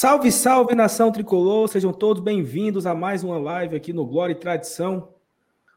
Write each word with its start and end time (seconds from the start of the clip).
Salve, 0.00 0.30
salve 0.30 0.76
nação 0.76 1.10
tricolor, 1.10 1.66
sejam 1.66 1.92
todos 1.92 2.22
bem-vindos 2.22 2.86
a 2.86 2.94
mais 2.94 3.24
uma 3.24 3.36
live 3.36 3.74
aqui 3.74 3.92
no 3.92 4.06
Glória 4.06 4.32
e 4.32 4.36
Tradição. 4.36 5.08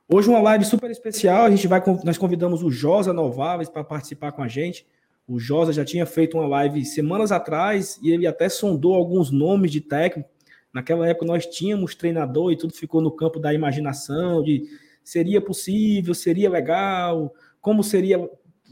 Hoje 0.07 0.29
uma 0.29 0.39
live 0.39 0.63
super 0.63 0.91
especial, 0.91 1.45
a 1.45 1.49
gente 1.49 1.67
vai 1.67 1.81
nós 2.03 2.19
convidamos 2.19 2.61
o 2.61 2.69
Josa 2.69 3.11
Nováveis 3.11 3.67
para 3.67 3.83
participar 3.83 4.31
com 4.31 4.43
a 4.43 4.47
gente. 4.47 4.85
O 5.27 5.39
Josa 5.39 5.73
já 5.73 5.83
tinha 5.83 6.05
feito 6.05 6.37
uma 6.37 6.45
live 6.45 6.85
semanas 6.85 7.31
atrás 7.31 7.99
e 7.99 8.11
ele 8.11 8.27
até 8.27 8.47
sondou 8.47 8.93
alguns 8.93 9.31
nomes 9.31 9.71
de 9.71 9.81
técnico. 9.81 10.29
Naquela 10.71 11.07
época 11.07 11.25
nós 11.25 11.47
tínhamos 11.47 11.95
treinador 11.95 12.51
e 12.51 12.55
tudo 12.55 12.75
ficou 12.75 13.01
no 13.01 13.09
campo 13.09 13.39
da 13.39 13.51
imaginação, 13.51 14.43
de 14.43 14.69
seria 15.03 15.41
possível, 15.41 16.13
seria 16.13 16.47
legal, 16.47 17.33
como 17.59 17.83
seria 17.83 18.29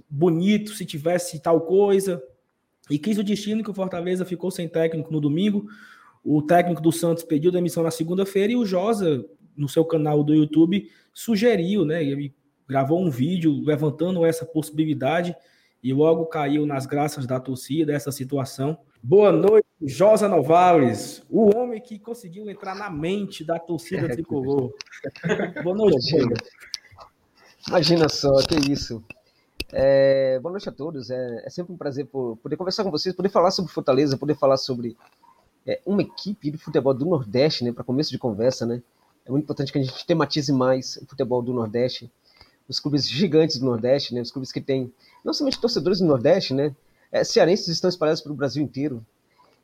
bonito 0.07 0.75
se 0.75 0.85
tivesse 0.85 1.41
tal 1.41 1.61
coisa. 1.61 2.21
E 2.89 2.97
quis 2.97 3.17
o 3.17 3.23
destino 3.23 3.63
que 3.63 3.69
o 3.69 3.73
Fortaleza 3.73 4.25
ficou 4.25 4.49
sem 4.49 4.67
técnico 4.67 5.11
no 5.11 5.21
domingo. 5.21 5.67
O 6.23 6.41
técnico 6.41 6.81
do 6.81 6.91
Santos 6.91 7.23
pediu 7.23 7.51
demissão 7.51 7.83
na 7.83 7.91
segunda-feira 7.91 8.53
e 8.53 8.55
o 8.55 8.65
Josa, 8.65 9.25
no 9.55 9.69
seu 9.69 9.85
canal 9.85 10.23
do 10.23 10.33
YouTube, 10.33 10.89
sugeriu, 11.13 11.85
né? 11.85 12.03
Ele 12.03 12.33
gravou 12.67 13.01
um 13.01 13.09
vídeo 13.09 13.61
levantando 13.63 14.25
essa 14.25 14.45
possibilidade 14.45 15.35
e 15.83 15.93
logo 15.93 16.25
caiu 16.25 16.65
nas 16.65 16.85
graças 16.85 17.25
da 17.25 17.39
torcida 17.39 17.93
essa 17.93 18.11
situação. 18.11 18.77
Boa 19.01 19.31
noite, 19.31 19.65
Josa 19.81 20.27
Novales, 20.27 21.23
o 21.29 21.55
homem 21.55 21.81
que 21.81 21.97
conseguiu 21.97 22.49
entrar 22.49 22.75
na 22.75 22.89
mente 22.89 23.45
da 23.45 23.57
torcida 23.57 24.07
é, 24.07 24.09
tricolor. 24.09 24.73
Boa 25.63 25.75
noite. 25.75 26.17
Imagina 27.67 28.09
só, 28.09 28.35
que 28.43 28.71
isso. 28.71 29.03
É, 29.71 30.39
boa 30.39 30.51
noite 30.51 30.67
a 30.67 30.71
todos. 30.71 31.09
É, 31.09 31.43
é, 31.45 31.49
sempre 31.49 31.73
um 31.73 31.77
prazer 31.77 32.07
poder 32.07 32.57
conversar 32.57 32.83
com 32.83 32.91
vocês, 32.91 33.15
poder 33.15 33.29
falar 33.29 33.51
sobre 33.51 33.71
Fortaleza, 33.71 34.17
poder 34.17 34.35
falar 34.35 34.57
sobre 34.57 34.97
é, 35.65 35.79
uma 35.85 36.01
equipe 36.01 36.49
de 36.49 36.57
futebol 36.57 36.93
do 36.93 37.05
Nordeste, 37.05 37.63
né? 37.63 37.71
Para 37.71 37.83
começo 37.83 38.09
de 38.09 38.17
conversa, 38.17 38.65
né? 38.65 38.81
É 39.25 39.31
muito 39.31 39.43
importante 39.43 39.71
que 39.71 39.77
a 39.77 39.83
gente 39.83 40.05
tematize 40.05 40.51
mais 40.51 40.97
o 40.97 41.05
futebol 41.05 41.41
do 41.41 41.53
Nordeste, 41.53 42.11
os 42.67 42.79
clubes 42.79 43.07
gigantes 43.07 43.57
do 43.57 43.65
Nordeste, 43.65 44.13
né? 44.13 44.21
Os 44.21 44.31
clubes 44.31 44.51
que 44.51 44.59
têm 44.59 44.91
não 45.23 45.33
somente 45.33 45.59
torcedores 45.59 45.99
do 45.99 46.05
Nordeste, 46.05 46.53
né? 46.53 46.75
É, 47.11 47.23
cearenses 47.23 47.67
estão 47.67 47.89
espalhados 47.89 48.21
pelo 48.21 48.35
Brasil 48.35 48.63
inteiro 48.63 49.05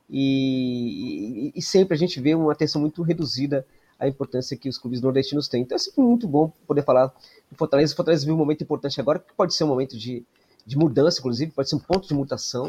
e, 0.10 1.52
e, 1.56 1.60
e 1.60 1.62
sempre 1.62 1.96
a 1.96 1.98
gente 1.98 2.20
vê 2.20 2.36
uma 2.36 2.52
atenção 2.52 2.82
muito 2.82 3.02
reduzida 3.02 3.66
a 4.06 4.10
importância 4.10 4.58
que 4.58 4.70
os 4.70 4.78
clubes 4.78 5.02
nordestinos 5.02 5.48
têm. 5.48 5.62
Então 5.64 5.76
é 5.76 5.80
sempre 5.80 6.02
muito 6.02 6.28
bom 6.28 6.52
poder 6.68 6.84
falar 6.84 7.08
do 7.08 7.58
Fortaleza. 7.58 7.94
O 7.94 7.96
Fortaleza 7.96 8.26
viu 8.26 8.36
um 8.36 8.38
momento 8.38 8.64
importante 8.64 9.00
agora, 9.00 9.20
que 9.20 9.34
pode 9.34 9.54
ser 9.54 9.64
um 9.64 9.68
momento 9.68 9.98
de, 9.98 10.24
de 10.66 10.78
mudança, 10.78 11.20
inclusive, 11.20 11.52
pode 11.52 11.70
ser 11.70 11.76
um 11.76 11.80
ponto 11.80 12.08
de 12.08 12.14
mutação. 12.14 12.68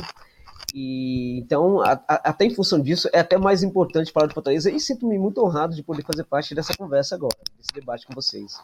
E 0.74 1.38
então, 1.38 1.80
a, 1.80 1.92
a, 1.92 2.14
até 2.30 2.44
em 2.44 2.54
função 2.54 2.80
disso, 2.80 3.08
é 3.12 3.20
até 3.20 3.38
mais 3.38 3.62
importante 3.62 4.12
falar 4.12 4.26
do 4.26 4.34
Fortaleza 4.34 4.70
e 4.70 4.78
sinto-me 4.80 5.18
muito 5.18 5.42
honrado 5.42 5.74
de 5.74 5.82
poder 5.82 6.02
fazer 6.02 6.24
parte 6.24 6.54
dessa 6.54 6.74
conversa 6.76 7.14
agora, 7.14 7.36
desse 7.58 7.72
debate 7.72 8.06
com 8.06 8.14
vocês. 8.14 8.58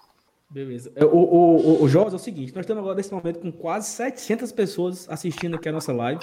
Beleza. 0.51 0.93
É, 0.95 1.05
o, 1.05 1.09
o, 1.09 1.57
o, 1.57 1.83
o 1.85 1.89
Jorge, 1.89 2.13
é 2.15 2.17
o 2.17 2.19
seguinte, 2.19 2.55
nós 2.55 2.65
estamos 2.65 2.83
agora 2.83 2.97
nesse 2.97 3.13
momento 3.13 3.41
com 3.41 3.51
quase 3.51 3.89
700 3.89 4.53
pessoas 4.53 5.09
assistindo 5.09 5.57
aqui 5.57 5.69
a 5.69 5.73
nossa 5.73 5.93
live. 5.93 6.21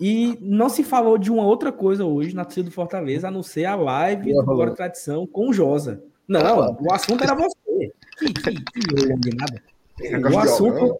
E 0.00 0.38
não 0.40 0.68
se 0.68 0.84
falou 0.84 1.18
de 1.18 1.30
uma 1.30 1.44
outra 1.44 1.72
coisa 1.72 2.04
hoje 2.04 2.34
na 2.34 2.44
torcida 2.44 2.68
do 2.68 2.74
Fortaleza, 2.74 3.28
a 3.28 3.30
não 3.30 3.42
ser 3.42 3.64
a 3.64 3.74
live 3.74 4.32
do 4.32 4.44
Bora 4.44 4.74
Tradição 4.74 5.26
com 5.26 5.48
o 5.48 5.52
Josa. 5.52 6.02
Não, 6.26 6.76
o 6.80 6.92
assunto 6.92 7.24
era 7.24 7.34
você. 7.34 7.92
Que, 8.18 8.32
que, 8.32 8.52
que 8.52 9.36
nada. 9.36 9.62
O 10.32 10.38
assunto, 10.38 10.98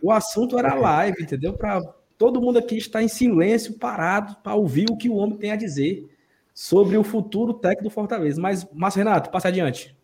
o 0.00 0.12
assunto 0.12 0.58
era 0.58 0.72
a 0.72 0.74
live, 0.74 1.22
entendeu? 1.22 1.52
Para 1.52 1.82
todo 2.16 2.40
mundo 2.40 2.58
aqui 2.58 2.78
estar 2.78 3.02
em 3.02 3.08
silêncio, 3.08 3.74
parado, 3.74 4.36
para 4.42 4.54
ouvir 4.54 4.86
o 4.90 4.96
que 4.96 5.08
o 5.08 5.16
homem 5.16 5.36
tem 5.36 5.52
a 5.52 5.56
dizer 5.56 6.08
sobre 6.54 6.96
o 6.96 7.04
futuro 7.04 7.54
técnico 7.54 7.84
do 7.84 7.90
Fortaleza. 7.90 8.40
Mas, 8.40 8.66
Márcio 8.72 8.98
Renato, 8.98 9.30
passa 9.30 9.48
adiante. 9.48 9.96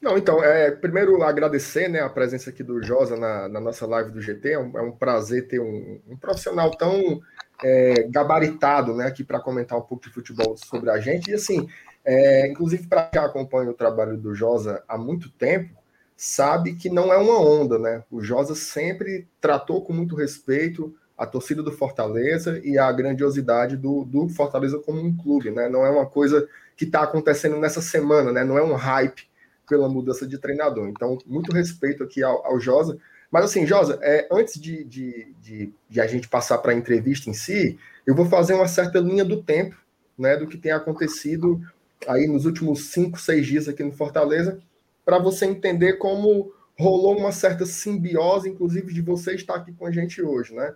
Não, 0.00 0.16
então, 0.16 0.42
é, 0.42 0.70
primeiro 0.70 1.22
agradecer 1.22 1.88
né, 1.88 2.00
a 2.00 2.08
presença 2.08 2.48
aqui 2.48 2.62
do 2.62 2.82
Josa 2.82 3.16
na, 3.16 3.48
na 3.48 3.60
nossa 3.60 3.86
live 3.86 4.10
do 4.10 4.20
GT. 4.20 4.52
É 4.52 4.58
um, 4.58 4.78
é 4.78 4.82
um 4.82 4.92
prazer 4.92 5.46
ter 5.46 5.60
um, 5.60 6.00
um 6.08 6.16
profissional 6.16 6.70
tão 6.70 7.20
é, 7.62 8.02
gabaritado 8.08 8.94
né, 8.94 9.06
aqui 9.06 9.22
para 9.22 9.40
comentar 9.40 9.78
um 9.78 9.82
pouco 9.82 10.06
de 10.06 10.12
futebol 10.12 10.56
sobre 10.56 10.90
a 10.90 10.98
gente. 10.98 11.30
E 11.30 11.34
assim, 11.34 11.68
é, 12.04 12.48
inclusive 12.48 12.86
para 12.86 13.04
quem 13.04 13.20
acompanha 13.20 13.70
o 13.70 13.74
trabalho 13.74 14.16
do 14.16 14.34
Josa 14.34 14.82
há 14.88 14.96
muito 14.96 15.30
tempo, 15.30 15.74
sabe 16.16 16.74
que 16.74 16.90
não 16.90 17.12
é 17.12 17.16
uma 17.16 17.40
onda, 17.40 17.78
né? 17.78 18.04
O 18.10 18.22
Josa 18.22 18.54
sempre 18.54 19.26
tratou 19.40 19.82
com 19.82 19.92
muito 19.92 20.14
respeito 20.14 20.94
a 21.16 21.26
torcida 21.26 21.62
do 21.62 21.72
Fortaleza 21.72 22.60
e 22.64 22.78
a 22.78 22.90
grandiosidade 22.90 23.76
do, 23.76 24.04
do 24.04 24.28
Fortaleza 24.28 24.78
como 24.78 25.00
um 25.00 25.14
clube, 25.14 25.50
né? 25.50 25.68
Não 25.68 25.84
é 25.84 25.90
uma 25.90 26.06
coisa 26.06 26.48
que 26.76 26.84
está 26.84 27.02
acontecendo 27.02 27.58
nessa 27.58 27.82
semana, 27.82 28.32
né? 28.32 28.42
Não 28.42 28.56
é 28.56 28.62
um 28.62 28.74
hype 28.74 29.28
pela 29.68 29.88
mudança 29.88 30.26
de 30.26 30.38
treinador. 30.38 30.88
Então, 30.88 31.18
muito 31.26 31.52
respeito 31.52 32.02
aqui 32.02 32.22
ao, 32.22 32.44
ao 32.44 32.58
Josa. 32.58 32.98
Mas 33.30 33.44
assim, 33.44 33.64
Josa, 33.64 33.98
é, 34.02 34.26
antes 34.30 34.60
de, 34.60 34.84
de, 34.84 35.34
de, 35.40 35.72
de 35.88 36.00
a 36.00 36.06
gente 36.06 36.28
passar 36.28 36.58
para 36.58 36.72
a 36.72 36.74
entrevista 36.74 37.30
em 37.30 37.32
si, 37.32 37.78
eu 38.06 38.14
vou 38.14 38.26
fazer 38.26 38.54
uma 38.54 38.66
certa 38.66 38.98
linha 38.98 39.24
do 39.24 39.42
tempo, 39.42 39.76
né, 40.18 40.36
do 40.36 40.46
que 40.46 40.58
tem 40.58 40.72
acontecido 40.72 41.60
aí 42.08 42.26
nos 42.26 42.44
últimos 42.44 42.90
cinco, 42.90 43.18
seis 43.18 43.46
dias 43.46 43.68
aqui 43.68 43.84
no 43.84 43.92
Fortaleza, 43.92 44.60
para 45.04 45.18
você 45.18 45.46
entender 45.46 45.94
como 45.94 46.52
rolou 46.78 47.16
uma 47.16 47.30
certa 47.30 47.66
simbiose, 47.66 48.48
inclusive 48.48 48.92
de 48.92 49.02
você 49.02 49.34
estar 49.34 49.54
aqui 49.54 49.72
com 49.72 49.86
a 49.86 49.90
gente 49.90 50.22
hoje, 50.22 50.54
né? 50.54 50.74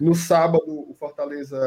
No 0.00 0.14
sábado, 0.14 0.68
o 0.68 0.94
Fortaleza 0.98 1.58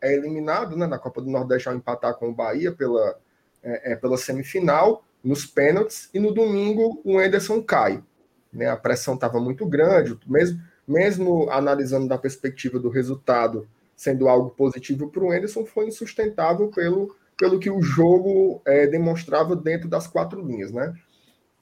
é 0.00 0.14
eliminado 0.14 0.76
né, 0.76 0.86
na 0.86 0.98
Copa 0.98 1.20
do 1.20 1.30
Nordeste 1.30 1.68
ao 1.68 1.74
empatar 1.74 2.14
com 2.14 2.28
o 2.28 2.34
Bahia 2.34 2.72
pela, 2.72 3.18
é, 3.62 3.92
é, 3.92 3.96
pela 3.96 4.16
semifinal, 4.16 5.04
nos 5.22 5.44
pênaltis, 5.44 6.08
e 6.14 6.20
no 6.20 6.32
domingo 6.32 7.00
o 7.04 7.20
Enderson 7.20 7.62
cai 7.62 8.02
né? 8.56 8.68
A 8.68 8.76
pressão 8.76 9.14
estava 9.14 9.40
muito 9.40 9.66
grande, 9.66 10.18
mesmo, 10.26 10.60
mesmo 10.86 11.50
analisando 11.50 12.08
da 12.08 12.18
perspectiva 12.18 12.78
do 12.78 12.88
resultado 12.88 13.68
sendo 13.96 14.28
algo 14.28 14.50
positivo 14.50 15.08
para 15.08 15.24
o 15.24 15.32
Anderson, 15.32 15.64
foi 15.64 15.86
insustentável 15.86 16.68
pelo, 16.68 17.16
pelo 17.38 17.58
que 17.58 17.70
o 17.70 17.80
jogo 17.80 18.60
é, 18.66 18.86
demonstrava 18.86 19.56
dentro 19.56 19.88
das 19.88 20.06
quatro 20.06 20.46
linhas, 20.46 20.70
né? 20.70 20.94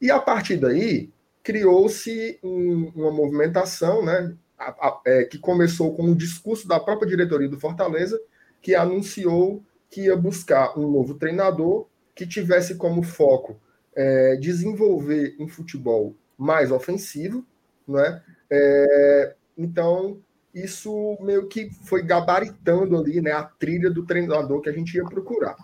E 0.00 0.10
a 0.10 0.19
partir 0.19 0.56
daí 0.56 1.10
criou-se 1.43 2.38
um, 2.43 2.91
uma 2.94 3.12
movimentação, 3.12 4.04
né? 4.04 4.34
A, 4.59 4.71
a, 4.71 5.00
é, 5.06 5.25
que 5.25 5.38
começou 5.38 5.94
com 5.94 6.03
um 6.03 6.15
discurso 6.15 6.66
da 6.66 6.81
própria 6.81 7.09
diretoria 7.09 7.49
do 7.49 7.60
Fortaleza, 7.60 8.21
que 8.60 8.75
anunciou 8.75 9.62
que 9.91 10.03
ia 10.03 10.16
buscar 10.16 10.77
um 10.78 10.91
novo 10.91 11.15
treinador 11.15 11.87
que 12.15 12.27
tivesse 12.27 12.77
como 12.77 13.03
foco 13.03 13.60
é, 13.94 14.37
desenvolver 14.37 15.37
um 15.38 15.47
futebol 15.47 16.16
mais 16.37 16.71
ofensivo, 16.71 17.45
não 17.87 18.00
é? 18.00 18.22
é 18.50 19.34
então, 19.56 20.19
isso 20.55 21.17
meio 21.21 21.47
que 21.49 21.71
foi 21.84 22.03
gabaritando 22.03 22.97
ali 22.97 23.21
né, 23.21 23.33
a 23.33 23.45
trilha 23.45 23.91
do 23.91 24.05
treinador 24.05 24.61
que 24.61 24.69
a 24.69 24.72
gente 24.72 24.95
ia 24.97 25.05
procurar. 25.05 25.56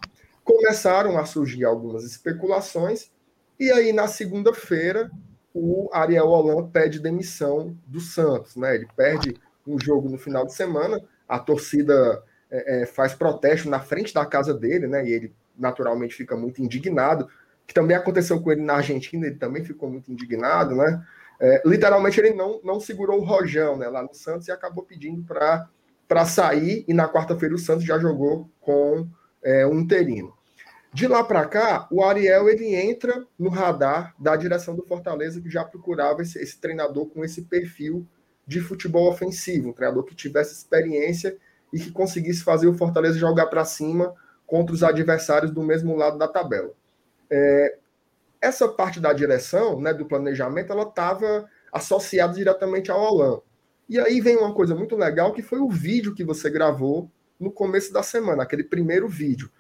Começaram 0.44 1.19
a 1.19 1.25
surgir 1.25 1.64
algumas 1.64 2.04
especulações, 2.04 3.10
e 3.58 3.70
aí 3.70 3.92
na 3.92 4.08
segunda-feira 4.08 5.10
o 5.54 5.88
Ariel 5.92 6.28
Holan 6.28 6.69
pede 6.69 7.00
demissão 7.00 7.76
do 7.87 8.00
Santos. 8.00 8.56
Né? 8.56 8.75
Ele 8.76 8.88
perde 8.97 9.34
um 9.66 9.78
jogo 9.78 10.08
no 10.08 10.19
final 10.19 10.47
de 10.47 10.54
semana, 10.54 11.00
a 11.28 11.38
torcida 11.38 12.22
é, 12.50 12.82
é, 12.82 12.87
faz 12.87 13.14
protesto 13.14 13.69
na 13.69 13.81
frente 13.81 14.12
da 14.12 14.26
casa 14.26 14.52
dele, 14.52 14.87
né? 14.87 15.06
E 15.06 15.12
ele 15.12 15.34
naturalmente 15.56 16.14
fica 16.14 16.37
muito 16.37 16.62
indignado 16.62 17.28
que 17.70 17.75
também 17.75 17.96
aconteceu 17.96 18.40
com 18.43 18.50
ele 18.50 18.62
na 18.62 18.75
Argentina, 18.75 19.28
ele 19.28 19.37
também 19.37 19.64
ficou 19.64 19.88
muito 19.88 20.11
indignado, 20.11 20.75
né? 20.75 21.06
É, 21.38 21.62
literalmente 21.64 22.19
ele 22.19 22.34
não, 22.34 22.61
não 22.64 22.81
segurou 22.81 23.20
o 23.20 23.25
rojão 23.25 23.76
né, 23.76 23.87
lá 23.88 24.02
no 24.02 24.12
Santos 24.12 24.49
e 24.49 24.50
acabou 24.50 24.82
pedindo 24.82 25.22
para 25.22 26.25
sair, 26.26 26.84
e 26.88 26.93
na 26.93 27.08
quarta-feira 27.08 27.55
o 27.55 27.58
Santos 27.58 27.84
já 27.84 27.96
jogou 27.96 28.50
com 28.61 29.06
é, 29.40 29.64
um 29.64 29.78
interino. 29.78 30.34
De 30.93 31.06
lá 31.06 31.22
para 31.22 31.46
cá, 31.46 31.87
o 31.93 32.02
Ariel 32.02 32.49
ele 32.49 32.75
entra 32.75 33.25
no 33.38 33.49
radar 33.49 34.17
da 34.19 34.34
direção 34.34 34.75
do 34.75 34.82
Fortaleza, 34.82 35.40
que 35.40 35.49
já 35.49 35.64
procurava 35.64 36.22
esse, 36.22 36.40
esse 36.40 36.61
treinador 36.61 37.06
com 37.06 37.25
esse 37.25 37.43
perfil 37.43 38.05
de 38.44 38.61
futebol 38.61 39.08
ofensivo, 39.08 39.69
um 39.69 39.72
treinador 39.72 40.02
que 40.02 40.17
tivesse 40.17 40.55
experiência 40.55 41.37
e 41.72 41.78
que 41.78 41.93
conseguisse 41.93 42.43
fazer 42.43 42.67
o 42.67 42.76
Fortaleza 42.76 43.17
jogar 43.17 43.46
para 43.46 43.64
cima 43.64 44.12
contra 44.44 44.75
os 44.75 44.82
adversários 44.82 45.52
do 45.52 45.62
mesmo 45.62 45.94
lado 45.94 46.19
da 46.19 46.26
tabela. 46.26 46.75
É, 47.31 47.79
essa 48.41 48.69
parte 48.69 48.99
da 48.99 49.12
direção, 49.12 49.81
né, 49.81 49.93
do 49.93 50.06
planejamento, 50.06 50.73
ela 50.73 50.85
estava 50.85 51.49
associada 51.73 52.35
diretamente 52.35 52.91
ao 52.91 53.05
Alan. 53.05 53.41
E 53.88 53.99
aí 53.99 54.21
vem 54.21 54.37
uma 54.37 54.55
coisa 54.55 54.75
muito 54.75 54.97
legal, 54.97 55.32
que 55.32 55.43
foi 55.43 55.59
o 55.59 55.69
vídeo 55.69 56.15
que 56.15 56.25
você 56.25 56.49
gravou 56.49 57.11
no 57.38 57.50
começo 57.50 57.93
da 57.93 58.03
semana, 58.03 58.43
aquele 58.43 58.65
primeiro 58.65 59.09
vídeo. 59.09 59.50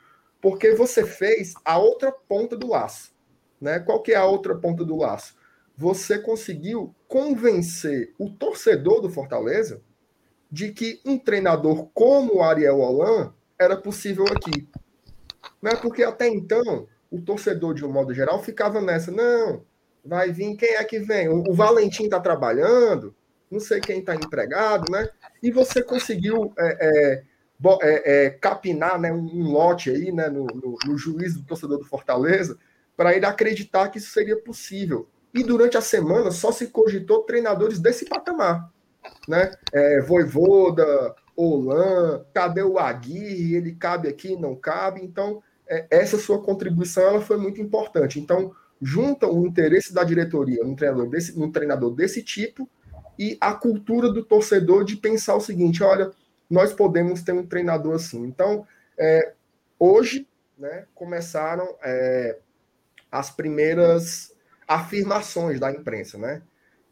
Porque 0.40 0.74
você 0.74 1.04
fez 1.04 1.54
a 1.64 1.78
outra 1.78 2.10
ponta 2.12 2.56
do 2.56 2.68
laço. 2.68 3.12
Né? 3.60 3.78
Qual 3.78 4.00
que 4.02 4.12
é 4.12 4.16
a 4.16 4.24
outra 4.24 4.54
ponta 4.54 4.84
do 4.84 4.96
laço? 4.96 5.34
Você 5.76 6.18
conseguiu 6.18 6.94
convencer 7.08 8.14
o 8.18 8.30
torcedor 8.30 9.00
do 9.00 9.10
Fortaleza 9.10 9.82
de 10.50 10.72
que 10.72 11.00
um 11.04 11.18
treinador 11.18 11.88
como 11.92 12.36
o 12.36 12.42
Ariel 12.42 12.80
Holan 12.80 13.34
era 13.58 13.76
possível 13.76 14.24
aqui. 14.26 14.68
Né? 15.60 15.72
Porque 15.76 16.02
até 16.02 16.28
então, 16.28 16.86
o 17.10 17.20
torcedor, 17.20 17.74
de 17.74 17.84
um 17.84 17.90
modo 17.90 18.14
geral, 18.14 18.42
ficava 18.42 18.80
nessa, 18.80 19.10
não, 19.10 19.64
vai 20.04 20.32
vir, 20.32 20.56
quem 20.56 20.76
é 20.76 20.84
que 20.84 20.98
vem? 20.98 21.28
O, 21.28 21.50
o 21.50 21.54
Valentim 21.54 22.04
está 22.04 22.20
trabalhando, 22.20 23.14
não 23.50 23.58
sei 23.58 23.80
quem 23.80 23.98
está 23.98 24.14
empregado, 24.14 24.90
né? 24.90 25.08
E 25.42 25.50
você 25.50 25.82
conseguiu 25.82 26.52
é, 26.56 26.76
é, 26.80 27.22
é, 27.82 28.26
é, 28.26 28.30
capinar 28.30 28.98
né, 28.98 29.12
um, 29.12 29.50
lote 29.50 29.90
aí 29.90 30.12
né, 30.12 30.28
no, 30.28 30.46
no, 30.46 30.76
no 30.86 30.96
juízo 30.96 31.40
do 31.40 31.46
torcedor 31.46 31.78
do 31.78 31.84
Fortaleza 31.84 32.56
para 32.96 33.14
ele 33.14 33.26
acreditar 33.26 33.88
que 33.88 33.98
isso 33.98 34.12
seria 34.12 34.36
possível. 34.36 35.08
E 35.34 35.42
durante 35.42 35.76
a 35.76 35.80
semana 35.80 36.30
só 36.30 36.52
se 36.52 36.68
cogitou 36.68 37.22
treinadores 37.22 37.78
desse 37.78 38.04
patamar. 38.04 38.70
Né? 39.28 39.52
É, 39.72 40.00
Voivoda, 40.00 41.14
Olan, 41.36 42.24
cadê 42.34 42.62
o 42.62 42.78
Aguirre? 42.78 43.54
Ele 43.54 43.72
cabe 43.72 44.08
aqui, 44.08 44.36
não 44.36 44.54
cabe. 44.54 45.02
Então, 45.02 45.42
essa 45.90 46.18
sua 46.18 46.42
contribuição 46.42 47.02
ela 47.04 47.20
foi 47.20 47.36
muito 47.36 47.60
importante. 47.60 48.18
Então, 48.18 48.52
junta 48.82 49.26
o 49.26 49.46
interesse 49.46 49.94
da 49.94 50.02
diretoria 50.02 50.64
num 50.64 50.74
treinador 50.74 51.08
desse, 51.08 51.38
num 51.38 51.52
treinador 51.52 51.94
desse 51.94 52.22
tipo 52.22 52.68
e 53.18 53.36
a 53.40 53.52
cultura 53.54 54.10
do 54.10 54.24
torcedor 54.24 54.84
de 54.84 54.96
pensar 54.96 55.36
o 55.36 55.40
seguinte: 55.40 55.82
olha, 55.82 56.10
nós 56.48 56.72
podemos 56.72 57.22
ter 57.22 57.32
um 57.32 57.46
treinador 57.46 57.94
assim. 57.94 58.24
Então, 58.24 58.66
é, 58.98 59.32
hoje, 59.78 60.26
né, 60.58 60.86
começaram 60.94 61.76
é, 61.84 62.38
as 63.10 63.30
primeiras 63.30 64.34
afirmações 64.66 65.60
da 65.60 65.70
imprensa, 65.70 66.18
né? 66.18 66.42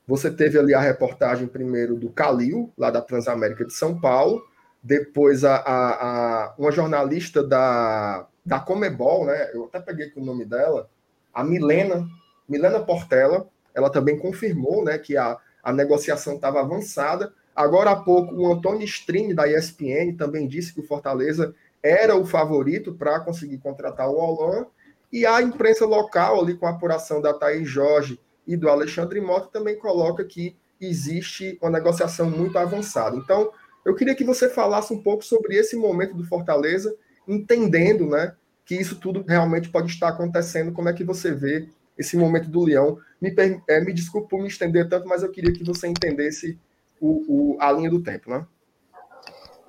Você 0.07 0.31
teve 0.31 0.59
ali 0.59 0.73
a 0.73 0.81
reportagem 0.81 1.47
primeiro 1.47 1.95
do 1.95 2.09
Calil, 2.09 2.73
lá 2.79 2.91
da 2.91 3.03
Transamérica 3.03 3.65
de 3.65 3.75
São 3.75 4.01
Paulo, 4.01 4.43
depois 4.83 5.45
a, 5.45 5.57
a, 5.57 6.45
a, 6.47 6.55
uma 6.59 6.71
jornalista 6.71 7.43
da, 7.43 8.27
da 8.49 8.59
Comebol, 8.59 9.27
né? 9.27 9.51
Eu 9.53 9.67
até 9.67 9.79
peguei 9.79 10.11
o 10.17 10.25
nome 10.25 10.45
dela, 10.45 10.89
a 11.35 11.45
Milena, 11.45 12.09
Milena 12.49 12.81
Portela, 12.81 13.47
ela 13.75 13.91
também 13.91 14.19
confirmou, 14.19 14.83
né, 14.83 14.99
que 14.99 15.17
a, 15.17 15.37
a 15.63 15.73
negociação 15.73 16.37
estava 16.37 16.61
avançada. 16.61 17.33
Agora 17.55 17.91
há 17.91 17.97
pouco, 17.97 18.35
o 18.35 18.51
Antônio 18.51 18.87
Strini, 18.87 19.35
da 19.35 19.47
ESPN, 19.47 20.17
também 20.17 20.49
disse 20.49 20.73
que 20.73 20.81
o 20.81 20.87
Fortaleza 20.87 21.55
era 21.83 22.17
o 22.17 22.25
favorito 22.25 22.95
para 22.95 23.21
conseguir 23.21 23.59
contratar 23.59 24.09
o 24.09 24.17
Olan. 24.17 24.67
E 25.13 25.27
a 25.27 25.43
imprensa 25.43 25.85
local, 25.85 26.41
ali 26.41 26.57
com 26.57 26.67
a 26.67 26.71
apuração 26.71 27.21
da 27.21 27.35
Thaís 27.35 27.69
Jorge 27.69 28.19
e 28.47 28.57
do 28.57 28.69
Alexandre 28.69 29.21
Mota, 29.21 29.49
também 29.53 29.77
coloca 29.77 30.25
que 30.25 30.57
existe 30.81 31.59
uma 31.61 31.71
negociação 31.71 32.31
muito 32.31 32.59
avançada. 32.59 33.17
Então, 33.17 33.53
eu 33.85 33.95
queria 33.95 34.15
que 34.15 34.25
você 34.25 34.49
falasse 34.49 34.93
um 34.93 35.03
pouco 35.03 35.25
sobre 35.25 35.55
esse 35.57 35.77
momento 35.77 36.15
do 36.15 36.25
Fortaleza, 36.25 36.95
entendendo 37.27 38.07
né, 38.07 38.35
que 38.69 38.75
isso 38.75 38.97
tudo 38.97 39.25
realmente 39.27 39.71
pode 39.71 39.91
estar 39.91 40.09
acontecendo. 40.09 40.73
Como 40.73 40.91
é 40.91 40.93
que 40.93 41.03
você 41.03 41.33
vê 41.35 41.71
esse 41.97 42.19
momento 42.19 42.51
do 42.51 42.63
Leão? 42.63 42.99
Me, 43.19 43.35
é, 43.67 43.81
me 43.81 43.95
desculpe 43.95 44.29
por 44.29 44.43
me 44.43 44.47
estender 44.47 44.87
tanto, 44.87 45.09
mas 45.09 45.23
eu 45.23 45.31
queria 45.31 45.51
que 45.51 45.65
você 45.65 45.89
entendesse 45.89 46.59
o, 47.01 47.55
o, 47.55 47.57
a 47.59 47.73
linha 47.73 47.89
do 47.89 48.03
tempo, 48.03 48.29
né? 48.29 48.47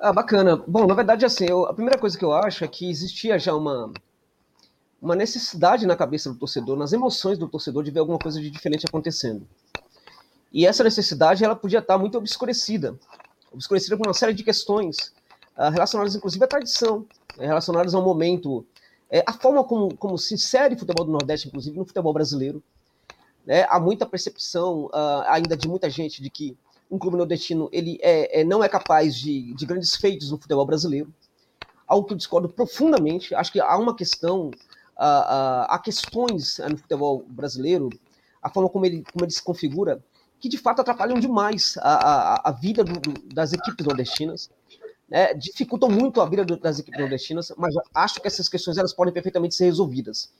Ah, 0.02 0.12
bacana. 0.12 0.58
Bom, 0.68 0.86
na 0.86 0.94
verdade, 0.94 1.26
assim, 1.26 1.46
eu, 1.50 1.66
a 1.66 1.74
primeira 1.74 1.98
coisa 1.98 2.18
que 2.18 2.26
eu 2.26 2.34
acho 2.34 2.66
é 2.66 2.68
que 2.68 2.90
existia 2.90 3.40
já 3.40 3.56
uma, 3.56 3.90
uma 5.02 5.16
necessidade 5.16 5.88
na 5.88 5.96
cabeça 5.96 6.30
do 6.30 6.38
torcedor, 6.38 6.78
nas 6.78 6.92
emoções 6.92 7.38
do 7.38 7.48
torcedor, 7.48 7.84
de 7.84 7.92
ver 7.92 8.00
alguma 8.02 8.20
coisa 8.20 8.42
de 8.42 8.52
diferente 8.52 8.86
acontecendo. 8.86 9.48
E 10.52 10.66
essa 10.68 10.84
necessidade 10.84 11.44
ela 11.44 11.56
podia 11.56 11.80
estar 11.80 11.98
muito 11.98 12.18
obscurecida 12.18 13.00
obscurecida 13.52 13.98
por 13.98 14.08
uma 14.08 14.14
série 14.14 14.34
de 14.34 14.44
questões 14.44 15.14
uh, 15.58 15.70
relacionadas, 15.72 16.16
inclusive, 16.16 16.44
à 16.44 16.48
tradição, 16.48 17.06
né, 17.38 17.48
relacionadas 17.48 17.94
ao 17.94 18.04
momento, 18.04 18.66
é, 19.10 19.24
a 19.26 19.34
forma 19.34 19.64
como, 19.64 19.96
como 19.96 20.18
se 20.18 20.36
insere 20.36 20.76
o 20.76 20.78
futebol 20.78 21.06
do 21.06 21.12
Nordeste, 21.12 21.48
inclusive, 21.48 21.78
no 21.78 21.86
futebol 21.86 22.14
brasileiro. 22.14 22.64
Né? 23.46 23.66
Há 23.68 23.80
muita 23.80 24.06
percepção 24.06 24.86
uh, 24.86 25.24
ainda 25.28 25.58
de 25.58 25.68
muita 25.68 25.90
gente 25.90 26.22
de 26.22 26.30
que 26.30 26.56
um 26.92 26.98
clube 26.98 27.18
nordestino 27.18 27.70
ele 27.72 28.00
é, 28.02 28.42
é, 28.42 28.44
não 28.44 28.64
é 28.64 28.70
capaz 28.70 29.16
de, 29.16 29.54
de 29.54 29.66
grandes 29.66 29.96
feitos 29.96 30.32
no 30.32 30.38
futebol 30.38 30.66
brasileiro. 30.66 31.12
Algo 31.88 32.06
que 32.06 32.14
eu 32.14 32.18
discordo 32.18 32.50
profundamente. 32.50 33.34
Acho 33.34 33.52
que 33.52 33.60
há 33.60 33.78
uma 33.78 33.96
questão, 33.96 34.50
uh, 34.50 34.52
uh, 35.02 35.66
há 35.68 35.82
questões 35.84 36.60
no 36.70 36.78
futebol 36.78 37.26
brasileiro, 37.28 37.90
a 38.42 38.50
forma 38.50 38.70
como 38.70 38.86
ele, 38.86 39.04
como 39.12 39.26
ele 39.26 39.32
se 39.32 39.42
configura, 39.42 40.04
que 40.40 40.48
de 40.48 40.58
fato 40.58 40.82
atrapalham 40.82 41.20
demais 41.20 41.76
a, 41.80 41.94
a, 41.94 42.50
a 42.50 42.52
vida 42.52 42.84
do, 42.84 42.94
do, 42.94 43.34
das 43.34 43.54
equipes 43.54 43.86
nordestinas. 43.86 44.50
Né? 45.10 45.34
Dificultam 45.34 45.90
muito 45.90 46.22
a 46.22 46.26
vida 46.30 46.46
das 46.46 46.80
equipes 46.80 47.00
nordestinas, 47.00 47.52
mas 47.58 47.74
acho 47.94 48.22
que 48.22 48.28
essas 48.28 48.48
questões 48.48 48.78
elas 48.78 48.94
podem 48.94 49.14
perfeitamente 49.14 49.56
ser 49.56 49.66
resolvidas. 49.66 50.32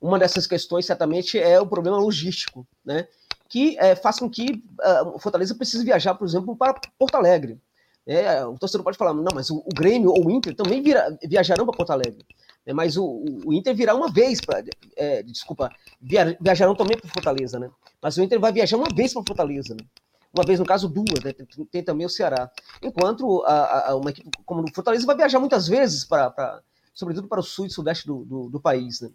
Uma 0.00 0.18
dessas 0.18 0.46
questões, 0.46 0.86
certamente, 0.86 1.38
é 1.38 1.60
o 1.60 1.66
problema 1.66 1.98
logístico, 1.98 2.66
né? 2.84 3.06
que 3.48 3.78
é, 3.78 3.94
faz 3.94 4.18
com 4.18 4.28
que 4.28 4.64
uh, 4.80 5.18
Fortaleza 5.18 5.54
precise 5.54 5.84
viajar, 5.84 6.14
por 6.14 6.26
exemplo, 6.26 6.56
para 6.56 6.74
Porto 6.98 7.14
Alegre. 7.14 7.60
É, 8.06 8.44
o 8.44 8.58
torcedor 8.58 8.84
pode 8.84 8.98
falar, 8.98 9.14
não, 9.14 9.32
mas 9.34 9.50
o, 9.50 9.58
o 9.58 9.74
Grêmio 9.74 10.10
ou 10.10 10.26
o 10.26 10.30
Inter 10.30 10.54
também 10.54 10.82
vira, 10.82 11.16
viajarão 11.22 11.64
para 11.64 11.76
Porto 11.76 11.90
Alegre. 11.90 12.24
É, 12.66 12.72
mas 12.72 12.96
o, 12.96 13.24
o, 13.44 13.52
Inter 13.52 13.74
virá 13.74 13.94
uma 13.94 14.10
vez 14.10 14.40
para. 14.40 14.64
É, 14.96 15.22
desculpa, 15.22 15.70
via, 16.00 16.36
viajarão 16.40 16.74
também 16.74 16.98
para 16.98 17.10
Fortaleza, 17.10 17.58
né? 17.58 17.70
Mas 18.02 18.16
o 18.16 18.22
Inter 18.22 18.40
vai 18.40 18.52
viajar 18.52 18.76
uma 18.76 18.88
vez 18.94 19.12
para 19.12 19.22
Fortaleza, 19.26 19.74
né? 19.74 19.84
Uma 20.34 20.44
vez, 20.44 20.58
no 20.58 20.66
caso, 20.66 20.88
duas, 20.88 21.22
né? 21.22 21.32
Tem, 21.32 21.46
tem 21.66 21.82
também 21.82 22.06
o 22.06 22.10
Ceará. 22.10 22.50
Enquanto 22.82 23.42
a, 23.44 23.90
a, 23.90 23.96
uma 23.96 24.10
equipe 24.10 24.28
como 24.44 24.62
o 24.62 24.74
Fortaleza 24.74 25.06
vai 25.06 25.16
viajar 25.16 25.38
muitas 25.38 25.68
vezes 25.68 26.04
para, 26.04 26.60
sobretudo 26.92 27.28
para 27.28 27.40
o 27.40 27.42
sul 27.42 27.66
e 27.66 27.70
sudeste 27.70 28.06
do, 28.06 28.24
do, 28.24 28.50
do 28.50 28.60
país, 28.60 29.00
né? 29.00 29.10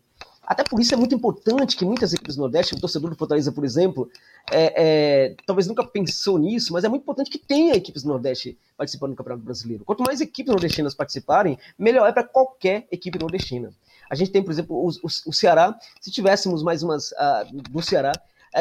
Até 0.50 0.64
por 0.64 0.80
isso 0.80 0.96
é 0.96 0.98
muito 0.98 1.14
importante 1.14 1.78
que 1.78 1.86
muitas 1.86 2.12
equipes 2.12 2.36
do 2.36 2.42
Nordeste, 2.42 2.74
o 2.74 2.80
torcedor 2.80 3.12
do 3.12 3.16
Fortaleza, 3.16 3.52
por 3.52 3.64
exemplo, 3.64 4.10
é, 4.52 5.28
é, 5.28 5.36
talvez 5.46 5.68
nunca 5.68 5.86
pensou 5.86 6.40
nisso, 6.40 6.74
mas 6.74 6.84
é 6.84 6.90
muito 6.90 7.04
importante 7.04 7.30
que 7.30 7.38
tenha 7.38 7.76
equipes 7.76 8.02
do 8.02 8.10
Nordeste 8.10 8.58
participando 8.76 9.12
do 9.12 9.16
Campeonato 9.16 9.46
Brasileiro. 9.46 9.86
Quanto 9.86 10.02
mais 10.02 10.22
equipes 10.22 10.52
nordestinas 10.52 10.96
participarem, 10.96 11.56
melhor 11.78 12.10
é 12.10 12.12
para 12.12 12.24
qualquer 12.24 12.88
equipe 12.92 13.20
nordestina. 13.20 13.72
A 14.10 14.16
gente 14.16 14.32
tem, 14.32 14.42
por 14.42 14.52
exemplo, 14.52 14.76
o, 14.76 14.90
o, 14.90 15.08
o 15.28 15.34
Ceará, 15.34 15.78
se 16.02 16.10
tivéssemos 16.10 16.64
mais 16.64 16.82
umas 16.82 17.12
uh, 17.12 17.46
do 17.70 17.82
Ceará, 17.84 18.12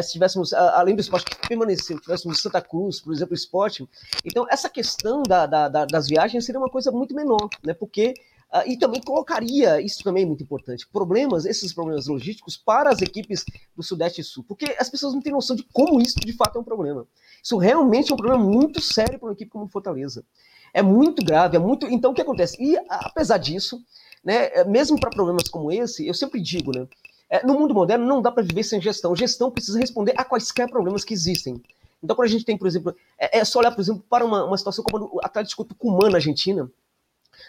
se 0.02 0.12
tivéssemos, 0.12 0.52
além 0.52 0.94
do 0.94 1.00
esporte 1.00 1.26
que 1.26 1.48
permaneceu, 1.48 2.00
tivéssemos 2.00 2.40
Santa 2.40 2.60
Cruz, 2.60 3.00
por 3.00 3.12
exemplo, 3.12 3.34
esporte. 3.34 3.88
Então, 4.24 4.46
essa 4.50 4.68
questão 4.68 5.22
da, 5.22 5.46
da, 5.46 5.68
da, 5.68 5.84
das 5.84 6.08
viagens 6.08 6.44
seria 6.44 6.60
uma 6.60 6.70
coisa 6.70 6.90
muito 6.90 7.14
menor, 7.14 7.48
né? 7.64 7.74
Porque 7.74 8.14
Uh, 8.50 8.64
e 8.66 8.78
também 8.78 8.98
colocaria, 9.02 9.78
isso 9.78 10.02
também 10.02 10.22
é 10.22 10.26
muito 10.26 10.42
importante, 10.42 10.88
problemas, 10.88 11.44
esses 11.44 11.70
problemas 11.70 12.06
logísticos 12.06 12.56
para 12.56 12.88
as 12.88 13.02
equipes 13.02 13.44
do 13.76 13.82
Sudeste 13.82 14.22
e 14.22 14.24
Sul, 14.24 14.42
porque 14.48 14.74
as 14.78 14.88
pessoas 14.88 15.12
não 15.12 15.20
têm 15.20 15.34
noção 15.34 15.54
de 15.54 15.64
como 15.64 16.00
isso 16.00 16.18
de 16.18 16.32
fato 16.32 16.56
é 16.56 16.60
um 16.62 16.64
problema. 16.64 17.06
Isso 17.42 17.58
realmente 17.58 18.10
é 18.10 18.14
um 18.14 18.16
problema 18.16 18.42
muito 18.42 18.80
sério 18.80 19.18
para 19.18 19.28
uma 19.28 19.34
equipe 19.34 19.50
como 19.50 19.68
Fortaleza. 19.68 20.24
É 20.72 20.80
muito 20.80 21.22
grave, 21.22 21.56
é 21.56 21.60
muito. 21.60 21.86
Então 21.88 22.12
o 22.12 22.14
que 22.14 22.22
acontece? 22.22 22.56
E 22.58 22.78
apesar 22.88 23.36
disso, 23.36 23.82
né, 24.24 24.64
mesmo 24.64 24.98
para 24.98 25.10
problemas 25.10 25.46
como 25.48 25.70
esse, 25.70 26.06
eu 26.06 26.14
sempre 26.14 26.40
digo, 26.40 26.72
né, 26.74 26.88
é, 27.30 27.46
no 27.46 27.54
mundo 27.54 27.74
moderno 27.74 28.06
não 28.06 28.22
dá 28.22 28.30
para 28.30 28.42
viver 28.42 28.62
sem 28.62 28.80
gestão. 28.80 29.14
Gestão 29.14 29.50
precisa 29.50 29.78
responder 29.78 30.14
a 30.16 30.24
quaisquer 30.24 30.68
problemas 30.68 31.04
que 31.04 31.14
existem. 31.14 31.60
Então, 32.02 32.14
quando 32.14 32.28
a 32.28 32.30
gente 32.30 32.44
tem, 32.44 32.56
por 32.56 32.66
exemplo, 32.66 32.94
é, 33.18 33.38
é 33.38 33.44
só 33.44 33.58
olhar, 33.58 33.72
por 33.72 33.80
exemplo, 33.80 34.04
para 34.08 34.24
uma, 34.24 34.44
uma 34.44 34.56
situação 34.56 34.84
como 34.84 35.10
o 35.12 35.20
Atlético 35.22 35.64
Tucumã 35.64 36.08
na 36.08 36.16
Argentina, 36.16 36.70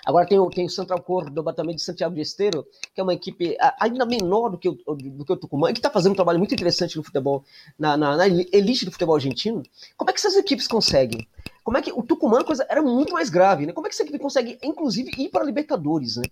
Agora 0.06 0.26
tem 0.26 0.40
o, 0.40 0.50
tem 0.50 0.66
o 0.66 0.70
Central 0.70 1.02
Córdoba 1.02 1.54
também 1.54 1.76
de 1.76 1.82
Santiago 1.82 2.16
de 2.16 2.22
Esteiro, 2.22 2.66
que 2.94 3.02
é 3.02 3.04
uma 3.04 3.14
equipe 3.14 3.58
ainda 3.80 4.06
menor 4.06 4.50
do 4.50 4.58
que 4.58 4.70
o, 4.70 4.74
do 4.74 5.26
que 5.26 5.34
o 5.34 5.38
Tucumã, 5.38 5.70
e 5.70 5.74
que 5.74 5.80
está 5.80 5.90
fazendo 5.90 6.14
um 6.14 6.16
trabalho 6.16 6.40
muito 6.40 6.54
interessante 6.54 6.98
no 6.98 7.04
futebol, 7.04 7.44
na, 7.78 7.98
na, 7.98 8.16
na, 8.16 8.28
elite 8.28 8.86
do 8.86 8.92
futebol 8.92 9.16
argentino. 9.16 9.64
Como 9.98 10.10
é 10.10 10.14
que 10.14 10.20
essas 10.20 10.36
equipes 10.36 10.68
conseguem? 10.68 11.28
Como 11.64 11.78
é 11.78 11.82
que 11.82 11.92
o 11.92 12.02
Tucumã 12.02 12.44
coisa 12.44 12.66
era 12.70 12.82
muito 12.82 13.14
mais 13.14 13.30
grave, 13.30 13.66
né? 13.66 13.74
Como 13.74 13.86
é 13.86 13.90
que 13.90 13.96
essa 13.96 14.04
equipe 14.04 14.20
consegue, 14.20 14.58
inclusive, 14.64 15.12
ir 15.18 15.30
para 15.30 15.44
a 15.44 15.46
Libertadores, 15.46 16.18
né? 16.18 16.24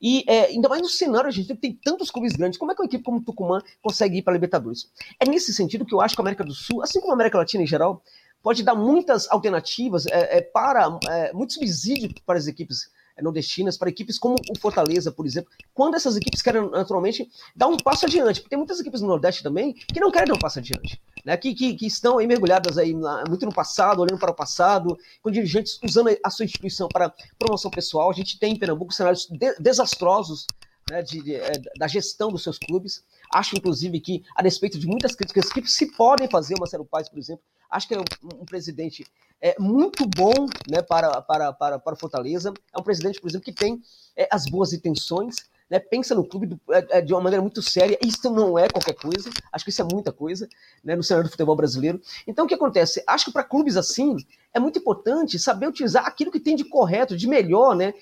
E 0.00 0.24
é, 0.28 0.46
ainda 0.46 0.68
mais 0.68 0.80
no 0.80 0.88
cenário, 0.88 1.28
a 1.28 1.32
gente 1.32 1.54
tem 1.56 1.72
tantos 1.72 2.10
clubes 2.10 2.34
grandes, 2.34 2.58
como 2.58 2.70
é 2.70 2.74
que 2.74 2.80
uma 2.80 2.86
equipe 2.86 3.02
como 3.02 3.20
Tucumã 3.20 3.60
consegue 3.82 4.18
ir 4.18 4.22
para 4.22 4.32
a 4.32 4.36
Libertadores? 4.36 4.90
É 5.18 5.28
nesse 5.28 5.52
sentido 5.52 5.84
que 5.84 5.94
eu 5.94 6.00
acho 6.00 6.14
que 6.14 6.20
a 6.20 6.24
América 6.24 6.44
do 6.44 6.54
Sul, 6.54 6.82
assim 6.82 7.00
como 7.00 7.12
a 7.12 7.14
América 7.14 7.38
Latina 7.38 7.62
em 7.62 7.66
geral, 7.66 8.02
pode 8.42 8.62
dar 8.62 8.74
muitas 8.74 9.28
alternativas 9.30 10.06
é, 10.06 10.38
é, 10.38 10.40
para 10.40 10.98
é, 11.08 11.32
muito 11.32 11.54
subsídio 11.54 12.14
para 12.24 12.38
as 12.38 12.46
equipes 12.46 12.90
nordestinas, 13.22 13.76
para 13.76 13.88
equipes 13.88 14.18
como 14.18 14.36
o 14.50 14.58
Fortaleza, 14.58 15.10
por 15.10 15.26
exemplo, 15.26 15.50
quando 15.74 15.94
essas 15.94 16.16
equipes 16.16 16.42
querem 16.42 16.70
naturalmente 16.70 17.28
dar 17.54 17.66
um 17.66 17.76
passo 17.76 18.06
adiante, 18.06 18.40
porque 18.40 18.50
tem 18.50 18.58
muitas 18.58 18.80
equipes 18.80 19.00
no 19.00 19.08
Nordeste 19.08 19.42
também 19.42 19.72
que 19.72 20.00
não 20.00 20.10
querem 20.10 20.28
dar 20.28 20.34
um 20.34 20.38
passo 20.38 20.58
adiante, 20.58 21.00
né? 21.24 21.36
que, 21.36 21.54
que, 21.54 21.74
que 21.74 21.86
estão 21.86 22.18
aí 22.18 22.26
mergulhadas 22.26 22.78
aí 22.78 22.94
muito 22.94 23.44
no 23.44 23.52
passado, 23.52 24.00
olhando 24.00 24.18
para 24.18 24.30
o 24.30 24.34
passado, 24.34 24.98
com 25.22 25.30
dirigentes 25.30 25.78
usando 25.82 26.16
a 26.24 26.30
sua 26.30 26.44
instituição 26.44 26.88
para 26.88 27.12
promoção 27.38 27.70
pessoal. 27.70 28.10
A 28.10 28.14
gente 28.14 28.38
tem 28.38 28.52
em 28.52 28.58
Pernambuco 28.58 28.92
cenários 28.92 29.26
de, 29.26 29.54
desastrosos 29.58 30.46
né, 30.90 31.02
de, 31.02 31.22
de, 31.22 31.34
é, 31.34 31.52
da 31.78 31.86
gestão 31.86 32.30
dos 32.30 32.42
seus 32.42 32.58
clubes. 32.58 33.04
Acho, 33.32 33.56
inclusive, 33.56 34.00
que, 34.00 34.22
a 34.34 34.42
despeito 34.42 34.78
de 34.78 34.86
muitas 34.86 35.14
críticas 35.14 35.52
que 35.52 35.66
se 35.66 35.94
podem 35.96 36.28
fazer, 36.28 36.54
o 36.54 36.60
Marcelo 36.60 36.84
Paes, 36.84 37.08
por 37.08 37.18
exemplo, 37.18 37.42
acho 37.70 37.86
que 37.86 37.94
é 37.94 37.98
um, 37.98 38.04
um 38.40 38.44
presidente 38.44 39.06
é, 39.40 39.54
muito 39.58 40.06
bom 40.06 40.46
né, 40.68 40.82
para, 40.82 41.20
para, 41.22 41.52
para, 41.52 41.78
para 41.78 41.96
Fortaleza. 41.96 42.52
É 42.74 42.80
um 42.80 42.82
presidente, 42.82 43.20
por 43.20 43.28
exemplo, 43.28 43.44
que 43.44 43.52
tem 43.52 43.80
é, 44.16 44.28
as 44.30 44.46
boas 44.46 44.72
intenções, 44.72 45.36
né, 45.70 45.78
pensa 45.78 46.14
no 46.14 46.24
clube 46.24 46.46
do, 46.46 46.60
é, 46.70 46.98
é, 46.98 47.00
de 47.00 47.12
uma 47.12 47.20
maneira 47.20 47.42
muito 47.42 47.60
séria. 47.62 47.98
Isso 48.02 48.30
não 48.30 48.58
é 48.58 48.68
qualquer 48.68 48.94
coisa, 48.94 49.30
acho 49.52 49.64
que 49.64 49.70
isso 49.70 49.82
é 49.82 49.86
muita 49.90 50.12
coisa 50.12 50.48
né, 50.82 50.96
no 50.96 51.02
cenário 51.02 51.28
do 51.28 51.30
futebol 51.30 51.56
brasileiro. 51.56 52.00
Então, 52.26 52.44
o 52.44 52.48
que 52.48 52.54
acontece? 52.54 53.02
Acho 53.06 53.26
que 53.26 53.32
para 53.32 53.44
clubes 53.44 53.76
assim, 53.76 54.16
é 54.52 54.58
muito 54.58 54.78
importante 54.78 55.38
saber 55.38 55.68
utilizar 55.68 56.06
aquilo 56.06 56.30
que 56.30 56.40
tem 56.40 56.56
de 56.56 56.64
correto, 56.64 57.16
de 57.16 57.26
melhor, 57.26 57.76
né, 57.76 57.92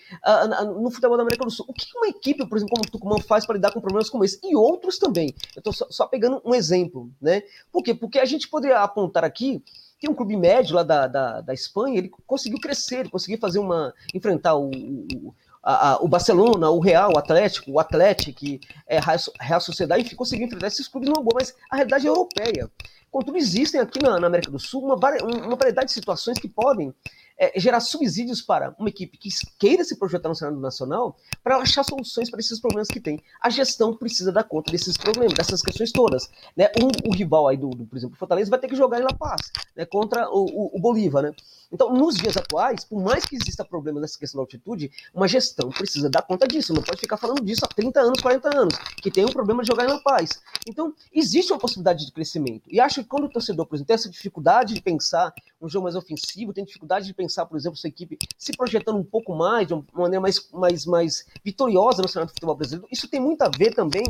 no 0.81 0.91
futebol 0.91 1.17
da 1.17 1.23
América 1.23 1.45
do 1.45 1.51
Sul. 1.51 1.67
O 1.69 1.73
que 1.73 1.87
uma 1.97 2.09
equipe, 2.09 2.47
por 2.47 2.57
exemplo, 2.57 2.75
como 2.75 2.87
o 2.87 2.91
Tucumã 2.91 3.19
faz 3.21 3.45
para 3.45 3.57
lidar 3.57 3.73
com 3.73 3.81
problemas 3.81 4.09
como 4.09 4.25
esse? 4.25 4.39
E 4.45 4.55
outros 4.55 4.99
também. 4.99 5.35
Eu 5.55 5.61
estou 5.61 5.73
só, 5.73 5.87
só, 5.91 6.07
pegando 6.07 6.41
um 6.45 6.55
exemplo, 6.55 7.11
né? 7.21 7.43
Por 7.73 7.83
quê? 7.83 7.95
Porque 7.95 8.19
a 8.19 8.25
gente 8.25 8.49
poderia 8.49 8.81
apontar 8.81 9.25
aqui 9.25 9.63
que 9.99 10.09
um 10.09 10.15
clube 10.15 10.37
médio 10.37 10.77
lá 10.77 10.83
da, 10.83 11.07
da, 11.07 11.41
da 11.41 11.55
Espanha, 11.55 11.99
ele 11.99 12.11
conseguiu 12.27 12.61
crescer, 12.61 13.01
ele 13.01 13.09
conseguiu 13.09 13.39
fazer 13.39 13.59
uma. 13.59 13.95
enfrentar 14.15 14.55
o, 14.55 14.71
o 14.71 15.35
a, 15.67 15.95
a, 15.95 15.97
o 15.97 16.07
Barcelona, 16.07 16.71
o 16.71 16.79
Real, 16.79 17.13
o 17.13 17.19
Atlético, 17.19 17.73
o 17.73 17.81
Atlético, 17.81 18.45
é, 18.87 19.01
Real 19.41 19.61
Sociedade, 19.61 20.03
enfim, 20.03 20.15
conseguiu 20.15 20.47
enfrentar 20.47 20.69
esses 20.69 20.87
clubes 20.87 21.09
numa 21.09 21.21
boa, 21.21 21.35
mas 21.35 21.53
a 21.69 21.75
realidade 21.75 22.07
é 22.07 22.09
europeia. 22.09 22.71
Contudo, 23.11 23.37
existem 23.37 23.81
aqui 23.81 24.01
na, 24.01 24.21
na 24.21 24.29
América 24.29 24.51
do 24.51 24.61
Sul 24.61 24.85
uma, 24.85 24.95
uma 24.95 25.57
variedade 25.57 25.89
de 25.89 25.93
situações 25.93 26.39
que 26.39 26.49
podem 26.49 26.95
é, 27.37 27.59
gerar 27.59 27.81
subsídios 27.81 28.41
para 28.41 28.75
uma 28.79 28.89
equipe 28.89 29.19
que 29.19 29.29
queira 29.59 29.83
se 29.83 29.99
projetar 29.99 30.29
no 30.29 30.35
cenário 30.37 30.61
nacional 30.61 31.17
para 31.43 31.57
achar 31.57 31.83
soluções 31.83 32.31
para 32.31 32.39
esses 32.39 32.61
problemas 32.61 32.89
que 32.89 33.01
tem. 33.01 33.21
A 33.41 33.51
gestão 33.51 33.95
precisa 33.95 34.31
dar 34.31 34.45
conta 34.45 34.71
desses 34.71 34.97
problemas, 34.97 35.35
dessas 35.35 35.63
questões 35.63 35.91
todas. 35.91 36.29
Né? 36.57 36.71
Um, 36.81 37.11
o 37.11 37.15
rival 37.15 37.49
aí 37.49 37.57
do, 37.57 37.71
do, 37.71 37.85
por 37.87 37.97
exemplo, 37.97 38.17
Fortaleza 38.17 38.51
vai 38.51 38.59
ter 38.59 38.69
que 38.69 38.77
jogar 38.77 39.01
em 39.01 39.05
La 39.05 39.13
Paz 39.13 39.51
né? 39.75 39.85
contra 39.85 40.31
o, 40.31 40.45
o, 40.45 40.77
o 40.77 40.81
Bolívar. 40.81 41.25
Né? 41.25 41.33
Então, 41.73 41.93
nos 41.93 42.17
dias 42.17 42.37
atuais, 42.37 42.85
por 42.85 43.03
mais 43.03 43.25
que 43.25 43.37
exista 43.37 43.65
problema 43.65 44.01
nessa 44.01 44.19
questão 44.19 44.39
da 44.39 44.43
altitude, 44.43 44.91
uma 45.13 45.27
gestão 45.27 45.69
precisa 45.71 46.09
dar 46.09 46.23
conta 46.23 46.47
disso. 46.47 46.73
Não 46.73 46.83
pode 46.83 47.01
ficar 47.01 47.17
falando 47.17 47.45
disso 47.45 47.65
há 47.65 47.69
30 47.69 48.01
anos, 48.01 48.21
40 48.21 48.57
anos, 48.57 48.75
que 49.03 49.11
tem 49.11 49.25
um 49.25 49.33
problema 49.33 49.63
de 49.63 49.69
jogar 49.69 49.89
La 49.89 50.01
Paz. 50.01 50.41
Então, 50.67 50.95
existe 51.13 51.53
uma 51.53 51.59
possibilidade 51.59 52.07
de 52.07 52.13
crescimento. 52.13 52.69
E 52.71 52.81
acho 52.81 53.03
que 53.03 53.09
quando 53.09 53.25
o 53.25 53.29
torcedor, 53.29 53.67
por 53.67 53.75
exemplo, 53.75 53.89
tem 53.89 53.95
essa 53.95 54.11
dificuldade 54.11 54.75
de 54.75 54.81
pensar 54.81 55.35
um 55.61 55.69
jogo 55.69 55.85
mais 55.85 55.97
ofensivo, 55.97 56.53
tem 56.53 56.65
dificuldade 56.65 57.07
de 57.07 57.15
pensar, 57.15 57.47
por 57.47 57.57
exemplo, 57.57 57.77
sua 57.77 57.89
equipe 57.89 58.19
se 58.39 58.53
projetando 58.53 58.99
um 58.99 59.05
pouco 59.05 59.35
mais, 59.35 59.67
de 59.67 59.75
uma 59.75 59.85
maneira 59.93 60.21
mais, 60.21 60.51
mais, 60.53 60.87
mais 60.87 61.27
vitoriosa 61.45 62.03
no 62.03 62.09
cenário 62.09 62.31
do 62.31 62.35
futebol 62.35 62.55
brasileiro, 62.55 62.89
isso 62.91 63.09
tem 63.09 63.21
muito 63.21 63.43
a 63.43 63.49
ver 63.49 63.75
também 63.75 64.05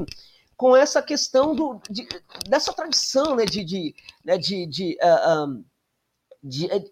com 0.56 0.74
essa 0.74 1.02
questão 1.02 1.54
do, 1.54 1.80
de, 1.90 2.08
dessa 2.48 2.72
tradição 2.72 3.36
né, 3.36 3.44
de, 3.44 3.62
de, 3.62 3.94
né, 4.24 4.38
de, 4.38 4.66
de, 4.66 4.98
uh, 5.02 5.44
um, 5.44 5.64
de, 6.42 6.70
eh, 6.70 6.84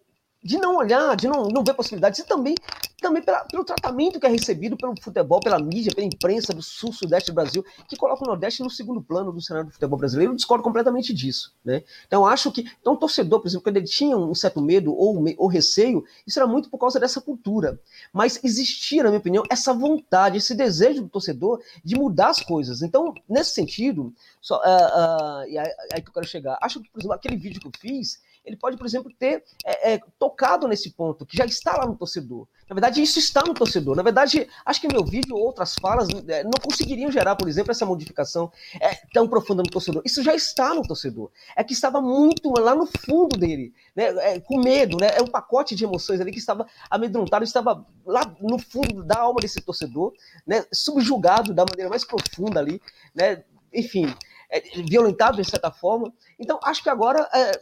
de 0.44 0.58
não 0.58 0.76
olhar, 0.76 1.16
de 1.16 1.26
não, 1.26 1.48
não 1.48 1.64
ver 1.64 1.72
possibilidades, 1.72 2.18
e 2.18 2.26
também, 2.26 2.54
também 3.00 3.22
pela, 3.22 3.42
pelo 3.46 3.64
tratamento 3.64 4.20
que 4.20 4.26
é 4.26 4.28
recebido 4.28 4.76
pelo 4.76 4.94
futebol, 5.00 5.40
pela 5.40 5.58
mídia, 5.58 5.90
pela 5.94 6.06
imprensa 6.06 6.52
do 6.52 6.62
sul, 6.62 6.92
sudeste 6.92 7.30
do 7.30 7.34
Brasil, 7.34 7.64
que 7.88 7.96
coloca 7.96 8.22
o 8.22 8.26
Nordeste 8.26 8.62
no 8.62 8.68
segundo 8.68 9.00
plano 9.00 9.32
do 9.32 9.40
cenário 9.40 9.70
do 9.70 9.72
futebol 9.72 9.98
brasileiro. 9.98 10.32
Eu 10.32 10.36
discordo 10.36 10.62
completamente 10.62 11.14
disso. 11.14 11.54
Né? 11.64 11.82
Então, 12.06 12.26
acho 12.26 12.52
que. 12.52 12.70
Então, 12.78 12.92
o 12.92 12.96
torcedor, 12.96 13.40
por 13.40 13.48
exemplo, 13.48 13.64
quando 13.64 13.78
ele 13.78 13.86
tinha 13.86 14.18
um 14.18 14.34
certo 14.34 14.60
medo 14.60 14.94
ou, 14.94 15.24
ou 15.38 15.48
receio, 15.48 16.04
isso 16.26 16.38
era 16.38 16.46
muito 16.46 16.68
por 16.68 16.76
causa 16.76 17.00
dessa 17.00 17.22
cultura. 17.22 17.80
Mas 18.12 18.38
existia, 18.44 19.02
na 19.02 19.08
minha 19.08 19.20
opinião, 19.20 19.44
essa 19.48 19.72
vontade, 19.72 20.36
esse 20.36 20.54
desejo 20.54 21.02
do 21.02 21.08
torcedor 21.08 21.62
de 21.82 21.96
mudar 21.96 22.28
as 22.28 22.40
coisas. 22.40 22.82
Então, 22.82 23.14
nesse 23.26 23.54
sentido, 23.54 24.12
só, 24.42 24.56
uh, 24.56 24.60
uh, 24.60 25.48
e 25.48 25.56
aí, 25.56 25.72
aí 25.94 26.02
que 26.02 26.10
eu 26.10 26.12
quero 26.12 26.26
chegar, 26.26 26.58
acho 26.60 26.82
que, 26.82 26.90
por 26.90 27.00
exemplo, 27.00 27.14
aquele 27.14 27.36
vídeo 27.36 27.60
que 27.60 27.66
eu 27.66 27.72
fiz 27.80 28.20
ele 28.44 28.56
pode, 28.56 28.76
por 28.76 28.86
exemplo, 28.86 29.10
ter 29.18 29.42
é, 29.64 29.94
é, 29.94 30.00
tocado 30.18 30.68
nesse 30.68 30.90
ponto, 30.90 31.24
que 31.24 31.36
já 31.36 31.44
está 31.44 31.76
lá 31.76 31.86
no 31.86 31.96
torcedor. 31.96 32.46
Na 32.68 32.74
verdade, 32.74 33.02
isso 33.02 33.18
está 33.18 33.42
no 33.42 33.54
torcedor. 33.54 33.96
Na 33.96 34.02
verdade, 34.02 34.48
acho 34.64 34.80
que 34.80 34.88
meu 34.88 35.04
vídeo 35.04 35.34
ou 35.34 35.42
outras 35.42 35.74
falas 35.74 36.08
é, 36.28 36.44
não 36.44 36.52
conseguiriam 36.62 37.10
gerar, 37.10 37.36
por 37.36 37.48
exemplo, 37.48 37.70
essa 37.70 37.86
modificação 37.86 38.52
é, 38.80 38.94
tão 39.12 39.26
profunda 39.28 39.62
no 39.62 39.70
torcedor. 39.70 40.02
Isso 40.04 40.22
já 40.22 40.34
está 40.34 40.74
no 40.74 40.82
torcedor. 40.82 41.30
É 41.56 41.64
que 41.64 41.72
estava 41.72 42.00
muito 42.00 42.52
lá 42.58 42.74
no 42.74 42.86
fundo 42.86 43.38
dele, 43.38 43.72
né, 43.94 44.04
é, 44.18 44.40
com 44.40 44.60
medo, 44.60 44.96
né, 44.98 45.08
é 45.16 45.22
um 45.22 45.26
pacote 45.26 45.74
de 45.74 45.84
emoções 45.84 46.20
ali 46.20 46.30
que 46.30 46.38
estava 46.38 46.66
amedrontado, 46.90 47.44
estava 47.44 47.84
lá 48.04 48.34
no 48.40 48.58
fundo 48.58 49.02
da 49.04 49.18
alma 49.18 49.40
desse 49.40 49.60
torcedor, 49.60 50.12
né, 50.46 50.64
subjugado 50.72 51.54
da 51.54 51.64
maneira 51.64 51.90
mais 51.90 52.04
profunda 52.04 52.60
ali, 52.60 52.80
né, 53.14 53.42
enfim, 53.72 54.14
violentado 54.88 55.40
de 55.40 55.48
certa 55.48 55.70
forma. 55.70 56.12
Então, 56.38 56.58
acho 56.62 56.82
que 56.82 56.88
agora 56.88 57.28
é, 57.32 57.52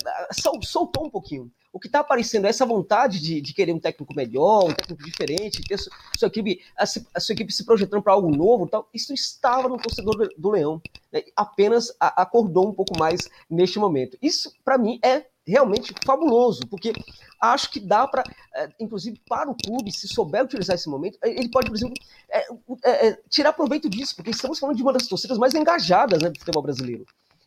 soltou 0.62 1.06
um 1.06 1.10
pouquinho. 1.10 1.50
O 1.72 1.80
que 1.80 1.86
está 1.86 2.00
aparecendo 2.00 2.46
é 2.46 2.50
essa 2.50 2.66
vontade 2.66 3.18
de, 3.18 3.40
de, 3.40 3.54
querer 3.54 3.72
um 3.72 3.80
técnico 3.80 4.14
melhor, 4.14 4.64
um 4.64 4.74
técnico 4.74 5.02
diferente, 5.02 5.62
ter 5.62 5.78
sua, 5.78 6.28
equipe, 6.28 6.60
a, 6.76 6.82
a, 6.82 7.20
sua 7.20 7.32
equipe 7.32 7.50
se 7.50 7.64
projetando 7.64 8.02
para 8.02 8.12
algo 8.12 8.30
novo. 8.30 8.68
Tal. 8.68 8.86
Isso 8.92 9.14
estava 9.14 9.68
no 9.68 9.78
torcedor 9.78 10.16
do, 10.16 10.28
do 10.36 10.50
Leão. 10.50 10.82
Né? 11.10 11.22
Apenas 11.34 11.94
a, 11.98 12.22
acordou 12.22 12.68
um 12.68 12.74
pouco 12.74 12.98
mais 12.98 13.28
neste 13.48 13.78
momento. 13.78 14.18
Isso, 14.20 14.52
para 14.62 14.76
mim, 14.76 15.00
é 15.02 15.24
realmente 15.46 15.94
fabuloso, 16.04 16.66
porque 16.68 16.92
acho 17.40 17.70
que 17.70 17.80
dá 17.80 18.06
para, 18.06 18.22
é, 18.54 18.68
inclusive 18.78 19.20
para 19.28 19.50
o 19.50 19.56
clube, 19.56 19.90
se 19.90 20.06
souber 20.06 20.44
utilizar 20.44 20.76
esse 20.76 20.88
momento, 20.88 21.18
é, 21.22 21.30
ele 21.30 21.50
pode, 21.50 21.68
por 21.68 21.76
exemplo, 21.76 21.94
é, 22.30 22.46
é, 22.84 23.08
é, 23.08 23.20
tirar 23.28 23.52
proveito 23.52 23.88
disso, 23.90 24.14
porque 24.14 24.30
estamos 24.30 24.58
falando 24.58 24.76
de 24.76 24.82
uma 24.82 24.92
das 24.92 25.06
torcidas 25.06 25.38
mais 25.38 25.54
engajadas 25.54 26.22
né, 26.22 26.30
do 26.30 26.38
futebol 26.38 26.62
brasileiro. 26.62 27.04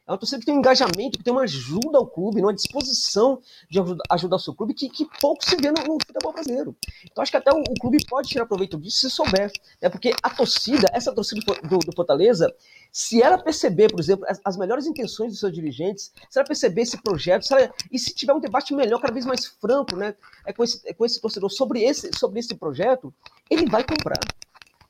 É 0.08 0.12
uma 0.12 0.20
torcida 0.20 0.40
que 0.40 0.46
tem 0.46 0.54
um 0.54 0.60
engajamento, 0.60 1.18
que 1.18 1.24
tem 1.24 1.34
uma 1.34 1.42
ajuda 1.42 1.98
ao 1.98 2.06
clube, 2.06 2.40
uma 2.40 2.54
disposição 2.54 3.42
de 3.68 3.80
ajudar 4.12 4.36
o 4.36 4.40
seu 4.40 4.54
clube, 4.54 4.76
que, 4.76 4.88
que 4.88 5.04
pouco 5.20 5.44
se 5.44 5.56
vê 5.56 5.72
no, 5.72 5.82
no, 5.84 5.98
futebol 6.06 6.32
brasileiro. 6.32 6.76
Então 7.04 7.24
acho 7.24 7.32
que 7.32 7.38
até 7.38 7.52
o, 7.52 7.58
o, 7.58 7.74
clube 7.80 7.98
pode 8.06 8.30
tirar 8.30 8.46
proveito 8.46 8.78
disso 8.78 9.00
se 9.00 9.10
souber. 9.10 9.52
Né? 9.82 9.90
Porque 9.90 10.14
a 10.22 10.30
torcida, 10.30 10.88
essa 10.94 11.12
torcida 11.12 11.42
do, 11.64 11.80
do 11.80 11.96
Fortaleza, 11.96 12.54
se 12.92 13.20
ela 13.20 13.36
perceber, 13.40 13.92
por 13.92 14.00
exemplo, 14.00 14.28
as, 14.30 14.40
as, 14.46 14.56
melhores 14.56 14.86
intenções 14.86 15.32
dos 15.32 15.40
seus 15.40 15.52
dirigentes, 15.52 16.12
se 16.30 16.38
ela 16.38 16.48
perceber 16.48 16.84
esse 16.84 17.02
projeto, 17.02 17.48
se 17.48 17.56
ela, 17.56 17.74
e 17.92 17.98
se 17.98 18.14
tiver 18.14 18.34
um 18.34 18.40
debate 18.40 18.76
melhor, 18.76 19.02
cada 19.02 19.12
vez 19.12 19.26
mais 19.26 19.48
franco, 19.48 19.96
né, 19.96 20.14
é 20.46 20.54
com, 20.54 20.64
esse, 20.64 20.82
é 20.86 20.94
com 20.94 21.04
esse 21.04 21.20
torcedor 21.20 21.50
sobre 21.50 21.82
esse, 21.82 22.12
sobre 22.16 22.40
esse 22.40 22.54
projeto, 22.54 23.12
ele 23.50 23.68
vai 23.68 23.84
comprar. 23.84 24.20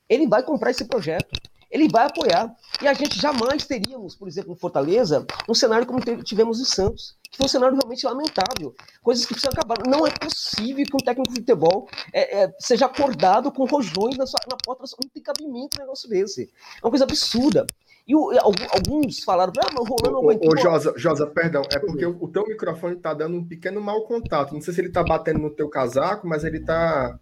Ele 0.09 0.27
vai 0.27 0.43
comprar 0.43 0.71
esse 0.71 0.83
projeto 0.83 1.29
ele 1.69 1.87
vai 1.87 2.05
apoiar. 2.05 2.53
E 2.81 2.87
a 2.87 2.93
gente 2.93 3.19
jamais 3.19 3.65
teríamos, 3.65 4.15
por 4.15 4.27
exemplo, 4.27 4.53
em 4.53 4.57
Fortaleza, 4.57 5.25
um 5.47 5.53
cenário 5.53 5.85
como 5.85 5.99
tivemos 6.23 6.59
em 6.59 6.65
Santos, 6.65 7.15
que 7.23 7.37
foi 7.37 7.45
um 7.45 7.49
cenário 7.49 7.77
realmente 7.77 8.05
lamentável. 8.05 8.75
Coisas 9.01 9.25
que 9.25 9.33
precisam 9.33 9.51
acabar. 9.53 9.77
Não 9.87 10.05
é 10.05 10.11
possível 10.11 10.85
que 10.85 10.95
um 10.95 11.05
técnico 11.05 11.33
de 11.33 11.39
futebol 11.39 11.87
é, 12.13 12.43
é, 12.43 12.53
seja 12.59 12.85
acordado 12.85 13.51
com 13.51 13.65
rojões 13.65 14.17
na, 14.17 14.25
sua, 14.25 14.39
na 14.49 14.57
porta. 14.63 14.83
Não 15.01 15.09
tem 15.09 15.21
cabimento 15.21 15.77
um 15.77 15.81
negócio 15.81 16.09
desse. 16.09 16.43
É 16.43 16.85
uma 16.85 16.91
coisa 16.91 17.05
absurda. 17.05 17.65
E 18.07 18.15
o, 18.15 18.31
alguns 18.39 19.23
falaram, 19.23 19.51
ah, 19.57 19.69
mas 19.73 19.81
o 19.81 19.83
Rolando 19.83 20.11
não 20.11 20.19
aguentou. 20.19 20.53
Ô, 20.53 20.57
Josa, 20.57 20.93
Josa, 20.95 21.25
perdão, 21.25 21.63
é 21.73 21.79
porque 21.79 22.05
o, 22.05 22.15
o 22.23 22.27
teu 22.27 22.45
microfone 22.45 22.95
está 22.95 23.13
dando 23.13 23.35
um 23.35 23.43
pequeno 23.43 23.81
mau 23.81 24.03
contato. 24.03 24.53
Não 24.53 24.61
sei 24.61 24.73
se 24.73 24.81
ele 24.81 24.89
está 24.89 25.03
batendo 25.03 25.39
no 25.39 25.49
teu 25.49 25.67
casaco, 25.67 26.27
mas 26.27 26.43
ele 26.43 26.59
está 26.59 27.19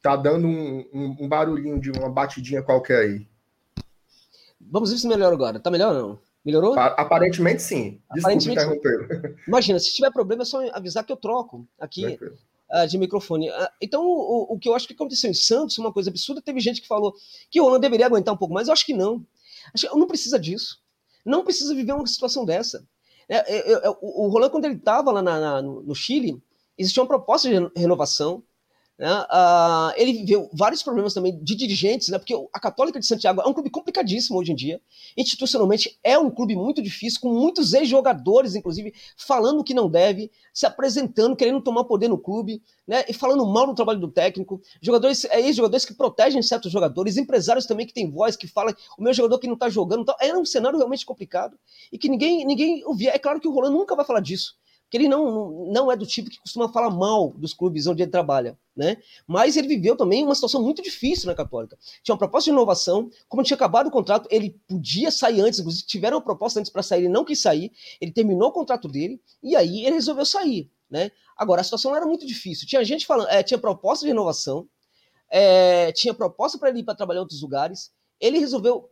tá 0.00 0.16
dando 0.16 0.46
um, 0.46 0.86
um, 0.92 1.16
um 1.20 1.28
barulhinho 1.28 1.78
de 1.78 1.90
uma 1.90 2.08
batidinha 2.08 2.62
qualquer 2.62 3.02
aí. 3.02 3.29
Vamos 4.70 4.90
ver 4.90 4.98
se 4.98 5.08
melhora 5.08 5.34
agora. 5.34 5.58
Tá 5.58 5.70
melhor 5.70 5.94
ou 5.94 6.02
não? 6.02 6.18
Melhorou? 6.44 6.78
Aparentemente 6.78 7.62
sim. 7.62 8.00
Desculpa 8.14 8.56
Aparentemente, 8.62 9.40
Imagina, 9.46 9.78
se 9.78 9.92
tiver 9.92 10.10
problema 10.10 10.42
é 10.42 10.46
só 10.46 10.66
avisar 10.72 11.04
que 11.04 11.12
eu 11.12 11.16
troco 11.16 11.66
aqui 11.78 12.18
uh, 12.70 12.86
de 12.88 12.96
microfone. 12.96 13.50
Uh, 13.50 13.68
então, 13.80 14.06
o, 14.06 14.54
o, 14.54 14.58
que 14.58 14.68
eu 14.68 14.74
acho 14.74 14.86
que 14.86 14.94
aconteceu 14.94 15.30
em 15.30 15.34
Santos, 15.34 15.76
uma 15.76 15.92
coisa 15.92 16.08
absurda, 16.08 16.40
teve 16.40 16.60
gente 16.60 16.80
que 16.80 16.88
falou 16.88 17.14
que 17.50 17.60
o 17.60 17.64
Rolando 17.64 17.82
deveria 17.82 18.06
aguentar 18.06 18.32
um 18.32 18.38
pouco 18.38 18.54
mais. 18.54 18.68
Eu 18.68 18.72
acho 18.72 18.86
que 18.86 18.94
não. 18.94 19.24
Acho 19.74 19.88
que 19.88 19.98
não 19.98 20.06
precisa 20.06 20.38
disso. 20.38 20.80
Não 21.24 21.44
precisa 21.44 21.74
viver 21.74 21.92
uma 21.92 22.06
situação 22.06 22.46
dessa. 22.46 22.86
É, 23.28 23.36
é, 23.36 23.72
é, 23.72 23.90
o, 24.00 24.24
o 24.24 24.28
Rolando, 24.28 24.52
quando 24.52 24.64
ele 24.64 24.76
estava 24.76 25.12
lá 25.12 25.20
na, 25.20 25.38
na, 25.38 25.62
no 25.62 25.94
Chile, 25.94 26.42
existia 26.78 27.02
uma 27.02 27.08
proposta 27.08 27.48
de 27.48 27.70
renovação 27.76 28.42
né? 29.00 29.22
Uh, 29.22 29.94
ele 29.96 30.12
viveu 30.12 30.50
vários 30.52 30.82
problemas 30.82 31.14
também 31.14 31.42
de 31.42 31.54
dirigentes, 31.54 32.08
né? 32.08 32.18
porque 32.18 32.34
a 32.52 32.60
Católica 32.60 33.00
de 33.00 33.06
Santiago 33.06 33.40
é 33.40 33.46
um 33.46 33.54
clube 33.54 33.70
complicadíssimo 33.70 34.38
hoje 34.38 34.52
em 34.52 34.54
dia. 34.54 34.78
Institucionalmente 35.16 35.98
é 36.04 36.18
um 36.18 36.30
clube 36.30 36.54
muito 36.54 36.82
difícil, 36.82 37.18
com 37.18 37.32
muitos 37.32 37.72
ex-jogadores, 37.72 38.54
inclusive, 38.54 38.92
falando 39.16 39.64
que 39.64 39.72
não 39.72 39.88
deve, 39.88 40.30
se 40.52 40.66
apresentando, 40.66 41.34
querendo 41.34 41.62
tomar 41.62 41.84
poder 41.84 42.08
no 42.08 42.18
clube, 42.18 42.62
né? 42.86 43.02
e 43.08 43.14
falando 43.14 43.46
mal 43.46 43.66
do 43.66 43.74
trabalho 43.74 44.00
do 44.00 44.08
técnico. 44.08 44.60
Jogadores, 44.82 45.24
é, 45.24 45.40
ex-jogadores 45.40 45.86
que 45.86 45.94
protegem 45.94 46.42
certos 46.42 46.70
jogadores, 46.70 47.16
empresários 47.16 47.64
também 47.64 47.86
que 47.86 47.94
têm 47.94 48.10
voz, 48.10 48.36
que 48.36 48.46
falam 48.46 48.74
o 48.98 49.02
meu 49.02 49.14
jogador 49.14 49.38
que 49.38 49.46
não 49.46 49.54
está 49.54 49.70
jogando. 49.70 50.02
Então, 50.02 50.14
é 50.20 50.36
um 50.36 50.44
cenário 50.44 50.76
realmente 50.76 51.06
complicado 51.06 51.58
e 51.90 51.96
que 51.96 52.10
ninguém, 52.10 52.44
ninguém 52.44 52.84
ouvia. 52.84 53.12
É 53.14 53.18
claro 53.18 53.40
que 53.40 53.48
o 53.48 53.50
Rolando 53.50 53.78
nunca 53.78 53.96
vai 53.96 54.04
falar 54.04 54.20
disso 54.20 54.60
que 54.90 54.96
ele 54.96 55.08
não, 55.08 55.66
não 55.70 55.90
é 55.90 55.96
do 55.96 56.04
tipo 56.04 56.28
que 56.28 56.40
costuma 56.40 56.68
falar 56.68 56.90
mal 56.90 57.32
dos 57.36 57.54
clubes 57.54 57.86
onde 57.86 58.02
ele 58.02 58.10
trabalha, 58.10 58.58
né? 58.76 58.96
Mas 59.26 59.56
ele 59.56 59.68
viveu 59.68 59.96
também 59.96 60.24
uma 60.24 60.34
situação 60.34 60.60
muito 60.60 60.82
difícil 60.82 61.28
na 61.28 61.34
Católica. 61.34 61.78
Tinha 62.02 62.12
uma 62.12 62.18
proposta 62.18 62.50
de 62.50 62.54
inovação, 62.54 63.08
como 63.28 63.44
tinha 63.44 63.54
acabado 63.54 63.86
o 63.86 63.90
contrato, 63.90 64.26
ele 64.30 64.58
podia 64.66 65.12
sair 65.12 65.40
antes, 65.40 65.60
inclusive 65.60 65.86
tiveram 65.86 66.16
uma 66.16 66.24
proposta 66.24 66.58
antes 66.58 66.72
para 66.72 66.82
sair, 66.82 67.02
ele 67.02 67.08
não 67.08 67.24
quis 67.24 67.40
sair, 67.40 67.70
ele 68.00 68.10
terminou 68.10 68.48
o 68.48 68.52
contrato 68.52 68.88
dele 68.88 69.20
e 69.40 69.54
aí 69.54 69.86
ele 69.86 69.94
resolveu 69.94 70.26
sair, 70.26 70.68
né? 70.90 71.12
Agora 71.36 71.60
a 71.60 71.64
situação 71.64 71.94
era 71.94 72.04
muito 72.04 72.26
difícil. 72.26 72.66
Tinha 72.66 72.84
gente 72.84 73.06
falando, 73.06 73.28
é, 73.28 73.44
tinha 73.44 73.58
proposta 73.58 74.04
de 74.04 74.10
inovação, 74.10 74.68
é, 75.30 75.92
tinha 75.92 76.12
proposta 76.12 76.58
para 76.58 76.68
ele 76.70 76.80
ir 76.80 76.84
para 76.84 76.96
trabalhar 76.96 77.20
em 77.20 77.22
outros 77.22 77.40
lugares, 77.40 77.92
ele 78.20 78.38
resolveu, 78.38 78.90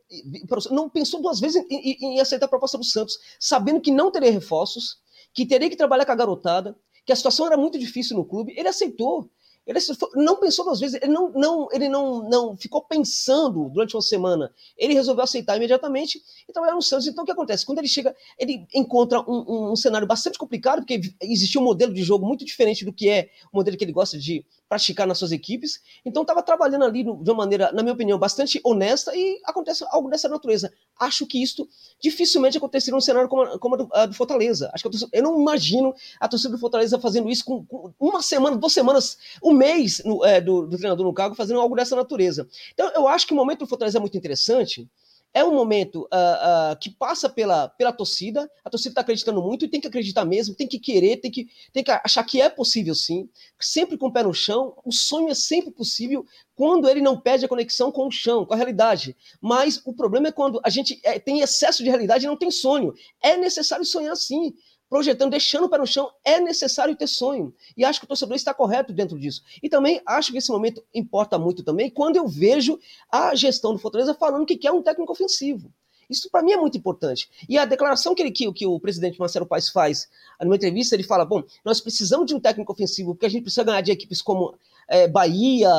não 0.70 0.88
pensou 0.88 1.20
duas 1.20 1.38
vezes 1.38 1.56
em, 1.56 1.66
em, 1.68 2.14
em, 2.14 2.20
aceitar 2.20 2.46
a 2.46 2.48
proposta 2.48 2.78
do 2.78 2.84
Santos, 2.84 3.18
sabendo 3.38 3.80
que 3.80 3.90
não 3.90 4.10
teria 4.10 4.30
reforços, 4.30 4.98
que 5.38 5.46
teria 5.46 5.70
que 5.70 5.76
trabalhar 5.76 6.04
com 6.04 6.10
a 6.10 6.16
garotada, 6.16 6.76
que 7.06 7.12
a 7.12 7.16
situação 7.16 7.46
era 7.46 7.56
muito 7.56 7.78
difícil 7.78 8.16
no 8.16 8.24
clube. 8.24 8.52
Ele 8.56 8.66
aceitou. 8.66 9.30
Ele 9.64 9.78
não 10.16 10.36
pensou 10.40 10.64
duas 10.64 10.80
vezes, 10.80 11.00
ele 11.00 11.12
não, 11.12 11.30
não, 11.30 11.68
ele 11.70 11.88
não, 11.88 12.28
não 12.28 12.56
ficou 12.56 12.82
pensando 12.82 13.68
durante 13.68 13.94
uma 13.94 14.02
semana. 14.02 14.52
Ele 14.76 14.94
resolveu 14.94 15.22
aceitar 15.22 15.56
imediatamente 15.56 16.20
e 16.48 16.52
trabalhar 16.52 16.74
no 16.74 16.82
Santos. 16.82 17.06
Então, 17.06 17.22
o 17.22 17.24
que 17.24 17.30
acontece? 17.30 17.64
Quando 17.64 17.78
ele 17.78 17.86
chega, 17.86 18.16
ele 18.36 18.66
encontra 18.74 19.20
um, 19.20 19.44
um, 19.46 19.72
um 19.72 19.76
cenário 19.76 20.08
bastante 20.08 20.38
complicado, 20.38 20.80
porque 20.80 21.00
existia 21.20 21.60
um 21.60 21.64
modelo 21.64 21.92
de 21.92 22.02
jogo 22.02 22.26
muito 22.26 22.44
diferente 22.44 22.84
do 22.84 22.92
que 22.92 23.08
é 23.08 23.28
o 23.52 23.58
modelo 23.58 23.76
que 23.76 23.84
ele 23.84 23.92
gosta 23.92 24.18
de 24.18 24.44
praticar 24.68 25.06
nas 25.06 25.18
suas 25.18 25.32
equipes. 25.32 25.80
Então 26.04 26.22
estava 26.22 26.42
trabalhando 26.42 26.84
ali 26.84 27.02
de 27.02 27.10
uma 27.10 27.34
maneira, 27.34 27.72
na 27.72 27.82
minha 27.82 27.94
opinião, 27.94 28.18
bastante 28.18 28.60
honesta 28.62 29.16
e 29.16 29.40
acontece 29.44 29.84
algo 29.90 30.10
dessa 30.10 30.28
natureza. 30.28 30.72
Acho 30.98 31.26
que 31.26 31.42
isto 31.42 31.68
dificilmente 32.00 32.58
aconteceria 32.58 32.94
num 32.94 33.00
cenário 33.00 33.28
como, 33.28 33.42
a, 33.42 33.58
como 33.58 33.74
a, 33.74 33.78
do, 33.78 33.88
a 33.92 34.06
do, 34.06 34.14
Fortaleza. 34.14 34.70
Acho 34.74 34.88
que 34.88 34.96
eu, 34.96 35.08
eu, 35.12 35.22
não 35.22 35.40
imagino 35.40 35.94
a 36.20 36.28
torcida 36.28 36.50
do 36.50 36.58
Fortaleza 36.58 36.98
fazendo 36.98 37.30
isso 37.30 37.44
com, 37.44 37.64
com 37.64 37.92
uma 37.98 38.22
semana, 38.22 38.56
duas 38.56 38.72
semanas, 38.72 39.18
um 39.42 39.52
mês 39.52 40.02
no, 40.04 40.24
é, 40.24 40.40
do, 40.40 40.66
do 40.66 40.76
treinador 40.76 41.06
no 41.06 41.14
cargo 41.14 41.34
fazendo 41.34 41.60
algo 41.60 41.74
dessa 41.74 41.96
natureza. 41.96 42.46
Então 42.74 42.90
eu 42.94 43.08
acho 43.08 43.26
que 43.26 43.32
o 43.32 43.36
momento 43.36 43.60
do 43.60 43.66
Fortaleza 43.66 43.98
é 43.98 44.00
muito 44.00 44.16
interessante 44.16 44.88
é 45.32 45.44
um 45.44 45.54
momento 45.54 46.02
uh, 46.12 46.72
uh, 46.72 46.78
que 46.80 46.90
passa 46.90 47.28
pela, 47.28 47.68
pela 47.68 47.92
torcida, 47.92 48.50
a 48.64 48.70
torcida 48.70 48.92
está 48.92 49.00
acreditando 49.02 49.42
muito 49.42 49.64
e 49.64 49.68
tem 49.68 49.80
que 49.80 49.86
acreditar 49.86 50.24
mesmo, 50.24 50.54
tem 50.54 50.66
que 50.66 50.78
querer, 50.78 51.18
tem 51.18 51.30
que, 51.30 51.48
tem 51.72 51.84
que 51.84 51.90
achar 51.90 52.24
que 52.24 52.40
é 52.40 52.48
possível 52.48 52.94
sim, 52.94 53.28
sempre 53.60 53.96
com 53.96 54.06
o 54.06 54.12
pé 54.12 54.22
no 54.22 54.34
chão, 54.34 54.74
o 54.84 54.92
sonho 54.92 55.28
é 55.28 55.34
sempre 55.34 55.70
possível 55.70 56.26
quando 56.54 56.88
ele 56.88 57.00
não 57.00 57.20
perde 57.20 57.44
a 57.44 57.48
conexão 57.48 57.92
com 57.92 58.08
o 58.08 58.10
chão, 58.10 58.44
com 58.44 58.54
a 58.54 58.56
realidade. 58.56 59.16
Mas 59.40 59.80
o 59.84 59.92
problema 59.92 60.28
é 60.28 60.32
quando 60.32 60.60
a 60.64 60.70
gente 60.70 60.98
é, 61.04 61.18
tem 61.18 61.40
excesso 61.40 61.84
de 61.84 61.88
realidade 61.88 62.24
e 62.24 62.28
não 62.28 62.36
tem 62.36 62.50
sonho. 62.50 62.92
É 63.22 63.36
necessário 63.36 63.84
sonhar 63.84 64.16
sim 64.16 64.54
projetando, 64.88 65.30
deixando 65.30 65.64
o 65.64 65.68
pé 65.68 65.78
no 65.78 65.86
chão, 65.86 66.10
é 66.24 66.40
necessário 66.40 66.96
ter 66.96 67.06
sonho. 67.06 67.54
E 67.76 67.84
acho 67.84 68.00
que 68.00 68.04
o 68.04 68.08
torcedor 68.08 68.36
está 68.36 68.54
correto 68.54 68.92
dentro 68.92 69.18
disso. 69.18 69.42
E 69.62 69.68
também 69.68 70.00
acho 70.06 70.32
que 70.32 70.38
esse 70.38 70.50
momento 70.50 70.82
importa 70.94 71.38
muito 71.38 71.62
também 71.62 71.90
quando 71.90 72.16
eu 72.16 72.26
vejo 72.26 72.78
a 73.10 73.34
gestão 73.34 73.72
do 73.72 73.78
Fortaleza 73.78 74.14
falando 74.14 74.46
que 74.46 74.56
quer 74.56 74.72
um 74.72 74.82
técnico 74.82 75.12
ofensivo. 75.12 75.72
Isso 76.08 76.30
para 76.30 76.42
mim 76.42 76.52
é 76.52 76.56
muito 76.56 76.78
importante. 76.78 77.28
E 77.48 77.58
a 77.58 77.66
declaração 77.66 78.14
que, 78.14 78.22
ele, 78.22 78.30
que, 78.30 78.50
que 78.52 78.66
o 78.66 78.80
presidente 78.80 79.18
Marcelo 79.18 79.44
Paes 79.44 79.68
faz 79.68 80.08
numa 80.40 80.56
entrevista, 80.56 80.94
ele 80.94 81.02
fala: 81.02 81.24
bom, 81.24 81.42
nós 81.64 81.80
precisamos 81.80 82.26
de 82.26 82.34
um 82.34 82.40
técnico 82.40 82.72
ofensivo, 82.72 83.14
porque 83.14 83.26
a 83.26 83.28
gente 83.28 83.42
precisa 83.42 83.64
ganhar 83.64 83.82
de 83.82 83.92
equipes 83.92 84.22
como 84.22 84.54
é, 84.88 85.06
Bahia, 85.06 85.70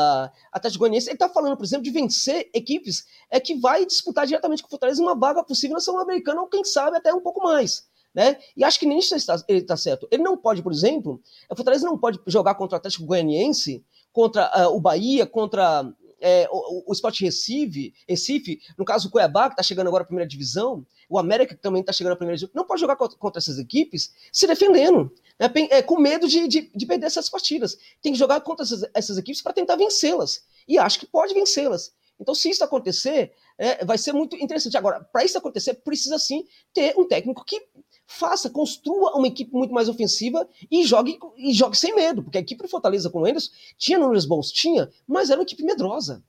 Atlético 0.52 0.82
Goianiense. 0.82 1.08
Ele 1.08 1.16
está 1.16 1.28
falando, 1.28 1.58
por 1.58 1.66
exemplo, 1.66 1.84
de 1.84 1.90
vencer 1.90 2.48
equipes 2.54 3.08
é, 3.32 3.40
que 3.40 3.56
vai 3.56 3.86
disputar 3.86 4.28
diretamente 4.28 4.62
com 4.62 4.68
o 4.68 4.70
Fortaleza 4.70 5.02
uma 5.02 5.16
vaga 5.16 5.44
possível 5.44 5.74
na 5.74 5.80
Sul-Americana, 5.80 6.42
ou 6.42 6.48
quem 6.48 6.64
sabe 6.64 6.98
até 6.98 7.12
um 7.12 7.22
pouco 7.22 7.44
mais. 7.44 7.89
Né? 8.14 8.38
E 8.58 8.64
acho 8.64 8.80
que 8.80 8.86
nisso 8.86 9.14
ele 9.48 9.60
está 9.60 9.78
certo. 9.78 10.08
Ele 10.12 10.24
não 10.24 10.36
pode, 10.36 10.64
por 10.64 10.72
exemplo, 10.72 11.22
o 11.50 11.56
Fortaleza 11.56 11.86
não 11.86 11.98
pode 11.98 12.20
jogar 12.26 12.56
contra 12.56 12.76
o 12.76 12.78
Atlético 12.78 13.06
Goianiense, 13.06 13.84
contra 14.12 14.68
uh, 14.68 14.76
o 14.76 14.82
Bahia, 14.82 15.26
contra 15.26 15.86
é, 16.22 16.48
o, 16.52 16.90
o 16.90 16.94
Sport 16.94 17.22
Recife, 17.22 17.94
Recife, 18.08 18.60
no 18.78 18.86
caso 18.86 19.08
o 19.08 19.12
Cuiabá, 19.12 19.48
que 19.48 19.54
está 19.54 19.64
chegando 19.64 19.88
agora 19.88 20.04
à 20.04 20.06
primeira 20.06 20.28
divisão, 20.28 20.86
o 21.10 21.18
América, 21.18 21.56
que 21.56 21.62
também 21.62 21.82
está 21.82 21.92
chegando 21.92 22.14
à 22.14 22.16
primeira 22.16 22.38
divisão, 22.38 22.52
não 22.54 22.66
pode 22.66 22.82
jogar 22.82 22.96
contra, 22.96 23.18
contra 23.18 23.40
essas 23.40 23.58
equipes 23.58 24.14
se 24.32 24.46
defendendo, 24.46 25.12
né? 25.40 25.52
é, 25.72 25.82
com 25.82 26.00
medo 26.00 26.28
de, 26.28 26.48
de, 26.48 26.72
de, 26.74 26.86
perder 26.86 27.08
essas 27.08 27.30
partidas. 27.30 27.78
Tem 28.02 28.12
que 28.12 28.20
jogar 28.20 28.42
contra 28.42 28.64
essas, 28.64 28.84
essas 28.94 29.18
equipes 29.18 29.42
para 29.42 29.54
tentar 29.54 29.76
vencê-las. 29.76 30.44
E 30.68 30.78
acho 30.78 31.00
que 31.00 31.08
pode 31.08 31.34
vencê-las. 31.34 31.94
Então, 32.20 32.36
se 32.36 32.50
isso 32.50 32.64
acontecer, 32.64 33.32
é, 33.58 33.84
vai 33.86 33.98
ser 33.98 34.12
muito 34.12 34.36
interessante. 34.36 34.78
Agora, 34.78 35.02
para 35.02 35.24
isso 35.24 35.38
acontecer, 35.38 35.76
precisa 35.76 36.20
sim 36.20 36.46
ter 36.74 36.94
um 36.98 37.08
técnico 37.08 37.46
que 37.46 37.66
faça, 38.10 38.50
construa 38.50 39.16
uma 39.16 39.28
equipe 39.28 39.54
muito 39.54 39.72
mais 39.72 39.88
ofensiva 39.88 40.48
e 40.70 40.84
jogue, 40.84 41.20
e 41.38 41.54
jogue 41.54 41.78
sem 41.78 41.94
medo, 41.94 42.24
porque 42.24 42.40
a 42.40 42.42
equipe 42.42 42.64
do 42.64 42.68
Fortaleza 42.68 43.08
com 43.08 43.22
o 43.22 43.26
Anderson 43.26 43.52
tinha 43.78 44.00
números 44.00 44.26
bons, 44.26 44.52
tinha, 44.52 44.90
mas 45.08 45.30
era 45.30 45.40
uma 45.40 45.44
equipe 45.44 45.64
medrosa. 45.64 46.24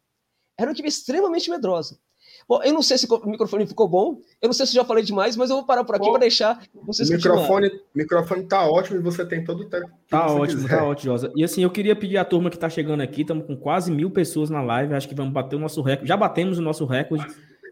Era 0.58 0.68
uma 0.68 0.74
equipe 0.74 0.88
extremamente 0.88 1.48
medrosa. 1.48 1.98
Bom, 2.46 2.62
eu 2.62 2.74
não 2.74 2.82
sei 2.82 2.98
se 2.98 3.06
o 3.10 3.30
microfone 3.30 3.66
ficou 3.66 3.88
bom, 3.88 4.20
eu 4.42 4.48
não 4.48 4.52
sei 4.52 4.66
se 4.66 4.74
já 4.74 4.84
falei 4.84 5.02
demais, 5.02 5.36
mas 5.36 5.48
eu 5.48 5.56
vou 5.56 5.64
parar 5.64 5.82
por 5.82 5.94
aqui 5.94 6.08
para 6.10 6.20
deixar 6.20 6.62
vocês 6.84 7.08
o 7.08 7.14
microfone, 7.14 7.70
microfone 7.94 8.42
tá 8.44 8.68
ótimo 8.68 8.98
e 8.98 9.02
você 9.02 9.24
tem 9.24 9.42
todo 9.42 9.62
o 9.62 9.64
tempo. 9.64 9.88
Tá 10.08 10.26
ótimo, 10.26 10.62
quiser. 10.62 10.76
tá 10.76 10.84
ótimo, 10.84 11.12
Josa. 11.12 11.32
E 11.34 11.42
assim, 11.42 11.62
eu 11.62 11.70
queria 11.70 11.96
pedir 11.96 12.18
à 12.18 12.24
turma 12.26 12.50
que 12.50 12.58
tá 12.58 12.68
chegando 12.68 13.00
aqui, 13.00 13.22
estamos 13.22 13.46
com 13.46 13.56
quase 13.56 13.90
mil 13.90 14.10
pessoas 14.10 14.50
na 14.50 14.60
live, 14.60 14.92
acho 14.92 15.08
que 15.08 15.14
vamos 15.14 15.32
bater 15.32 15.56
o 15.56 15.58
nosso 15.58 15.80
recorde. 15.80 16.08
Já 16.08 16.16
batemos 16.16 16.58
o 16.58 16.62
nosso 16.62 16.84
recorde 16.84 17.26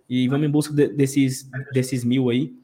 e 0.09 0.29
vamos 0.29 0.47
em 0.47 0.51
busca 0.51 0.73
de, 0.73 0.88
desses, 0.88 1.49
desses 1.73 2.05
mil 2.05 2.31
aí. 2.31 2.55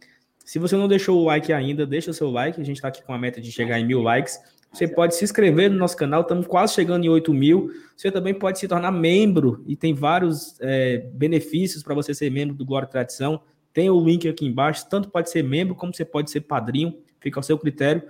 Se 0.45 0.59
você 0.59 0.77
não 0.77 0.87
deixou 0.87 1.21
o 1.21 1.25
like 1.25 1.53
ainda, 1.53 1.87
deixa 1.87 2.11
o 2.11 2.15
seu 2.15 2.31
like. 2.31 2.61
A 2.61 2.65
gente 2.65 2.77
está 2.77 2.89
aqui 2.89 3.03
com 3.03 3.15
a 3.15 3.19
meta 3.19 3.41
de 3.41 3.51
chegar 3.51 3.81
em 3.81 3.87
mil 3.87 4.03
likes. 4.03 4.39
Você 4.71 4.87
pode 4.87 5.15
se 5.15 5.25
inscrever 5.25 5.71
no 5.71 5.79
nosso 5.79 5.97
canal, 5.97 6.23
estamos 6.23 6.47
quase 6.47 6.75
chegando 6.75 7.05
em 7.05 7.09
8 7.09 7.33
mil. 7.33 7.71
Você 7.97 8.11
também 8.11 8.35
pode 8.35 8.59
se 8.59 8.69
tornar 8.69 8.91
membro 8.91 9.65
e 9.67 9.75
tem 9.75 9.95
vários 9.95 10.61
é, 10.61 10.99
benefícios 11.15 11.83
para 11.83 11.95
você 11.95 12.13
ser 12.13 12.31
membro 12.31 12.55
do 12.55 12.65
Glória 12.65 12.87
e 12.87 12.91
Tradição. 12.91 13.41
Tem 13.73 13.89
o 13.89 14.05
link 14.05 14.29
aqui 14.29 14.45
embaixo, 14.45 14.87
tanto 14.89 15.09
pode 15.09 15.31
ser 15.31 15.43
membro 15.43 15.75
como 15.75 15.95
você 15.95 16.05
pode 16.05 16.31
ser 16.31 16.43
padrinho, 16.43 16.99
fica 17.21 17.39
ao 17.39 17.43
seu 17.43 17.57
critério. 17.57 18.03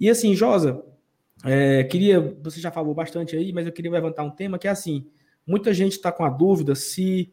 E 0.00 0.08
assim, 0.08 0.34
Josa, 0.34 0.82
é, 1.44 1.84
queria, 1.84 2.36
você 2.42 2.58
já 2.58 2.70
falou 2.70 2.94
bastante 2.94 3.36
aí, 3.36 3.52
mas 3.52 3.66
eu 3.66 3.72
queria 3.72 3.90
levantar 3.90 4.24
um 4.24 4.30
tema 4.30 4.58
que 4.58 4.66
é 4.66 4.70
assim: 4.70 5.06
muita 5.46 5.72
gente 5.72 5.92
está 5.92 6.10
com 6.10 6.24
a 6.24 6.30
dúvida 6.30 6.74
se 6.74 7.30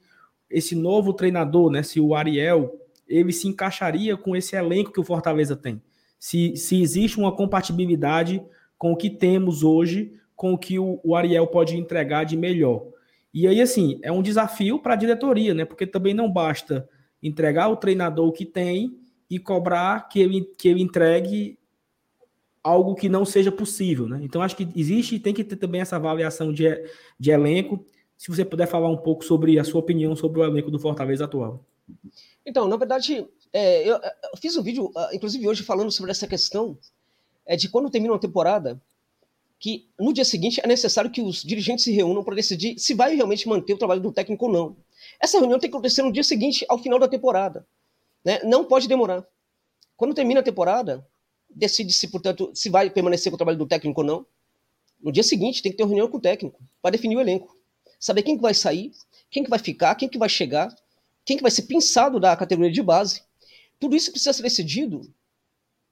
esse 0.50 0.76
novo 0.76 1.14
treinador, 1.14 1.72
né, 1.72 1.82
se 1.82 2.00
o 2.00 2.14
Ariel 2.14 2.85
ele 3.08 3.32
se 3.32 3.48
encaixaria 3.48 4.18
com 4.18 4.36
esse 4.36 4.56
elenco 4.56 4.92
que 4.92 5.00
o 5.00 5.04
Fortaleza 5.04 5.56
tem. 5.56 5.82
Se, 6.20 6.56
se 6.56 6.82
existe 6.82 7.18
uma 7.20 7.32
compatibilidade 7.32 8.44
com 8.78 8.92
o 8.92 8.96
que 8.96 9.10
temos 9.10 9.64
hoje, 9.64 10.14
com 10.36 10.54
o 10.54 10.58
que 10.58 10.78
o, 10.80 11.00
o 11.04 11.16
Ariel 11.16 11.48
pode 11.48 11.78
entregar 11.78 12.24
de 12.24 12.36
melhor. 12.36 12.86
E 13.34 13.48
aí, 13.48 13.62
assim, 13.62 14.00
é 14.02 14.12
um 14.12 14.22
desafio 14.22 14.80
para 14.80 14.94
a 14.94 14.98
diretoria, 14.98 15.54
né? 15.54 15.66
Porque 15.66 15.86
também 15.86 16.14
não 16.14 16.32
basta 16.32 16.88
entregar 17.22 17.68
o 17.70 17.76
treinador 17.76 18.32
que 18.32 18.46
tem 18.46 18.98
e 19.30 19.40
cobrar 19.40 20.08
que 20.08 20.20
ele, 20.20 20.42
que 20.58 20.68
ele 20.68 20.82
entregue 20.82 21.58
algo 22.64 22.96
que 22.96 23.10
não 23.10 23.26
seja 23.26 23.52
possível, 23.52 24.08
né? 24.08 24.22
Então, 24.24 24.42
acho 24.42 24.56
que 24.56 24.68
existe 24.76 25.16
e 25.16 25.20
tem 25.20 25.34
que 25.34 25.44
ter 25.44 25.56
também 25.56 25.82
essa 25.82 25.98
avaliação 25.98 26.52
de, 26.52 26.66
de 27.20 27.32
elenco. 27.32 27.86
Se 28.18 28.30
você 28.30 28.46
puder 28.46 28.68
falar 28.68 28.90
um 28.90 28.98
pouco 28.98 29.24
sobre 29.24 29.60
a 29.60 29.64
sua 29.64 29.82
opinião 29.82 30.16
sobre 30.16 30.40
o 30.40 30.44
elenco 30.44 30.72
do 30.72 30.80
Fortaleza 30.80 31.26
atual. 31.26 31.64
Então, 32.46 32.68
na 32.68 32.78
verdade, 32.78 33.28
é, 33.52 33.82
eu, 33.88 33.96
eu, 33.96 34.38
fiz 34.40 34.56
um 34.56 34.62
vídeo, 34.62 34.92
ah, 34.96 35.10
inclusive 35.14 35.48
hoje, 35.48 35.64
falando 35.64 35.92
sobre 35.92 36.12
essa 36.12 36.28
questão 36.28 36.78
é, 37.46 37.56
de 37.56 37.70
quando 37.70 37.90
termina 37.90 38.14
uma 38.14 38.20
temporada, 38.20 38.80
que 39.60 39.88
no 40.00 40.14
dia 40.14 40.26
seguinte 40.26 40.62
é 40.64 40.68
necessário 40.68 41.10
que 41.10 41.22
os 41.22 41.42
dirigentes 41.42 41.86
se 41.86 41.92
reúnam 41.92 42.24
para 42.24 42.36
decidir 42.36 42.78
se 42.78 42.94
vai 42.94 43.16
realmente 43.16 43.48
manter 43.48 43.74
o 43.74 43.78
trabalho 43.78 44.02
do 44.02 44.12
técnico 44.12 44.46
ou 44.46 44.52
não. 44.52 44.78
Essa 45.20 45.40
reunião 45.40 45.60
tem 45.60 45.70
que 45.70 45.76
acontecer 45.76 46.02
no 46.04 46.12
dia 46.12 46.24
seguinte, 46.24 46.66
ao 46.70 46.78
final 46.78 47.00
da 47.00 47.08
temporada. 47.08 47.66
Né? 48.24 48.42
Não 48.44 48.66
pode 48.66 48.88
demorar. 48.88 49.26
Quando 49.98 50.14
termina 50.14 50.42
a 50.42 50.44
temporada, 50.44 51.08
decide-se, 51.50 52.08
portanto, 52.10 52.52
se 52.54 52.70
vai 52.70 52.90
permanecer 52.90 53.32
com 53.32 53.36
o 53.36 53.38
trabalho 53.38 53.58
do 53.58 53.66
técnico 53.66 54.02
ou 54.02 54.06
não. 54.06 54.26
No 55.02 55.12
dia 55.12 55.24
seguinte, 55.24 55.62
tem 55.62 55.72
que 55.72 55.78
ter 55.78 55.84
uma 55.84 55.90
reunião 55.90 56.10
com 56.10 56.18
o 56.18 56.22
técnico 56.22 56.62
para 56.82 56.92
definir 56.92 57.16
o 57.16 57.22
elenco. 57.22 57.56
Saber 58.00 58.24
quem 58.24 58.36
que 58.36 58.42
vai 58.42 58.54
sair, 58.54 58.92
quem 59.32 59.44
que 59.44 59.50
vai 59.50 59.60
ficar, 59.60 59.96
quem 59.96 60.10
que 60.10 60.18
vai 60.18 60.28
chegar, 60.28 60.76
quem 61.26 61.36
que 61.36 61.44
vai 61.44 61.52
ser 61.52 61.64
pensado 61.64 62.20
da 62.20 62.36
categoria 62.38 62.72
de 62.72 62.82
base. 62.82 63.22
Tudo 63.80 63.96
isso 63.96 64.12
precisa 64.12 64.32
ser 64.32 64.44
decidido 64.44 65.02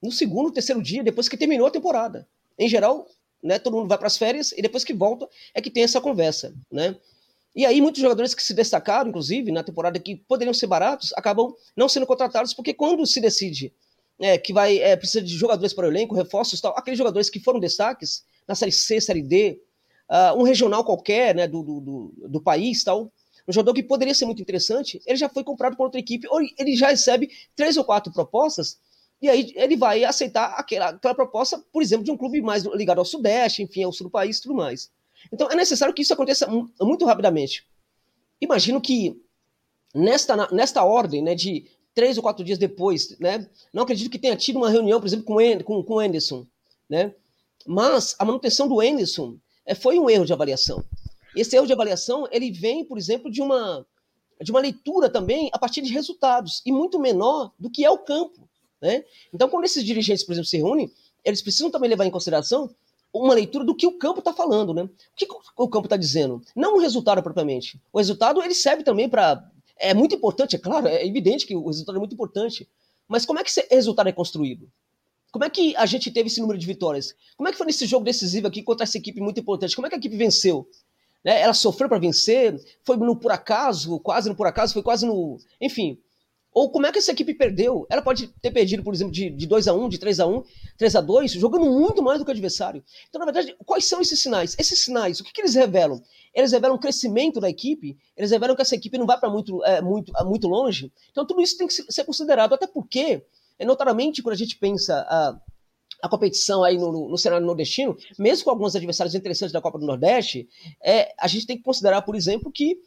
no 0.01 0.11
segundo, 0.11 0.51
terceiro 0.51 0.81
dia, 0.81 1.03
depois 1.03 1.27
que 1.27 1.35
terminou 1.35 1.67
a 1.67 1.71
temporada. 1.71 2.27
Em 2.57 2.69
geral, 2.69 3.07
né, 3.41 3.57
todo 3.57 3.75
mundo 3.75 3.89
vai 3.89 3.97
para 3.97 4.07
as 4.07 4.17
férias 4.17 4.51
e 4.51 4.61
depois 4.61 4.83
que 4.83 4.93
volta 4.93 5.27
é 5.53 5.61
que 5.61 5.71
tem 5.71 5.83
essa 5.83 5.99
conversa, 5.99 6.53
né? 6.71 6.95
E 7.55 7.65
aí 7.65 7.81
muitos 7.81 8.01
jogadores 8.01 8.33
que 8.33 8.41
se 8.41 8.53
destacaram, 8.53 9.09
inclusive, 9.09 9.51
na 9.51 9.63
temporada 9.63 9.99
que 9.99 10.15
poderiam 10.15 10.53
ser 10.53 10.65
baratos, 10.65 11.13
acabam 11.13 11.53
não 11.75 11.87
sendo 11.87 12.07
contratados, 12.07 12.53
porque 12.53 12.73
quando 12.73 13.05
se 13.05 13.21
decide 13.21 13.71
é, 14.19 14.37
que 14.37 14.51
vai 14.51 14.79
é, 14.79 14.95
precisa 14.95 15.21
de 15.21 15.35
jogadores 15.35 15.73
para 15.73 15.85
o 15.85 15.91
elenco, 15.91 16.15
reforços 16.15 16.59
tal, 16.59 16.73
aqueles 16.77 16.97
jogadores 16.97 17.29
que 17.29 17.39
foram 17.39 17.59
destaques 17.59 18.23
na 18.47 18.55
Série 18.55 18.71
C, 18.71 18.99
Série 18.99 19.21
D, 19.21 19.61
uh, 20.09 20.39
um 20.39 20.43
regional 20.43 20.83
qualquer 20.83 21.35
né, 21.35 21.47
do, 21.47 21.63
do, 21.63 21.79
do, 21.79 22.13
do 22.29 22.41
país 22.41 22.83
tal, 22.83 23.11
um 23.47 23.51
jogador 23.51 23.73
que 23.73 23.84
poderia 23.84 24.13
ser 24.13 24.25
muito 24.25 24.41
interessante, 24.41 25.01
ele 25.06 25.17
já 25.17 25.27
foi 25.27 25.43
comprado 25.43 25.75
por 25.75 25.84
outra 25.84 25.99
equipe, 25.99 26.27
ou 26.29 26.39
ele 26.58 26.75
já 26.75 26.89
recebe 26.89 27.29
três 27.56 27.77
ou 27.77 27.84
quatro 27.84 28.12
propostas, 28.12 28.79
e 29.21 29.29
aí 29.29 29.53
ele 29.56 29.77
vai 29.77 30.03
aceitar 30.03 30.53
aquela, 30.58 30.89
aquela 30.89 31.15
proposta, 31.15 31.63
por 31.71 31.82
exemplo, 31.82 32.03
de 32.03 32.12
um 32.12 32.17
clube 32.17 32.41
mais 32.41 32.63
ligado 32.63 32.99
ao 32.99 33.06
Sudeste, 33.06 33.63
enfim, 33.63 33.84
ao 33.84 33.93
sul 33.93 34.08
do 34.08 34.12
país 34.12 34.38
e 34.38 34.41
tudo 34.41 34.56
mais. 34.56 34.91
Então 35.32 35.49
é 35.49 35.56
necessário 35.56 35.93
que 35.93 36.01
isso 36.01 36.13
aconteça 36.13 36.47
muito 36.82 37.06
rapidamente. 37.06 37.65
Imagino 38.41 38.82
que 38.82 39.21
nesta, 39.93 40.51
nesta 40.51 40.84
ordem, 40.84 41.21
né, 41.21 41.36
de 41.36 41.65
três 41.93 42.17
ou 42.17 42.23
quatro 42.23 42.43
dias 42.43 42.58
depois, 42.58 43.17
né, 43.19 43.47
não 43.71 43.84
acredito 43.84 44.12
que 44.12 44.19
tenha 44.19 44.36
tido 44.36 44.58
uma 44.58 44.69
reunião, 44.69 44.99
por 44.99 45.08
exemplo, 45.08 45.25
com, 45.25 45.63
com, 45.63 45.84
com 45.84 45.93
o 45.93 45.99
Anderson, 45.99 46.45
né, 46.89 47.13
mas 47.65 48.15
a 48.19 48.25
manutenção 48.25 48.67
do 48.67 48.82
Anderson 48.82 49.38
é, 49.65 49.73
foi 49.73 49.97
um 49.97 50.10
erro 50.10 50.25
de 50.25 50.34
avaliação. 50.34 50.84
Esse 51.35 51.55
erro 51.55 51.67
de 51.67 51.73
avaliação, 51.73 52.27
ele 52.31 52.51
vem, 52.51 52.85
por 52.85 52.97
exemplo, 52.97 53.31
de 53.31 53.41
uma 53.41 53.85
de 54.41 54.51
uma 54.51 54.59
leitura 54.59 55.09
também 55.09 55.49
a 55.53 55.59
partir 55.59 55.81
de 55.81 55.93
resultados, 55.93 56.61
e 56.65 56.71
muito 56.71 56.99
menor 56.99 57.51
do 57.57 57.69
que 57.69 57.85
é 57.85 57.89
o 57.89 57.97
campo. 57.97 58.47
Né? 58.81 59.03
Então, 59.33 59.47
quando 59.47 59.63
esses 59.63 59.83
dirigentes, 59.83 60.23
por 60.23 60.33
exemplo, 60.33 60.49
se 60.49 60.57
reúnem, 60.57 60.91
eles 61.23 61.41
precisam 61.41 61.71
também 61.71 61.89
levar 61.89 62.05
em 62.05 62.11
consideração 62.11 62.69
uma 63.13 63.33
leitura 63.33 63.63
do 63.63 63.75
que 63.75 63.87
o 63.87 63.97
campo 63.97 64.19
está 64.19 64.33
falando, 64.33 64.73
né? 64.73 64.83
O 64.83 64.89
que 65.15 65.27
o 65.55 65.69
campo 65.69 65.85
está 65.85 65.95
dizendo? 65.95 66.41
Não 66.55 66.75
o 66.75 66.79
resultado 66.79 67.21
propriamente. 67.21 67.79
O 67.93 67.99
resultado 67.99 68.41
ele 68.41 68.55
serve 68.55 68.83
também 68.83 69.07
para. 69.07 69.49
É 69.77 69.93
muito 69.93 70.15
importante, 70.15 70.55
é 70.55 70.59
claro, 70.59 70.87
é 70.87 71.05
evidente 71.05 71.45
que 71.45 71.55
o 71.55 71.67
resultado 71.67 71.95
é 71.95 71.99
muito 71.99 72.13
importante. 72.13 72.67
Mas 73.07 73.25
como 73.25 73.39
é 73.39 73.43
que 73.43 73.49
esse 73.49 73.67
resultado 73.69 74.09
é 74.09 74.11
construído? 74.11 74.67
Como 75.31 75.45
é 75.45 75.49
que 75.49 75.75
a 75.75 75.85
gente 75.85 76.11
teve 76.11 76.27
esse 76.27 76.41
número 76.41 76.59
de 76.59 76.65
vitórias? 76.65 77.15
Como 77.37 77.47
é 77.47 77.51
que 77.51 77.57
foi 77.57 77.67
nesse 77.67 77.85
jogo 77.85 78.05
decisivo 78.05 78.47
aqui 78.47 78.61
contra 78.61 78.83
essa 78.83 78.97
equipe 78.97 79.19
muito 79.21 79.39
importante? 79.39 79.75
Como 79.75 79.85
é 79.85 79.89
que 79.89 79.95
a 79.95 79.99
equipe 79.99 80.15
venceu? 80.15 80.67
Né? 81.23 81.41
Ela 81.41 81.53
sofreu 81.53 81.88
para 81.88 81.99
vencer? 81.99 82.55
Foi 82.83 82.97
no 82.97 83.15
por 83.15 83.31
acaso? 83.31 83.99
Quase 83.99 84.29
no 84.29 84.36
por 84.36 84.47
acaso? 84.47 84.73
Foi 84.73 84.83
quase 84.83 85.05
no. 85.05 85.38
Enfim. 85.62 85.97
Ou 86.53 86.69
como 86.69 86.86
é 86.86 86.91
que 86.91 86.99
essa 86.99 87.12
equipe 87.12 87.33
perdeu? 87.33 87.88
Ela 87.89 88.01
pode 88.01 88.27
ter 88.27 88.51
perdido, 88.51 88.83
por 88.83 88.93
exemplo, 88.93 89.12
de, 89.12 89.31
de 89.31 89.47
2 89.47 89.67
a 89.67 89.73
1 89.73 89.89
de 89.89 89.97
3 89.97 90.19
a 90.19 90.27
1 90.27 90.43
3 90.77 90.95
a 90.95 91.01
2 91.01 91.31
jogando 91.31 91.65
muito 91.65 92.03
mais 92.03 92.19
do 92.19 92.25
que 92.25 92.29
o 92.29 92.31
adversário. 92.31 92.83
Então, 93.09 93.17
na 93.17 93.25
verdade, 93.25 93.55
quais 93.65 93.86
são 93.86 93.99
esses 93.99 94.21
sinais? 94.21 94.55
Esses 94.59 94.79
sinais, 94.79 95.19
o 95.19 95.23
que, 95.23 95.33
que 95.33 95.41
eles 95.41 95.55
revelam? 95.55 95.99
Eles 96.33 96.51
revelam 96.51 96.75
o 96.75 96.79
crescimento 96.79 97.39
da 97.39 97.49
equipe, 97.49 97.97
eles 98.15 98.29
revelam 98.29 98.55
que 98.55 98.62
essa 98.62 98.75
equipe 98.75 98.97
não 98.99 99.07
vai 99.07 99.19
para 99.19 99.29
muito, 99.29 99.63
é, 99.65 99.81
muito, 99.81 100.12
muito 100.25 100.47
longe. 100.47 100.91
Então, 101.12 101.25
tudo 101.25 101.41
isso 101.41 101.57
tem 101.57 101.65
que 101.65 101.73
ser 101.73 102.03
considerado, 102.03 102.53
até 102.53 102.67
porque, 102.67 103.23
é, 103.57 103.65
notadamente, 103.65 104.21
quando 104.21 104.33
a 104.33 104.38
gente 104.38 104.55
pensa 104.57 104.99
a, 105.09 105.36
a 106.03 106.09
competição 106.09 106.65
aí 106.65 106.77
no, 106.77 107.07
no, 107.07 107.17
cenário 107.17 107.45
nordestino, 107.45 107.95
mesmo 108.19 108.43
com 108.43 108.49
alguns 108.49 108.75
adversários 108.75 109.15
interessantes 109.15 109.53
da 109.53 109.61
Copa 109.61 109.79
do 109.79 109.85
Nordeste, 109.85 110.49
é, 110.83 111.15
a 111.17 111.29
gente 111.29 111.47
tem 111.47 111.55
que 111.55 111.63
considerar, 111.63 112.01
por 112.01 112.13
exemplo, 112.13 112.51
que 112.51 112.77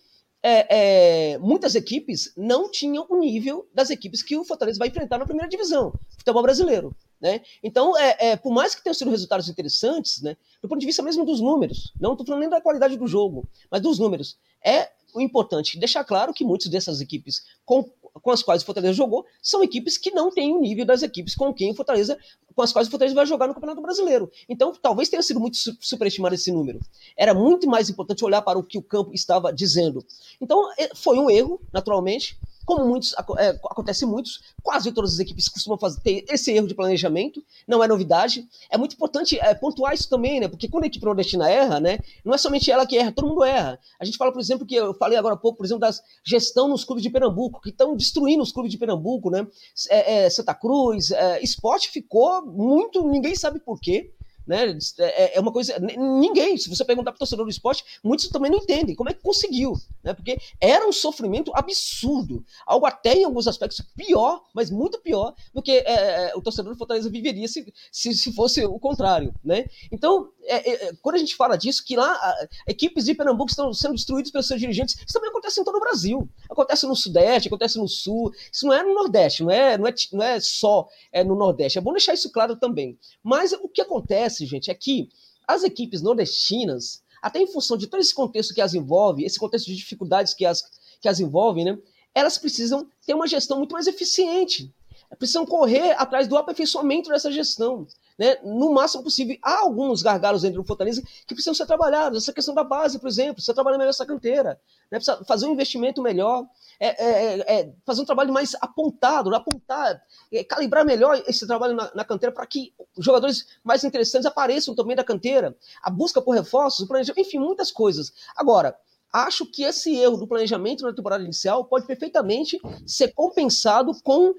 é, 0.43 1.33
é, 1.33 1.39
muitas 1.39 1.75
equipes 1.75 2.31
não 2.37 2.71
tinham 2.71 3.07
o 3.09 3.19
nível 3.19 3.67
das 3.73 3.89
equipes 3.89 4.23
que 4.23 4.37
o 4.37 4.45
Fortaleza 4.45 4.79
vai 4.79 4.89
enfrentar 4.89 5.17
na 5.17 5.25
primeira 5.25 5.49
divisão, 5.49 5.95
futebol 6.11 6.43
brasileiro. 6.43 6.95
Né? 7.19 7.41
Então, 7.63 7.97
é, 7.97 8.17
é, 8.19 8.37
por 8.37 8.53
mais 8.53 8.75
que 8.75 8.85
tenham 8.85 8.93
sido 8.93 9.11
resultados 9.11 9.49
interessantes, 9.49 10.21
né, 10.21 10.37
do 10.61 10.69
ponto 10.69 10.79
de 10.79 10.85
vista 10.85 11.03
mesmo 11.03 11.25
dos 11.25 11.41
números, 11.41 11.95
não 11.99 12.13
estou 12.13 12.27
falando 12.27 12.43
nem 12.43 12.51
da 12.51 12.61
qualidade 12.61 12.99
do 12.99 13.07
jogo, 13.07 13.49
mas 13.71 13.81
dos 13.81 13.99
números, 13.99 14.37
é 14.63 14.91
importante 15.17 15.79
deixar 15.79 16.05
claro 16.05 16.35
que 16.35 16.45
muitas 16.45 16.69
dessas 16.69 17.01
equipes 17.01 17.47
com 17.65 17.91
com 18.21 18.31
as 18.31 18.43
quais 18.43 18.63
o 18.63 18.67
Fortaleza 18.67 18.95
jogou 18.95 19.25
são 19.43 19.63
equipes 19.63 19.97
que 19.99 20.11
não 20.11 20.31
têm 20.31 20.55
o 20.55 20.61
nível 20.61 20.85
das 20.85 21.03
equipes 21.03 21.35
com 21.35 21.53
quem 21.53 21.73
o 21.73 21.75
Fortaleza, 21.75 22.19
com 22.55 22.63
as 22.63 22.73
quais 22.73 22.89
o 22.89 22.91
Fortaleza 22.91 23.15
vai 23.15 23.27
jogar 23.27 23.47
no 23.47 23.55
Campeonato 23.55 23.81
Brasileiro. 23.81 24.31
Então, 24.49 24.73
talvez 24.73 25.09
tenha 25.09 25.23
sido 25.23 25.41
muito 25.41 25.57
superestimado 25.81 26.35
esse 26.35 26.51
número. 26.51 26.81
Era 27.17 27.35
muito 27.35 27.69
mais 27.69 27.91
importante 27.91 28.25
olhar 28.25 28.43
para 28.43 28.59
o 28.59 28.63
que 28.63 28.79
o 28.79 28.83
campo 28.83 29.13
estava 29.15 29.53
dizendo. 29.53 30.05
Então, 30.41 30.71
é, 30.79 30.95
foi 30.95 31.19
um 31.19 31.31
erro, 31.31 31.61
naturalmente 31.73 32.39
como 32.67 32.85
muitos 32.85 33.15
é, 33.39 33.51
acontece 33.71 34.05
muitos, 34.05 34.43
quase 34.61 34.91
todas 34.91 35.15
as 35.15 35.19
equipes 35.21 35.49
costumam 35.49 35.79
fazer, 35.79 36.01
ter 36.01 36.25
esse 36.29 36.51
erro 36.51 36.67
de 36.67 36.75
planejamento, 36.75 37.43
não 37.67 37.83
é 37.83 37.87
novidade. 37.87 38.47
É 38.69 38.77
muito 38.77 38.95
importante 38.95 39.39
é, 39.39 39.55
pontuar 39.55 39.95
isso 39.95 40.11
também, 40.11 40.41
né? 40.41 40.49
Porque 40.49 40.69
quando 40.69 40.85
a 40.85 40.87
equipe 40.89 41.05
nordestina 41.05 41.49
erra, 41.49 41.79
né? 41.79 41.99
Não 42.25 42.35
é 42.35 42.39
somente 42.39 42.71
ela 42.71 42.85
que 42.85 42.99
erra, 42.99 43.13
todo 43.13 43.29
mundo 43.29 43.45
erra. 43.45 43.79
A 44.01 44.05
gente 44.05 44.19
fala, 44.19 44.33
por 44.33 44.41
exemplo, 44.41 44.67
que 44.67 44.75
eu 44.75 44.93
falei 44.95 45.17
agora 45.17 45.35
há 45.35 45.39
pouco, 45.39 45.59
por 45.59 45.65
exemplo, 45.65 45.81
da 45.81 45.91
gestão 46.25 46.67
nos 46.67 46.85
clubes 46.85 47.05
de 47.05 47.11
Pernambuco, 47.11 47.61
que 47.61 47.71
estão 47.71 47.97
destruindo 47.97 48.43
os 48.43 48.51
clubes 48.51 48.73
de 48.73 48.79
Pernambuco, 48.79 49.31
né? 49.31 49.47
É, 49.89 50.25
é 50.25 50.31
Santa 50.31 50.53
Cruz, 50.53 51.13
é, 51.13 51.41
esporte 51.43 51.89
ficou 51.89 52.45
muito, 52.45 53.07
ninguém 53.09 53.37
sabe 53.37 53.61
por 53.61 53.81
quê 53.81 54.13
né? 54.47 54.79
É, 54.99 55.37
é 55.37 55.41
uma 55.41 55.53
coisa. 55.53 55.79
Ninguém, 55.79 56.57
se 56.57 56.69
você 56.69 56.85
perguntar 56.85 57.13
para 57.13 57.17
o 57.17 57.19
torcedor 57.19 57.45
do 57.45 57.51
esporte, 57.51 57.85
muitos 58.03 58.29
também 58.29 58.51
não 58.51 58.59
entendem 58.59 58.95
como 58.95 59.11
é 59.11 59.15
que 59.15 59.23
conseguiu, 59.23 59.75
né? 60.03 60.15
Porque 60.15 60.39
era 60.61 60.87
um 60.87 60.93
sofrimento 60.93 61.51
absurdo, 61.55 62.45
algo 62.67 62.87
até 62.87 63.15
em 63.15 63.25
alguns 63.25 63.47
aspectos 63.47 63.81
pior, 63.97 64.43
mas 64.55 64.71
muito 64.71 65.01
pior 65.01 65.35
do 65.53 65.63
que 65.63 65.73
é, 65.73 66.31
é 66.31 66.33
o 66.37 66.43
torcedor 66.43 66.73
do 66.73 66.79
Fortaleza 66.79 67.11
viveria 67.11 67.49
se, 67.49 67.73
se, 67.91 68.15
se 68.15 68.33
fosse 68.33 68.65
o 68.65 68.79
contrário, 68.79 69.35
né? 69.45 69.67
Então, 69.91 70.31
é, 70.45 70.89
é, 70.89 70.93
quando 71.03 71.17
a 71.17 71.19
gente 71.19 71.35
fala 71.35 71.57
disso, 71.57 71.85
que 71.85 71.97
lá 71.97 72.11
a, 72.13 72.49
equipes 72.69 73.05
de 73.05 73.15
Pernambuco 73.15 73.51
estão 73.51 73.73
sendo 73.73 73.95
destruídas 73.95 74.31
pelos 74.31 74.47
seus 74.47 74.61
dirigentes, 74.61 74.95
isso 74.95 75.13
também 75.13 75.31
acontece 75.31 75.61
em 75.61 75.65
todo 75.65 75.77
o 75.77 75.81
Brasil. 75.81 76.29
Acontece 76.49 76.87
no 76.87 76.95
Sudeste, 76.95 77.49
acontece 77.49 77.79
no 77.79 77.89
Sul, 77.89 78.33
isso 78.53 78.67
não 78.67 78.73
é 78.73 78.83
no 78.83 78.95
Nordeste, 78.95 79.43
não 79.43 79.51
é, 79.51 79.77
não 79.77 79.87
é, 79.87 79.95
não 80.13 80.23
é 80.23 80.41
só 80.41 80.89
no 81.25 81.35
Nordeste. 81.35 81.79
É 81.79 81.81
bom 81.81 81.93
deixar 81.93 82.15
isso 82.15 82.31
claro 82.31 82.57
também. 82.57 82.99
Mas 83.23 83.53
o 83.53 83.69
que 83.69 83.81
acontece, 83.81 84.36
gente, 84.45 84.71
é 84.71 84.75
que 84.75 85.09
as 85.47 85.63
equipes 85.63 86.03
nordestinas, 86.03 87.03
até 87.23 87.41
em 87.41 87.47
função 87.47 87.77
de 87.77 87.87
todo 87.87 88.01
esse 88.01 88.15
contexto 88.15 88.53
que 88.53 88.61
as 88.61 88.75
envolve, 88.75 89.25
esse 89.25 89.39
contexto 89.39 89.67
de 89.67 89.77
dificuldades 89.77 90.35
que 90.35 90.45
as, 90.45 90.63
que 91.01 91.09
as 91.09 91.21
envolvem, 91.21 91.65
né, 91.65 91.79
elas 92.15 92.37
precisam 92.37 92.89
ter 93.07 93.15
uma 93.15 93.27
gestão 93.27 93.59
muito 93.59 93.73
mais 93.73 93.87
eficiente. 93.87 94.73
Precisam 95.19 95.47
correr 95.47 95.93
atrás 95.93 96.27
do 96.27 96.37
aperfeiçoamento 96.37 97.11
dessa 97.11 97.31
gestão 97.31 97.87
né, 98.19 98.37
no 98.43 98.73
máximo 98.73 99.03
possível. 99.03 99.37
Há 99.43 99.61
alguns 99.61 100.03
gargalos 100.03 100.43
dentro 100.43 100.63
do 100.63 100.67
Fortaleza 100.67 101.03
que 101.27 101.35
precisam 101.35 101.55
ser 101.55 101.67
trabalhados. 101.67 102.23
Essa 102.23 102.33
questão 102.33 102.55
da 102.55 102.65
base, 102.65 102.99
por 102.99 103.09
exemplo, 103.09 103.35
precisa 103.35 103.55
trabalhar 103.55 103.79
melhor 103.79 103.91
essa 103.91 104.07
canteira, 104.07 104.61
né, 104.91 104.99
precisa 104.99 105.25
fazer 105.25 105.47
um 105.47 105.53
investimento 105.53 106.03
melhor, 106.03 106.47
é, 106.79 107.05
é, 107.05 107.41
é, 107.41 107.61
é 107.61 107.73
fazer 107.85 108.03
um 108.03 108.07
trabalho 108.07 108.33
mais 108.33 108.55
apontado, 108.61 109.35
apontar, 109.35 110.03
é, 110.33 110.45
calibrar 110.45 110.85
melhor 110.85 111.23
esse 111.27 111.47
trabalho 111.47 111.75
na, 111.75 111.91
na 111.95 112.05
canteira 112.05 112.35
para 112.35 112.47
que 112.47 112.73
jogadores 112.99 113.47
mais 113.63 113.85
interessantes 113.85 114.27
apareçam 114.27 114.75
também 114.75 114.97
da 114.97 115.05
canteira. 115.05 115.57
A 115.83 115.91
busca 115.91 116.21
por 116.21 116.35
reforços, 116.35 116.87
enfim, 117.17 117.39
muitas 117.39 117.71
coisas. 117.71 118.13
Agora, 118.37 118.77
acho 119.13 119.47
que 119.47 119.63
esse 119.63 119.95
erro 119.95 120.17
do 120.17 120.27
planejamento 120.27 120.83
na 120.83 120.93
temporada 120.93 121.25
inicial 121.25 121.65
pode 121.65 121.87
perfeitamente 121.87 122.59
ser 122.87 123.13
compensado 123.15 123.93
com 124.03 124.35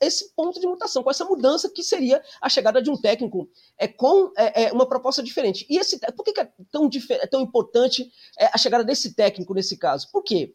esse 0.00 0.32
ponto 0.34 0.60
de 0.60 0.66
mutação, 0.66 1.02
com 1.02 1.10
essa 1.10 1.24
mudança 1.24 1.70
que 1.70 1.82
seria 1.82 2.22
a 2.40 2.48
chegada 2.48 2.82
de 2.82 2.90
um 2.90 2.96
técnico 2.96 3.48
é, 3.78 3.88
com 3.88 4.32
é, 4.36 4.64
é 4.64 4.72
uma 4.72 4.86
proposta 4.86 5.22
diferente. 5.22 5.66
E 5.68 5.78
esse, 5.78 5.98
por 6.16 6.24
que, 6.24 6.38
é, 6.40 6.48
tão, 6.70 6.88
é 7.10 7.26
tão 7.26 7.40
importante 7.40 8.10
é, 8.38 8.46
a 8.52 8.58
chegada 8.58 8.84
desse 8.84 9.14
técnico 9.14 9.54
nesse 9.54 9.76
caso? 9.76 10.08
Por 10.12 10.22
quê? 10.22 10.54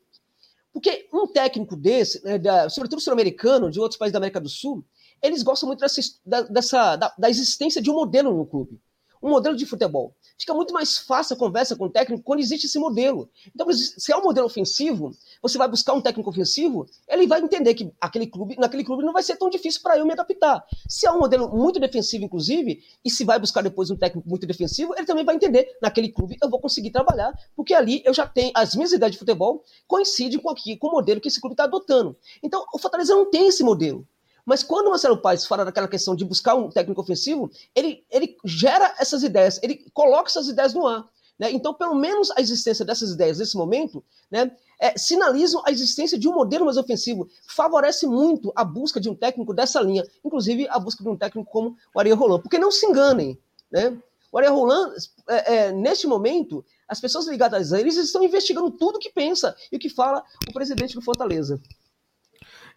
Porque 0.72 1.08
um 1.12 1.26
técnico 1.28 1.76
desse, 1.76 2.24
né, 2.24 2.38
da, 2.38 2.70
sobretudo 2.70 3.02
sul-americano, 3.02 3.72
de 3.72 3.80
outros 3.80 3.98
países 3.98 4.14
da 4.14 4.20
América 4.20 4.40
do 4.40 4.50
Sul, 4.50 4.86
eles 5.22 5.42
gostam 5.42 5.68
muito 5.68 5.80
dessa, 5.80 6.02
dessa 6.50 6.96
da, 6.96 7.14
da 7.18 7.30
existência 7.30 7.82
de 7.82 7.90
um 7.90 7.96
modelo 7.96 8.36
no 8.36 8.46
clube 8.46 8.80
um 9.22 9.30
modelo 9.30 9.56
de 9.56 9.66
futebol. 9.66 10.16
Fica 10.38 10.54
muito 10.54 10.74
mais 10.74 10.98
fácil 10.98 11.36
a 11.36 11.38
conversa 11.38 11.76
com 11.76 11.86
o 11.86 11.90
técnico 11.90 12.24
quando 12.24 12.40
existe 12.40 12.68
esse 12.68 12.78
modelo. 12.78 13.30
Então, 13.54 13.72
se 13.72 14.12
é 14.12 14.18
um 14.18 14.24
modelo 14.24 14.46
ofensivo, 14.46 15.12
você 15.42 15.58
vai 15.58 15.68
buscar 15.68 15.94
um 15.94 16.02
técnico 16.02 16.30
ofensivo, 16.30 16.86
ele 17.08 17.26
vai 17.26 17.42
entender 17.42 17.74
que 17.74 17.92
aquele 18.00 18.28
clube, 18.28 18.56
naquele 18.58 18.84
clube 18.84 19.04
não 19.04 19.14
vai 19.14 19.24
ser 19.24 19.36
tão 19.36 19.50
difícil 19.50 19.82
para 19.82 19.98
eu 19.98 20.06
me 20.06 20.14
adaptar. 20.14 20.64
Se 20.88 21.08
é 21.08 21.12
um 21.12 21.20
modelo 21.20 21.50
muito 21.50 21.80
defensivo, 21.80 22.26
inclusive, 22.26 22.84
e 23.04 23.10
se 23.10 23.24
vai 23.24 23.40
buscar 23.40 23.62
depois 23.62 23.90
um 23.90 23.96
técnico 23.96 24.28
muito 24.28 24.46
defensivo, 24.46 24.94
ele 24.96 25.06
também 25.06 25.26
vai 25.26 25.36
entender, 25.36 25.78
naquele 25.82 26.10
clube 26.10 26.38
eu 26.42 26.50
vou 26.50 26.60
conseguir 26.60 26.92
trabalhar, 26.92 27.34
porque 27.56 27.74
ali 27.74 28.02
eu 28.06 28.14
já 28.14 28.28
tenho, 28.28 28.52
as 28.56 28.76
minhas 28.76 28.92
ideias 28.92 29.14
de 29.14 29.20
futebol 29.20 29.64
coincidem 29.88 30.40
com, 30.40 30.50
aqui, 30.50 30.78
com 30.78 30.88
o 30.88 30.92
modelo 30.92 31.20
que 31.20 31.28
esse 31.28 31.42
clube 31.42 31.54
está 31.54 31.64
adotando. 31.64 32.16
Então, 32.44 32.66
o 32.74 32.78
Fortaleza 32.78 33.16
não 33.16 33.30
tem 33.30 33.48
esse 33.48 33.64
modelo. 33.64 34.08
Mas 34.48 34.64
quando 34.64 34.88
o 34.88 34.92
Marcelo 34.92 35.18
Paes 35.18 35.46
fala 35.46 35.66
daquela 35.66 35.90
questão 35.90 36.16
de 36.16 36.24
buscar 36.24 36.56
um 36.56 36.70
técnico 36.70 37.02
ofensivo, 37.02 37.52
ele, 37.76 38.06
ele 38.10 38.38
gera 38.46 38.96
essas 38.98 39.22
ideias, 39.22 39.60
ele 39.62 39.86
coloca 39.94 40.30
essas 40.30 40.48
ideias 40.48 40.74
no 40.74 40.88
ar. 40.88 41.06
Né? 41.38 41.52
Então, 41.52 41.74
pelo 41.74 41.94
menos 41.94 42.32
a 42.32 42.40
existência 42.40 42.86
dessas 42.86 43.12
ideias 43.12 43.40
nesse 43.40 43.58
momento 43.58 44.02
né, 44.32 44.50
é, 44.80 44.98
sinalizam 44.98 45.62
a 45.66 45.70
existência 45.70 46.18
de 46.18 46.30
um 46.30 46.34
modelo 46.34 46.64
mais 46.64 46.78
ofensivo, 46.78 47.28
favorece 47.46 48.08
muito 48.08 48.54
a 48.56 48.64
busca 48.64 49.02
de 49.02 49.10
um 49.10 49.14
técnico 49.14 49.54
dessa 49.54 49.82
linha, 49.82 50.08
inclusive 50.24 50.66
a 50.70 50.80
busca 50.80 51.04
de 51.04 51.10
um 51.10 51.18
técnico 51.18 51.52
como 51.52 51.76
o 51.94 52.00
Ariel 52.00 52.16
Roland. 52.16 52.42
Porque 52.42 52.58
não 52.58 52.72
se 52.72 52.86
enganem, 52.86 53.38
né? 53.70 54.02
o 54.32 54.38
Ariel 54.38 54.56
Roland, 54.56 54.94
é, 55.28 55.56
é, 55.56 55.72
neste 55.74 56.08
momento, 56.08 56.64
as 56.88 57.02
pessoas 57.02 57.28
ligadas 57.28 57.74
a 57.74 57.82
eles 57.82 57.98
estão 57.98 58.24
investigando 58.24 58.72
tudo 58.72 58.98
que 58.98 59.10
pensa 59.10 59.54
e 59.70 59.76
o 59.76 59.80
que 59.80 59.90
fala 59.90 60.24
o 60.50 60.54
presidente 60.54 60.96
do 60.96 61.02
Fortaleza. 61.02 61.60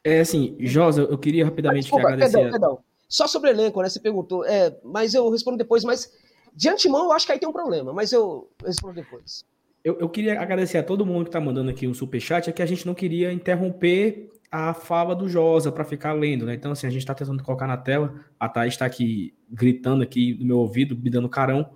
É 0.05 0.21
assim, 0.21 0.57
Josa, 0.61 1.03
eu 1.03 1.19
queria 1.19 1.45
rapidamente 1.45 1.85
Desculpa, 1.85 2.09
agradecer. 2.09 2.33
Perdão, 2.33 2.51
perdão. 2.51 2.79
Só 3.09 3.27
sobre 3.27 3.51
elenco, 3.51 3.83
né? 3.83 3.89
Você 3.89 4.01
perguntou, 4.01 4.45
é, 4.45 4.75
mas 4.85 5.15
eu 5.15 5.29
respondo 5.31 5.59
depois, 5.59 5.85
mas 5.85 6.13
de 6.55 6.69
antemão 6.69 7.05
eu 7.05 7.13
acho 7.13 7.27
que 7.27 7.33
aí 7.33 7.39
tem 7.39 7.49
um 7.49 7.53
problema, 7.53 7.93
mas 7.93 8.13
eu 8.13 8.49
respondo 8.65 8.95
depois. 8.95 9.45
Eu, 9.83 9.99
eu 9.99 10.09
queria 10.09 10.41
agradecer 10.41 10.79
a 10.79 10.83
todo 10.83 11.07
mundo 11.07 11.25
que 11.25 11.29
está 11.29 11.41
mandando 11.41 11.71
aqui 11.71 11.87
um 11.87 11.95
superchat, 11.95 12.49
é 12.49 12.53
que 12.53 12.63
a 12.63 12.67
gente 12.67 12.87
não 12.87 12.95
queria 12.95 13.33
interromper 13.33 14.31
a 14.51 14.75
fala 14.75 15.15
do 15.15 15.29
Josa 15.29 15.71
para 15.71 15.85
ficar 15.85 16.13
lendo, 16.13 16.45
né? 16.45 16.55
Então, 16.55 16.73
assim, 16.73 16.87
a 16.87 16.91
gente 16.91 17.03
está 17.03 17.15
tentando 17.15 17.43
colocar 17.43 17.67
na 17.67 17.77
tela, 17.77 18.15
a 18.39 18.49
Thaís 18.49 18.75
está 18.75 18.85
aqui 18.85 19.35
gritando 19.49 20.03
aqui 20.03 20.37
no 20.39 20.47
meu 20.47 20.59
ouvido, 20.59 20.97
me 20.97 21.09
dando 21.09 21.29
carão, 21.29 21.71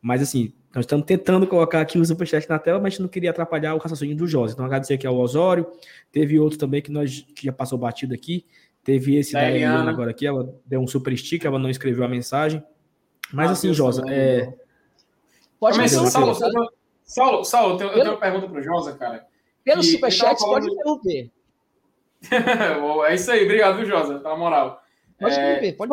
mas 0.00 0.22
assim, 0.22 0.52
nós 0.78 0.84
estamos 0.84 1.04
tentando 1.04 1.44
colocar 1.44 1.80
aqui 1.80 1.98
o 1.98 2.04
superchat 2.04 2.48
na 2.48 2.56
tela, 2.56 2.78
mas 2.78 2.86
a 2.86 2.90
gente 2.90 3.02
não 3.02 3.08
queria 3.08 3.30
atrapalhar 3.30 3.74
o 3.74 3.78
raciocínio 3.78 4.16
do 4.16 4.28
Josa. 4.28 4.52
Então, 4.52 4.64
agradecer 4.64 4.94
aqui 4.94 5.08
ao 5.08 5.16
Osório. 5.16 5.66
Teve 6.12 6.38
outro 6.38 6.56
também 6.56 6.80
que 6.80 6.90
nós 6.92 7.26
que 7.34 7.46
já 7.46 7.52
passou 7.52 7.76
batido 7.76 8.14
aqui. 8.14 8.46
Teve 8.84 9.16
esse 9.16 9.32
da, 9.32 9.40
da 9.40 9.50
Eliana 9.50 9.90
agora 9.90 10.12
aqui. 10.12 10.24
Ela 10.24 10.54
deu 10.64 10.80
um 10.80 10.86
super 10.86 11.16
stick, 11.18 11.44
ela 11.44 11.58
não 11.58 11.68
escreveu 11.68 12.04
a 12.04 12.08
mensagem. 12.08 12.62
Mas 13.32 13.48
ah, 13.48 13.52
assim, 13.54 13.74
Josa, 13.74 14.04
é. 14.08 14.54
Pode 15.58 15.78
Mas, 15.78 15.90
Saulo, 15.90 16.34
Saulo, 17.04 17.44
Saulo, 17.44 17.74
eu 17.74 17.76
tenho, 17.76 17.90
eu 17.90 17.94
tenho 17.94 18.12
uma 18.12 18.20
pergunta 18.20 18.48
para 18.48 18.60
o 18.60 18.62
Josa, 18.62 18.96
cara. 18.96 19.26
Pelo 19.64 19.82
superchat, 19.82 20.38
falando... 20.38 20.62
pode 20.62 20.72
interromper. 20.72 21.30
é 23.10 23.14
isso 23.16 23.32
aí, 23.32 23.44
obrigado, 23.44 23.84
Josa, 23.84 24.20
pela 24.20 24.36
moral. 24.36 24.80
Pode 25.18 25.34
é, 25.34 25.72
pode 25.72 25.92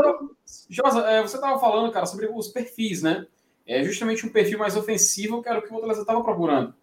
Josa, 0.69 0.99
é, 1.09 1.23
você 1.23 1.37
estava 1.37 1.59
falando, 1.59 1.91
cara, 1.91 2.05
sobre 2.05 2.27
os 2.27 2.49
perfis, 2.49 3.01
né? 3.01 3.25
É 3.67 3.83
justamente 3.83 4.25
um 4.25 4.29
perfil 4.29 4.59
mais 4.59 4.75
ofensivo 4.75 5.41
que 5.41 5.49
era 5.49 5.59
o 5.59 5.61
que 5.61 5.67
o 5.67 5.71
Fortaleza 5.71 6.01
estava 6.01 6.23
procurando. 6.23 6.73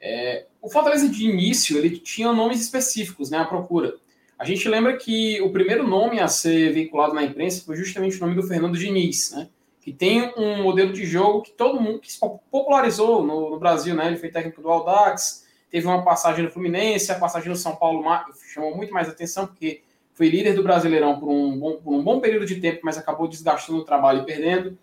É, 0.00 0.46
o 0.60 0.68
Fortaleza 0.68 1.08
de 1.08 1.24
início 1.24 1.78
ele 1.78 1.98
tinha 1.98 2.32
nomes 2.32 2.60
específicos, 2.60 3.30
né? 3.30 3.38
A 3.38 3.44
procura. 3.44 3.94
A 4.38 4.44
gente 4.44 4.68
lembra 4.68 4.96
que 4.96 5.40
o 5.40 5.50
primeiro 5.50 5.86
nome 5.86 6.20
a 6.20 6.28
ser 6.28 6.72
veiculado 6.72 7.14
na 7.14 7.22
imprensa 7.22 7.64
foi 7.64 7.76
justamente 7.76 8.16
o 8.16 8.20
nome 8.20 8.34
do 8.34 8.42
Fernando 8.42 8.76
Diniz, 8.76 9.32
né? 9.32 9.48
Que 9.80 9.92
tem 9.92 10.32
um 10.36 10.62
modelo 10.62 10.92
de 10.92 11.06
jogo 11.06 11.42
que 11.42 11.52
todo 11.52 11.80
mundo 11.80 12.00
que 12.00 12.10
popularizou 12.50 13.24
no, 13.24 13.50
no 13.50 13.58
Brasil, 13.58 13.94
né? 13.94 14.08
Ele 14.08 14.16
foi 14.16 14.28
técnico 14.28 14.60
do 14.60 14.68
Aldax, 14.68 15.46
teve 15.70 15.86
uma 15.86 16.02
passagem 16.02 16.44
no 16.44 16.50
Fluminense, 16.50 17.10
a 17.10 17.18
passagem 17.18 17.48
no 17.48 17.56
São 17.56 17.76
Paulo 17.76 18.04
chamou 18.52 18.76
muito 18.76 18.92
mais 18.92 19.08
atenção 19.08 19.46
porque 19.46 19.82
foi 20.12 20.28
líder 20.28 20.54
do 20.54 20.62
Brasileirão 20.62 21.18
por 21.18 21.28
um 21.28 21.58
bom, 21.58 21.76
por 21.76 21.94
um 21.94 22.02
bom 22.02 22.20
período 22.20 22.46
de 22.46 22.60
tempo, 22.60 22.80
mas 22.82 22.98
acabou 22.98 23.28
desgastando 23.28 23.78
o 23.78 23.84
trabalho 23.84 24.22
e 24.22 24.26
perdendo. 24.26 24.76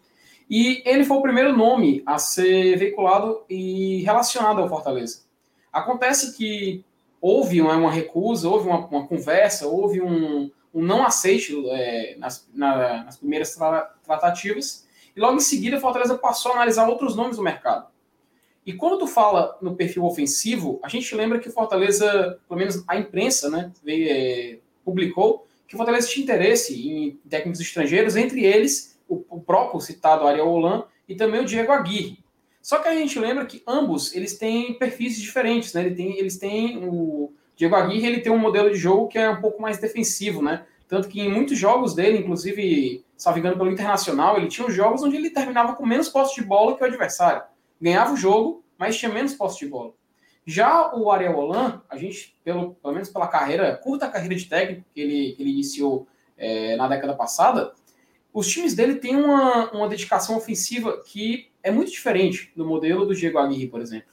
E 0.49 0.81
ele 0.85 1.03
foi 1.03 1.17
o 1.17 1.21
primeiro 1.21 1.55
nome 1.55 2.03
a 2.05 2.17
ser 2.17 2.77
veiculado 2.77 3.43
e 3.49 4.01
relacionado 4.03 4.61
ao 4.61 4.69
Fortaleza. 4.69 5.23
Acontece 5.71 6.35
que 6.35 6.83
houve 7.19 7.61
uma, 7.61 7.91
recusa, 7.91 8.49
houve 8.49 8.67
uma, 8.67 8.85
uma, 8.85 9.07
conversa, 9.07 9.67
houve 9.67 10.01
um, 10.01 10.51
um 10.73 10.81
não 10.81 11.05
aceite 11.05 11.55
é, 11.69 12.15
nas, 12.17 12.47
na, 12.53 13.05
nas 13.05 13.17
primeiras 13.17 13.55
tra 13.55 13.93
tratativas, 14.03 14.85
e 15.15 15.19
logo 15.19 15.37
em 15.37 15.39
seguida 15.39 15.77
o 15.77 15.81
Fortaleza 15.81 16.17
passou 16.17 16.51
a 16.51 16.55
analisar 16.55 16.87
outros 16.89 17.15
nomes 17.15 17.37
do 17.37 17.43
mercado. 17.43 17.87
E 18.65 18.73
quando 18.73 18.99
tu 18.99 19.07
fala 19.07 19.57
no 19.61 19.75
perfil 19.75 20.05
ofensivo, 20.05 20.79
a 20.83 20.89
gente 20.89 21.13
lembra 21.15 21.39
que 21.39 21.49
Fortaleza, 21.49 22.39
pelo 22.47 22.59
menos 22.59 22.83
a 22.87 22.97
imprensa, 22.97 23.49
né, 23.49 23.71
veio, 23.83 24.07
é, 24.09 24.59
publicou 24.83 25.47
que 25.67 25.75
Fortaleza 25.75 26.07
tinha 26.07 26.23
interesse 26.23 26.89
em 26.89 27.11
técnicos 27.29 27.59
estrangeiros, 27.59 28.15
entre 28.15 28.43
eles 28.45 28.92
o, 29.07 29.41
próprio 29.41 29.79
citado 29.81 30.27
Ariel 30.27 30.47
Holan 30.47 30.85
e 31.07 31.15
também 31.15 31.41
o 31.41 31.45
Diego 31.45 31.71
Aguirre. 31.71 32.23
Só 32.61 32.79
que 32.79 32.87
a 32.87 32.95
gente 32.95 33.19
lembra 33.19 33.45
que 33.45 33.61
ambos 33.67 34.15
eles 34.15 34.37
têm 34.37 34.73
perfis 34.73 35.17
diferentes, 35.17 35.73
né? 35.73 35.85
Ele 35.85 35.95
tem, 35.95 36.17
eles 36.17 36.37
têm 36.37 36.87
o 36.87 37.33
Diego 37.55 37.75
Aguirre 37.75 38.07
ele 38.07 38.21
tem 38.21 38.31
um 38.31 38.37
modelo 38.37 38.69
de 38.69 38.77
jogo 38.77 39.07
que 39.07 39.17
é 39.17 39.29
um 39.29 39.41
pouco 39.41 39.61
mais 39.61 39.77
defensivo, 39.77 40.41
né? 40.41 40.65
Tanto 40.87 41.07
que 41.07 41.21
em 41.21 41.31
muitos 41.31 41.57
jogos 41.57 41.93
dele, 41.93 42.19
inclusive, 42.19 43.03
salvigando 43.17 43.57
pelo 43.57 43.71
Internacional, 43.71 44.37
ele 44.37 44.47
tinha 44.47 44.69
jogos 44.69 45.01
onde 45.01 45.15
ele 45.15 45.29
terminava 45.29 45.75
com 45.75 45.85
menos 45.85 46.09
posse 46.09 46.35
de 46.35 46.45
bola 46.45 46.75
que 46.75 46.83
o 46.83 46.85
adversário. 46.85 47.43
Ganhava 47.81 48.13
o 48.13 48.17
jogo, 48.17 48.63
mas 48.77 48.97
tinha 48.97 49.11
menos 49.11 49.33
posse 49.33 49.59
de 49.59 49.67
bola. 49.67 49.93
Já 50.45 50.93
o 50.93 51.09
Ariel 51.09 51.37
Holan, 51.37 51.81
a 51.89 51.97
gente, 51.97 52.37
pelo, 52.43 52.75
pelo 52.75 52.93
menos 52.93 53.09
pela 53.09 53.27
carreira, 53.27 53.77
curta 53.77 54.09
carreira 54.09 54.35
de 54.35 54.45
técnico 54.45 54.83
que 54.93 55.01
ele, 55.01 55.33
que 55.33 55.41
ele 55.41 55.51
iniciou 55.51 56.05
é, 56.37 56.75
na 56.75 56.87
década 56.87 57.13
passada, 57.13 57.73
os 58.33 58.47
times 58.47 58.73
dele 58.73 58.95
têm 58.95 59.15
uma, 59.15 59.71
uma 59.71 59.87
dedicação 59.87 60.35
ofensiva 60.35 61.01
que 61.05 61.51
é 61.61 61.69
muito 61.69 61.91
diferente 61.91 62.51
do 62.55 62.65
modelo 62.65 63.05
do 63.05 63.15
Diego 63.15 63.37
Aguirre, 63.37 63.67
por 63.67 63.79
exemplo. 63.79 64.11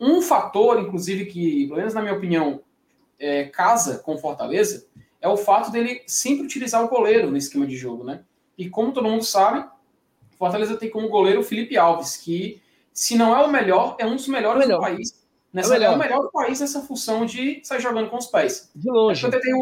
Um 0.00 0.22
fator, 0.22 0.80
inclusive, 0.80 1.26
que, 1.26 1.66
pelo 1.66 1.76
menos 1.76 1.94
na 1.94 2.00
minha 2.00 2.14
opinião, 2.14 2.62
é, 3.18 3.44
casa 3.44 3.98
com 3.98 4.16
Fortaleza, 4.16 4.86
é 5.20 5.28
o 5.28 5.36
fato 5.36 5.70
dele 5.70 6.02
sempre 6.06 6.44
utilizar 6.44 6.82
o 6.82 6.88
goleiro 6.88 7.30
no 7.30 7.36
esquema 7.36 7.66
de 7.66 7.76
jogo, 7.76 8.02
né? 8.02 8.24
E 8.56 8.68
como 8.68 8.92
todo 8.92 9.08
mundo 9.08 9.24
sabe, 9.24 9.68
Fortaleza 10.38 10.76
tem 10.76 10.90
como 10.90 11.08
goleiro 11.08 11.40
o 11.40 11.44
Felipe 11.44 11.76
Alves, 11.76 12.16
que, 12.16 12.60
se 12.92 13.16
não 13.16 13.36
é 13.36 13.44
o 13.44 13.50
melhor, 13.50 13.96
é 13.98 14.06
um 14.06 14.16
dos 14.16 14.26
melhores 14.26 14.66
melhor. 14.66 14.78
do 14.78 14.82
país 14.82 15.23
Nessa, 15.54 15.76
é, 15.76 15.84
é, 15.84 15.90
o 15.90 15.96
melhor 15.96 16.32
país 16.32 16.58
nessa 16.58 16.80
função 16.80 17.24
de 17.24 17.60
sair 17.62 17.80
jogando 17.80 18.10
com 18.10 18.16
os 18.16 18.26
pés. 18.26 18.72
De 18.74 18.90
longe. 18.90 19.24
Eu 19.24 19.30
tentei, 19.30 19.52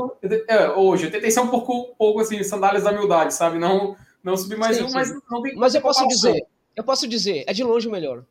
é, 0.49 0.71
hoje, 0.71 1.05
eu 1.05 1.11
tentei 1.11 1.31
ser 1.31 1.41
um 1.41 1.49
pouco, 1.49 1.95
pouco 1.99 2.21
assim, 2.21 2.43
sandálias 2.43 2.85
da 2.85 2.93
humildade, 2.93 3.35
sabe? 3.35 3.59
Não, 3.59 3.95
não 4.25 4.35
subir 4.35 4.57
mais 4.57 4.79
sim, 4.79 4.85
um, 4.85 4.89
sim. 4.89 4.95
mas 4.95 5.15
não 5.31 5.43
tem 5.43 5.55
Mas 5.55 5.75
eu 5.75 5.83
posso 5.83 6.09
dizer, 6.09 6.47
eu 6.75 6.83
posso 6.83 7.07
dizer, 7.07 7.45
é 7.47 7.53
de 7.53 7.63
longe 7.63 7.87
o 7.87 7.93
melhor. 7.93 8.25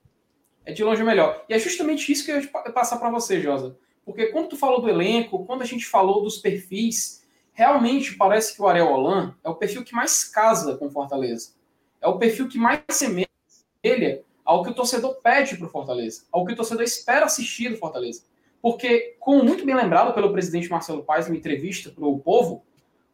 É 0.66 0.74
de 0.74 0.84
longe 0.84 1.04
o 1.04 1.06
melhor. 1.06 1.46
E 1.48 1.54
é 1.54 1.60
justamente 1.60 2.12
isso 2.12 2.26
que 2.26 2.32
eu 2.32 2.42
ia 2.42 2.48
passar 2.72 2.98
para 2.98 3.12
você, 3.12 3.40
Josa. 3.40 3.78
Porque 4.04 4.28
quando 4.28 4.50
tu 4.50 4.58
falou 4.58 4.82
do 4.82 4.90
elenco, 4.90 5.46
quando 5.46 5.62
a 5.62 5.66
gente 5.66 5.86
falou 5.86 6.24
dos 6.24 6.40
perfis, 6.40 7.24
realmente 7.54 8.16
parece 8.16 8.56
que 8.56 8.62
o 8.64 8.68
Ariel 8.68 8.88
Holan 8.88 9.36
é 9.44 9.50
o 9.50 9.56
perfil 9.56 9.84
que 9.84 9.94
mais 9.94 10.24
casa 10.24 10.78
com 10.78 10.90
Fortaleza. 10.90 11.52
É 12.02 12.08
o 12.08 12.18
perfil 12.18 12.48
que 12.48 12.58
mais 12.58 12.82
semelha 12.90 13.30
ao 14.52 14.64
que 14.64 14.70
o 14.70 14.74
torcedor 14.74 15.16
pede 15.24 15.56
para 15.56 15.66
o 15.66 15.70
Fortaleza, 15.70 16.24
ao 16.30 16.46
que 16.46 16.52
o 16.52 16.56
torcedor 16.58 16.84
espera 16.84 17.26
assistir 17.26 17.70
do 17.70 17.78
Fortaleza. 17.78 18.24
Porque, 18.62 19.16
como 19.18 19.46
muito 19.46 19.66
bem 19.66 19.74
lembrado 19.74 20.14
pelo 20.14 20.34
presidente 20.34 20.70
Marcelo 20.70 21.04
Paes 21.04 21.26
em 21.26 21.30
uma 21.30 21.38
entrevista 21.38 21.90
para 21.90 22.06
o 22.06 22.20
Povo, 22.20 22.62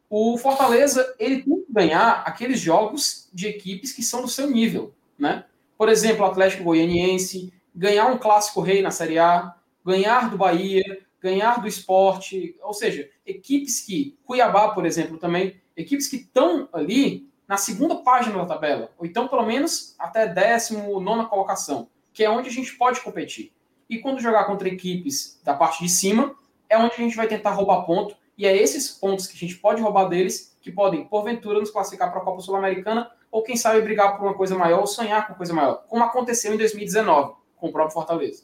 o 0.10 0.36
Fortaleza 0.40 1.16
ele 1.20 1.44
tem 1.44 1.62
que 1.62 1.72
ganhar 1.72 2.24
aqueles 2.26 2.60
jogos 2.60 3.30
de 3.32 3.48
equipes 3.48 3.94
que 3.94 4.02
são 4.02 4.24
do 4.24 4.28
seu 4.28 4.50
nível, 4.50 4.96
né? 5.18 5.46
Por 5.78 5.90
exemplo, 5.90 6.26
o 6.26 6.28
Atlético 6.28 6.64
Goianiense, 6.64 7.54
ganhar 7.74 8.08
um 8.08 8.18
clássico 8.18 8.60
rei 8.60 8.82
na 8.82 8.90
Série 8.90 9.20
A, 9.20 9.56
ganhar 9.86 10.32
do 10.32 10.38
Bahia, 10.38 11.06
ganhar 11.22 11.62
do 11.62 11.68
esporte, 11.68 12.58
ou 12.64 12.74
seja, 12.74 13.08
equipes 13.24 13.82
que, 13.82 14.18
Cuiabá, 14.26 14.70
por 14.70 14.88
exemplo, 14.88 15.20
também, 15.20 15.62
equipes 15.76 16.08
que 16.08 16.16
estão 16.16 16.68
ali 16.74 17.30
na 17.48 17.58
segunda 17.58 17.96
página 17.96 18.38
da 18.38 18.46
tabela, 18.46 18.92
ou 18.98 19.06
então 19.06 19.28
pelo 19.28 19.46
menos 19.46 19.96
até 19.98 20.28
19 20.28 21.30
colocação, 21.30 21.90
que 22.14 22.24
é 22.24 22.30
onde 22.30 22.50
a 22.50 22.52
gente 22.52 22.76
pode 22.78 23.00
competir. 23.02 23.54
E 23.90 24.00
quando 24.00 24.20
jogar 24.20 24.44
contra 24.46 24.68
equipes 24.68 25.40
da 25.44 25.54
parte 25.54 25.84
de 25.84 25.90
cima, 25.90 26.36
é 26.70 26.78
onde 26.78 26.94
a 26.94 26.98
gente 26.98 27.16
vai 27.16 27.28
tentar 27.28 27.52
roubar 27.52 27.86
ponto, 27.86 28.16
e 28.38 28.46
é 28.46 28.56
esses 28.56 28.90
pontos 28.90 29.28
que 29.28 29.36
a 29.36 29.40
gente 29.40 29.56
pode 29.56 29.82
roubar 29.82 30.10
deles 30.10 30.56
que 30.62 30.72
podem, 30.72 31.06
porventura, 31.06 31.60
nos 31.60 31.72
classificar 31.72 32.12
para 32.12 32.22
a 32.22 32.24
Copa 32.24 32.42
Sul-Americana, 32.42 33.10
ou 33.32 33.42
quem 33.42 33.56
sabe 33.56 33.82
brigar 33.82 34.18
por 34.18 34.26
uma 34.26 34.34
coisa 34.34 34.58
maior, 34.58 34.82
ou 34.82 34.88
sonhar 34.88 35.26
com 35.26 35.34
uma 35.34 35.38
coisa 35.38 35.54
maior, 35.54 35.86
como 35.88 36.04
aconteceu 36.04 36.54
em 36.54 36.58
2019 36.58 37.36
com 37.56 37.70
o 37.70 37.72
próprio 37.72 37.94
Fortaleza. 37.94 38.44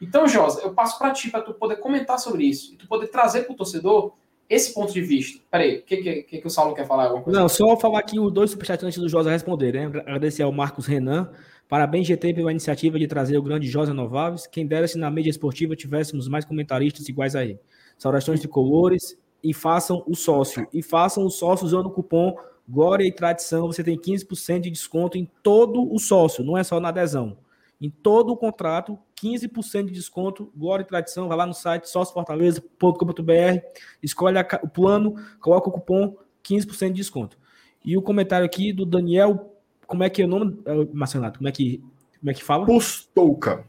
Então, 0.00 0.28
Josa, 0.28 0.60
eu 0.60 0.74
passo 0.74 0.98
para 0.98 1.10
ti, 1.10 1.30
para 1.30 1.40
tu 1.40 1.54
poder 1.54 1.76
comentar 1.76 2.18
sobre 2.18 2.44
isso, 2.44 2.74
e 2.74 2.76
tu 2.76 2.86
poder 2.86 3.08
trazer 3.08 3.44
para 3.44 3.54
o 3.54 3.56
torcedor 3.56 4.12
esse 4.48 4.72
ponto 4.72 4.92
de 4.92 5.00
vista. 5.00 5.42
Peraí, 5.50 5.78
o 5.78 5.82
que, 5.82 6.22
que, 6.22 6.38
que, 6.40 6.46
o 6.46 6.50
Saulo 6.50 6.74
quer 6.74 6.86
falar? 6.86 7.04
Alguma 7.04 7.22
coisa? 7.22 7.40
Não, 7.40 7.48
só 7.48 7.76
falar 7.76 8.00
aqui 8.00 8.18
os 8.18 8.32
dois 8.32 8.50
superchats 8.50 8.84
antes 8.84 8.98
do 8.98 9.08
Josa 9.08 9.30
responder, 9.30 9.72
né? 9.72 9.86
Agradecer 9.86 10.42
ao 10.42 10.52
Marcos 10.52 10.86
Renan. 10.86 11.30
Parabéns, 11.68 12.06
GT, 12.06 12.32
pela 12.32 12.52
iniciativa 12.52 12.98
de 12.98 13.08
trazer 13.08 13.36
o 13.36 13.42
grande 13.42 13.68
Josa 13.68 13.92
Novaves. 13.92 14.46
Quem 14.46 14.66
dera 14.66 14.86
se 14.86 14.96
na 14.98 15.10
mídia 15.10 15.30
esportiva 15.30 15.74
tivéssemos 15.74 16.28
mais 16.28 16.44
comentaristas 16.44 17.08
iguais 17.08 17.34
a 17.34 17.44
ele. 17.44 17.58
Saudações 17.98 18.40
tricolores 18.40 19.18
e 19.42 19.52
façam 19.52 20.04
o 20.06 20.14
sócio. 20.14 20.66
E 20.72 20.82
façam 20.82 21.24
o 21.24 21.30
sócio 21.30 21.66
usando 21.66 21.86
o 21.86 21.90
cupom 21.90 22.36
Glória 22.68 23.04
e 23.04 23.12
Tradição. 23.12 23.66
Você 23.66 23.82
tem 23.82 23.98
15% 23.98 24.60
de 24.60 24.70
desconto 24.70 25.18
em 25.18 25.28
todo 25.42 25.92
o 25.92 25.98
sócio, 25.98 26.44
não 26.44 26.56
é 26.56 26.64
só 26.64 26.80
na 26.80 26.88
adesão. 26.88 27.36
Em 27.80 27.90
todo 27.90 28.32
o 28.32 28.36
contrato, 28.36 28.98
15% 29.22 29.86
de 29.86 29.92
desconto, 29.92 30.50
Glória 30.56 30.82
e 30.82 30.86
Tradição, 30.86 31.28
vai 31.28 31.36
lá 31.36 31.46
no 31.46 31.52
site 31.52 31.88
sóciofortaleza.com.br, 31.88 33.60
escolhe 34.02 34.38
a, 34.38 34.46
o 34.62 34.68
plano, 34.68 35.14
coloca 35.40 35.68
o 35.68 35.72
cupom 35.72 36.16
15% 36.42 36.88
de 36.88 36.94
desconto. 36.94 37.38
E 37.84 37.96
o 37.96 38.02
comentário 38.02 38.46
aqui 38.46 38.72
do 38.72 38.86
Daniel, 38.86 39.54
como 39.86 40.02
é 40.02 40.10
que 40.10 40.22
é 40.22 40.24
o 40.24 40.28
nome, 40.28 40.58
Marcenato? 40.92 41.38
Como 41.38 41.48
é 41.48 41.52
que, 41.52 41.82
como 42.18 42.30
é 42.30 42.34
que 42.34 42.42
fala? 42.42 42.64
Pustouca. 42.64 43.64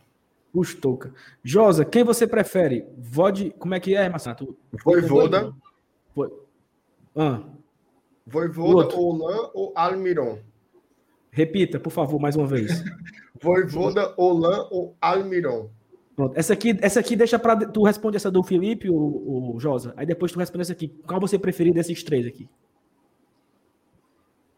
Pustouca. 0.53 1.13
Josa, 1.43 1.83
quem 1.83 2.03
você 2.03 2.25
prefere? 2.25 2.87
Vode, 2.97 3.53
como 3.59 3.75
é 3.75 3.79
que 3.79 3.93
é, 3.93 4.07
Marcenato? 4.07 4.57
Voivoda. 4.83 5.53
Foi. 6.15 6.31
Ah. 7.15 7.41
Voivoda, 8.25 8.95
Olan 8.95 9.51
ou 9.53 9.71
Almiron? 9.75 10.39
Repita, 11.29 11.79
por 11.79 11.91
favor, 11.91 12.19
mais 12.19 12.35
uma 12.35 12.47
vez. 12.47 12.83
Voivoda, 13.41 14.13
Olan 14.17 14.67
ou 14.71 14.95
Almiron? 15.01 15.69
Pronto. 16.15 16.37
Essa 16.37 16.53
aqui, 16.53 16.75
essa 16.81 16.99
aqui 16.99 17.15
deixa 17.15 17.37
para 17.37 17.67
tu 17.67 17.83
responde 17.83 18.17
essa 18.17 18.31
do 18.31 18.41
Felipe, 18.41 18.89
o, 18.89 19.55
o 19.55 19.59
Josa. 19.59 19.93
Aí 19.95 20.05
depois 20.05 20.31
tu 20.31 20.39
responde 20.39 20.63
essa 20.63 20.73
aqui. 20.73 20.87
Qual 21.05 21.19
você 21.19 21.37
preferir 21.37 21.73
desses 21.73 22.01
três 22.03 22.25
aqui? 22.25 22.49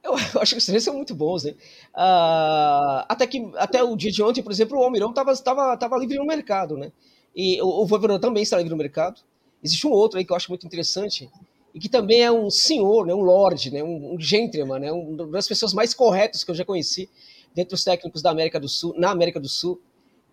Eu, 0.01 0.13
acho 0.41 0.53
que 0.53 0.57
os 0.59 0.65
três 0.65 0.83
são 0.83 0.93
muito 0.93 1.13
bons, 1.13 1.43
né? 1.43 1.51
Uh, 1.93 3.03
até 3.09 3.27
que 3.27 3.51
até 3.55 3.83
o 3.83 3.95
dia 3.95 4.11
de 4.11 4.23
ontem, 4.23 4.41
por 4.41 4.51
exemplo, 4.51 4.79
o 4.79 4.83
Almirão 4.83 5.09
estava 5.09 5.35
tava, 5.35 5.77
tava 5.77 5.97
livre 5.97 6.17
no 6.17 6.25
mercado, 6.25 6.77
né? 6.77 6.91
E 7.35 7.61
o, 7.61 7.81
o 7.81 7.85
Voivoda 7.85 8.17
também 8.19 8.43
está 8.43 8.55
livre 8.55 8.71
no 8.71 8.77
mercado. 8.77 9.21
Existe 9.61 9.85
um 9.85 9.91
outro 9.91 10.17
aí 10.17 10.23
que 10.23 10.31
eu 10.31 10.37
acho 10.37 10.49
muito 10.49 10.65
interessante, 10.65 11.29
e 11.73 11.79
que 11.79 11.89
também 11.89 12.21
é 12.21 12.31
um 12.31 12.49
senhor, 12.49 13.05
né, 13.05 13.13
um 13.13 13.21
lord, 13.21 13.71
né, 13.71 13.83
um, 13.83 14.15
um 14.15 14.19
gentleman, 14.19 14.79
né, 14.79 14.91
uma 14.91 15.27
das 15.27 15.47
pessoas 15.47 15.73
mais 15.73 15.93
corretas 15.93 16.43
que 16.43 16.51
eu 16.51 16.55
já 16.55 16.65
conheci 16.65 17.09
dentre 17.55 17.75
os 17.75 17.83
técnicos 17.83 18.21
da 18.21 18.31
América 18.31 18.59
do 18.59 18.67
Sul, 18.67 18.93
na 18.97 19.11
América 19.11 19.39
do 19.39 19.49
Sul, 19.49 19.81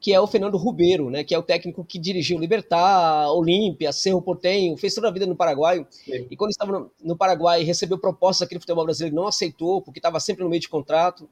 que 0.00 0.12
é 0.12 0.20
o 0.20 0.26
Fernando 0.26 0.56
Rubeiro, 0.56 1.10
né, 1.10 1.24
que 1.24 1.34
é 1.34 1.38
o 1.38 1.42
técnico 1.42 1.84
que 1.84 1.98
dirigiu 1.98 2.38
Libertar, 2.38 3.30
Olímpia, 3.32 3.92
Cerro 3.92 4.20
Portenho, 4.20 4.76
fez 4.76 4.94
toda 4.94 5.08
a 5.08 5.10
vida 5.10 5.26
no 5.26 5.34
Paraguai. 5.34 5.86
Sim. 5.90 6.26
E 6.30 6.36
quando 6.36 6.50
estava 6.50 6.72
no, 6.72 6.90
no 7.02 7.16
Paraguai, 7.16 7.62
recebeu 7.62 7.98
propostas 7.98 8.46
aqui 8.46 8.54
no 8.54 8.60
futebol 8.60 8.84
brasileiro, 8.84 9.16
não 9.16 9.26
aceitou, 9.26 9.80
porque 9.80 9.98
estava 9.98 10.20
sempre 10.20 10.44
no 10.44 10.50
meio 10.50 10.60
de 10.60 10.68
contrato. 10.68 11.28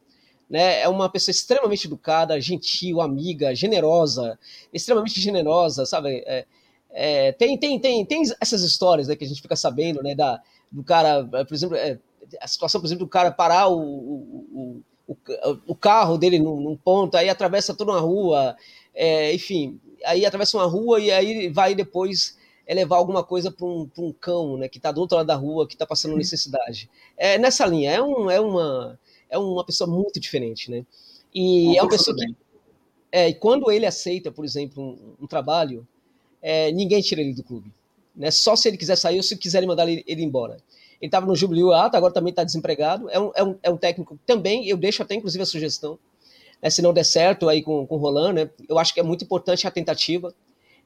né? 0.49 0.81
É 0.81 0.89
uma 0.89 1.09
pessoa 1.09 1.31
extremamente 1.31 1.87
educada, 1.87 2.41
gentil, 2.41 3.01
amiga, 3.01 3.55
generosa, 3.55 4.39
extremamente 4.73 5.21
generosa, 5.21 5.85
sabe? 5.85 6.25
É, 6.27 6.47
é, 6.91 7.33
tem, 7.33 7.59
tem, 7.59 7.79
tem, 7.79 8.05
tem 8.07 8.23
essas 8.41 8.63
histórias 8.63 9.09
né, 9.09 9.17
que 9.17 9.25
a 9.25 9.29
gente 9.29 9.43
fica 9.43 9.57
sabendo, 9.57 10.03
né? 10.03 10.15
Da, 10.15 10.41
do 10.71 10.83
cara, 10.83 11.25
por 11.25 11.55
exemplo, 11.55 11.77
é, 11.77 11.99
a 12.41 12.49
situação, 12.49 12.81
por 12.81 12.87
exemplo, 12.87 13.05
do 13.05 13.11
cara 13.11 13.31
parar 13.31 13.69
o, 13.69 13.79
o, 13.79 14.49
o, 14.53 14.83
o 15.67 15.75
carro 15.75 16.17
dele 16.17 16.39
num, 16.39 16.61
num, 16.61 16.77
ponto, 16.77 17.17
aí 17.17 17.29
atravessa 17.29 17.75
toda 17.75 17.93
uma 17.93 18.01
rua, 18.01 18.57
é, 18.95 19.35
enfim, 19.35 19.79
aí 20.05 20.25
atravessa 20.25 20.57
uma 20.57 20.67
rua 20.67 21.01
e 21.01 21.11
aí 21.11 21.49
vai 21.49 21.75
depois 21.75 22.39
é 22.67 22.75
levar 22.75 22.97
alguma 22.97 23.23
coisa 23.23 23.51
para 23.51 23.67
um, 23.67 23.89
um, 23.99 24.13
cão, 24.13 24.57
né, 24.57 24.69
que 24.69 24.79
está 24.79 24.91
do 24.91 25.01
outro 25.01 25.17
lado 25.17 25.27
da 25.27 25.35
rua, 25.35 25.67
que 25.67 25.75
está 25.75 25.87
passando 25.87 26.17
necessidade. 26.17 26.89
É 27.17 27.37
nessa 27.37 27.67
linha, 27.67 27.91
é, 27.91 28.03
um, 28.03 28.31
é, 28.31 28.41
uma, 28.41 28.99
é 29.29 29.37
uma 29.37 29.65
pessoa 29.65 29.89
muito 29.89 30.19
diferente, 30.19 30.71
né? 30.71 30.85
E 31.35 31.77
é 31.77 31.83
uma 31.83 31.91
pessoa 31.91 32.17
que. 32.17 32.35
É, 33.13 33.29
e 33.29 33.35
quando 33.35 33.71
ele 33.71 33.87
aceita, 33.87 34.33
por 34.33 34.45
exemplo, 34.45 34.83
um, 34.83 35.25
um 35.25 35.27
trabalho, 35.27 35.87
é, 36.41 36.73
ninguém 36.73 37.01
tira 37.03 37.21
ele 37.21 37.35
do 37.35 37.45
clube. 37.45 37.71
Né? 38.15 38.31
Só 38.31 38.57
se 38.57 38.69
ele 38.69 38.77
quiser 38.77 38.97
sair 38.97 39.19
ou 39.19 39.23
se 39.23 39.37
quiserem 39.37 39.69
mandar 39.69 39.89
ele, 39.89 40.03
ele 40.07 40.23
embora. 40.23 40.57
Ele 41.05 41.09
estava 41.09 41.27
no 41.27 41.37
Jubilee 41.37 41.71
Alta, 41.71 41.99
agora 41.99 42.15
também 42.15 42.31
está 42.31 42.43
desempregado. 42.43 43.11
É 43.11 43.21
um, 43.21 43.31
é, 43.35 43.45
um, 43.45 43.59
é 43.63 43.71
um 43.71 43.77
técnico 43.77 44.19
também, 44.25 44.67
eu 44.67 44.75
deixo 44.75 45.03
até 45.03 45.15
inclusive 45.15 45.43
a 45.43 45.47
sugestão, 45.47 45.99
né, 46.63 46.71
se 46.71 46.81
não 46.81 46.95
der 46.95 47.05
certo 47.05 47.47
aí 47.47 47.63
com, 47.63 47.87
com 47.87 47.97
o 47.97 47.99
Roland, 47.99 48.33
né, 48.33 48.51
eu 48.67 48.79
acho 48.79 48.95
que 48.95 49.01
é 49.01 49.03
muito 49.03 49.23
importante 49.23 49.67
a 49.67 49.71
tentativa. 49.71 50.35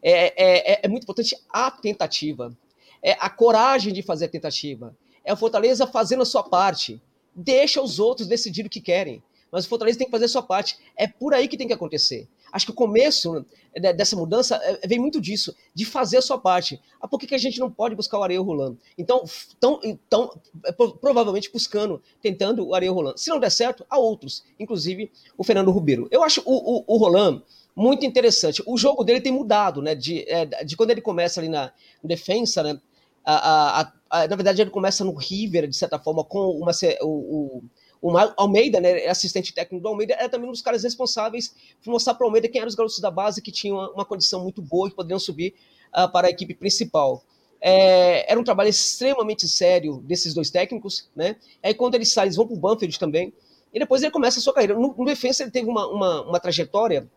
É, 0.03 0.13
é, 0.13 0.73
é, 0.73 0.81
é 0.83 0.89
muito 0.89 1.05
importante 1.05 1.37
a 1.49 1.71
tentativa. 1.71 2.53
É 3.01 3.13
a 3.13 3.31
coragem 3.31 3.93
de 3.93 4.03
fazer 4.03 4.25
a 4.25 4.29
tentativa. 4.29 4.93
É 5.25 5.33
o 5.33 5.37
Fortaleza 5.37 5.87
fazendo 5.87 6.23
a 6.23 6.27
sua 6.27 6.43
parte. 6.43 7.01
Deixa 7.33 7.81
os 7.81 8.01
outros 8.01 8.27
decidir 8.27 8.67
o 8.67 8.69
que 8.69 8.81
querem. 8.81 9.23
Mas 9.53 9.67
o 9.67 9.69
Fortaleza 9.69 9.99
tem 9.99 10.09
que 10.09 10.11
fazer 10.11 10.25
a 10.25 10.29
sua 10.29 10.43
parte. 10.43 10.77
É 10.97 11.07
por 11.07 11.33
aí 11.33 11.47
que 11.47 11.57
tem 11.57 11.69
que 11.69 11.73
acontecer. 11.73 12.27
Acho 12.53 12.67
que 12.67 12.73
o 12.73 12.75
começo 12.75 13.45
né, 13.79 13.93
dessa 13.93 14.17
mudança 14.17 14.57
é, 14.63 14.87
vem 14.87 14.99
muito 14.99 15.21
disso, 15.21 15.55
de 15.75 15.85
fazer 15.85 16.19
a 16.19 16.23
sua 16.23 16.39
parte. 16.39 16.81
Ah, 17.01 17.09
por 17.09 17.19
que, 17.19 17.27
que 17.27 17.35
a 17.35 17.39
gente 17.39 17.61
não 17.61 17.71
pode 17.71 17.95
buscar 17.95 18.19
o 18.19 18.23
Areia 18.23 18.41
rolando? 18.41 18.79
Então, 18.97 19.25
tão, 19.61 19.81
tão, 20.09 20.41
é, 20.65 20.73
provavelmente 20.73 21.51
buscando, 21.53 22.03
tentando 22.21 22.67
o 22.67 22.75
Areia 22.75 22.93
rolando. 22.93 23.19
Se 23.19 23.31
não 23.31 23.39
der 23.39 23.51
certo, 23.51 23.85
há 23.89 23.99
outros, 23.99 24.45
inclusive 24.59 25.11
o 25.37 25.45
Fernando 25.45 25.71
Ribeiro. 25.71 26.09
Eu 26.11 26.23
acho 26.23 26.43
o, 26.45 26.79
o, 26.79 26.85
o 26.87 26.97
Roland 26.97 27.43
muito 27.75 28.05
interessante. 28.05 28.63
O 28.67 28.77
jogo 28.77 29.05
dele 29.05 29.21
tem 29.21 29.33
mudado, 29.33 29.81
né? 29.81 29.95
De, 29.95 30.29
é, 30.29 30.47
de 30.65 30.77
quando 30.77 30.91
ele 30.91 31.01
começa 31.01 31.41
ali 31.41 31.49
na 31.49 31.73
defesa, 32.03 32.63
né? 32.63 32.81
A, 33.25 33.81
a, 33.81 33.93
a, 34.11 34.27
na 34.27 34.37
verdade, 34.37 34.63
ele 34.63 34.71
começa 34.71 35.05
no 35.05 35.15
River, 35.15 35.69
de 35.69 35.77
certa 35.77 35.99
forma, 35.99 36.25
com 36.25 36.51
uma, 36.51 36.73
o, 37.03 37.07
o, 37.07 37.65
o 38.01 38.17
Almeida, 38.37 38.81
né, 38.81 39.07
assistente 39.07 39.53
técnico 39.53 39.83
do 39.83 39.89
Almeida, 39.89 40.15
era 40.15 40.29
também 40.29 40.49
um 40.49 40.53
dos 40.53 40.63
caras 40.63 40.83
responsáveis 40.83 41.55
por 41.83 41.91
mostrar 41.91 42.15
para 42.15 42.25
o 42.25 42.29
Almeida 42.29 42.49
quem 42.49 42.61
eram 42.61 42.69
os 42.69 42.75
garotos 42.75 42.99
da 43.01 43.11
base 43.11 43.43
que 43.43 43.51
tinham 43.51 43.77
uma, 43.93 44.05
condição 44.05 44.43
muito 44.43 44.63
boa 44.63 44.89
e 44.89 44.93
poderiam 44.93 45.19
subir 45.19 45.55
uh, 45.97 46.11
para 46.11 46.29
a 46.29 46.31
equipe 46.31 46.55
principal. 46.55 47.23
É, 47.61 48.31
era 48.31 48.39
um 48.39 48.45
trabalho 48.45 48.71
extremamente 48.71 49.49
sério 49.49 49.99
desses 50.05 50.33
dois 50.33 50.49
técnicos, 50.49 51.09
né? 51.15 51.37
Aí 51.63 51.75
quando 51.75 51.97
eles 51.97 52.13
saem, 52.13 52.27
eles 52.27 52.37
vão 52.37 52.47
para 52.47 52.57
o 52.57 52.59
Banfield 52.59 52.99
também, 52.99 53.33
e 53.75 53.79
depois 53.79 54.03
ele 54.03 54.13
começa 54.13 54.39
a 54.39 54.43
sua 54.43 54.53
carreira. 54.53 54.75
No, 54.75 54.95
no 54.97 55.05
defesa 55.05 55.43
ele 55.43 55.51
teve 55.51 55.69
uma, 55.69 55.87
uma, 55.89 56.23
uma 56.23 56.41
trajetória 56.41 57.09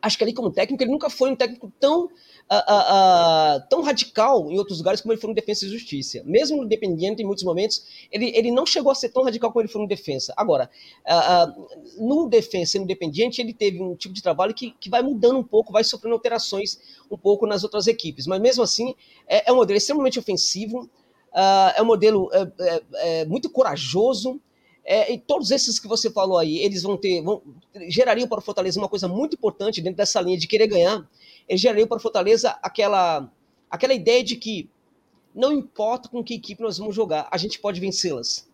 acho 0.00 0.16
que 0.16 0.24
ali 0.24 0.32
como 0.32 0.50
técnico 0.50 0.82
ele 0.82 0.90
nunca 0.90 1.10
foi 1.10 1.30
um 1.30 1.36
técnico 1.36 1.72
tão, 1.78 2.08
uh, 2.50 3.58
uh, 3.58 3.68
tão 3.68 3.82
radical 3.82 4.50
em 4.50 4.58
outros 4.58 4.78
lugares 4.78 5.00
como 5.00 5.12
ele 5.12 5.20
foi 5.20 5.28
no 5.28 5.34
Defesa 5.34 5.66
e 5.66 5.68
Justiça. 5.68 6.22
Mesmo 6.24 6.56
no 6.56 6.64
Independiente, 6.64 7.22
em 7.22 7.26
muitos 7.26 7.44
momentos, 7.44 7.84
ele, 8.10 8.32
ele 8.34 8.50
não 8.50 8.64
chegou 8.64 8.90
a 8.90 8.94
ser 8.94 9.10
tão 9.10 9.22
radical 9.24 9.52
como 9.52 9.62
ele 9.62 9.72
foi 9.72 9.82
no 9.82 9.88
Defesa. 9.88 10.32
Agora, 10.36 10.70
no 11.98 12.28
Defesa 12.28 12.76
e 12.76 12.80
no 12.80 12.84
Independiente, 12.84 13.40
ele 13.40 13.52
teve 13.52 13.82
um 13.82 13.94
tipo 13.94 14.14
de 14.14 14.22
trabalho 14.22 14.54
que, 14.54 14.70
que 14.80 14.88
vai 14.88 15.02
mudando 15.02 15.38
um 15.38 15.44
pouco, 15.44 15.72
vai 15.72 15.84
sofrendo 15.84 16.14
alterações 16.14 16.78
um 17.10 17.16
pouco 17.16 17.46
nas 17.46 17.64
outras 17.64 17.86
equipes. 17.86 18.26
Mas 18.26 18.40
mesmo 18.40 18.62
assim, 18.62 18.94
é, 19.26 19.48
é 19.50 19.52
um 19.52 19.56
modelo 19.56 19.76
extremamente 19.76 20.18
ofensivo, 20.18 20.88
é 21.76 21.82
um 21.82 21.86
modelo 21.86 22.30
é, 22.32 22.52
é, 22.60 22.82
é 23.20 23.24
muito 23.26 23.50
corajoso, 23.50 24.40
é, 24.90 25.12
e 25.12 25.18
todos 25.18 25.50
esses 25.50 25.78
que 25.78 25.86
você 25.86 26.10
falou 26.10 26.38
aí, 26.38 26.60
eles 26.60 26.82
vão 26.82 26.96
ter, 26.96 27.20
vão, 27.20 27.42
gerariam 27.88 28.26
para 28.26 28.38
o 28.38 28.42
Fortaleza 28.42 28.80
uma 28.80 28.88
coisa 28.88 29.06
muito 29.06 29.34
importante 29.34 29.82
dentro 29.82 29.98
dessa 29.98 30.18
linha 30.18 30.38
de 30.38 30.48
querer 30.48 30.66
ganhar. 30.66 31.06
Gerariam 31.56 31.88
para 31.88 31.98
Fortaleza 31.98 32.58
aquela, 32.62 33.32
aquela 33.70 33.94
ideia 33.94 34.22
de 34.22 34.36
que 34.36 34.70
não 35.34 35.52
importa 35.52 36.08
com 36.08 36.22
que 36.22 36.34
equipe 36.34 36.62
nós 36.62 36.78
vamos 36.78 36.94
jogar, 36.94 37.28
a 37.30 37.36
gente 37.36 37.58
pode 37.60 37.80
vencê-las. 37.80 38.48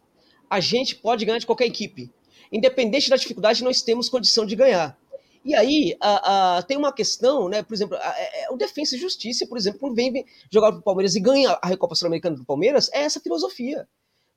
A 0.49 0.61
gente 0.61 0.97
pode 0.97 1.25
ganhar 1.25 1.39
de 1.39 1.47
qualquer 1.47 1.67
equipe. 1.67 2.13
Independente 2.53 3.11
da 3.11 3.17
dificuldade, 3.17 3.65
nós 3.65 3.83
temos 3.83 4.09
condição 4.09 4.45
de 4.45 4.55
ganhar. 4.55 4.99
E 5.45 5.55
aí 5.55 5.97
a, 6.01 6.59
a, 6.59 6.63
tem 6.63 6.77
uma 6.77 6.93
questão, 6.93 7.49
né? 7.49 7.63
Por 7.63 7.75
exemplo, 7.75 7.97
a, 7.97 8.15
é, 8.19 8.51
o 8.51 8.57
Defensa 8.57 8.97
e 8.97 8.99
Justiça, 8.99 9.47
por 9.47 9.59
exemplo, 9.59 9.81
quando 9.81 9.95
vem 9.95 10.25
jogar 10.51 10.71
para 10.71 10.81
o 10.81 10.83
Palmeiras 10.83 11.15
e 11.15 11.21
ganha 11.21 11.59
a 11.61 11.67
Recopa 11.67 11.95
Sul-Americana 11.95 12.37
do 12.37 12.45
Palmeiras, 12.45 12.91
é 12.93 13.03
essa 13.03 13.21
filosofia. 13.21 13.87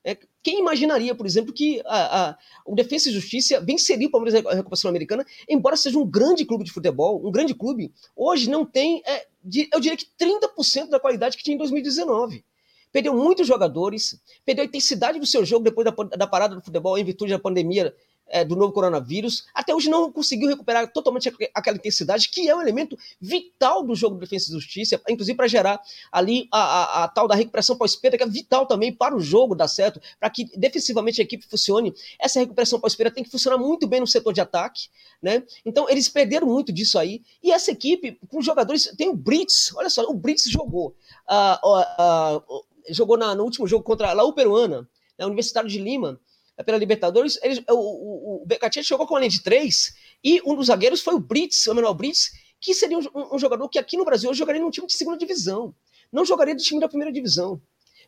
É, 0.04 0.16
quem 0.42 0.60
imaginaria, 0.60 1.14
por 1.14 1.26
exemplo, 1.26 1.52
que 1.52 1.82
a, 1.84 2.30
a, 2.30 2.38
o 2.64 2.74
Defesa 2.74 3.08
e 3.10 3.12
Justiça 3.12 3.60
venceria 3.60 4.08
o 4.08 4.10
Palmeiras 4.10 4.42
na 4.42 4.52
Recopa 4.52 4.76
Sul-Americana, 4.76 5.24
embora 5.48 5.76
seja 5.76 5.98
um 5.98 6.06
grande 6.06 6.44
clube 6.44 6.64
de 6.64 6.72
futebol, 6.72 7.26
um 7.26 7.30
grande 7.30 7.54
clube, 7.54 7.92
hoje 8.16 8.48
não 8.48 8.64
tem, 8.64 9.02
é, 9.04 9.26
eu 9.72 9.80
diria 9.80 9.96
que 9.96 10.06
30% 10.18 10.88
da 10.88 11.00
qualidade 11.00 11.36
que 11.36 11.42
tinha 11.42 11.54
em 11.54 11.58
2019. 11.58 12.44
Perdeu 12.90 13.14
muitos 13.14 13.46
jogadores, 13.46 14.18
perdeu 14.46 14.62
a 14.62 14.66
intensidade 14.66 15.18
do 15.18 15.26
seu 15.26 15.44
jogo 15.44 15.64
depois 15.64 15.84
da, 15.84 15.90
da 16.16 16.26
parada 16.26 16.54
do 16.54 16.62
futebol 16.62 16.96
em 16.96 17.04
virtude 17.04 17.32
da 17.32 17.38
pandemia 17.38 17.94
é, 18.28 18.44
do 18.44 18.56
novo 18.56 18.72
coronavírus, 18.72 19.46
até 19.54 19.74
hoje 19.74 19.88
não 19.88 20.10
conseguiu 20.12 20.48
recuperar 20.48 20.90
totalmente 20.92 21.32
aquela 21.54 21.76
intensidade, 21.76 22.28
que 22.28 22.48
é 22.48 22.54
um 22.54 22.60
elemento 22.60 22.96
vital 23.20 23.82
do 23.82 23.94
jogo 23.94 24.16
de 24.16 24.22
defesa 24.22 24.48
e 24.48 24.52
justiça, 24.52 25.00
inclusive 25.08 25.36
para 25.36 25.48
gerar 25.48 25.80
ali 26.12 26.48
a, 26.52 26.58
a, 26.60 27.04
a, 27.04 27.08
tal 27.08 27.26
da 27.26 27.34
recuperação 27.34 27.76
pós-perda, 27.76 28.16
que 28.16 28.22
é 28.22 28.26
vital 28.26 28.66
também 28.66 28.92
para 28.92 29.16
o 29.16 29.20
jogo 29.20 29.54
dar 29.54 29.68
certo, 29.68 30.00
para 30.18 30.30
que 30.30 30.44
defensivamente 30.56 31.20
a 31.20 31.24
equipe 31.24 31.46
funcione. 31.48 31.94
Essa 32.18 32.40
recuperação 32.40 32.80
pós-perda 32.80 33.14
tem 33.14 33.24
que 33.24 33.30
funcionar 33.30 33.58
muito 33.58 33.86
bem 33.86 34.00
no 34.00 34.06
setor 34.06 34.32
de 34.32 34.40
ataque, 34.40 34.88
né? 35.22 35.42
Então 35.64 35.88
eles 35.88 36.08
perderam 36.08 36.46
muito 36.46 36.72
disso 36.72 36.98
aí. 36.98 37.22
E 37.42 37.50
essa 37.50 37.70
equipe, 37.70 38.18
com 38.28 38.40
jogadores, 38.40 38.92
tem 38.96 39.08
o 39.08 39.16
Brits, 39.16 39.72
olha 39.74 39.90
só, 39.90 40.02
o 40.02 40.14
Brits 40.14 40.44
jogou. 40.50 40.94
Uh, 41.28 41.68
uh, 41.68 42.36
uh, 42.38 42.64
jogou 42.90 43.16
na, 43.16 43.34
no 43.34 43.44
último 43.44 43.66
jogo 43.66 43.84
contra 43.84 44.10
a 44.10 44.12
Laú 44.12 44.32
Peruana, 44.32 44.88
né, 45.18 45.26
Universitário 45.26 45.68
de 45.68 45.78
Lima, 45.78 46.20
pela 46.64 46.78
Libertadores, 46.78 47.38
eles, 47.42 47.62
o, 47.70 47.74
o, 47.74 48.44
o 48.44 48.82
jogou 48.82 49.06
com 49.06 49.16
a 49.16 49.20
linha 49.20 49.30
de 49.30 49.42
três, 49.42 49.94
e 50.22 50.40
um 50.44 50.54
dos 50.54 50.66
zagueiros 50.66 51.00
foi 51.00 51.14
o 51.14 51.20
Brits, 51.20 51.66
o 51.66 51.74
Manuel 51.74 51.94
Brits, 51.94 52.30
que 52.60 52.74
seria 52.74 52.98
um, 52.98 53.34
um, 53.34 53.38
jogador 53.38 53.68
que 53.68 53.78
aqui 53.78 53.96
no 53.96 54.04
Brasil 54.04 54.32
jogaria 54.34 54.60
num 54.60 54.70
time 54.70 54.86
de 54.86 54.94
segunda 54.94 55.16
divisão. 55.16 55.74
Não 56.12 56.24
jogaria 56.24 56.54
do 56.54 56.62
time 56.62 56.80
da 56.80 56.88
primeira 56.88 57.12
divisão. 57.12 57.60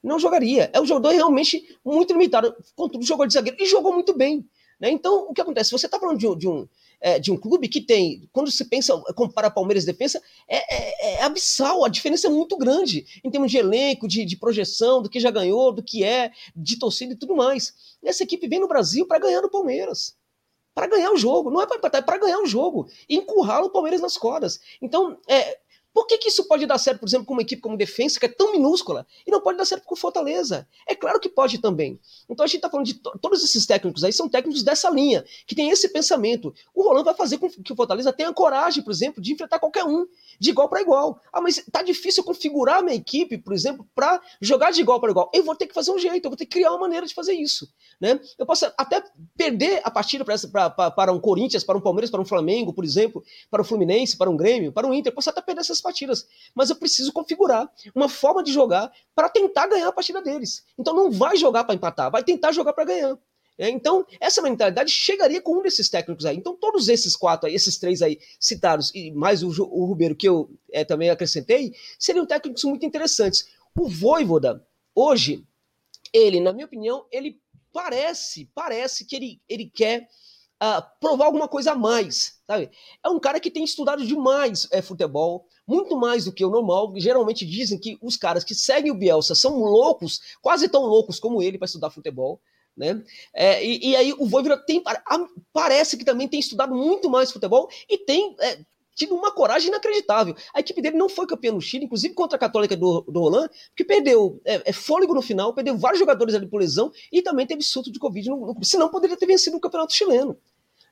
Não 0.02 0.18
jogaria. 0.18 0.70
É 0.72 0.80
um 0.80 0.86
jogador 0.86 1.10
realmente 1.10 1.62
muito 1.84 2.12
limitado. 2.12 2.54
Contudo, 2.74 3.04
jogou 3.04 3.26
de 3.26 3.34
zagueiro 3.34 3.56
e 3.60 3.66
jogou 3.66 3.92
muito 3.92 4.16
bem. 4.16 4.44
Né? 4.80 4.90
Então, 4.90 5.26
o 5.28 5.34
que 5.34 5.40
acontece? 5.40 5.70
Você 5.70 5.86
está 5.86 6.00
falando 6.00 6.18
de, 6.18 6.36
de 6.36 6.48
um, 6.48 6.66
é, 7.00 7.18
de 7.18 7.32
um 7.32 7.36
clube 7.36 7.68
que 7.68 7.80
tem, 7.80 8.28
quando 8.32 8.50
se 8.50 8.64
pensa, 8.64 8.96
compara 9.14 9.50
Palmeiras 9.50 9.84
e 9.84 9.86
defesa, 9.86 10.20
é, 10.46 10.56
é, 10.56 11.14
é, 11.14 11.22
abissal, 11.22 11.84
a 11.84 11.88
diferença 11.88 12.26
é 12.26 12.30
muito 12.30 12.56
grande 12.56 13.06
em 13.24 13.30
termos 13.30 13.50
de 13.50 13.56
elenco, 13.56 14.06
de, 14.06 14.24
de, 14.24 14.36
projeção, 14.36 15.00
do 15.00 15.08
que 15.08 15.18
já 15.18 15.30
ganhou, 15.30 15.72
do 15.72 15.82
que 15.82 16.04
é, 16.04 16.30
de 16.54 16.78
torcida 16.78 17.14
e 17.14 17.16
tudo 17.16 17.34
mais. 17.34 17.74
E 18.02 18.08
essa 18.08 18.22
equipe 18.22 18.46
vem 18.46 18.60
no 18.60 18.68
Brasil 18.68 19.06
para 19.06 19.18
ganhar 19.18 19.40
no 19.40 19.50
Palmeiras. 19.50 20.14
Para 20.74 20.86
ganhar 20.86 21.10
o 21.10 21.16
jogo, 21.16 21.50
não 21.50 21.60
é 21.60 21.66
para 21.66 21.78
empatar, 21.78 22.00
é 22.00 22.04
para 22.04 22.18
ganhar 22.18 22.38
o 22.38 22.46
jogo. 22.46 22.88
E 23.08 23.16
encurrala 23.16 23.66
o 23.66 23.70
Palmeiras 23.70 24.00
nas 24.00 24.16
cordas. 24.16 24.60
Então, 24.80 25.18
é, 25.26 25.58
por 25.92 26.06
que, 26.06 26.18
que 26.18 26.28
isso 26.28 26.44
pode 26.46 26.66
dar 26.66 26.78
certo, 26.78 27.00
por 27.00 27.08
exemplo, 27.08 27.26
com 27.26 27.32
uma 27.32 27.42
equipe 27.42 27.60
como 27.60 27.76
defesa, 27.76 28.18
que 28.18 28.26
é 28.26 28.28
tão 28.28 28.52
minúscula, 28.52 29.06
e 29.26 29.30
não 29.30 29.40
pode 29.40 29.58
dar 29.58 29.64
certo 29.64 29.84
com 29.84 29.96
Fortaleza? 29.96 30.66
É 30.86 30.94
claro 30.94 31.18
que 31.18 31.28
pode 31.28 31.58
também. 31.58 31.98
Então 32.28 32.44
a 32.44 32.46
gente 32.46 32.56
está 32.56 32.70
falando 32.70 32.86
de 32.86 32.94
todos 32.94 33.42
esses 33.42 33.66
técnicos 33.66 34.04
aí, 34.04 34.12
são 34.12 34.28
técnicos 34.28 34.62
dessa 34.62 34.88
linha, 34.90 35.24
que 35.46 35.54
tem 35.54 35.70
esse 35.70 35.88
pensamento. 35.88 36.54
O 36.74 36.82
Rolando 36.82 37.04
vai 37.04 37.14
fazer 37.14 37.38
com 37.38 37.48
que 37.48 37.72
o 37.72 37.76
Fortaleza 37.76 38.12
tenha 38.12 38.32
coragem, 38.32 38.82
por 38.84 38.90
exemplo, 38.90 39.22
de 39.22 39.32
enfrentar 39.32 39.58
qualquer 39.58 39.84
um, 39.84 40.06
de 40.38 40.50
igual 40.50 40.68
para 40.68 40.80
igual. 40.80 41.20
Ah, 41.32 41.40
mas 41.40 41.64
tá 41.70 41.82
difícil 41.82 42.22
configurar 42.22 42.82
minha 42.82 42.96
equipe, 42.96 43.36
por 43.38 43.52
exemplo, 43.52 43.86
para 43.94 44.20
jogar 44.40 44.70
de 44.70 44.80
igual 44.80 45.00
para 45.00 45.10
igual. 45.10 45.30
Eu 45.34 45.42
vou 45.42 45.54
ter 45.56 45.66
que 45.66 45.74
fazer 45.74 45.90
um 45.90 45.98
jeito, 45.98 46.24
eu 46.24 46.30
vou 46.30 46.36
ter 46.36 46.46
que 46.46 46.52
criar 46.52 46.70
uma 46.70 46.80
maneira 46.80 47.06
de 47.06 47.14
fazer 47.14 47.32
isso. 47.32 47.68
Né? 48.00 48.18
Eu 48.38 48.46
posso 48.46 48.64
até 48.78 49.02
perder 49.36 49.80
a 49.84 49.90
partida 49.90 50.24
pra, 50.24 50.36
pra, 50.38 50.70
pra, 50.70 50.90
para 50.90 51.12
um 51.12 51.20
Corinthians, 51.20 51.64
para 51.64 51.76
um 51.76 51.80
Palmeiras, 51.80 52.10
para 52.10 52.20
um 52.20 52.24
Flamengo, 52.24 52.72
por 52.72 52.84
exemplo, 52.84 53.22
para 53.50 53.60
um 53.60 53.64
Fluminense, 53.64 54.16
para 54.16 54.30
um 54.30 54.36
Grêmio, 54.36 54.72
para 54.72 54.86
um 54.86 54.94
Inter. 54.94 55.10
Eu 55.10 55.14
posso 55.14 55.30
até 55.30 55.42
perder 55.42 55.60
essas 55.60 55.79
partidas, 55.80 56.26
mas 56.54 56.70
eu 56.70 56.76
preciso 56.76 57.12
configurar 57.12 57.70
uma 57.94 58.08
forma 58.08 58.42
de 58.42 58.52
jogar 58.52 58.92
para 59.14 59.28
tentar 59.28 59.66
ganhar 59.66 59.88
a 59.88 59.92
partida 59.92 60.22
deles. 60.22 60.64
Então 60.78 60.94
não 60.94 61.10
vai 61.10 61.36
jogar 61.36 61.64
para 61.64 61.74
empatar, 61.74 62.10
vai 62.10 62.22
tentar 62.22 62.52
jogar 62.52 62.72
para 62.72 62.84
ganhar. 62.84 63.18
É, 63.60 63.68
então, 63.68 64.06
essa 64.18 64.40
mentalidade 64.40 64.90
chegaria 64.90 65.42
com 65.42 65.58
um 65.58 65.62
desses 65.62 65.90
técnicos 65.90 66.24
aí. 66.24 66.34
Então, 66.34 66.56
todos 66.56 66.88
esses 66.88 67.14
quatro 67.14 67.46
aí, 67.46 67.54
esses 67.54 67.76
três 67.76 68.00
aí 68.00 68.18
citados, 68.40 68.90
e 68.94 69.10
mais 69.10 69.42
o, 69.42 69.48
o 69.48 69.84
Rubeiro 69.84 70.16
que 70.16 70.26
eu 70.26 70.50
é, 70.72 70.82
também 70.82 71.10
acrescentei, 71.10 71.74
seriam 71.98 72.24
técnicos 72.24 72.64
muito 72.64 72.86
interessantes. 72.86 73.48
O 73.78 73.86
Voivoda, 73.86 74.66
hoje, 74.94 75.44
ele, 76.10 76.40
na 76.40 76.54
minha 76.54 76.64
opinião, 76.64 77.04
ele 77.12 77.38
parece, 77.70 78.50
parece 78.54 79.04
que 79.04 79.14
ele, 79.14 79.42
ele 79.46 79.66
quer 79.66 80.08
uh, 80.62 80.82
provar 81.00 81.26
alguma 81.26 81.48
coisa 81.48 81.72
a 81.72 81.74
mais, 81.74 82.40
sabe? 82.46 82.70
É 83.04 83.08
um 83.08 83.18
cara 83.18 83.40
que 83.40 83.50
tem 83.50 83.64
estudado 83.64 84.04
demais 84.04 84.68
é, 84.70 84.82
futebol, 84.82 85.46
muito 85.66 85.96
mais 85.96 86.24
do 86.24 86.32
que 86.32 86.44
o 86.44 86.50
normal. 86.50 86.92
Geralmente 86.96 87.46
dizem 87.46 87.78
que 87.78 87.98
os 88.02 88.16
caras 88.16 88.44
que 88.44 88.54
seguem 88.54 88.90
o 88.90 88.94
Bielsa 88.94 89.34
são 89.34 89.58
loucos, 89.58 90.20
quase 90.42 90.68
tão 90.68 90.82
loucos 90.82 91.18
como 91.18 91.42
ele 91.42 91.58
para 91.58 91.66
estudar 91.66 91.90
futebol. 91.90 92.40
Né? 92.76 93.02
É, 93.34 93.64
e, 93.64 93.90
e, 93.90 93.96
aí 93.96 94.12
o 94.16 94.26
Voivoda 94.26 94.56
tem 94.56 94.82
parece 95.52 95.96
que 95.98 96.04
também 96.04 96.28
tem 96.28 96.40
estudado 96.40 96.74
muito 96.74 97.10
mais 97.10 97.30
futebol 97.30 97.68
e 97.88 97.98
tem 97.98 98.34
é, 98.40 98.60
tido 99.00 99.14
uma 99.14 99.32
coragem 99.32 99.68
inacreditável. 99.68 100.34
A 100.54 100.60
equipe 100.60 100.82
dele 100.82 100.96
não 100.96 101.08
foi 101.08 101.26
campeã 101.26 101.52
no 101.52 101.60
Chile, 101.60 101.86
inclusive 101.86 102.14
contra 102.14 102.36
a 102.36 102.38
Católica 102.38 102.76
do, 102.76 103.00
do 103.02 103.20
Roland, 103.20 103.48
que 103.74 103.84
perdeu 103.84 104.40
é, 104.44 104.62
é, 104.66 104.72
fôlego 104.72 105.14
no 105.14 105.22
final, 105.22 105.54
perdeu 105.54 105.76
vários 105.76 105.98
jogadores 105.98 106.34
ali 106.34 106.46
por 106.46 106.60
lesão 106.60 106.92
e 107.10 107.22
também 107.22 107.46
teve 107.46 107.62
surto 107.62 107.90
de 107.90 107.98
Covid, 107.98 108.28
no, 108.28 108.54
no, 108.54 108.64
senão 108.64 108.88
poderia 108.88 109.16
ter 109.16 109.26
vencido 109.26 109.56
o 109.56 109.60
campeonato 109.60 109.94
chileno. 109.94 110.36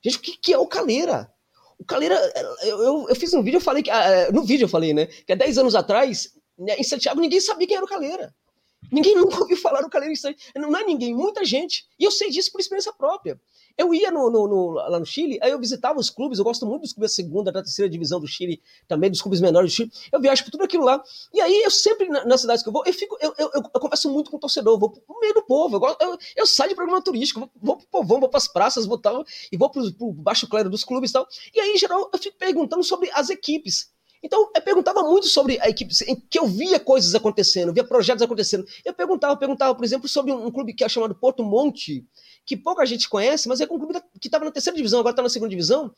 Gente, 0.02 0.18
o 0.18 0.20
que, 0.20 0.36
que 0.36 0.52
é 0.52 0.58
o 0.58 0.66
Caleira? 0.66 1.32
O 1.78 1.84
Caleira, 1.84 2.16
eu, 2.62 2.82
eu, 2.82 3.06
eu, 3.08 3.16
fiz 3.16 3.32
um 3.34 3.42
vídeo, 3.42 3.58
eu 3.58 3.62
falei 3.62 3.82
que. 3.82 3.90
Ah, 3.90 4.30
no 4.32 4.42
vídeo 4.42 4.64
eu 4.64 4.68
falei, 4.68 4.92
né? 4.92 5.06
Que 5.06 5.32
há 5.32 5.36
10 5.36 5.58
anos 5.58 5.74
atrás, 5.74 6.34
né, 6.58 6.76
em 6.76 6.82
Santiago, 6.82 7.20
ninguém 7.20 7.40
sabia 7.40 7.66
quem 7.66 7.76
era 7.76 7.84
o 7.84 7.88
Caleira. 7.88 8.34
Ninguém 8.90 9.14
nunca 9.16 9.40
ouviu 9.40 9.56
falar 9.56 9.80
do 9.80 9.90
Caleiro 9.90 10.16
Santos. 10.16 10.42
Não 10.56 10.76
é 10.76 10.84
ninguém, 10.84 11.14
muita 11.14 11.44
gente. 11.44 11.86
E 11.98 12.04
eu 12.04 12.10
sei 12.10 12.30
disso 12.30 12.50
por 12.50 12.60
experiência 12.60 12.92
própria. 12.92 13.40
Eu 13.78 13.94
ia 13.94 14.10
no, 14.10 14.28
no, 14.28 14.48
no, 14.48 14.70
lá 14.72 14.98
no 14.98 15.06
Chile, 15.06 15.38
aí 15.40 15.52
eu 15.52 15.58
visitava 15.60 16.00
os 16.00 16.10
clubes, 16.10 16.40
eu 16.40 16.44
gosto 16.44 16.66
muito 16.66 16.82
dos 16.82 16.92
clubes 16.92 17.12
da 17.12 17.14
segunda, 17.14 17.52
da 17.52 17.62
terceira 17.62 17.88
divisão 17.88 18.18
do 18.18 18.26
Chile, 18.26 18.60
também 18.88 19.08
dos 19.08 19.22
clubes 19.22 19.40
menores 19.40 19.70
do 19.70 19.74
Chile. 19.76 19.92
Eu 20.10 20.20
viajo 20.20 20.42
por 20.42 20.50
tudo 20.50 20.64
aquilo 20.64 20.84
lá. 20.84 21.00
E 21.32 21.40
aí 21.40 21.62
eu 21.62 21.70
sempre, 21.70 22.08
nas 22.08 22.40
cidades 22.40 22.64
que 22.64 22.68
eu 22.68 22.72
vou, 22.72 22.82
eu 22.84 22.92
fico, 22.92 23.16
eu, 23.20 23.32
eu, 23.38 23.50
eu, 23.54 23.62
eu 23.72 23.80
converso 23.80 24.10
muito 24.10 24.32
com 24.32 24.36
o 24.36 24.40
torcedor, 24.40 24.74
eu 24.74 24.80
vou 24.80 24.90
pro 24.90 25.20
meio 25.20 25.32
do 25.32 25.42
povo, 25.42 25.76
eu, 25.76 25.96
eu, 26.00 26.18
eu 26.38 26.46
saio 26.46 26.70
de 26.70 26.74
programa 26.74 27.00
turístico, 27.00 27.38
vou, 27.38 27.50
vou 27.62 27.76
pro 27.76 27.86
povão, 27.86 28.18
vou 28.18 28.28
pras 28.28 28.48
praças, 28.48 28.84
vou 28.84 28.98
tal, 28.98 29.24
e 29.52 29.56
vou 29.56 29.70
pro, 29.70 29.92
pro 29.94 30.12
baixo 30.12 30.48
clero 30.48 30.68
dos 30.68 30.82
clubes 30.82 31.10
e 31.10 31.12
tal. 31.12 31.28
E 31.54 31.60
aí, 31.60 31.72
em 31.74 31.78
geral, 31.78 32.10
eu 32.12 32.18
fico 32.18 32.36
perguntando 32.36 32.82
sobre 32.82 33.08
as 33.14 33.30
equipes. 33.30 33.92
Então, 34.22 34.50
eu 34.54 34.62
perguntava 34.62 35.02
muito 35.02 35.26
sobre 35.26 35.60
a 35.60 35.68
equipe, 35.68 35.94
em 36.06 36.16
que 36.16 36.38
eu 36.38 36.46
via 36.46 36.80
coisas 36.80 37.14
acontecendo, 37.14 37.72
via 37.72 37.84
projetos 37.84 38.22
acontecendo. 38.22 38.66
Eu 38.84 38.92
perguntava, 38.92 39.36
perguntava, 39.36 39.74
por 39.74 39.84
exemplo, 39.84 40.08
sobre 40.08 40.32
um 40.32 40.50
clube 40.50 40.74
que 40.74 40.82
é 40.82 40.88
chamado 40.88 41.14
Porto 41.14 41.44
Monte, 41.44 42.04
que 42.48 42.56
pouca 42.56 42.86
gente 42.86 43.10
conhece, 43.10 43.46
mas 43.46 43.60
é 43.60 43.64
um 43.64 43.78
clube 43.78 44.00
que 44.18 44.26
estava 44.26 44.42
na 44.42 44.50
terceira 44.50 44.74
divisão, 44.74 45.00
agora 45.00 45.12
está 45.12 45.22
na 45.22 45.28
segunda 45.28 45.50
divisão, 45.50 45.94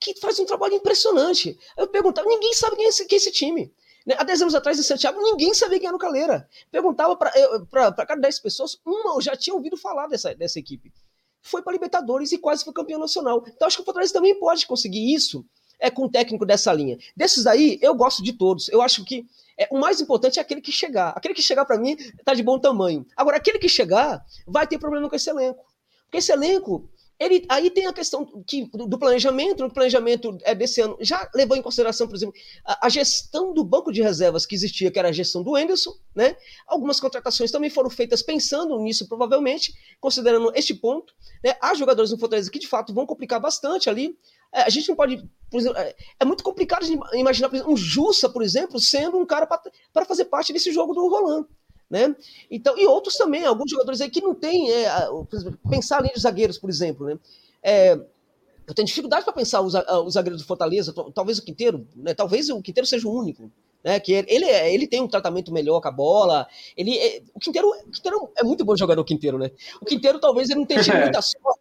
que 0.00 0.18
faz 0.18 0.36
um 0.40 0.44
trabalho 0.44 0.74
impressionante. 0.74 1.56
Eu 1.76 1.86
perguntava, 1.86 2.26
ninguém 2.28 2.52
sabe 2.54 2.74
quem 2.74 2.86
é 2.86 2.88
esse, 2.88 3.06
quem 3.06 3.14
é 3.14 3.20
esse 3.20 3.30
time. 3.30 3.72
Né, 4.04 4.16
há 4.18 4.24
10 4.24 4.42
anos 4.42 4.54
atrás, 4.56 4.76
em 4.76 4.82
Santiago, 4.82 5.22
ninguém 5.22 5.54
sabia 5.54 5.78
quem 5.78 5.86
era 5.86 5.94
o 5.94 6.00
Caleira. 6.00 6.48
Perguntava 6.72 7.14
para 7.14 8.04
cada 8.04 8.20
10 8.20 8.40
pessoas, 8.40 8.80
uma 8.84 9.20
já 9.22 9.36
tinha 9.36 9.54
ouvido 9.54 9.76
falar 9.76 10.08
dessa, 10.08 10.34
dessa 10.34 10.58
equipe. 10.58 10.92
Foi 11.40 11.62
para 11.62 11.72
Libertadores 11.72 12.32
e 12.32 12.38
quase 12.38 12.64
foi 12.64 12.72
campeão 12.72 12.98
nacional. 12.98 13.44
Então, 13.46 13.68
acho 13.68 13.76
que 13.76 13.82
o 13.82 13.84
Fortaleza 13.84 14.12
também 14.12 14.36
pode 14.40 14.66
conseguir 14.66 15.14
isso 15.14 15.46
é 15.78 15.90
com 15.90 16.04
um 16.04 16.08
técnico 16.08 16.46
dessa 16.46 16.72
linha. 16.72 16.96
Desses 17.16 17.44
daí, 17.44 17.78
eu 17.82 17.94
gosto 17.94 18.22
de 18.22 18.32
todos. 18.32 18.68
Eu 18.68 18.80
acho 18.80 19.04
que 19.04 19.26
é, 19.58 19.68
o 19.70 19.78
mais 19.78 20.00
importante 20.00 20.38
é 20.38 20.42
aquele 20.42 20.60
que 20.60 20.70
chegar. 20.70 21.10
Aquele 21.10 21.34
que 21.34 21.42
chegar, 21.42 21.64
para 21.64 21.76
mim, 21.76 21.96
tá 22.24 22.34
de 22.34 22.42
bom 22.42 22.58
tamanho. 22.58 23.04
Agora, 23.16 23.36
aquele 23.36 23.58
que 23.58 23.68
chegar 23.68 24.24
vai 24.46 24.66
ter 24.66 24.78
problema 24.78 25.08
com 25.08 25.16
esse 25.16 25.28
elenco. 25.28 25.64
Porque 26.12 26.18
esse 26.18 26.30
elenco, 26.30 26.90
ele, 27.18 27.46
aí 27.48 27.70
tem 27.70 27.86
a 27.86 27.92
questão 27.92 28.26
que, 28.46 28.68
do 28.70 28.98
planejamento. 28.98 29.64
O 29.64 29.72
planejamento 29.72 30.36
é 30.42 30.54
desse 30.54 30.82
ano 30.82 30.94
já 31.00 31.26
levou 31.34 31.56
em 31.56 31.62
consideração, 31.62 32.06
por 32.06 32.14
exemplo, 32.14 32.34
a, 32.66 32.86
a, 32.86 32.90
gestão 32.90 33.54
do 33.54 33.64
banco 33.64 33.90
de 33.90 34.02
reservas 34.02 34.44
que 34.44 34.54
existia, 34.54 34.90
que 34.90 34.98
era 34.98 35.08
a 35.08 35.12
gestão 35.12 35.42
do 35.42 35.56
Anderson. 35.56 35.94
Né? 36.14 36.36
Algumas 36.66 37.00
contratações 37.00 37.50
também 37.50 37.70
foram 37.70 37.88
feitas 37.88 38.20
pensando 38.20 38.78
nisso, 38.78 39.08
provavelmente, 39.08 39.72
considerando 39.98 40.52
este 40.54 40.74
ponto. 40.74 41.14
Né? 41.42 41.56
Há 41.62 41.72
jogadores 41.72 42.10
no 42.10 42.18
Fortaleza 42.18 42.50
que, 42.50 42.58
de 42.58 42.68
fato, 42.68 42.92
vão 42.92 43.06
complicar 43.06 43.40
bastante 43.40 43.88
ali. 43.88 44.14
É, 44.52 44.64
a 44.64 44.68
gente 44.68 44.90
não 44.90 44.96
pode. 44.96 45.26
Exemplo, 45.54 45.78
é, 45.78 45.96
é 46.20 46.24
muito 46.26 46.44
complicado 46.44 46.84
imaginar, 47.14 47.48
por 47.48 47.56
exemplo, 47.56 47.72
um 47.72 47.76
Jussa, 47.76 48.28
por 48.28 48.42
exemplo, 48.42 48.78
sendo 48.78 49.16
um 49.16 49.24
cara 49.24 49.46
para 49.46 50.04
fazer 50.04 50.26
parte 50.26 50.52
desse 50.52 50.70
jogo 50.70 50.92
do 50.92 51.08
Roland. 51.08 51.46
Né? 51.92 52.16
Então, 52.50 52.78
e 52.78 52.86
outros 52.86 53.16
também, 53.16 53.44
alguns 53.44 53.70
jogadores 53.70 54.00
aí 54.00 54.08
que 54.08 54.22
não 54.22 54.34
têm. 54.34 54.72
É, 54.72 54.88
pensar 55.68 55.98
ali 55.98 56.10
de 56.12 56.20
zagueiros, 56.20 56.56
por 56.56 56.70
exemplo. 56.70 57.06
Né? 57.06 57.18
É, 57.62 57.92
eu 58.66 58.74
tenho 58.74 58.86
dificuldade 58.86 59.24
para 59.24 59.34
pensar 59.34 59.60
os, 59.60 59.74
os 59.74 60.14
zagueiros 60.14 60.40
do 60.40 60.46
Fortaleza, 60.46 60.94
talvez 61.14 61.38
o 61.38 61.44
Quinteiro, 61.44 61.86
né? 61.94 62.14
talvez 62.14 62.48
o 62.48 62.62
Quinteiro 62.62 62.86
seja 62.86 63.06
o 63.06 63.14
único 63.14 63.50
né? 63.82 63.98
Que 63.98 64.12
ele, 64.12 64.44
é, 64.44 64.72
ele 64.72 64.86
tem 64.86 65.00
um 65.00 65.08
tratamento 65.08 65.52
melhor 65.52 65.80
com 65.80 65.88
a 65.88 65.92
bola. 65.92 66.46
Ele, 66.76 66.96
é, 66.96 67.22
o, 67.34 67.40
Quinteiro, 67.40 67.68
o 67.68 67.90
Quinteiro 67.90 68.32
é 68.36 68.44
muito 68.44 68.64
bom 68.64 68.76
jogador, 68.76 69.00
o 69.00 69.04
Quinteiro, 69.04 69.38
né? 69.38 69.50
O 69.80 69.84
Quinteiro 69.84 70.20
talvez 70.20 70.48
ele 70.50 70.60
não 70.60 70.66
tenha 70.66 70.82
tido 70.82 70.96
muita 70.98 71.20
sorte. 71.20 71.60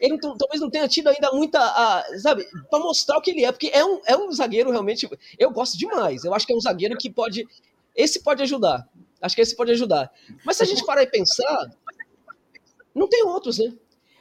Ele 0.00 0.18
talvez 0.18 0.60
não 0.60 0.70
tenha 0.70 0.88
tido 0.88 1.08
ainda 1.08 1.30
muita, 1.32 1.58
a, 1.60 2.04
sabe, 2.18 2.46
para 2.70 2.78
mostrar 2.78 3.18
o 3.18 3.20
que 3.20 3.30
ele 3.30 3.44
é, 3.44 3.52
porque 3.52 3.70
é 3.72 3.84
um, 3.84 4.00
é 4.06 4.16
um 4.16 4.30
zagueiro 4.32 4.70
realmente. 4.70 5.08
Eu 5.38 5.50
gosto 5.50 5.78
demais. 5.78 6.24
Eu 6.24 6.34
acho 6.34 6.46
que 6.46 6.52
é 6.52 6.56
um 6.56 6.60
zagueiro 6.60 6.96
que 6.96 7.10
pode. 7.10 7.46
Esse 7.94 8.22
pode 8.22 8.42
ajudar. 8.42 8.86
Acho 9.20 9.34
que 9.34 9.42
esse 9.42 9.56
pode 9.56 9.72
ajudar. 9.72 10.10
Mas 10.44 10.56
se 10.56 10.62
a 10.62 10.66
gente 10.66 10.84
parar 10.84 11.02
e 11.02 11.10
pensar, 11.10 11.70
não 12.94 13.08
tem 13.08 13.24
outros, 13.24 13.58
né? 13.58 13.72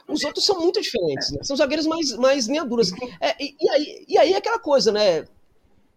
Os 0.07 0.23
outros 0.23 0.45
são 0.45 0.59
muito 0.59 0.81
diferentes, 0.81 1.31
né? 1.31 1.39
São 1.43 1.55
zagueiros 1.55 1.87
mais, 1.87 2.11
mais 2.13 2.47
linha 2.47 2.63
duras. 2.63 2.91
É, 3.19 3.35
e, 3.43 3.55
e, 3.59 3.69
aí, 3.69 4.05
e 4.07 4.17
aí 4.17 4.33
é 4.33 4.37
aquela 4.37 4.59
coisa, 4.59 4.91
né? 4.91 5.25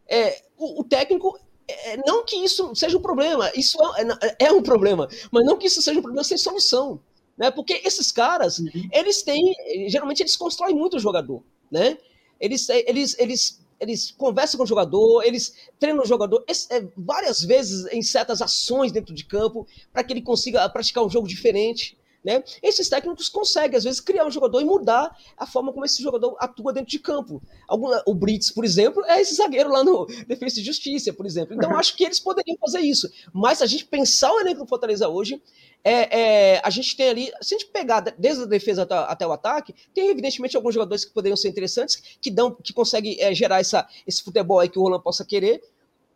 é, 0.09 0.43
o, 0.57 0.81
o, 0.81 0.85
técnico. 0.85 1.39
É, 1.69 1.99
não 2.07 2.25
que 2.25 2.37
isso 2.37 2.75
seja 2.75 2.97
um 2.97 3.03
problema, 3.03 3.53
isso 3.55 3.79
é, 3.97 4.03
é, 4.03 4.47
é, 4.47 4.53
um 4.53 4.63
problema, 4.63 5.07
mas 5.31 5.45
não 5.45 5.59
que 5.59 5.67
isso 5.67 5.83
seja 5.83 5.99
um 5.99 6.03
problema 6.03 6.25
sem 6.25 6.39
solução. 6.39 6.99
Né? 7.37 7.51
Porque 7.51 7.83
esses 7.85 8.11
caras, 8.11 8.59
uhum. 8.59 8.89
eles 8.91 9.23
têm. 9.23 9.55
Geralmente 9.89 10.23
eles 10.23 10.35
constroem 10.35 10.75
muito 10.75 10.97
o 10.97 11.01
jogador. 11.01 11.43
Né? 11.71 11.99
Eles, 12.41 12.69
eles, 12.71 13.19
eles, 13.19 13.61
eles 13.81 14.11
conversam 14.11 14.57
com 14.59 14.65
o 14.65 14.67
jogador, 14.67 15.23
eles 15.25 15.55
treinam 15.79 16.03
o 16.03 16.07
jogador 16.07 16.45
é, 16.49 16.87
várias 16.97 17.43
vezes 17.43 17.87
em 17.93 18.03
certas 18.03 18.41
ações 18.41 18.93
dentro 18.93 19.15
de 19.15 19.25
campo 19.25 19.67
para 19.93 20.05
que 20.05 20.13
ele 20.13 20.23
consiga 20.23 20.69
praticar 20.69 21.05
um 21.05 21.11
jogo 21.11 21.29
diferente. 21.29 21.98
Né? 22.29 22.45
Esses 22.63 22.91
técnicos 22.91 23.31
conseguem, 23.31 23.79
às 23.79 23.85
vezes, 23.85 24.01
criar 24.01 24.27
um 24.27 24.31
jogador 24.31 24.61
e 24.61 24.65
mudar 24.65 25.17
a 25.35 25.47
forma 25.47 25.73
como 25.73 25.87
esse 25.87 26.03
jogador 26.03 26.37
atua 26.39 26.75
dentro 26.75 26.91
de 26.91 26.99
campo. 26.99 27.43
Algum, 27.67 27.89
o 28.05 28.15
Brits, 28.15 28.51
por 28.51 28.67
exemplo, 28.67 29.03
é 29.07 29.19
esse 29.19 29.35
zagueiro 29.35 29.71
lá 29.71 29.83
no 29.83 30.05
Defesa 30.29 30.61
e 30.61 30.63
Justiça, 30.63 31.11
por 31.11 31.25
exemplo. 31.25 31.55
Então, 31.55 31.75
acho 31.79 31.97
que 31.97 32.05
eles 32.05 32.21
poderiam 32.21 32.59
fazer 32.61 32.81
isso. 32.81 33.11
Mas 33.33 33.59
se 33.59 33.65
a 33.65 33.67
gente 33.67 33.87
pensar 33.87 34.31
o 34.31 34.41
elenco 34.41 34.63
do 34.63 34.69
Fortaleza 34.69 35.09
hoje, 35.09 35.43
é, 35.83 36.19
é, 36.21 36.61
a 36.63 36.69
gente 36.69 36.95
tem 36.95 37.09
ali, 37.09 37.33
se 37.41 37.55
a 37.55 37.59
gente 37.59 37.71
pegar 37.71 38.01
desde 38.01 38.43
a 38.43 38.47
defesa 38.47 38.83
até, 38.83 38.95
até, 38.95 39.27
o 39.27 39.33
ataque, 39.33 39.75
tem 39.95 40.11
evidentemente 40.11 40.55
alguns 40.55 40.75
jogadores 40.75 41.07
que 41.07 41.15
poderiam 41.15 41.37
ser 41.37 41.49
interessantes, 41.49 42.19
que 42.21 42.31
dão, 42.31 42.55
que 42.55 42.75
conseguem 42.75 43.17
é, 43.21 43.35
gerar 43.35 43.61
essa, 43.61 43.89
esse 44.07 44.23
futebol 44.23 44.61
aí 44.61 44.69
que 44.69 44.79
o 44.79 44.83
Roland 44.83 45.03
possa 45.03 45.25
querer, 45.25 45.63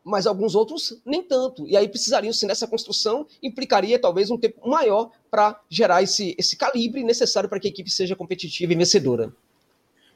mas 0.04 0.26
alguns 0.26 0.54
outros 0.54 1.00
nem 1.04 1.22
tanto. 1.22 1.66
E 1.66 1.76
aí 1.76 1.88
precisariam, 1.88 2.32
se 2.32 2.46
nessa 2.46 2.66
construção, 2.66 3.26
implicaria 3.42 3.98
talvez 3.98 4.30
um 4.30 4.38
tempo 4.38 4.68
maior 4.68 5.10
para 5.30 5.60
gerar 5.68 6.02
esse, 6.02 6.34
esse 6.38 6.56
calibre 6.56 7.04
necessário 7.04 7.48
para 7.48 7.60
que 7.60 7.68
a 7.68 7.70
equipe 7.70 7.90
seja 7.90 8.16
competitiva 8.16 8.72
e 8.72 8.76
vencedora. 8.76 9.32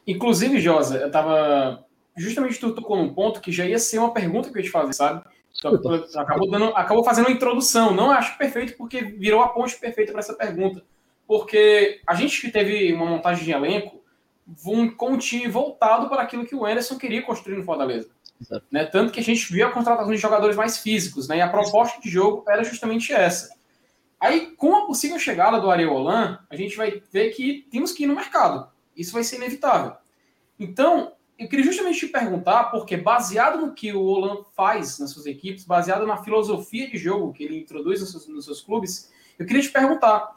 Inclusive, 0.07 0.61
Josa, 0.61 0.99
eu 0.99 1.11
tava. 1.11 1.84
Justamente 2.16 2.59
tu 2.59 2.74
tocou 2.74 2.97
num 2.97 3.12
ponto 3.12 3.41
que 3.41 3.53
já 3.53 3.66
ia 3.66 3.78
ser 3.78 3.99
uma 3.99 4.12
pergunta 4.12 4.49
que 4.49 4.57
eu 4.57 4.61
ia 4.61 4.66
te 4.66 4.70
fazer, 4.70 4.93
sabe? 4.93 5.22
acabou, 6.16 6.51
dando, 6.51 6.64
acabou 6.76 7.05
fazendo 7.05 7.26
uma 7.26 7.34
introdução. 7.34 7.95
Não 7.95 8.11
acho 8.11 8.37
perfeito, 8.39 8.76
porque 8.76 9.03
virou 9.03 9.43
a 9.43 9.49
ponte 9.49 9.76
perfeita 9.78 10.12
para 10.12 10.20
essa 10.20 10.34
pergunta. 10.34 10.82
Porque 11.26 12.01
a 12.07 12.14
gente 12.14 12.41
que 12.41 12.51
teve 12.51 12.93
uma 12.93 13.07
montagem 13.07 13.45
de 13.45 13.53
elenco 13.53 14.03
com 14.97 15.11
um 15.11 15.18
time 15.18 15.49
voltado 15.49 16.09
para 16.09 16.22
aquilo 16.22 16.47
que 16.47 16.55
o 16.55 16.64
Anderson 16.64 16.97
queria 16.97 17.22
construir 17.22 17.57
no 17.57 17.64
Fortaleza. 17.64 18.09
Né? 18.70 18.84
Tanto 18.84 19.12
que 19.12 19.20
a 19.20 19.22
gente 19.22 19.53
viu 19.53 19.66
a 19.66 19.72
contratação 19.72 20.12
de 20.12 20.18
jogadores 20.18 20.57
mais 20.57 20.78
físicos, 20.78 21.28
né? 21.28 21.39
E 21.39 21.41
a 21.41 21.49
proposta 21.49 22.01
de 22.01 22.09
jogo 22.09 22.45
era 22.49 22.62
justamente 22.62 23.12
essa. 23.12 23.55
Aí, 24.20 24.53
com 24.57 24.74
a 24.76 24.87
possível 24.87 25.18
chegada 25.18 25.61
do 25.61 25.70
Areolan, 25.70 26.39
a 26.49 26.57
gente 26.57 26.76
vai 26.76 27.03
ver 27.12 27.30
que 27.30 27.66
temos 27.70 27.93
que 27.93 28.05
ir 28.05 28.07
no 28.07 28.14
mercado. 28.14 28.68
Isso 28.97 29.12
vai 29.12 29.22
ser 29.22 29.37
inevitável. 29.37 29.93
Então, 30.59 31.12
eu 31.39 31.49
queria 31.49 31.64
justamente 31.64 32.01
te 32.01 32.09
perguntar, 32.09 32.64
porque 32.64 32.97
baseado 32.97 33.61
no 33.61 33.74
que 33.74 33.93
o 33.93 34.01
Olan 34.01 34.43
faz 34.55 34.99
nas 34.99 35.11
suas 35.11 35.26
equipes, 35.26 35.64
baseado 35.64 36.07
na 36.07 36.16
filosofia 36.16 36.89
de 36.89 36.97
jogo 36.97 37.32
que 37.32 37.45
ele 37.45 37.59
introduz 37.59 38.01
nos 38.01 38.11
seus, 38.11 38.26
nos 38.26 38.45
seus 38.47 38.62
clubes, 38.62 39.12
eu 39.39 39.45
queria 39.45 39.61
te 39.61 39.68
perguntar 39.68 40.34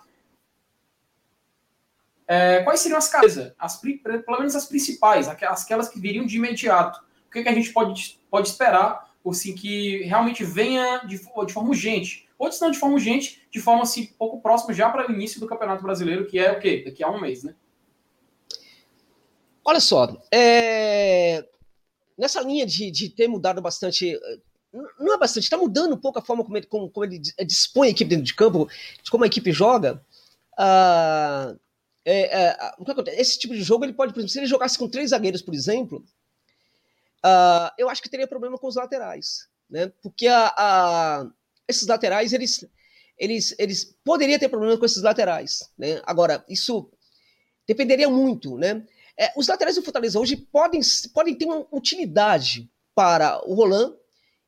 é, 2.27 2.61
quais 2.63 2.81
seriam 2.81 2.97
as 2.97 3.09
casas, 3.09 3.53
as, 3.57 3.77
pelo 3.77 4.37
menos 4.39 4.55
as 4.55 4.65
principais, 4.65 5.29
aquelas 5.29 5.87
que 5.87 5.99
viriam 5.99 6.25
de 6.25 6.35
imediato 6.35 7.01
o 7.29 7.31
que, 7.31 7.43
que 7.43 7.49
a 7.49 7.53
gente 7.53 7.71
pode, 7.71 8.19
pode 8.29 8.49
esperar 8.49 9.07
assim, 9.25 9.53
que 9.53 10.03
realmente 10.03 10.43
venha 10.43 10.99
de, 11.05 11.17
de 11.17 11.53
forma 11.53 11.69
urgente, 11.69 12.27
ou 12.37 12.51
se 12.51 12.59
não 12.59 12.71
de 12.71 12.79
forma 12.79 12.95
urgente, 12.95 13.47
de 13.51 13.59
forma 13.59 13.83
assim, 13.83 14.07
pouco 14.17 14.41
próxima 14.41 14.73
já 14.73 14.89
para 14.89 15.07
o 15.07 15.13
início 15.13 15.39
do 15.39 15.47
Campeonato 15.47 15.83
Brasileiro, 15.83 16.25
que 16.25 16.39
é 16.39 16.51
o 16.51 16.59
quê? 16.59 16.83
Daqui 16.83 17.03
a 17.03 17.11
um 17.11 17.21
mês, 17.21 17.43
né? 17.43 17.53
Olha 19.63 19.79
só, 19.79 20.17
é... 20.33 21.45
nessa 22.17 22.41
linha 22.41 22.65
de, 22.65 22.89
de 22.89 23.09
ter 23.09 23.27
mudado 23.27 23.61
bastante 23.61 24.17
não 24.99 25.15
é 25.15 25.17
bastante, 25.17 25.43
está 25.43 25.57
mudando 25.57 25.93
um 25.93 25.99
pouco 25.99 26.19
a 26.19 26.21
forma 26.21 26.43
como 26.43 26.55
ele, 26.57 26.67
como, 26.67 26.89
como 26.89 27.05
ele 27.05 27.19
dispõe 27.45 27.87
a 27.87 27.91
equipe 27.91 28.09
dentro 28.09 28.25
de 28.25 28.35
campo, 28.35 28.69
de 29.03 29.09
como 29.09 29.23
a 29.23 29.27
equipe 29.27 29.51
joga. 29.51 30.03
Uh, 30.53 31.59
é, 32.05 32.49
é? 32.49 33.19
Esse 33.19 33.39
tipo 33.39 33.53
de 33.53 33.63
jogo, 33.63 33.83
ele 33.83 33.93
pode, 33.93 34.13
por 34.13 34.19
exemplo, 34.19 34.31
se 34.31 34.39
ele 34.39 34.45
jogasse 34.45 34.77
com 34.77 34.87
três 34.87 35.09
zagueiros, 35.09 35.41
por 35.41 35.53
exemplo, 35.53 36.03
uh, 37.25 37.71
eu 37.77 37.89
acho 37.89 38.01
que 38.01 38.09
teria 38.09 38.27
problema 38.27 38.57
com 38.57 38.67
os 38.67 38.75
laterais, 38.75 39.47
né? 39.69 39.91
Porque 40.01 40.27
a, 40.27 40.53
a, 40.57 41.29
esses 41.67 41.87
laterais, 41.87 42.33
eles, 42.33 42.65
eles, 43.17 43.55
eles 43.57 43.95
poderiam 44.03 44.39
ter 44.39 44.49
problema 44.49 44.77
com 44.77 44.85
esses 44.85 45.01
laterais, 45.01 45.69
né? 45.77 46.01
Agora, 46.05 46.43
isso 46.49 46.91
dependeria 47.67 48.09
muito, 48.09 48.57
né? 48.57 48.85
É, 49.17 49.33
os 49.35 49.47
laterais 49.47 49.75
do 49.75 49.83
Fortaleza 49.83 50.19
hoje 50.19 50.37
podem, 50.37 50.79
podem 51.13 51.35
ter 51.35 51.45
uma 51.45 51.67
utilidade 51.71 52.71
para 52.95 53.41
o 53.45 53.53
Roland 53.53 53.93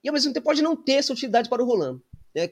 e 0.04 0.08
ao 0.10 0.14
mesmo 0.14 0.34
tempo 0.34 0.46
pode 0.46 0.62
não 0.62 0.76
ter 0.76 0.94
essa 0.94 1.14
utilidade 1.14 1.50
para 1.50 1.62
o 1.62 1.66
Roland. 1.66 2.02
Né? 2.34 2.50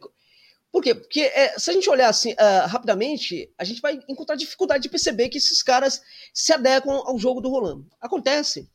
Por 0.72 0.84
quê? 0.84 0.93
Porque 0.93 1.22
é, 1.22 1.57
se 1.57 1.72
a 1.72 1.74
gente 1.74 1.89
olhar 1.89 2.09
assim 2.09 2.34
uh, 2.34 2.67
rapidamente, 2.67 3.51
a 3.57 3.63
gente 3.63 3.82
vai 3.82 3.99
encontrar 4.07 4.36
dificuldade 4.36 4.84
de 4.84 4.89
perceber 4.89 5.30
que 5.30 5.38
esses 5.38 5.63
caras 5.63 6.01
se 6.34 6.53
adequam 6.53 7.01
ao 7.05 7.17
jogo 7.17 7.41
do 7.41 7.49
Roland. 7.49 7.86
Acontece 7.99 8.70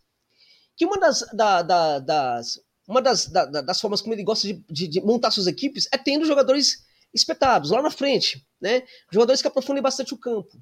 que 0.77 0.85
uma 0.85 0.99
das, 0.99 1.20
da, 1.33 1.62
da, 1.62 1.99
das, 1.99 2.61
uma 2.87 3.01
das, 3.01 3.27
da, 3.27 3.45
das 3.45 3.81
formas 3.81 4.01
como 4.01 4.14
ele 4.14 4.25
gosta 4.25 4.47
de, 4.47 4.64
de, 4.68 4.89
de, 4.89 5.01
montar 5.01 5.31
suas 5.31 5.47
equipes 5.47 5.89
é 5.93 5.99
tendo 5.99 6.25
jogadores 6.25 6.85
espetados 7.12 7.70
lá 7.70 7.81
na 7.81 7.91
frente, 7.91 8.45
né? 8.61 8.83
Jogadores 9.11 9.41
que 9.41 9.49
aprofundem 9.49 9.83
bastante 9.83 10.14
o 10.14 10.18
campo. 10.18 10.59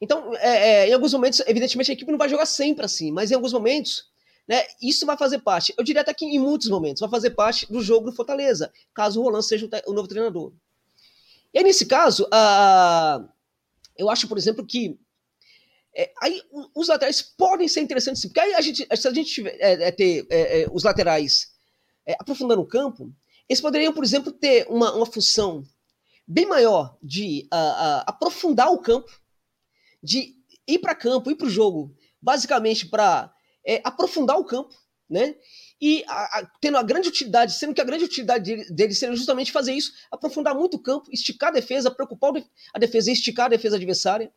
Então, 0.00 0.34
é, 0.36 0.84
é, 0.84 0.88
em 0.88 0.92
alguns 0.92 1.12
momentos, 1.12 1.42
evidentemente, 1.46 1.90
a 1.90 1.94
equipe 1.94 2.10
não 2.10 2.18
vai 2.18 2.28
jogar 2.28 2.46
sempre 2.46 2.84
assim, 2.84 3.10
mas 3.10 3.30
em 3.30 3.34
alguns 3.34 3.52
momentos 3.52 4.08
né? 4.48 4.64
Isso 4.80 5.04
vai 5.04 5.16
fazer 5.16 5.40
parte, 5.40 5.74
eu 5.76 5.84
diria 5.84 6.00
até 6.00 6.14
que 6.14 6.24
em 6.24 6.38
muitos 6.38 6.70
momentos, 6.70 7.00
vai 7.00 7.10
fazer 7.10 7.30
parte 7.30 7.70
do 7.70 7.82
jogo 7.82 8.06
do 8.06 8.16
Fortaleza, 8.16 8.72
caso 8.94 9.20
o 9.20 9.22
Roland 9.22 9.42
seja 9.42 9.68
o, 9.86 9.92
novo 9.92 10.08
treinador. 10.08 10.54
E 11.52 11.58
aí, 11.58 11.64
nesse 11.64 11.84
caso, 11.84 12.24
uh, 12.24 13.28
eu 13.96 14.08
acho, 14.08 14.26
por 14.26 14.38
exemplo, 14.38 14.64
que 14.64 14.98
é, 15.98 16.12
aí 16.22 16.40
os 16.76 16.86
laterais 16.86 17.20
podem 17.20 17.66
ser 17.66 17.80
interessantes, 17.80 18.24
porque 18.24 18.38
aí 18.38 18.54
a 18.54 18.60
gente, 18.60 18.86
se 18.96 19.08
a 19.08 19.12
gente 19.12 19.32
tiver, 19.32 19.56
é, 19.58 19.88
é, 19.88 19.90
ter 19.90 20.24
é, 20.30 20.62
é, 20.62 20.66
os 20.70 20.84
laterais 20.84 21.48
é, 22.06 22.14
aprofundando 22.20 22.62
o 22.62 22.68
campo, 22.68 23.12
eles 23.48 23.60
poderiam, 23.60 23.92
por 23.92 24.04
exemplo, 24.04 24.30
ter 24.30 24.64
uma, 24.68 24.94
uma 24.94 25.06
função 25.06 25.64
bem 26.24 26.46
maior 26.46 26.96
de 27.02 27.48
aprofundar 28.06 28.70
o 28.70 28.78
campo, 28.78 29.10
de 30.00 30.36
ir 30.68 30.78
para 30.78 30.94
campo, 30.94 31.30
ir 31.30 31.34
para 31.34 31.46
o 31.46 31.50
jogo, 31.50 31.92
basicamente 32.20 32.86
para 32.86 33.32
aprofundar 33.82 34.38
o 34.38 34.44
campo, 34.44 34.76
né? 35.08 35.34
E 35.80 36.04
a, 36.06 36.38
a, 36.38 36.46
tendo 36.60 36.76
a 36.76 36.82
grande 36.82 37.08
utilidade, 37.08 37.54
sendo 37.54 37.72
que 37.72 37.80
a 37.80 37.84
grande 37.84 38.04
utilidade 38.04 38.44
dele, 38.44 38.70
dele 38.70 38.94
seria 38.94 39.16
justamente 39.16 39.50
fazer 39.50 39.72
isso, 39.72 39.92
aprofundar 40.10 40.54
muito 40.54 40.76
o 40.76 40.82
campo, 40.82 41.10
esticar 41.10 41.48
a 41.48 41.52
defesa, 41.52 41.90
preocupar 41.90 42.32
a 42.74 42.78
defesa 42.78 43.10
esticar 43.10 43.46
a 43.46 43.50
defesa 43.50 43.76
adversária. 43.76 44.30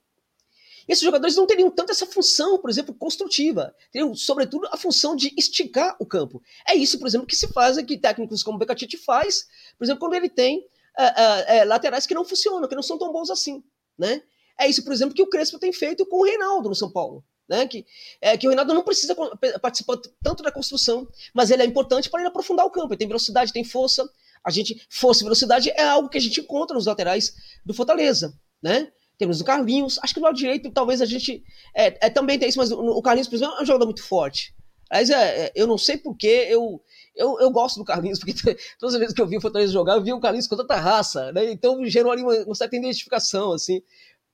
Esses 0.87 1.03
jogadores 1.03 1.35
não 1.35 1.45
teriam 1.45 1.69
tanto 1.69 1.91
essa 1.91 2.05
função, 2.05 2.57
por 2.57 2.69
exemplo, 2.69 2.93
construtiva. 2.93 3.75
Teriam, 3.91 4.15
sobretudo, 4.15 4.67
a 4.71 4.77
função 4.77 5.15
de 5.15 5.33
esticar 5.37 5.95
o 5.99 6.05
campo. 6.05 6.41
É 6.67 6.75
isso, 6.75 6.97
por 6.99 7.07
exemplo, 7.07 7.27
que 7.27 7.35
se 7.35 7.47
faz 7.47 7.77
aqui, 7.77 7.97
técnicos 7.97 8.43
como 8.43 8.55
o 8.55 8.59
Becatite 8.59 8.97
faz, 8.97 9.47
por 9.77 9.85
exemplo, 9.85 9.99
quando 9.99 10.13
ele 10.13 10.29
tem 10.29 10.67
é, 10.97 11.05
é, 11.05 11.57
é, 11.57 11.65
laterais 11.65 12.05
que 12.05 12.13
não 12.13 12.25
funcionam, 12.25 12.67
que 12.67 12.75
não 12.75 12.83
são 12.83 12.97
tão 12.97 13.11
bons 13.11 13.29
assim. 13.29 13.63
Né? 13.97 14.21
É 14.59 14.67
isso, 14.67 14.83
por 14.83 14.93
exemplo, 14.93 15.15
que 15.15 15.21
o 15.21 15.27
Crespo 15.27 15.59
tem 15.59 15.71
feito 15.71 16.05
com 16.05 16.17
o 16.17 16.25
Reinaldo 16.25 16.69
no 16.69 16.75
São 16.75 16.91
Paulo 16.91 17.23
né? 17.51 17.67
Que, 17.67 17.85
é, 18.21 18.37
que 18.37 18.47
o 18.47 18.49
Reinaldo 18.49 18.73
não 18.73 18.81
precisa 18.81 19.13
participar 19.61 19.97
tanto 20.23 20.41
da 20.41 20.51
construção, 20.51 21.05
mas 21.33 21.51
ele 21.51 21.61
é 21.61 21.65
importante 21.65 22.09
para 22.09 22.21
ele 22.21 22.29
aprofundar 22.29 22.65
o 22.65 22.71
campo. 22.71 22.93
Ele 22.93 22.97
tem 22.97 23.07
velocidade, 23.07 23.51
tem 23.51 23.65
força. 23.65 24.09
A 24.41 24.49
gente, 24.49 24.87
força 24.89 25.21
e 25.21 25.25
velocidade 25.25 25.69
é 25.69 25.83
algo 25.83 26.07
que 26.07 26.17
a 26.17 26.21
gente 26.21 26.39
encontra 26.39 26.73
nos 26.73 26.85
laterais 26.85 27.35
do 27.65 27.73
Fortaleza, 27.73 28.33
né? 28.63 28.89
Temos 29.21 29.39
o 29.39 29.45
Carlinhos, 29.45 29.99
acho 30.01 30.15
que 30.15 30.19
no 30.19 30.25
lado 30.25 30.35
direito 30.35 30.71
talvez 30.71 30.99
a 30.99 31.05
gente 31.05 31.43
é, 31.75 32.07
é 32.07 32.09
também 32.09 32.39
tem 32.39 32.49
isso, 32.49 32.57
mas 32.57 32.71
o 32.71 33.01
Carlinhos, 33.03 33.27
por 33.27 33.35
exemplo, 33.35 33.53
é 33.59 33.61
um 33.61 33.65
jogador 33.65 33.85
muito 33.85 34.03
forte. 34.03 34.51
Mas 34.89 35.11
é, 35.11 35.45
é 35.45 35.51
eu 35.53 35.67
não 35.67 35.77
sei 35.77 35.95
porquê, 35.95 36.47
eu, 36.49 36.81
eu, 37.15 37.39
eu 37.39 37.51
gosto 37.51 37.77
do 37.77 37.85
Carlinhos, 37.85 38.17
porque 38.19 38.33
todas 38.79 38.95
as 38.95 38.99
vezes 38.99 39.13
que 39.13 39.21
eu 39.21 39.27
vi 39.27 39.37
o 39.37 39.41
Fortaleza 39.41 39.71
jogar, 39.71 39.93
eu 39.93 40.03
vi 40.03 40.11
o 40.11 40.19
Carlinhos 40.19 40.47
com 40.47 40.57
tanta 40.57 40.75
raça, 40.75 41.31
né? 41.31 41.51
Então 41.51 41.85
gerou 41.85 42.11
ali 42.11 42.23
uma, 42.23 42.33
uma 42.45 42.55
certa 42.55 42.75
identificação, 42.75 43.53
assim 43.53 43.83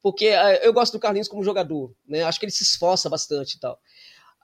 porque 0.02 0.30
uh, 0.30 0.64
eu 0.64 0.72
gosto 0.72 0.94
do 0.94 1.00
Carlinhos 1.00 1.28
como 1.28 1.44
jogador, 1.44 1.94
né? 2.08 2.24
Acho 2.24 2.40
que 2.40 2.46
ele 2.46 2.52
se 2.52 2.64
esforça 2.64 3.10
bastante 3.10 3.56
e 3.56 3.60
tal. 3.60 3.74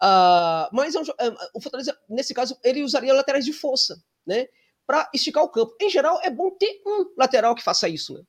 Uh, 0.02 0.68
mas 0.74 0.94
é 0.94 1.00
um, 1.00 1.04
uh, 1.04 1.38
o 1.54 1.62
Fortaleza, 1.62 1.98
nesse 2.10 2.34
caso, 2.34 2.58
ele 2.64 2.84
usaria 2.84 3.14
laterais 3.14 3.46
de 3.46 3.54
força, 3.54 4.02
né? 4.26 4.48
Para 4.86 5.10
esticar 5.14 5.42
o 5.42 5.50
campo. 5.50 5.74
Em 5.82 5.90
geral, 5.90 6.20
é 6.22 6.30
bom 6.30 6.52
ter 6.52 6.82
um 6.86 7.14
lateral 7.18 7.56
que 7.56 7.64
faça 7.64 7.88
isso, 7.88 8.14
né? 8.14 8.22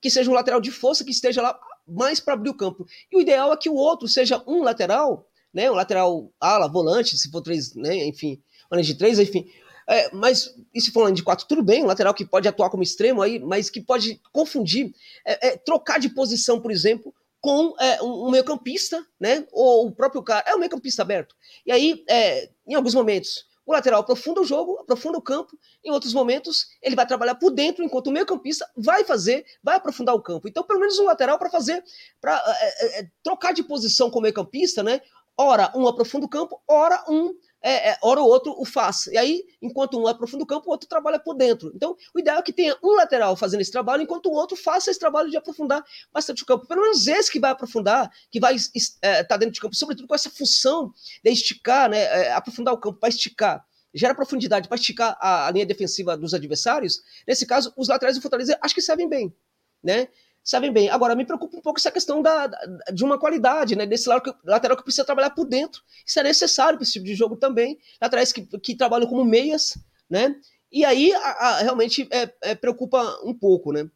Que 0.00 0.10
seja 0.10 0.30
um 0.30 0.34
lateral 0.34 0.60
de 0.60 0.70
força 0.70 1.04
que 1.04 1.10
esteja 1.10 1.42
lá 1.42 1.58
mais 1.86 2.20
para 2.20 2.34
abrir 2.34 2.50
o 2.50 2.56
campo. 2.56 2.86
E 3.10 3.16
o 3.16 3.20
ideal 3.20 3.52
é 3.52 3.56
que 3.56 3.68
o 3.68 3.74
outro 3.74 4.06
seja 4.06 4.42
um 4.46 4.62
lateral, 4.62 5.28
né? 5.52 5.70
Um 5.70 5.74
lateral 5.74 6.32
ala, 6.40 6.68
volante, 6.68 7.16
se 7.16 7.30
for 7.30 7.40
três, 7.40 7.74
né? 7.74 8.06
Enfim, 8.06 8.40
uma 8.70 8.82
de 8.82 8.94
três, 8.94 9.18
enfim 9.18 9.48
é, 9.88 10.14
mas, 10.14 10.54
e 10.74 10.80
se 10.82 10.90
falando 10.90 11.16
de 11.16 11.22
quatro, 11.22 11.46
tudo 11.48 11.62
bem, 11.62 11.82
um 11.82 11.86
lateral 11.86 12.12
que 12.12 12.24
pode 12.24 12.46
atuar 12.46 12.68
como 12.68 12.82
extremo 12.82 13.22
aí, 13.22 13.38
mas 13.38 13.70
que 13.70 13.80
pode 13.80 14.20
confundir, 14.30 14.92
é, 15.24 15.48
é, 15.48 15.56
trocar 15.56 15.98
de 15.98 16.10
posição, 16.10 16.60
por 16.60 16.70
exemplo, 16.70 17.14
com 17.40 17.74
é, 17.80 18.02
um, 18.02 18.26
um 18.26 18.30
meio-campista, 18.30 19.02
né? 19.18 19.46
Ou 19.50 19.86
o 19.86 19.92
próprio 19.92 20.22
cara. 20.22 20.44
É 20.46 20.54
um 20.54 20.58
meio-campista 20.58 21.00
aberto. 21.00 21.34
E 21.64 21.72
aí, 21.72 22.04
é, 22.06 22.50
em 22.66 22.74
alguns 22.74 22.94
momentos, 22.94 23.46
o 23.68 23.72
lateral 23.72 24.00
aprofunda 24.00 24.40
o 24.40 24.44
jogo, 24.46 24.78
aprofunda 24.80 25.18
o 25.18 25.22
campo. 25.22 25.54
Em 25.84 25.90
outros 25.90 26.14
momentos, 26.14 26.68
ele 26.82 26.96
vai 26.96 27.06
trabalhar 27.06 27.34
por 27.34 27.50
dentro, 27.50 27.84
enquanto 27.84 28.06
o 28.06 28.10
meio-campista 28.10 28.66
vai 28.74 29.04
fazer, 29.04 29.44
vai 29.62 29.76
aprofundar 29.76 30.14
o 30.14 30.22
campo. 30.22 30.48
Então, 30.48 30.64
pelo 30.64 30.80
menos 30.80 30.98
um 30.98 31.04
lateral 31.04 31.38
para 31.38 31.50
fazer, 31.50 31.84
para 32.18 32.42
é, 32.60 33.00
é, 33.00 33.08
trocar 33.22 33.52
de 33.52 33.62
posição 33.62 34.10
com 34.10 34.20
o 34.20 34.22
meio-campista, 34.22 34.82
né? 34.82 35.02
Ora, 35.36 35.70
um 35.74 35.86
aprofunda 35.86 36.24
o 36.24 36.30
campo, 36.30 36.58
ora 36.66 37.04
um 37.10 37.34
é, 37.62 37.90
é, 37.90 37.98
hora 38.02 38.20
ou 38.20 38.28
outro 38.28 38.54
o 38.58 38.64
faz. 38.64 39.06
E 39.08 39.16
aí, 39.16 39.44
enquanto 39.60 39.98
um 39.98 40.06
aprofunda 40.06 40.44
o 40.44 40.46
campo, 40.46 40.68
o 40.68 40.70
outro 40.70 40.88
trabalha 40.88 41.18
por 41.18 41.34
dentro. 41.34 41.72
Então, 41.74 41.96
o 42.14 42.18
ideal 42.18 42.38
é 42.38 42.42
que 42.42 42.52
tenha 42.52 42.76
um 42.82 42.94
lateral 42.94 43.36
fazendo 43.36 43.60
esse 43.60 43.72
trabalho, 43.72 44.02
enquanto 44.02 44.26
o 44.26 44.32
outro 44.32 44.56
faça 44.56 44.90
esse 44.90 44.98
trabalho 44.98 45.30
de 45.30 45.36
aprofundar 45.36 45.84
bastante 46.12 46.42
o 46.42 46.46
campo. 46.46 46.66
Pelo 46.66 46.82
menos 46.82 47.06
esse 47.06 47.30
que 47.30 47.40
vai 47.40 47.50
aprofundar, 47.50 48.10
que 48.30 48.38
vai 48.38 48.54
estar 48.54 48.98
é, 49.02 49.24
tá 49.24 49.36
dentro 49.36 49.54
de 49.54 49.60
campo, 49.60 49.74
sobretudo 49.74 50.06
com 50.06 50.14
essa 50.14 50.30
função 50.30 50.92
de 51.24 51.30
esticar, 51.30 51.90
né, 51.90 52.02
é, 52.02 52.32
aprofundar 52.32 52.74
o 52.74 52.78
campo 52.78 52.98
para 52.98 53.08
esticar 53.08 53.64
gera 53.94 54.14
profundidade 54.14 54.68
para 54.68 54.76
esticar 54.76 55.16
a, 55.18 55.46
a, 55.46 55.50
linha 55.50 55.64
defensiva 55.64 56.16
dos 56.16 56.34
adversários, 56.34 57.02
nesse 57.26 57.46
caso, 57.46 57.72
os 57.76 57.88
laterais 57.88 58.16
do 58.16 58.22
Fortaleza 58.22 58.58
acho 58.60 58.74
que 58.74 58.82
servem 58.82 59.08
bem, 59.08 59.34
né? 59.82 60.08
Sabem 60.42 60.72
bem. 60.72 60.88
Agora, 60.88 61.14
me 61.14 61.24
preocupa 61.24 61.56
um 61.56 61.60
pouco 61.60 61.78
essa 61.78 61.90
questão 61.90 62.22
da, 62.22 62.46
de 62.92 63.04
uma 63.04 63.18
qualidade, 63.18 63.76
né? 63.76 63.86
Desse 63.86 64.08
lateral 64.44 64.76
que 64.76 64.82
precisa 64.82 65.04
trabalhar 65.04 65.30
por 65.30 65.46
dentro. 65.46 65.82
Isso 66.06 66.18
é 66.18 66.22
necessário 66.22 66.78
para 66.78 66.82
esse 66.84 66.92
tipo 66.92 67.06
de 67.06 67.14
jogo 67.14 67.36
também. 67.36 67.78
Laterais 68.00 68.32
que, 68.32 68.42
que 68.58 68.74
trabalham 68.74 69.06
como 69.06 69.24
meias, 69.24 69.78
né? 70.08 70.36
E 70.70 70.84
aí, 70.84 71.12
a, 71.12 71.18
a, 71.18 71.58
realmente, 71.58 72.08
é, 72.10 72.32
é, 72.42 72.54
preocupa 72.54 73.02
um 73.24 73.34
pouco, 73.34 73.72
né? 73.72 73.88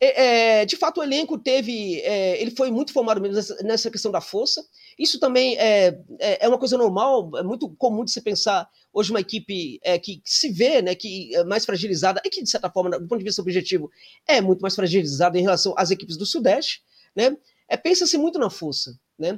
É, 0.00 0.60
é, 0.60 0.64
de 0.64 0.76
fato, 0.76 1.00
o 1.00 1.02
elenco 1.02 1.36
teve. 1.36 2.00
É, 2.00 2.40
ele 2.40 2.52
foi 2.52 2.70
muito 2.70 2.92
formado 2.92 3.20
nessa, 3.20 3.56
nessa, 3.64 3.90
questão 3.90 4.12
da 4.12 4.20
força. 4.20 4.64
Isso 4.96 5.18
também 5.18 5.58
é, 5.58 5.98
é, 6.20 6.44
é, 6.44 6.48
uma 6.48 6.58
coisa 6.58 6.78
normal, 6.78 7.30
é 7.36 7.42
muito 7.42 7.68
comum 7.70 8.04
de 8.04 8.12
se 8.12 8.20
pensar 8.20 8.68
hoje 8.92 9.10
uma 9.10 9.20
equipe 9.20 9.80
é, 9.82 9.98
que, 9.98 10.22
se 10.24 10.50
vê 10.50 10.80
né, 10.82 10.94
que 10.94 11.34
é 11.34 11.42
mais 11.44 11.64
fragilizada 11.64 12.22
e 12.24 12.30
que, 12.30 12.42
de 12.42 12.48
certa 12.48 12.70
forma, 12.70 12.90
do 12.90 13.08
ponto 13.08 13.18
de 13.18 13.24
vista 13.24 13.42
objetivo, 13.42 13.90
é 14.26 14.40
muito 14.40 14.60
mais 14.60 14.76
fragilizada 14.76 15.36
em 15.36 15.42
relação 15.42 15.74
às 15.76 15.90
equipes 15.90 16.16
do 16.16 16.24
Sudeste. 16.24 16.80
Né? 17.14 17.36
É, 17.68 17.76
Pensa-se 17.76 18.16
muito 18.16 18.38
na 18.38 18.50
força. 18.50 18.96
Né? 19.18 19.36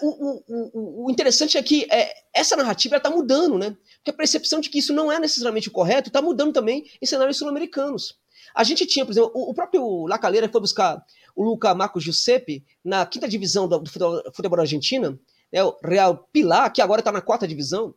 O, 0.00 0.08
o, 0.08 0.44
o, 0.48 1.06
o 1.06 1.10
interessante 1.10 1.58
é 1.58 1.62
que 1.62 1.86
essa 2.34 2.56
narrativa 2.56 2.96
está 2.96 3.10
mudando, 3.10 3.58
né? 3.58 3.76
porque 3.96 4.10
a 4.10 4.14
percepção 4.14 4.58
de 4.58 4.70
que 4.70 4.78
isso 4.78 4.94
não 4.94 5.12
é 5.12 5.20
necessariamente 5.20 5.68
o 5.68 5.72
correto 5.72 6.08
está 6.08 6.22
mudando 6.22 6.54
também 6.54 6.86
em 7.00 7.04
cenários 7.04 7.36
sul-americanos. 7.36 8.18
A 8.54 8.64
gente 8.64 8.86
tinha, 8.86 9.04
por 9.04 9.12
exemplo, 9.12 9.30
o, 9.34 9.50
o 9.50 9.54
próprio 9.54 10.06
Lacaleira 10.06 10.48
foi 10.48 10.60
buscar 10.60 11.02
o 11.34 11.44
Luca 11.44 11.74
Marco 11.74 12.00
Giuseppe 12.00 12.64
na 12.84 13.06
quinta 13.06 13.28
divisão 13.28 13.68
do, 13.68 13.78
do 13.78 13.90
futebol, 13.90 14.22
futebol 14.34 14.60
argentino, 14.60 15.18
né, 15.52 15.62
o 15.62 15.76
Real 15.84 16.28
Pilar, 16.32 16.72
que 16.72 16.82
agora 16.82 17.00
está 17.00 17.12
na 17.12 17.20
quarta 17.20 17.46
divisão. 17.46 17.94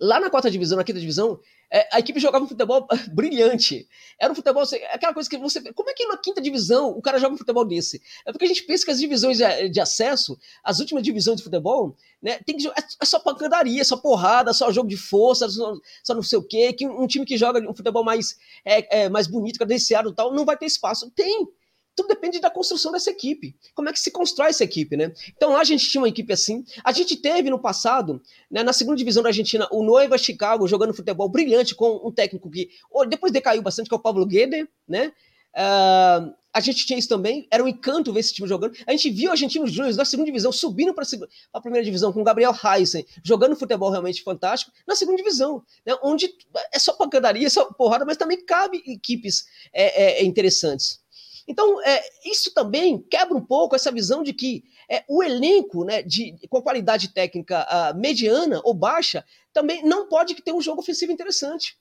Lá 0.00 0.18
na 0.18 0.28
quarta 0.28 0.50
divisão, 0.50 0.76
na 0.76 0.84
quinta 0.84 0.98
divisão, 0.98 1.38
é, 1.70 1.88
a 1.92 1.98
equipe 1.98 2.20
jogava 2.20 2.44
um 2.44 2.48
futebol 2.48 2.86
brilhante. 3.12 3.88
Era 4.18 4.32
um 4.32 4.36
futebol, 4.36 4.62
assim, 4.62 4.76
aquela 4.90 5.14
coisa 5.14 5.28
que 5.28 5.36
você. 5.36 5.72
Como 5.72 5.90
é 5.90 5.94
que 5.94 6.06
na 6.06 6.16
quinta 6.16 6.40
divisão 6.40 6.90
o 6.90 7.02
cara 7.02 7.18
joga 7.18 7.34
um 7.34 7.38
futebol 7.38 7.64
desse? 7.64 8.02
É 8.26 8.32
porque 8.32 8.44
a 8.44 8.48
gente 8.48 8.64
pensa 8.64 8.84
que 8.84 8.90
as 8.90 9.00
divisões 9.00 9.38
de, 9.38 9.80
acesso, 9.80 10.38
as 10.62 10.78
últimas 10.80 11.02
divisões 11.02 11.38
de 11.38 11.44
futebol, 11.44 11.96
né, 12.22 12.38
tem 12.44 12.56
que, 12.56 12.66
é, 12.68 12.72
é 13.00 13.04
só 13.04 13.18
pancadaria, 13.18 13.80
é 13.80 13.84
só 13.84 13.96
porrada, 13.96 14.52
só 14.52 14.70
jogo 14.72 14.88
de 14.88 14.96
força, 14.96 15.48
só, 15.48 15.74
só 16.02 16.14
não 16.14 16.22
sei 16.22 16.38
o 16.38 16.42
quê. 16.42 16.72
Que 16.72 16.86
um, 16.86 17.02
um 17.02 17.06
time 17.06 17.24
que 17.24 17.36
joga 17.36 17.60
um 17.60 17.74
futebol 17.74 18.04
mais, 18.04 18.36
é, 18.64 19.04
é 19.04 19.08
mais 19.08 19.26
bonito, 19.26 19.58
cadenciado 19.58 20.10
e 20.10 20.14
tal, 20.14 20.32
não 20.34 20.44
vai 20.44 20.56
ter 20.56 20.66
espaço. 20.66 21.10
Tem 21.10 21.46
tudo 21.94 22.08
depende 22.08 22.40
da 22.40 22.50
construção 22.50 22.92
dessa 22.92 23.10
equipe. 23.10 23.56
Como 23.74 23.88
é 23.88 23.92
que 23.92 24.00
se 24.00 24.10
constrói 24.10 24.50
essa 24.50 24.64
equipe, 24.64 24.96
né? 24.96 25.12
Então 25.36 25.52
lá 25.52 25.60
a 25.60 25.64
gente 25.64 25.88
tinha 25.88 26.00
uma 26.00 26.08
equipe 26.08 26.32
assim. 26.32 26.64
A 26.82 26.92
gente 26.92 27.16
teve 27.16 27.50
no 27.50 27.58
passado, 27.58 28.20
né, 28.50 28.62
na 28.62 28.72
segunda 28.72 28.96
divisão 28.96 29.22
da 29.22 29.28
Argentina, 29.28 29.68
o 29.70 29.82
Noiva 29.82 30.18
Chicago 30.18 30.66
jogando 30.66 30.94
futebol 30.94 31.28
brilhante 31.28 31.74
com 31.74 32.00
um 32.04 32.12
técnico 32.12 32.50
que 32.50 32.70
depois 33.08 33.32
decaiu 33.32 33.62
bastante, 33.62 33.88
que 33.88 33.94
é 33.94 33.98
o 33.98 34.00
Pablo 34.00 34.26
Guede, 34.26 34.68
né? 34.88 35.12
Uh, 35.54 36.34
a 36.52 36.60
gente 36.60 36.86
tinha 36.86 36.96
isso 36.96 37.08
também, 37.08 37.48
era 37.50 37.62
um 37.62 37.66
encanto 37.66 38.12
ver 38.12 38.20
esse 38.20 38.32
time 38.32 38.46
jogando. 38.46 38.76
A 38.86 38.92
gente 38.92 39.10
viu 39.10 39.28
o 39.28 39.32
Argentinos 39.32 39.72
Júnior 39.72 39.92
da 39.96 40.04
segunda 40.04 40.26
divisão 40.26 40.52
subindo 40.52 40.94
para 40.94 41.04
a 41.52 41.60
primeira 41.60 41.84
divisão 41.84 42.12
com 42.12 42.20
o 42.20 42.24
Gabriel 42.24 42.54
Heisen, 42.64 43.04
jogando 43.24 43.56
futebol 43.56 43.90
realmente 43.90 44.22
fantástico 44.22 44.70
na 44.86 44.94
segunda 44.94 45.16
divisão, 45.16 45.64
né, 45.84 45.96
onde 46.00 46.32
é 46.72 46.78
só 46.78 46.92
pancadaria, 46.92 47.48
é 47.48 47.50
só 47.50 47.64
porrada, 47.72 48.04
mas 48.04 48.16
também 48.16 48.44
cabe 48.44 48.82
equipes 48.86 49.46
é, 49.72 50.20
é, 50.20 50.24
interessantes. 50.24 51.03
Então, 51.46 51.80
é, 51.82 52.02
isso 52.24 52.52
também 52.54 52.98
quebra 53.02 53.36
um 53.36 53.44
pouco 53.44 53.76
essa 53.76 53.92
visão 53.92 54.22
de 54.22 54.32
que 54.32 54.64
é, 54.90 55.04
o 55.08 55.22
elenco 55.22 55.84
né, 55.84 56.02
de, 56.02 56.34
com 56.48 56.62
qualidade 56.62 57.12
técnica 57.12 57.66
uh, 57.66 57.98
mediana 57.98 58.60
ou 58.64 58.74
baixa 58.74 59.24
também 59.52 59.84
não 59.84 60.08
pode 60.08 60.34
ter 60.36 60.52
um 60.52 60.60
jogo 60.60 60.80
ofensivo 60.80 61.12
interessante. 61.12 61.76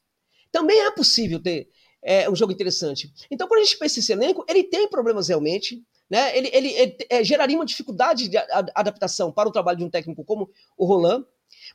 Também 0.52 0.80
é 0.82 0.92
possível 0.92 1.42
ter 1.42 1.70
é, 2.02 2.30
um 2.30 2.36
jogo 2.36 2.52
interessante. 2.52 3.12
Então, 3.32 3.48
quando 3.48 3.62
a 3.62 3.64
gente 3.64 3.78
pensa 3.78 4.00
esse 4.00 4.12
elenco, 4.12 4.46
ele 4.48 4.64
tem 4.64 4.88
problemas 4.88 5.30
realmente. 5.30 5.82
Né? 6.10 6.38
Ele, 6.38 6.50
ele, 6.54 6.68
ele 6.74 6.98
é, 7.10 7.24
geraria 7.24 7.58
uma 7.58 7.66
dificuldade 7.66 8.28
de 8.28 8.38
adaptação 8.76 9.32
para 9.32 9.48
o 9.50 9.52
trabalho 9.52 9.80
de 9.80 9.86
um 9.86 9.90
técnico 9.90 10.24
como 10.24 10.50
o 10.78 10.86
Roland. 10.86 11.26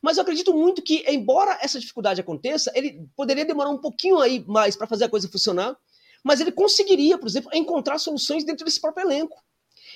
Mas 0.03 0.16
eu 0.16 0.22
acredito 0.22 0.53
muito 0.53 0.82
que, 0.82 1.05
embora 1.09 1.59
essa 1.62 1.80
dificuldade 1.80 2.20
aconteça, 2.20 2.70
ele 2.74 3.09
poderia 3.16 3.45
demorar 3.45 3.70
um 3.70 3.78
pouquinho 3.78 4.18
aí 4.18 4.45
mais 4.47 4.76
para 4.76 4.86
fazer 4.86 5.05
a 5.05 5.09
coisa 5.09 5.28
funcionar, 5.28 5.76
mas 6.24 6.40
ele 6.40 6.52
conseguiria, 6.52 7.18
por 7.18 7.28
exemplo, 7.28 7.50
encontrar 7.54 7.98
soluções 7.98 8.44
dentro 8.44 8.64
desse 8.64 8.80
próprio 8.80 9.06
elenco 9.06 9.36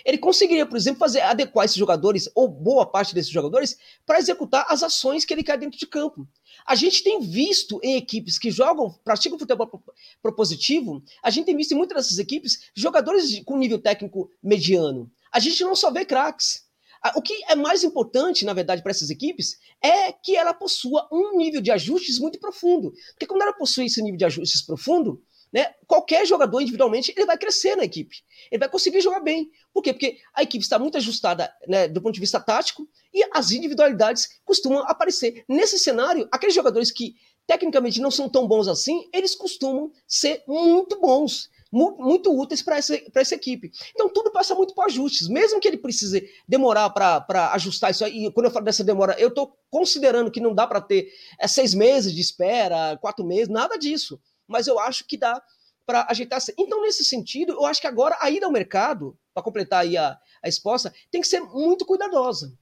ele 0.05 0.19
conseguiria, 0.19 0.67
por 0.67 0.77
exemplo, 0.77 0.99
fazer 0.99 1.21
adequar 1.21 1.65
esses 1.65 1.77
jogadores, 1.77 2.29
ou 2.35 2.49
boa 2.49 2.87
parte 2.87 3.15
desses 3.15 3.31
jogadores, 3.31 3.77
para 4.05 4.19
executar 4.19 4.67
as 4.69 4.83
ações 4.83 5.25
que 5.25 5.33
ele 5.33 5.43
quer 5.43 5.59
dentro 5.59 5.79
de 5.79 5.87
campo. 5.87 6.27
A 6.67 6.75
gente 6.75 7.03
tem 7.03 7.21
visto 7.21 7.81
em 7.83 7.97
equipes 7.97 8.39
que 8.39 8.51
jogam, 8.51 8.93
praticam 9.05 9.39
futebol 9.39 9.83
propositivo, 10.21 11.03
a 11.23 11.31
gente 11.31 11.47
tem 11.47 11.57
visto 11.57 11.73
em 11.73 11.77
muitas 11.77 11.97
dessas 11.97 12.19
equipes 12.19 12.71
jogadores 12.75 13.43
com 13.45 13.57
nível 13.57 13.81
técnico 13.81 14.31
mediano. 14.43 15.11
A 15.33 15.41
gente 15.41 15.63
não 15.65 15.75
só 15.75 15.91
vê 15.91 16.05
craques. 16.05 16.71
O 17.17 17.23
que 17.23 17.35
é 17.49 17.57
mais 17.57 17.83
importante, 17.83 18.45
na 18.45 18.53
verdade, 18.53 18.81
para 18.81 18.93
essas 18.93 19.11
equipes 19.11 19.59
é 19.83 20.13
que 20.13 20.37
ela 20.37 20.55
possua 20.55 21.09
um 21.11 21.37
nível 21.37 21.61
de 21.61 21.73
ajustes 21.73 22.21
muito 22.21 22.39
profundo. 22.39 22.93
Porque 23.13 23.27
quando 23.27 23.43
ela 23.43 23.53
possui 23.53 23.87
esse 23.87 24.01
nível 24.01 24.19
de 24.19 24.25
ajustes 24.25 24.63
profundo, 24.63 25.21
né? 25.53 25.75
Qualquer 25.87 26.27
jogador 26.27 26.61
individualmente 26.61 27.13
ele 27.15 27.27
vai 27.27 27.37
crescer 27.37 27.77
na 27.77 27.85
equipe, 27.85 28.17
ele 28.51 28.59
vai 28.59 28.69
conseguir 28.69 29.01
jogar 29.01 29.21
bem. 29.21 29.51
Por 29.73 29.83
quê? 29.83 29.93
Porque 29.93 30.19
a 30.35 30.43
equipe 30.43 30.65
está 30.65 30.79
muito 30.79 30.97
ajustada 30.97 31.53
né, 31.69 31.87
do 31.87 32.01
ponto 32.01 32.15
de 32.15 32.21
vista 32.21 32.41
tático 32.41 32.89
e 33.13 33.23
as 33.33 33.51
individualidades 33.51 34.41
costumam 34.45 34.85
aparecer. 34.87 35.45
Nesse 35.47 35.79
cenário, 35.79 36.27
aqueles 36.33 36.55
jogadores 36.55 36.91
que 36.91 37.15
tecnicamente 37.47 38.01
não 38.01 38.11
são 38.11 38.29
tão 38.29 38.47
bons 38.47 38.69
assim, 38.69 39.09
eles 39.13 39.35
costumam 39.35 39.93
ser 40.07 40.43
muito 40.47 40.99
bons, 41.01 41.51
muito 41.73 42.31
úteis 42.39 42.63
para 42.63 42.77
essa, 42.77 42.99
essa 43.15 43.35
equipe. 43.35 43.71
Então 43.95 44.09
tudo 44.09 44.31
passa 44.31 44.55
muito 44.55 44.75
por 44.75 44.85
ajustes, 44.85 45.29
mesmo 45.29 45.59
que 45.59 45.69
ele 45.69 45.79
precise 45.79 46.31
demorar 46.47 46.89
para 46.91 47.53
ajustar 47.53 47.91
isso 47.91 48.05
aí. 48.05 48.27
E 48.27 48.33
quando 48.33 48.47
eu 48.47 48.53
falo 48.53 48.65
dessa 48.65 48.85
demora, 48.85 49.17
eu 49.19 49.29
estou 49.29 49.55
considerando 49.71 50.31
que 50.31 50.41
não 50.41 50.55
dá 50.55 50.67
para 50.67 50.81
ter 50.81 51.11
é, 51.39 51.49
seis 51.49 51.75
meses 51.75 52.15
de 52.15 52.21
espera, 52.21 52.97
quatro 52.99 53.25
meses, 53.25 53.49
nada 53.49 53.79
disso 53.79 54.21
mas 54.47 54.67
eu 54.67 54.79
acho 54.79 55.07
que 55.07 55.17
dá 55.17 55.43
para 55.87 56.07
ajeitar. 56.09 56.41
Então, 56.59 56.83
nesse 56.83 57.05
sentido, 57.05 57.53
eu 57.53 57.67
acho 57.67 57.81
que 57.81 57.87
agora 57.87 58.17
a 58.21 58.31
ida 58.31 58.47
ao 58.47 58.53
mercado, 58.53 59.19
para 59.35 59.43
completar 59.43 59.83
aí 59.83 59.97
a, 59.97 60.11
a 60.11 60.47
resposta, 60.47 60.93
tem 61.11 61.21
que 61.21 61.29
ser 61.29 61.41
muito 61.41 61.85
cuidadosa. 61.85 62.57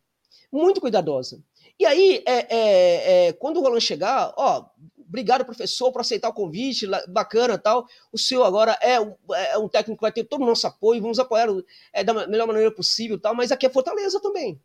Muito 0.52 0.80
cuidadosa. 0.80 1.42
E 1.78 1.86
aí, 1.86 2.22
é, 2.26 2.56
é, 2.56 3.28
é, 3.28 3.32
quando 3.34 3.58
o 3.58 3.60
Roland 3.60 3.80
chegar, 3.80 4.34
ó, 4.36 4.66
obrigado, 4.98 5.44
professor, 5.44 5.92
por 5.92 6.00
aceitar 6.00 6.28
o 6.28 6.32
convite, 6.32 6.86
bacana 7.08 7.56
tal. 7.56 7.86
O 8.12 8.18
senhor 8.18 8.44
agora 8.44 8.76
é 8.80 9.00
um, 9.00 9.14
é 9.32 9.58
um 9.58 9.68
técnico 9.68 9.98
que 9.98 10.02
vai 10.02 10.12
ter 10.12 10.24
todo 10.24 10.42
o 10.42 10.46
nosso 10.46 10.66
apoio, 10.66 11.00
vamos 11.00 11.18
apoiar 11.18 11.48
é, 11.92 12.04
da 12.04 12.26
melhor 12.26 12.46
maneira 12.46 12.70
possível 12.70 13.18
tal, 13.18 13.34
mas 13.34 13.50
aqui 13.50 13.66
é 13.66 13.70
Fortaleza 13.70 14.20
também, 14.20 14.60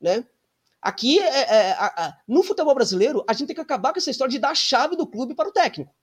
né? 0.00 0.26
Aqui, 0.80 1.18
é, 1.18 1.70
é, 1.70 1.76
no 2.26 2.42
futebol 2.42 2.74
brasileiro, 2.74 3.22
a 3.28 3.34
gente 3.34 3.48
tem 3.48 3.54
que 3.54 3.60
acabar 3.60 3.92
com 3.92 3.98
essa 3.98 4.10
história 4.10 4.30
de 4.30 4.38
dar 4.38 4.50
a 4.50 4.54
chave 4.54 4.96
do 4.96 5.06
clube 5.06 5.34
para 5.34 5.48
o 5.48 5.52
técnico 5.52 5.94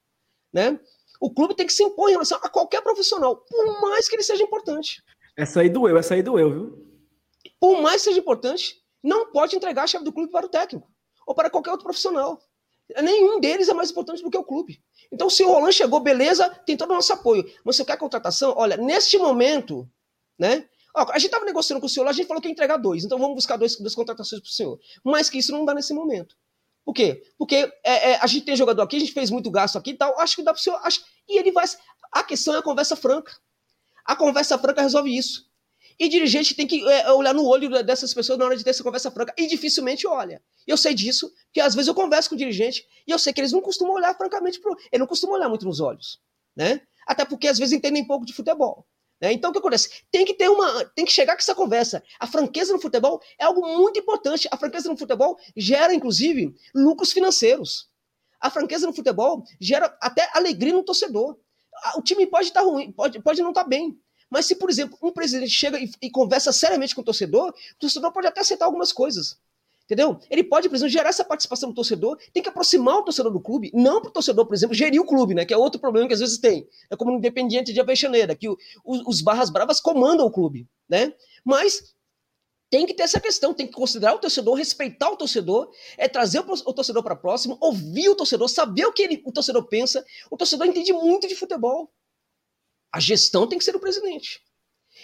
né? 0.53 0.79
O 1.19 1.33
clube 1.33 1.55
tem 1.55 1.65
que 1.65 1.73
se 1.73 1.83
impor 1.83 2.09
em 2.09 2.13
relação 2.13 2.39
a 2.41 2.49
qualquer 2.49 2.81
profissional, 2.81 3.37
por 3.37 3.81
mais 3.81 4.07
que 4.07 4.15
ele 4.15 4.23
seja 4.23 4.43
importante. 4.43 5.03
Essa 5.35 5.61
aí 5.61 5.69
doeu, 5.69 5.97
essa 5.97 6.13
aí 6.13 6.21
doeu, 6.21 6.51
viu? 6.51 6.87
Por 7.59 7.81
mais 7.81 7.97
que 7.97 8.09
seja 8.09 8.19
importante, 8.19 8.83
não 9.03 9.31
pode 9.31 9.55
entregar 9.55 9.83
a 9.83 9.87
chave 9.87 10.05
do 10.05 10.13
clube 10.13 10.31
para 10.31 10.45
o 10.45 10.49
técnico 10.49 10.87
ou 11.25 11.33
para 11.33 11.49
qualquer 11.49 11.71
outro 11.71 11.85
profissional. 11.85 12.39
Nenhum 13.01 13.39
deles 13.39 13.67
é 13.67 13.73
mais 13.73 13.91
importante 13.91 14.23
do 14.23 14.29
que 14.29 14.37
o 14.37 14.43
clube. 14.43 14.81
Então, 15.11 15.29
se 15.29 15.43
o 15.43 15.47
Roland 15.47 15.73
chegou, 15.73 15.99
beleza, 15.99 16.49
tem 16.65 16.77
todo 16.77 16.91
o 16.91 16.93
nosso 16.93 17.11
apoio. 17.11 17.43
Mas 17.63 17.75
você 17.75 17.83
quer 17.83 17.97
contratação? 17.97 18.53
Olha, 18.55 18.77
neste 18.77 19.17
momento, 19.17 19.89
né? 20.39 20.67
Ó, 20.95 21.05
a 21.11 21.19
gente 21.19 21.27
estava 21.27 21.45
negociando 21.45 21.81
com 21.81 21.85
o 21.85 21.89
senhor 21.89 22.05
lá, 22.05 22.11
a 22.11 22.13
gente 22.13 22.27
falou 22.27 22.41
que 22.41 22.47
ia 22.47 22.51
entregar 22.51 22.77
dois, 22.77 23.03
então 23.03 23.19
vamos 23.19 23.35
buscar 23.35 23.57
dois, 23.57 23.75
duas 23.75 23.93
contratações 23.93 24.41
para 24.41 24.47
o 24.47 24.51
senhor. 24.51 24.79
Mas 25.03 25.29
que 25.29 25.37
isso 25.37 25.51
não 25.51 25.65
dá 25.65 25.73
nesse 25.73 25.93
momento. 25.93 26.35
Por 26.87 26.93
quê? 26.93 27.21
Porque 27.37 27.69
é, 27.83 28.11
é, 28.11 28.15
a 28.21 28.27
gente 28.27 28.45
tem 28.45 28.55
jogador 28.55 28.81
aqui, 28.81 28.95
a 28.95 28.99
gente 29.01 29.11
fez 29.11 29.29
muito 29.29 29.51
gasto 29.51 29.77
aqui 29.77 29.89
e 29.89 29.93
tal, 29.93 30.17
acho 30.21 30.37
que 30.37 30.41
dá 30.41 30.53
para 30.53 30.59
o 30.59 30.63
senhor. 30.63 30.79
Acho, 30.83 31.03
e 31.27 31.37
ele 31.37 31.51
vai. 31.51 31.65
A 32.13 32.23
questão 32.23 32.55
é 32.55 32.59
a 32.59 32.61
conversa 32.61 32.95
franca. 32.95 33.35
A 34.05 34.15
conversa 34.15 34.57
franca 34.57 34.81
resolve 34.81 35.13
isso. 35.13 35.51
E 35.99 36.07
dirigente 36.07 36.55
tem 36.55 36.65
que 36.65 36.81
é, 36.89 37.11
olhar 37.11 37.33
no 37.33 37.45
olho 37.45 37.83
dessas 37.83 38.13
pessoas 38.13 38.39
na 38.39 38.45
hora 38.45 38.55
de 38.55 38.63
ter 38.63 38.69
essa 38.69 38.83
conversa 38.83 39.11
franca. 39.11 39.33
E 39.37 39.47
dificilmente 39.47 40.07
olha. 40.07 40.41
Eu 40.65 40.77
sei 40.77 40.93
disso, 40.93 41.29
porque 41.47 41.59
às 41.59 41.75
vezes 41.75 41.89
eu 41.89 41.93
converso 41.93 42.29
com 42.29 42.35
o 42.35 42.37
dirigente 42.37 42.85
e 43.05 43.11
eu 43.11 43.19
sei 43.19 43.33
que 43.33 43.41
eles 43.41 43.51
não 43.51 43.59
costumam 43.59 43.93
olhar 43.93 44.15
francamente 44.15 44.57
pro. 44.61 44.71
Eles 44.89 44.99
não 45.01 45.07
costumam 45.07 45.35
olhar 45.35 45.49
muito 45.49 45.65
nos 45.65 45.81
olhos. 45.81 46.21
Né? 46.55 46.79
Até 47.05 47.25
porque 47.25 47.49
às 47.49 47.59
vezes 47.59 47.73
entendem 47.73 48.07
pouco 48.07 48.25
de 48.25 48.31
futebol. 48.31 48.87
Né? 49.19 49.33
Então, 49.33 49.49
o 49.49 49.53
que 49.53 49.59
acontece? 49.59 50.03
Tem 50.11 50.25
que 50.25 50.33
ter 50.33 50.49
uma. 50.49 50.85
Tem 50.85 51.05
que 51.05 51.11
chegar 51.11 51.33
com 51.33 51.41
essa 51.41 51.55
conversa. 51.55 52.03
A 52.19 52.27
franqueza 52.27 52.73
no 52.73 52.79
futebol 52.79 53.21
é 53.39 53.45
algo 53.45 53.65
muito 53.77 53.99
importante. 53.99 54.47
A 54.51 54.57
franqueza 54.57 54.89
no 54.89 54.97
futebol 54.97 55.37
gera, 55.55 55.93
inclusive, 55.93 56.55
lucros 56.73 57.11
financeiros. 57.11 57.89
A 58.39 58.49
franqueza 58.49 58.85
no 58.85 58.93
futebol 58.93 59.43
gera 59.59 59.97
até 59.99 60.29
alegria 60.33 60.73
no 60.73 60.83
torcedor. 60.83 61.37
O 61.95 62.01
time 62.01 62.25
pode 62.27 62.47
estar 62.47 62.61
tá 62.61 62.65
ruim, 62.65 62.91
pode, 62.91 63.19
pode 63.21 63.41
não 63.41 63.49
estar 63.49 63.63
tá 63.63 63.69
bem. 63.69 63.99
Mas 64.29 64.45
se, 64.45 64.55
por 64.55 64.69
exemplo, 64.69 64.97
um 65.01 65.11
presidente 65.11 65.51
chega 65.51 65.79
e, 65.79 65.89
e 66.01 66.09
conversa 66.11 66.51
seriamente 66.51 66.93
com 66.93 67.01
o 67.01 67.03
torcedor, 67.03 67.49
o 67.49 67.79
torcedor 67.79 68.11
pode 68.11 68.27
até 68.27 68.41
aceitar 68.41 68.65
algumas 68.65 68.91
coisas. 68.91 69.39
Entendeu? 69.87 70.19
Ele 70.29 70.43
pode, 70.43 70.67
por 70.67 70.75
exemplo, 70.75 70.91
gerar 70.91 71.09
essa 71.09 71.23
participação 71.23 71.69
do 71.69 71.75
torcedor, 71.75 72.17
tem 72.33 72.43
que 72.43 72.49
aproximar 72.49 72.97
o 72.97 73.03
torcedor 73.03 73.31
do 73.31 73.39
clube, 73.39 73.71
não 73.73 74.01
para 74.01 74.09
o 74.09 74.11
torcedor, 74.11 74.45
por 74.45 74.53
exemplo, 74.53 74.75
gerir 74.75 74.99
o 74.99 75.05
clube, 75.05 75.33
né? 75.33 75.45
Que 75.45 75.53
é 75.53 75.57
outro 75.57 75.79
problema 75.79 76.09
que 76.09 76.13
às 76.13 76.19
vezes 76.19 76.37
tem. 76.39 76.67
É 76.89 76.95
como 76.97 77.11
no 77.11 77.17
Independiente 77.17 77.71
de 77.71 77.79
Aveixaneira, 77.79 78.35
que 78.35 78.49
o, 78.49 78.57
os 78.83 79.21
Barras 79.21 79.49
Bravas 79.49 79.79
comandam 79.79 80.25
o 80.25 80.31
clube, 80.31 80.67
né? 80.89 81.13
Mas 81.41 81.95
tem 82.69 82.85
que 82.85 82.93
ter 82.93 83.03
essa 83.03 83.21
questão, 83.21 83.53
tem 83.53 83.65
que 83.65 83.71
considerar 83.71 84.13
o 84.13 84.19
torcedor, 84.19 84.55
respeitar 84.55 85.09
o 85.09 85.15
torcedor, 85.15 85.71
é 85.97 86.09
trazer 86.09 86.41
o, 86.41 86.51
o 86.51 86.73
torcedor 86.73 87.01
para 87.01 87.15
próximo, 87.15 87.57
ouvir 87.61 88.09
o 88.09 88.15
torcedor, 88.15 88.49
saber 88.49 88.85
o 88.87 88.91
que 88.91 89.03
ele, 89.03 89.23
o 89.25 89.31
torcedor 89.31 89.65
pensa. 89.69 90.05
O 90.29 90.35
torcedor 90.35 90.67
entende 90.67 90.91
muito 90.91 91.29
de 91.29 91.35
futebol. 91.35 91.89
A 92.91 92.99
gestão 92.99 93.47
tem 93.47 93.57
que 93.57 93.63
ser 93.63 93.73
o 93.73 93.79
presidente. 93.79 94.41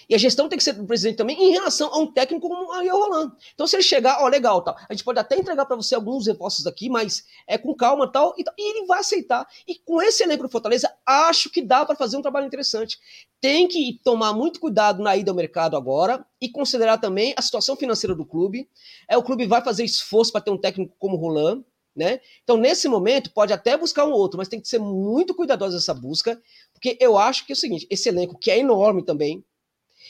E 0.10 0.16
a 0.16 0.18
gestão 0.18 0.50
tem 0.50 0.58
que 0.58 0.64
ser 0.64 0.74
do 0.74 0.86
presidente 0.86 1.18
também 1.18 1.42
em 1.42 1.52
relação 1.52 1.94
a 1.94 2.00
um 2.00 2.08
técnico 2.08 2.48
como 2.48 2.70
o 2.70 2.72
Ariel 2.72 2.98
Roland. 2.98 3.32
Então, 3.54 3.66
se 3.68 3.76
ele 3.76 3.84
chegar, 3.84 4.22
ó, 4.22 4.28
legal, 4.28 4.62
tal, 4.62 4.76
a 4.78 4.94
gente 4.94 5.04
pode 5.04 5.20
até 5.20 5.38
entregar 5.38 5.66
para 5.66 5.76
você 5.76 5.96
alguns 5.96 6.28
reforços 6.28 6.68
aqui, 6.68 6.90
mas 6.90 7.26
é 7.48 7.58
com 7.58 7.74
calma 7.74 8.12
tal, 8.12 8.34
e, 8.38 8.44
tal, 8.44 8.54
e 8.58 8.78
ele 8.78 8.86
vai 8.86 9.00
aceitar. 9.00 9.48
E 9.68 9.76
com 9.76 10.02
esse 10.02 10.24
elenco 10.24 10.44
do 10.44 10.50
Fortaleza, 10.50 10.92
acho 11.06 11.50
que 11.50 11.62
dá 11.62 11.86
para 11.86 11.96
fazer 11.96 12.18
um 12.18 12.22
trabalho 12.22 12.46
interessante. 12.46 13.00
Tem 13.40 13.68
que 13.68 14.00
tomar 14.04 14.34
muito 14.34 14.60
cuidado 14.60 15.02
na 15.02 15.16
ida 15.16 15.32
ao 15.32 15.36
mercado 15.36 15.76
agora 15.76 16.26
e 16.40 16.50
considerar 16.50 16.98
também 16.98 17.34
a 17.38 17.42
situação 17.42 17.76
financeira 17.76 18.16
do 18.16 18.26
clube. 18.26 18.70
É, 19.08 19.18
o 19.18 19.24
clube 19.24 19.46
vai 19.46 19.62
fazer 19.62 19.84
esforço 19.84 20.32
para 20.32 20.42
ter 20.42 20.52
um 20.52 20.58
técnico 20.58 20.96
como 21.00 21.16
o 21.16 21.20
Roland. 21.20 21.64
Né? 21.96 22.20
Então, 22.44 22.58
nesse 22.58 22.88
momento, 22.88 23.32
pode 23.32 23.54
até 23.54 23.78
buscar 23.78 24.06
um 24.06 24.12
outro, 24.12 24.40
mas 24.40 24.48
tem 24.48 24.60
que 24.60 24.68
ser 24.68 24.80
muito 24.80 25.36
cuidadoso 25.36 25.76
nessa 25.76 25.94
busca, 25.94 26.42
porque 26.74 26.98
eu 27.00 27.20
acho 27.20 27.46
que 27.46 27.52
é 27.52 27.56
o 27.56 27.58
seguinte: 27.58 27.86
esse 27.88 28.10
elenco, 28.10 28.36
que 28.36 28.50
é 28.50 28.58
enorme 28.58 29.04
também, 29.04 29.46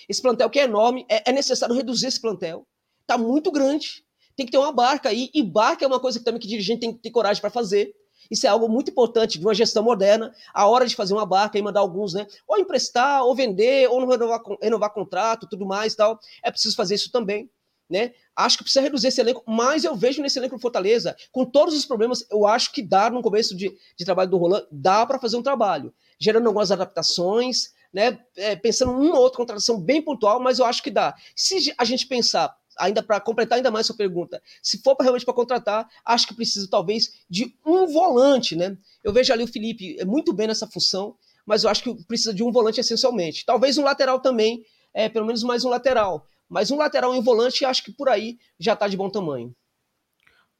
esse 0.07 0.21
plantel 0.21 0.49
que 0.49 0.59
é 0.59 0.63
enorme, 0.63 1.05
é, 1.09 1.29
é 1.29 1.33
necessário 1.33 1.75
reduzir 1.75 2.07
esse 2.07 2.19
plantel. 2.19 2.67
Está 3.01 3.17
muito 3.17 3.51
grande. 3.51 4.03
Tem 4.35 4.45
que 4.45 4.51
ter 4.51 4.57
uma 4.57 4.71
barca 4.71 5.09
aí, 5.09 5.29
e 5.33 5.43
barca 5.43 5.85
é 5.85 5.87
uma 5.87 5.99
coisa 5.99 6.17
que 6.19 6.25
também 6.25 6.39
que 6.39 6.47
dirigente 6.47 6.79
tem 6.81 6.93
que 6.93 6.99
ter 6.99 7.11
coragem 7.11 7.41
para 7.41 7.49
fazer. 7.49 7.93
Isso 8.31 8.47
é 8.47 8.49
algo 8.49 8.67
muito 8.67 8.89
importante 8.89 9.37
de 9.37 9.45
uma 9.45 9.53
gestão 9.53 9.83
moderna. 9.83 10.33
A 10.53 10.67
hora 10.67 10.87
de 10.87 10.95
fazer 10.95 11.13
uma 11.13 11.25
barca 11.25 11.57
e 11.57 11.61
mandar 11.61 11.81
alguns, 11.81 12.13
né? 12.13 12.25
Ou 12.47 12.57
emprestar, 12.57 13.23
ou 13.23 13.35
vender, 13.35 13.87
ou 13.89 14.01
não 14.01 14.07
renovar, 14.07 14.41
renovar 14.61 14.93
contrato, 14.93 15.47
tudo 15.47 15.65
mais 15.65 15.93
tal. 15.93 16.19
É 16.43 16.49
preciso 16.49 16.75
fazer 16.75 16.95
isso 16.95 17.11
também. 17.11 17.49
Né? 17.89 18.13
Acho 18.35 18.57
que 18.57 18.63
precisa 18.63 18.81
reduzir 18.81 19.09
esse 19.09 19.21
elenco, 19.21 19.43
mas 19.45 19.83
eu 19.83 19.93
vejo 19.93 20.21
nesse 20.21 20.39
elenco 20.39 20.55
do 20.55 20.61
Fortaleza, 20.61 21.15
com 21.31 21.45
todos 21.45 21.75
os 21.75 21.85
problemas, 21.85 22.25
eu 22.31 22.47
acho 22.47 22.71
que 22.71 22.81
dá 22.81 23.09
no 23.09 23.21
começo 23.21 23.55
de, 23.55 23.71
de 23.95 24.05
trabalho 24.05 24.31
do 24.31 24.37
Roland, 24.37 24.65
dá 24.71 25.05
para 25.05 25.19
fazer 25.19 25.37
um 25.37 25.43
trabalho, 25.43 25.93
gerando 26.17 26.47
algumas 26.47 26.71
adaptações, 26.71 27.73
né, 27.93 28.19
é, 28.35 28.55
pensando 28.55 28.91
em 29.03 29.07
uma 29.07 29.17
ou 29.17 29.23
outra 29.23 29.37
contratação 29.37 29.79
bem 29.79 30.01
pontual, 30.01 30.41
mas 30.41 30.59
eu 30.59 30.65
acho 30.65 30.81
que 30.81 30.89
dá. 30.89 31.13
Se 31.35 31.73
a 31.77 31.85
gente 31.85 32.07
pensar, 32.07 32.55
ainda 32.77 33.03
para 33.03 33.19
completar 33.19 33.57
ainda 33.57 33.69
mais 33.69 33.85
sua 33.85 33.95
pergunta, 33.95 34.41
se 34.61 34.81
for 34.81 34.95
pra, 34.95 35.03
realmente 35.03 35.25
para 35.25 35.33
contratar, 35.33 35.87
acho 36.03 36.27
que 36.27 36.33
precisa 36.33 36.67
talvez 36.69 37.23
de 37.29 37.55
um 37.65 37.85
volante, 37.85 38.55
né? 38.55 38.75
Eu 39.03 39.13
vejo 39.13 39.31
ali 39.31 39.43
o 39.43 39.47
Felipe 39.47 39.97
é 39.99 40.05
muito 40.05 40.33
bem 40.33 40.47
nessa 40.47 40.67
função. 40.67 41.15
mas 41.45 41.63
eu 41.63 41.69
acho 41.69 41.83
que 41.83 41.93
precisa 42.05 42.33
de 42.33 42.41
um 42.41 42.51
volante 42.51 42.79
essencialmente. 42.79 43.45
Talvez 43.45 43.77
um 43.77 43.83
lateral 43.83 44.19
também, 44.19 44.63
é, 44.93 45.09
pelo 45.09 45.25
menos 45.25 45.43
mais 45.43 45.65
um 45.65 45.69
lateral. 45.69 46.25
Mas 46.47 46.71
um 46.71 46.77
lateral 46.77 47.13
e 47.13 47.17
um 47.17 47.21
volante, 47.21 47.65
acho 47.65 47.83
que 47.83 47.91
por 47.91 48.07
aí 48.07 48.37
já 48.57 48.73
está 48.73 48.87
de 48.87 48.95
bom 48.95 49.09
tamanho. 49.09 49.53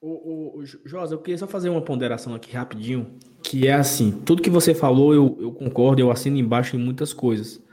O, 0.06 0.62
Josa, 0.84 1.16
eu 1.16 1.20
queria 1.20 1.38
só 1.38 1.48
fazer 1.48 1.70
uma 1.70 1.82
ponderação 1.82 2.36
aqui 2.36 2.54
rapidinho, 2.54 3.18
que 3.42 3.70
é 3.70 3.74
assim, 3.74 4.12
tudo 4.12 4.42
que 4.42 4.50
você 4.50 4.76
falou 4.76 5.14
eu, 5.14 5.38
eu 5.40 5.54
concordo, 5.54 6.02
eu 6.02 6.12
assino 6.12 6.38
embaixo 6.38 6.76
em 6.76 6.80
muitas 6.80 7.14
coisas. 7.14 7.64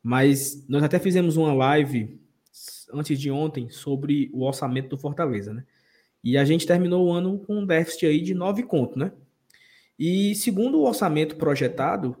Mas 0.00 0.64
nós 0.68 0.84
até 0.84 1.00
fizemos 1.00 1.36
uma 1.36 1.52
live 1.52 2.16
antes 2.92 3.18
de 3.18 3.28
ontem 3.28 3.68
sobre 3.70 4.30
o 4.32 4.44
orçamento 4.44 4.90
do 4.90 4.96
Fortaleza, 4.96 5.52
né? 5.52 5.64
E 6.22 6.38
a 6.38 6.44
gente 6.44 6.64
terminou 6.64 7.08
o 7.08 7.12
ano 7.12 7.40
com 7.40 7.58
um 7.58 7.66
déficit 7.66 8.06
aí 8.06 8.20
de 8.20 8.34
nove 8.34 8.62
contos, 8.62 8.96
né? 8.96 9.10
E 9.98 10.32
segundo 10.36 10.78
o 10.78 10.86
orçamento 10.86 11.34
projetado, 11.34 12.16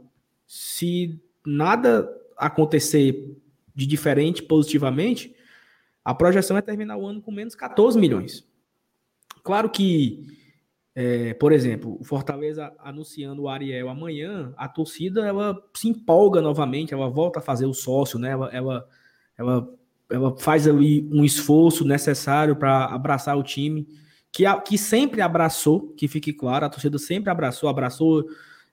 se 0.48 1.16
nada 1.46 2.12
acontecer 2.36 3.36
de 3.72 3.86
diferente 3.86 4.42
positivamente, 4.42 5.32
a 6.04 6.12
projeção 6.12 6.58
é 6.58 6.60
terminar 6.60 6.96
o 6.96 7.06
ano 7.06 7.22
com 7.22 7.30
menos 7.30 7.54
14 7.54 7.96
milhões. 7.96 8.52
Claro 9.44 9.68
que, 9.68 10.26
é, 10.94 11.34
por 11.34 11.52
exemplo, 11.52 11.98
o 12.00 12.04
Fortaleza 12.04 12.72
anunciando 12.78 13.42
o 13.42 13.48
Ariel 13.48 13.90
amanhã, 13.90 14.54
a 14.56 14.66
torcida 14.66 15.26
ela 15.26 15.54
se 15.76 15.86
empolga 15.86 16.40
novamente, 16.40 16.94
ela 16.94 17.10
volta 17.10 17.40
a 17.40 17.42
fazer 17.42 17.66
o 17.66 17.74
sócio, 17.74 18.18
né? 18.18 18.30
Ela, 18.30 18.48
ela, 18.50 18.88
ela, 19.36 19.68
ela 20.10 20.38
faz 20.38 20.66
ali 20.66 21.06
um 21.12 21.22
esforço 21.22 21.84
necessário 21.84 22.56
para 22.56 22.86
abraçar 22.86 23.36
o 23.36 23.42
time, 23.42 23.86
que, 24.32 24.46
a, 24.46 24.58
que 24.58 24.78
sempre 24.78 25.20
abraçou, 25.20 25.92
que 25.94 26.08
fique 26.08 26.32
claro, 26.32 26.64
a 26.64 26.70
torcida 26.70 26.98
sempre 26.98 27.30
abraçou, 27.30 27.68
abraçou 27.68 28.24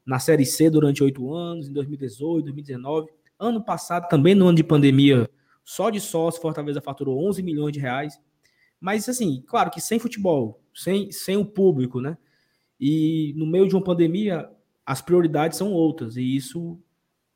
na 0.05 0.19
Série 0.19 0.45
C 0.45 0.69
durante 0.69 1.03
oito 1.03 1.33
anos, 1.33 1.67
em 1.67 1.73
2018, 1.73 2.45
2019. 2.45 3.09
Ano 3.37 3.61
passado, 3.61 4.07
também 4.07 4.35
no 4.35 4.47
ano 4.47 4.55
de 4.55 4.63
pandemia, 4.63 5.29
só 5.65 5.89
de 5.89 5.99
sócio, 5.99 6.41
Fortaleza 6.41 6.79
faturou 6.79 7.27
11 7.27 7.43
milhões 7.43 7.73
de 7.73 7.79
reais. 7.79 8.17
Mas, 8.79 9.07
assim, 9.09 9.43
claro 9.45 9.69
que 9.69 9.81
sem 9.81 9.99
futebol, 9.99 10.60
sem, 10.73 11.11
sem 11.11 11.37
o 11.37 11.45
público, 11.45 11.99
né? 11.99 12.17
E 12.79 13.33
no 13.37 13.45
meio 13.45 13.67
de 13.67 13.75
uma 13.75 13.83
pandemia, 13.83 14.49
as 14.85 15.01
prioridades 15.01 15.57
são 15.57 15.71
outras, 15.71 16.17
e 16.17 16.35
isso 16.35 16.79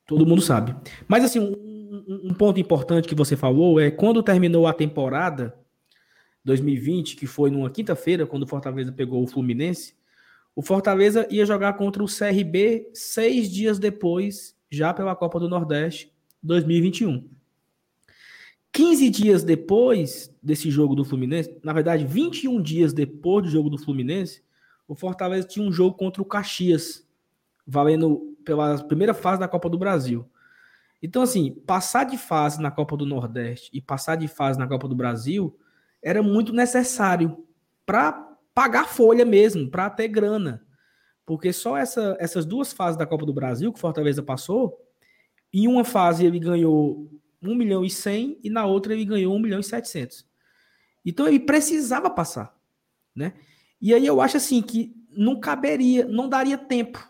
todo 0.06 0.26
mundo 0.26 0.42
sabe. 0.42 0.76
Mas, 1.08 1.24
assim, 1.24 1.40
um, 1.40 2.30
um 2.30 2.34
ponto 2.34 2.60
importante 2.60 3.08
que 3.08 3.16
você 3.16 3.36
falou 3.36 3.80
é 3.80 3.92
quando 3.92 4.24
terminou 4.24 4.68
a 4.68 4.74
temporada 4.74 5.56
2020, 6.44 7.16
que 7.16 7.26
foi 7.26 7.50
numa 7.50 7.70
quinta-feira, 7.70 8.26
quando 8.26 8.44
o 8.44 8.48
Fortaleza 8.48 8.92
pegou 8.92 9.24
o 9.24 9.28
Fluminense, 9.28 9.96
o 10.56 10.62
Fortaleza 10.62 11.28
ia 11.30 11.46
jogar 11.46 11.74
contra 11.74 12.04
o 12.04 12.08
CRB 12.08 12.90
seis 12.94 13.52
dias 13.52 13.78
depois, 13.78 14.56
já 14.72 14.94
pela 14.94 15.16
Copa 15.16 15.40
do 15.40 15.50
Nordeste 15.50 16.12
2021. 16.42 17.35
15 18.76 19.10
dias 19.10 19.42
depois 19.42 20.30
desse 20.44 20.70
jogo 20.70 20.96
do 20.96 21.06
Fluminense, 21.06 21.58
na 21.64 21.72
verdade, 21.72 22.06
21 22.06 22.62
dias 22.62 22.92
depois 22.92 23.46
do 23.46 23.50
jogo 23.50 23.70
do 23.70 23.78
Fluminense, 23.78 24.44
o 24.86 24.94
Fortaleza 24.94 25.48
tinha 25.48 25.66
um 25.66 25.72
jogo 25.72 25.96
contra 25.96 26.22
o 26.22 26.26
Caxias, 26.26 27.08
valendo 27.66 28.36
pela 28.44 28.78
primeira 28.84 29.14
fase 29.14 29.40
da 29.40 29.48
Copa 29.48 29.70
do 29.70 29.78
Brasil. 29.78 30.30
Então, 31.02 31.22
assim, 31.22 31.54
passar 31.66 32.04
de 32.04 32.18
fase 32.18 32.62
na 32.62 32.70
Copa 32.70 32.98
do 32.98 33.06
Nordeste 33.06 33.70
e 33.74 33.80
passar 33.80 34.18
de 34.18 34.28
fase 34.28 34.60
na 34.60 34.68
Copa 34.68 34.90
do 34.90 34.96
Brasil 34.96 35.58
era 36.04 36.22
muito 36.22 36.52
necessário 36.52 37.46
para 37.86 38.12
pagar 38.54 38.90
folha 38.90 39.24
mesmo, 39.24 39.72
para 39.72 39.90
ter 39.90 40.10
grana. 40.10 40.62
Porque 41.26 41.54
só 41.54 41.78
essa, 41.78 42.18
essas 42.20 42.46
duas 42.46 42.74
fases 42.74 42.98
da 42.98 43.06
Copa 43.06 43.26
do 43.26 43.34
Brasil 43.34 43.72
que 43.72 43.80
Fortaleza 43.80 44.22
passou, 44.22 44.78
em 45.54 45.66
uma 45.66 45.86
fase 45.86 46.26
ele 46.26 46.40
ganhou 46.40 47.10
1 47.48 47.56
milhão 47.56 47.86
e 47.86 47.90
100 47.90 48.40
e 48.44 48.50
na 48.50 48.66
outra 48.66 48.94
ele 48.94 49.06
ganhou 49.06 49.36
1 49.36 49.40
milhão 49.40 49.60
e 49.60 49.64
700. 49.64 50.26
Então 51.06 51.28
ele 51.28 51.40
precisava 51.40 52.10
passar, 52.10 52.56
né? 53.16 53.34
E 53.82 53.94
aí 53.94 54.06
eu 54.06 54.22
acho 54.22 54.38
assim 54.38 54.62
que 54.62 54.96
não 55.12 55.40
caberia, 55.40 56.06
não 56.06 56.28
daria 56.28 56.58
tempo. 56.58 57.08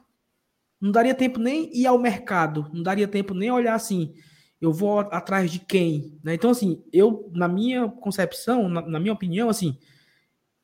Não 0.79 0.91
daria 0.91 1.15
tempo 1.15 1.39
nem 1.39 1.75
ir 1.75 1.87
ao 1.87 1.97
mercado, 1.97 2.69
não 2.73 2.83
daria 2.83 3.07
tempo 3.07 3.33
nem 3.33 3.49
olhar 3.49 3.75
assim, 3.75 4.13
eu 4.59 4.71
vou 4.71 4.99
atrás 4.99 5.49
de 5.49 5.59
quem, 5.59 6.19
né? 6.23 6.33
Então 6.33 6.49
assim, 6.49 6.83
eu 6.91 7.31
na 7.33 7.47
minha 7.47 7.87
concepção, 7.87 8.67
na, 8.67 8.81
na 8.81 8.99
minha 8.99 9.13
opinião, 9.13 9.49
assim, 9.49 9.77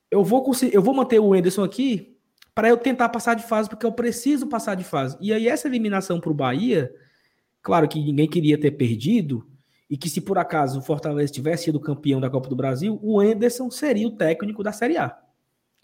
eu 0.10 0.24
vou 0.24 0.44
eu 0.72 0.82
vou 0.82 0.94
manter 0.94 1.20
o 1.20 1.36
Enderson 1.36 1.64
aqui 1.64 2.12
para 2.54 2.70
eu 2.70 2.78
tentar 2.78 3.10
passar 3.10 3.34
de 3.34 3.44
fase, 3.44 3.70
porque 3.70 3.86
eu 3.86 3.92
preciso 3.92 4.48
passar 4.48 4.76
de 4.76 4.84
fase. 4.84 5.18
E 5.22 5.34
aí, 5.34 5.48
essa 5.48 5.68
eliminação 5.68 6.20
para 6.20 6.32
o 6.32 6.36
Bahia, 6.36 6.94
claro 7.62 7.88
que 7.88 8.00
ninguém 8.00 8.28
queria 8.28 8.60
ter 8.60 8.72
perdido, 8.72 9.48
e 9.92 9.98
que 9.98 10.10
se 10.10 10.22
por 10.22 10.38
acaso 10.38 10.80
o 10.80 10.82
Fortaleza 10.82 11.34
tivesse 11.34 11.66
sido 11.66 11.78
campeão 11.78 12.22
da 12.22 12.30
Copa 12.30 12.48
do 12.48 12.56
Brasil, 12.56 12.98
o 13.04 13.22
Enderson 13.22 13.70
seria 13.70 14.08
o 14.08 14.16
técnico 14.16 14.64
da 14.64 14.72
Série 14.72 14.96
A. 14.96 15.20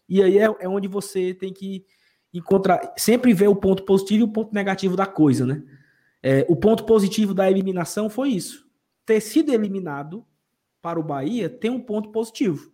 E 0.08 0.24
aí 0.24 0.39
é, 0.39 0.45
é 0.62 0.70
onde 0.70 0.88
você 0.88 1.34
tem 1.34 1.51
que 1.51 1.86
encontrar, 2.34 2.93
sempre 2.95 3.34
ver 3.34 3.49
o 3.49 3.55
ponto 3.55 3.84
positivo 3.84 4.22
e 4.22 4.24
o 4.24 4.32
ponto 4.32 4.55
negativo 4.55 4.95
da 4.95 5.05
coisa, 5.05 5.45
né? 5.45 5.62
É, 6.24 6.45
o 6.47 6.55
ponto 6.55 6.86
positivo 6.86 7.34
da 7.34 7.51
eliminação 7.51 8.10
foi 8.10 8.30
isso. 8.30 8.66
Ter 9.05 9.20
sido 9.20 9.53
eliminado 9.53 10.26
para 10.82 10.97
o 10.97 11.03
Bahia 11.03 11.49
tem 11.49 11.70
um 11.70 11.82
ponto 11.82 12.10
positivo, 12.10 12.72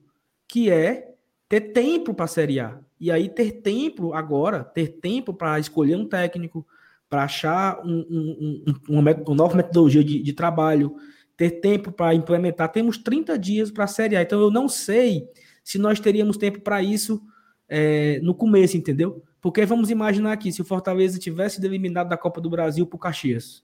que 0.48 0.70
é 0.70 1.16
ter 1.50 1.62
tempo 1.62 2.14
para 2.14 2.26
a 2.26 2.28
Série 2.28 2.60
A. 2.60 2.80
E 3.00 3.12
aí 3.12 3.28
ter 3.28 3.54
tempo 3.54 4.14
agora, 4.14 4.64
ter 4.64 5.00
tempo 5.00 5.34
para 5.34 5.60
escolher 5.60 5.96
um 5.96 6.06
técnico, 6.06 6.64
para 7.10 7.24
achar 7.24 7.80
um, 7.84 8.06
um, 8.08 8.64
um, 8.68 9.00
uma, 9.00 9.12
uma, 9.12 9.36
nova 9.36 9.58
metodologia 9.58 10.04
de, 10.04 10.22
de 10.22 10.34
trabalho, 10.34 10.96
ter 11.36 11.62
tempo 11.62 11.92
para 11.92 12.14
implementar. 12.14 12.72
Temos 12.72 12.98
30 12.98 13.38
dias 13.38 13.72
para 13.72 13.86
a 13.86 13.88
Série 13.88 14.16
A, 14.16 14.22
então 14.22 14.40
eu 14.40 14.52
não 14.52 14.68
sei 14.68 15.28
se 15.64 15.78
nós 15.78 16.00
teríamos 16.00 16.38
tempo 16.38 16.62
para 16.62 16.82
isso 16.82 17.22
é, 17.68 18.20
no 18.22 18.36
começo, 18.36 18.78
entendeu? 18.78 19.24
Porque 19.42 19.66
vamos 19.66 19.90
imaginar 19.90 20.34
aqui, 20.34 20.52
se 20.52 20.62
o 20.62 20.66
Fortaleza 20.66 21.20
tivesse 21.20 21.64
eliminado 21.66 22.10
da 22.10 22.18
Copa 22.18 22.40
do 22.40 22.50
Brasil 22.50 22.86
por 22.86 22.98
Caxias, 22.98 23.64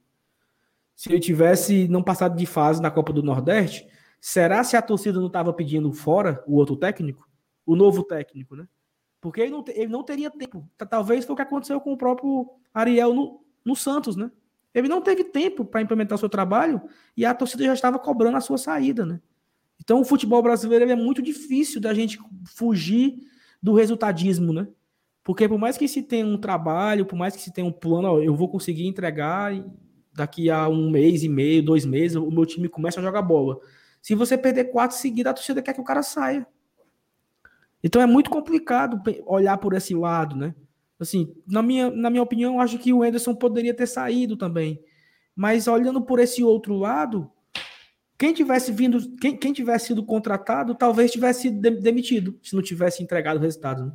se 0.96 1.10
ele 1.10 1.20
tivesse 1.20 1.88
não 1.88 2.04
passado 2.04 2.36
de 2.36 2.46
fase 2.46 2.82
na 2.82 2.92
Copa 2.92 3.14
do 3.14 3.24
Nordeste, 3.24 3.88
será 4.20 4.64
se 4.64 4.76
a 4.76 4.82
torcida 4.82 5.20
não 5.20 5.28
estava 5.28 5.54
pedindo 5.54 5.92
fora 5.94 6.44
o 6.46 6.56
outro 6.56 6.76
técnico? 6.76 7.30
o 7.70 7.76
novo 7.76 8.04
técnico, 8.04 8.56
né? 8.56 8.68
Porque 9.22 9.42
ele 9.42 9.52
não, 9.52 9.64
ele 9.68 9.92
não 9.92 10.04
teria 10.04 10.32
tempo. 10.32 10.68
Talvez 10.90 11.24
foi 11.24 11.34
o 11.34 11.36
que 11.36 11.44
aconteceu 11.44 11.80
com 11.80 11.94
o 11.94 11.98
próprio 11.98 12.50
Ariel 12.74 13.14
no, 13.14 13.46
no 13.64 13.76
Santos, 13.76 14.16
né? 14.16 14.32
Ele 14.80 14.88
não 14.88 15.02
teve 15.02 15.24
tempo 15.24 15.64
para 15.64 15.82
implementar 15.82 16.16
o 16.16 16.20
seu 16.20 16.30
trabalho 16.30 16.82
e 17.16 17.26
a 17.26 17.34
torcida 17.34 17.64
já 17.66 17.74
estava 17.74 18.00
cobrando 18.00 18.38
a 18.38 18.42
sua 18.42 18.58
saída, 18.58 19.06
né? 19.06 19.20
Então 19.82 20.02
o 20.02 20.06
futebol 20.06 20.42
brasileiro 20.42 20.90
é 20.90 20.96
muito 20.96 21.22
difícil 21.22 21.80
da 21.80 21.94
gente 21.94 22.20
fugir 22.46 23.20
do 23.62 23.74
resultadismo, 23.74 24.54
né? 24.54 24.68
Porque 25.24 25.48
por 25.48 25.58
mais 25.58 25.78
que 25.78 25.88
se 25.88 26.02
tenha 26.02 26.26
um 26.26 26.38
trabalho, 26.38 27.06
por 27.06 27.16
mais 27.16 27.36
que 27.36 27.42
se 27.42 27.54
tenha 27.54 27.68
um 27.68 27.72
plano, 27.72 28.08
ó, 28.08 28.20
eu 28.20 28.36
vou 28.36 28.50
conseguir 28.50 28.88
entregar 28.88 29.54
daqui 30.14 30.50
a 30.50 30.68
um 30.68 30.90
mês 30.90 31.24
e 31.24 31.30
meio, 31.30 31.64
dois 31.64 31.86
meses, 31.86 32.16
o 32.16 32.32
meu 32.32 32.46
time 32.46 32.68
começa 32.68 33.00
a 33.00 33.04
jogar 33.04 33.22
bola. 33.22 33.60
Se 34.02 34.16
você 34.16 34.38
perder 34.38 34.66
quatro 34.66 34.98
seguidas, 34.98 35.32
a 35.32 35.34
torcida 35.34 35.62
quer 35.62 35.74
que 35.74 35.82
o 35.82 35.84
cara 35.84 36.02
saia. 36.04 36.48
Então 37.84 38.02
é 38.02 38.06
muito 38.06 38.30
complicado 38.30 39.02
olhar 39.26 39.58
por 39.58 39.74
esse 39.74 39.94
lado, 39.94 40.36
né? 40.36 40.54
Assim, 41.00 41.34
na 41.48 41.62
minha, 41.62 41.90
na 41.90 42.10
minha 42.10 42.24
opinião, 42.24 42.60
acho 42.60 42.78
que 42.78 42.92
o 42.92 43.04
Anderson 43.04 43.34
poderia 43.34 43.74
ter 43.74 43.88
saído 43.88 44.36
também. 44.36 44.84
Mas 45.36 45.68
olhando 45.68 46.02
por 46.02 46.20
esse 46.20 46.44
outro 46.44 46.76
lado, 46.76 47.32
quem 48.18 48.34
tivesse 48.34 48.72
vindo, 48.72 49.16
quem, 49.18 49.38
quem 49.38 49.54
tivesse 49.54 49.88
sido 49.88 50.06
contratado, 50.06 50.76
talvez 50.76 51.12
tivesse 51.12 51.44
sido 51.44 51.62
demitido, 51.80 52.38
se 52.44 52.54
não 52.54 52.62
tivesse 52.62 53.02
entregado 53.02 53.38
o 53.38 53.42
resultado. 53.42 53.86
Né? 53.86 53.92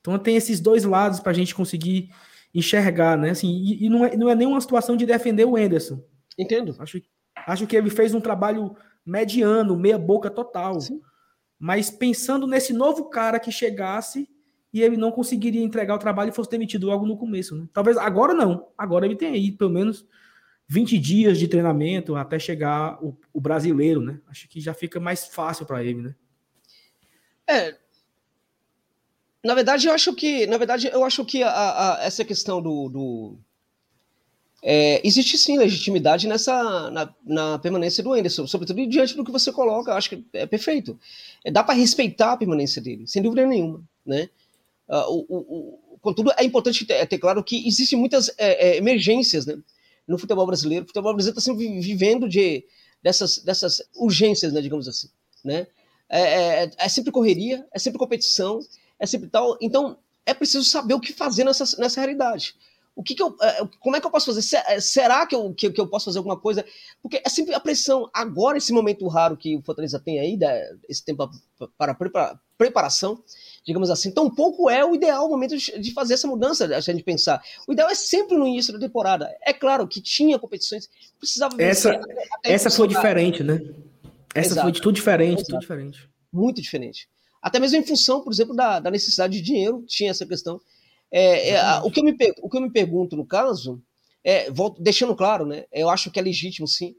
Então 0.00 0.18
tem 0.18 0.36
esses 0.36 0.60
dois 0.60 0.84
lados 0.84 1.18
para 1.18 1.32
a 1.32 1.34
gente 1.34 1.54
conseguir 1.54 2.10
enxergar, 2.54 3.16
né? 3.18 3.30
Assim, 3.30 3.48
e, 3.48 3.86
e, 3.86 3.88
não, 3.88 4.04
é, 4.04 4.16
não 4.16 4.28
é 4.28 4.34
nenhuma 4.34 4.60
situação 4.60 4.96
de 4.96 5.06
defender 5.06 5.44
o 5.44 5.56
Anderson. 5.56 6.00
Entendo. 6.38 6.76
Acho, 6.78 7.00
acho 7.46 7.66
que 7.66 7.76
ele 7.76 7.90
fez 7.90 8.14
um 8.14 8.20
trabalho 8.20 8.76
mediano, 9.04 9.76
meia 9.76 9.98
boca 9.98 10.30
total. 10.30 10.80
Sim 10.80 11.00
mas 11.64 11.88
pensando 11.88 12.44
nesse 12.44 12.72
novo 12.72 13.04
cara 13.04 13.38
que 13.38 13.52
chegasse 13.52 14.28
e 14.72 14.80
ele 14.80 14.96
não 14.96 15.12
conseguiria 15.12 15.62
entregar 15.62 15.94
o 15.94 15.98
trabalho 15.98 16.30
e 16.30 16.34
fosse 16.34 16.50
demitido 16.50 16.86
logo 16.86 17.06
no 17.06 17.16
começo. 17.16 17.54
Né? 17.54 17.66
Talvez 17.72 17.96
agora 17.96 18.32
não. 18.32 18.68
Agora 18.76 19.04
ele 19.04 19.16
tem 19.16 19.32
aí 19.32 19.52
pelo 19.52 19.70
menos 19.70 20.06
20 20.66 20.98
dias 20.98 21.38
de 21.38 21.46
treinamento 21.46 22.16
até 22.16 22.38
chegar 22.38 23.02
o, 23.04 23.16
o 23.32 23.40
brasileiro, 23.40 24.00
né? 24.00 24.20
Acho 24.26 24.48
que 24.48 24.60
já 24.60 24.72
fica 24.72 24.98
mais 24.98 25.26
fácil 25.26 25.66
para 25.66 25.84
ele, 25.84 26.00
né? 26.00 26.14
É. 27.46 27.76
Na 29.44 29.54
verdade, 29.54 29.86
eu 29.86 29.92
acho 29.92 30.14
que, 30.14 30.46
na 30.46 30.56
verdade, 30.56 30.88
eu 30.90 31.04
acho 31.04 31.24
que 31.24 31.42
a, 31.42 31.50
a, 31.50 32.04
essa 32.04 32.24
questão 32.24 32.62
do, 32.62 32.88
do 32.88 33.38
é, 34.62 35.06
existe 35.06 35.36
sim 35.36 35.58
legitimidade 35.58 36.28
nessa 36.28 36.90
na, 36.90 37.14
na, 37.24 37.58
permanência 37.58 38.02
do 38.02 38.12
Anderson, 38.12 38.46
sobretudo 38.46 38.86
diante 38.86 39.16
do 39.16 39.24
que 39.24 39.32
você 39.32 39.50
coloca, 39.52 39.92
acho 39.94 40.08
que 40.10 40.24
é 40.32 40.46
perfeito. 40.46 40.98
É, 41.44 41.50
dá 41.50 41.64
para 41.64 41.74
respeitar 41.74 42.32
a 42.32 42.36
permanência 42.36 42.80
dele, 42.80 43.06
sem 43.08 43.20
dúvida 43.20 43.44
nenhuma, 43.44 43.82
né? 44.06 44.30
Uh, 44.88 45.24
o, 45.28 45.36
o, 45.94 45.98
contudo, 46.00 46.32
é 46.36 46.44
importante 46.44 46.84
ter, 46.84 47.06
ter 47.06 47.18
claro 47.18 47.42
que 47.42 47.66
existem 47.66 47.98
muitas 47.98 48.28
é, 48.36 48.70
é, 48.70 48.76
emergências 48.76 49.46
né, 49.46 49.56
no 50.06 50.18
futebol 50.18 50.46
brasileiro. 50.46 50.84
O 50.84 50.88
futebol 50.88 51.14
brasileiro 51.14 51.38
está 51.38 51.52
sempre 51.52 51.80
vivendo 51.80 52.28
de, 52.28 52.64
dessas, 53.02 53.38
dessas 53.38 53.82
urgências, 53.96 54.52
né, 54.52 54.60
digamos 54.60 54.88
assim. 54.88 55.08
Né? 55.44 55.66
É, 56.08 56.64
é, 56.64 56.70
é, 56.76 56.88
sempre 56.88 57.10
correria, 57.10 57.66
é 57.72 57.78
sempre 57.78 57.98
competição, 57.98 58.60
é 58.98 59.06
sempre 59.06 59.28
tal. 59.28 59.56
Então, 59.60 59.96
é 60.26 60.34
preciso 60.34 60.64
saber 60.64 60.94
o 60.94 61.00
que 61.00 61.12
fazer 61.12 61.44
nessa, 61.44 61.64
nessa 61.80 62.00
realidade. 62.00 62.54
O 62.94 63.02
que, 63.02 63.14
que 63.14 63.22
eu, 63.22 63.34
é, 63.40 63.66
como 63.80 63.96
é 63.96 64.00
que 64.00 64.06
eu 64.06 64.10
posso 64.10 64.26
fazer? 64.26 64.62
É, 64.66 64.78
será 64.78 65.26
que 65.26 65.34
eu, 65.34 65.54
que, 65.54 65.70
que, 65.70 65.80
eu 65.80 65.88
posso 65.88 66.04
fazer 66.04 66.18
alguma 66.18 66.38
coisa? 66.38 66.64
Porque 67.00 67.22
é 67.24 67.28
sempre 67.28 67.54
a 67.54 67.60
pressão. 67.60 68.10
Agora, 68.12 68.58
esse 68.58 68.72
momento 68.72 69.08
raro 69.08 69.36
que 69.36 69.56
o 69.56 69.62
Fortaleza 69.62 69.98
tem 69.98 70.20
aí, 70.20 70.38
esse 70.88 71.02
tempo 71.02 71.30
para 71.78 71.96
preparação, 72.58 73.22
digamos 73.64 73.90
assim, 73.90 74.10
tão 74.10 74.28
pouco 74.28 74.68
é 74.68 74.84
o 74.84 74.94
ideal 74.94 75.28
momento 75.28 75.56
de 75.56 75.92
fazer 75.92 76.14
essa 76.14 76.26
mudança, 76.26 76.64
a 76.64 76.80
gente 76.80 77.02
pensar. 77.02 77.42
O 77.66 77.72
ideal 77.72 77.88
é 77.88 77.94
sempre 77.94 78.36
no 78.36 78.46
início 78.46 78.72
da 78.72 78.78
temporada. 78.78 79.34
É 79.42 79.52
claro 79.52 79.86
que 79.86 80.00
tinha 80.00 80.38
competições, 80.38 80.88
precisava 81.18 81.54
Essa, 81.62 82.00
essa 82.44 82.70
foi 82.70 82.88
diferente, 82.88 83.42
né? 83.42 83.60
Essa 84.34 84.50
Exato. 84.50 84.62
foi 84.62 84.72
de 84.72 84.80
tudo 84.80 84.94
diferente, 84.94 85.38
Exato. 85.38 85.50
tudo 85.50 85.60
diferente. 85.60 86.08
Muito 86.32 86.60
diferente. 86.60 87.08
Até 87.40 87.58
mesmo 87.58 87.78
em 87.78 87.86
função, 87.86 88.22
por 88.22 88.32
exemplo, 88.32 88.54
da, 88.54 88.80
da 88.80 88.90
necessidade 88.90 89.34
de 89.34 89.42
dinheiro, 89.42 89.84
tinha 89.86 90.10
essa 90.10 90.24
questão. 90.26 90.60
É, 91.10 91.50
é, 91.50 91.80
o, 91.80 91.90
que 91.90 92.00
eu 92.00 92.04
me, 92.04 92.16
o 92.40 92.48
que 92.48 92.56
eu 92.56 92.60
me 92.60 92.70
pergunto, 92.70 93.16
no 93.16 93.26
caso, 93.26 93.82
é, 94.24 94.50
volto, 94.50 94.80
deixando 94.80 95.14
claro, 95.14 95.44
né, 95.44 95.64
eu 95.72 95.90
acho 95.90 96.10
que 96.10 96.18
é 96.18 96.22
legítimo, 96.22 96.66
sim, 96.66 96.94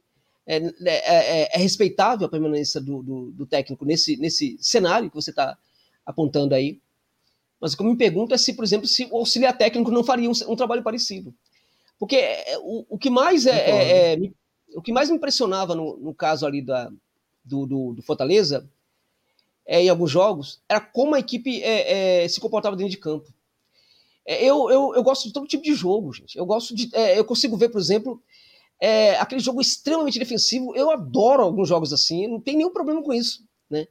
é, 0.45 0.57
é, 0.57 0.71
é, 0.85 1.49
é 1.53 1.57
respeitável 1.57 2.27
a 2.27 2.29
permanência 2.29 2.79
do, 2.81 3.01
do, 3.01 3.31
do, 3.31 3.45
técnico 3.45 3.85
nesse, 3.85 4.17
nesse 4.17 4.57
cenário 4.59 5.09
que 5.09 5.15
você 5.15 5.29
está 5.29 5.57
apontando 6.05 6.55
aí. 6.55 6.79
Mas 7.59 7.73
o 7.73 7.77
que 7.77 7.83
eu 7.83 7.87
me 7.87 7.97
pergunto 7.97 8.33
é 8.33 8.37
se, 8.37 8.53
por 8.53 8.63
exemplo, 8.63 8.87
se 8.87 9.05
o 9.11 9.17
auxiliar 9.17 9.57
técnico 9.57 9.91
não 9.91 10.03
faria 10.03 10.29
um, 10.29 10.33
um 10.47 10.55
trabalho 10.55 10.83
parecido. 10.83 11.33
Porque 11.97 12.19
o, 12.61 12.85
o 12.95 12.97
que 12.97 13.09
mais 13.09 13.45
é, 13.45 14.17
me, 14.17 14.35
o 14.75 14.81
que 14.81 14.91
mais 14.91 15.09
me 15.09 15.15
impressionava 15.15 15.73
no, 15.73 15.95
no 15.97 16.13
caso 16.13 16.45
ali 16.45 16.61
da, 16.61 16.91
do, 17.43 17.65
do, 17.65 17.93
do 17.93 18.01
Fortaleza, 18.01 18.69
em 19.65 19.87
alguns 19.87 20.11
jogos, 20.11 20.61
era 20.67 20.81
como 20.81 21.15
a 21.15 21.19
equipe 21.19 21.63
se 22.29 22.41
comportava 22.41 22.75
dentro 22.75 22.91
de 22.91 22.97
campo. 22.97 23.31
É, 24.25 24.43
eu, 24.43 24.69
eu, 24.69 24.93
eu 24.95 25.03
gosto 25.03 25.27
de 25.27 25.33
todo 25.33 25.47
tipo 25.47 25.63
de 25.63 25.73
jogo, 25.73 26.13
gente. 26.13 26.37
Eu 26.37 26.45
gosto 26.45 26.73
de. 26.73 26.89
É, 26.93 27.17
eu 27.17 27.25
consigo 27.25 27.57
ver, 27.57 27.69
por 27.69 27.79
exemplo, 27.79 28.21
é, 28.79 29.15
aquele 29.17 29.41
jogo 29.41 29.61
extremamente 29.61 30.19
defensivo. 30.19 30.75
Eu 30.75 30.89
adoro 30.89 31.43
alguns 31.43 31.67
jogos 31.67 31.91
assim, 31.91 32.27
não 32.27 32.39
tem 32.39 32.55
nenhum 32.55 32.71
problema 32.71 33.01
com 33.03 33.13
isso, 33.13 33.43
né? 33.69 33.87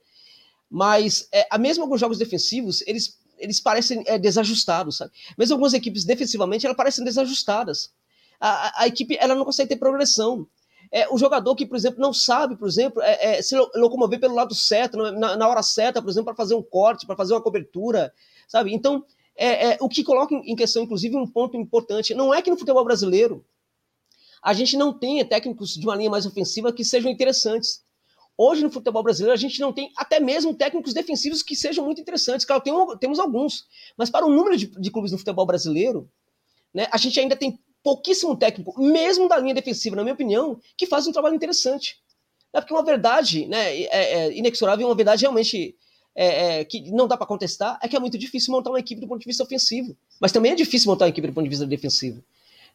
Mas, 0.74 1.28
é, 1.30 1.58
mesmo 1.58 1.84
alguns 1.84 2.00
jogos 2.00 2.16
defensivos, 2.16 2.82
eles, 2.86 3.18
eles 3.36 3.60
parecem 3.60 4.02
é, 4.06 4.18
desajustados, 4.18 4.96
sabe? 4.96 5.12
Mesmo 5.36 5.52
algumas 5.52 5.74
equipes 5.74 6.02
defensivamente, 6.02 6.64
elas 6.64 6.78
parecem 6.78 7.04
desajustadas. 7.04 7.92
A, 8.40 8.48
a, 8.48 8.82
a 8.84 8.86
equipe 8.86 9.18
ela 9.20 9.34
não 9.34 9.44
consegue 9.44 9.68
ter 9.68 9.76
progressão. 9.76 10.46
É, 10.90 11.06
o 11.12 11.18
jogador 11.18 11.54
que, 11.54 11.66
por 11.66 11.76
exemplo, 11.76 12.00
não 12.00 12.14
sabe, 12.14 12.56
por 12.56 12.66
exemplo, 12.66 13.02
é, 13.02 13.36
é, 13.36 13.42
se 13.42 13.54
locomover 13.74 14.18
pelo 14.18 14.34
lado 14.34 14.54
certo, 14.54 14.96
na, 14.96 15.36
na 15.36 15.46
hora 15.46 15.62
certa, 15.62 16.00
por 16.00 16.08
exemplo, 16.08 16.24
para 16.24 16.34
fazer 16.34 16.54
um 16.54 16.62
corte, 16.62 17.06
para 17.06 17.16
fazer 17.16 17.34
uma 17.34 17.42
cobertura, 17.42 18.10
sabe? 18.48 18.72
Então, 18.72 19.04
é, 19.36 19.72
é, 19.72 19.78
o 19.78 19.90
que 19.90 20.02
coloca 20.02 20.34
em 20.34 20.56
questão, 20.56 20.82
inclusive, 20.82 21.14
um 21.16 21.26
ponto 21.26 21.54
importante. 21.54 22.14
Não 22.14 22.32
é 22.32 22.40
que 22.40 22.50
no 22.50 22.56
futebol 22.56 22.82
brasileiro 22.82 23.44
a 24.42 24.54
gente 24.54 24.74
não 24.74 24.90
tenha 24.90 25.22
técnicos 25.22 25.74
de 25.74 25.86
uma 25.86 25.94
linha 25.94 26.10
mais 26.10 26.24
ofensiva 26.24 26.72
que 26.72 26.82
sejam 26.82 27.10
interessantes. 27.10 27.84
Hoje, 28.36 28.62
no 28.62 28.70
futebol 28.70 29.02
brasileiro, 29.02 29.34
a 29.34 29.36
gente 29.36 29.60
não 29.60 29.72
tem 29.72 29.92
até 29.96 30.18
mesmo 30.18 30.54
técnicos 30.54 30.94
defensivos 30.94 31.42
que 31.42 31.54
sejam 31.54 31.84
muito 31.84 32.00
interessantes. 32.00 32.46
Claro, 32.46 32.62
tem, 32.62 32.72
temos 32.98 33.18
alguns. 33.18 33.66
Mas 33.96 34.10
para 34.10 34.26
o 34.26 34.30
número 34.30 34.56
de, 34.56 34.66
de, 34.66 34.90
clubes 34.90 35.12
no 35.12 35.18
futebol 35.18 35.44
brasileiro, 35.44 36.08
né, 36.72 36.88
a 36.90 36.96
gente 36.96 37.18
ainda 37.20 37.36
tem 37.36 37.58
pouquíssimo 37.82 38.36
técnico, 38.36 38.80
mesmo 38.80 39.28
da 39.28 39.38
linha 39.38 39.54
defensiva, 39.54 39.96
na 39.96 40.02
minha 40.02 40.14
opinião, 40.14 40.58
que 40.76 40.86
faz 40.86 41.06
um 41.06 41.12
trabalho 41.12 41.34
interessante. 41.34 42.00
É 42.52 42.60
porque 42.60 42.72
uma 42.72 42.84
verdade 42.84 43.46
né, 43.46 43.80
é, 43.82 44.14
é 44.14 44.36
inexorável, 44.36 44.86
uma 44.86 44.94
verdade 44.94 45.22
realmente 45.22 45.74
é, 46.14 46.60
é, 46.60 46.64
que 46.64 46.90
não 46.90 47.08
dá 47.08 47.16
para 47.16 47.26
contestar 47.26 47.78
é 47.82 47.88
que 47.88 47.96
é 47.96 48.00
muito 48.00 48.18
difícil 48.18 48.52
montar 48.52 48.70
uma 48.70 48.78
equipe 48.78 49.00
do 49.00 49.08
ponto 49.08 49.20
de 49.20 49.26
vista 49.26 49.42
ofensivo. 49.42 49.96
Mas 50.20 50.32
também 50.32 50.52
é 50.52 50.54
difícil 50.54 50.90
montar 50.90 51.06
uma 51.06 51.10
equipe 51.10 51.26
do 51.26 51.32
ponto 51.32 51.44
de 51.44 51.50
vista 51.50 51.66
defensivo. 51.66 52.22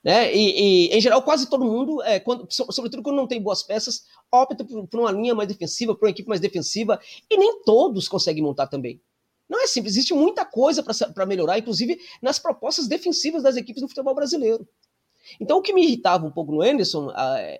Né? 0.03 0.33
E, 0.33 0.87
e 0.89 0.97
em 0.97 1.01
geral, 1.01 1.21
quase 1.21 1.49
todo 1.49 1.65
mundo, 1.65 2.01
é, 2.03 2.19
quando, 2.19 2.47
sobretudo 2.49 3.03
quando 3.03 3.15
não 3.15 3.27
tem 3.27 3.41
boas 3.41 3.63
peças, 3.63 4.05
opta 4.31 4.63
por, 4.63 4.87
por 4.87 4.99
uma 4.99 5.11
linha 5.11 5.35
mais 5.35 5.49
defensiva, 5.49 5.95
por 5.95 6.05
uma 6.05 6.11
equipe 6.11 6.29
mais 6.29 6.39
defensiva, 6.39 6.99
e 7.29 7.37
nem 7.37 7.61
todos 7.63 8.07
conseguem 8.07 8.43
montar 8.43 8.67
também. 8.67 9.01
Não 9.49 9.61
é 9.61 9.67
simples, 9.67 9.93
existe 9.93 10.13
muita 10.13 10.45
coisa 10.45 10.83
para 10.83 11.25
melhorar, 11.25 11.57
inclusive 11.57 11.99
nas 12.21 12.37
propostas 12.37 12.87
defensivas 12.87 13.43
das 13.43 13.55
equipes 13.55 13.81
do 13.81 13.87
futebol 13.87 14.13
brasileiro. 14.13 14.67
Então, 15.39 15.57
o 15.57 15.61
que 15.61 15.73
me 15.73 15.83
irritava 15.83 16.25
um 16.25 16.31
pouco 16.31 16.53
no 16.53 16.61
Anderson 16.61 17.11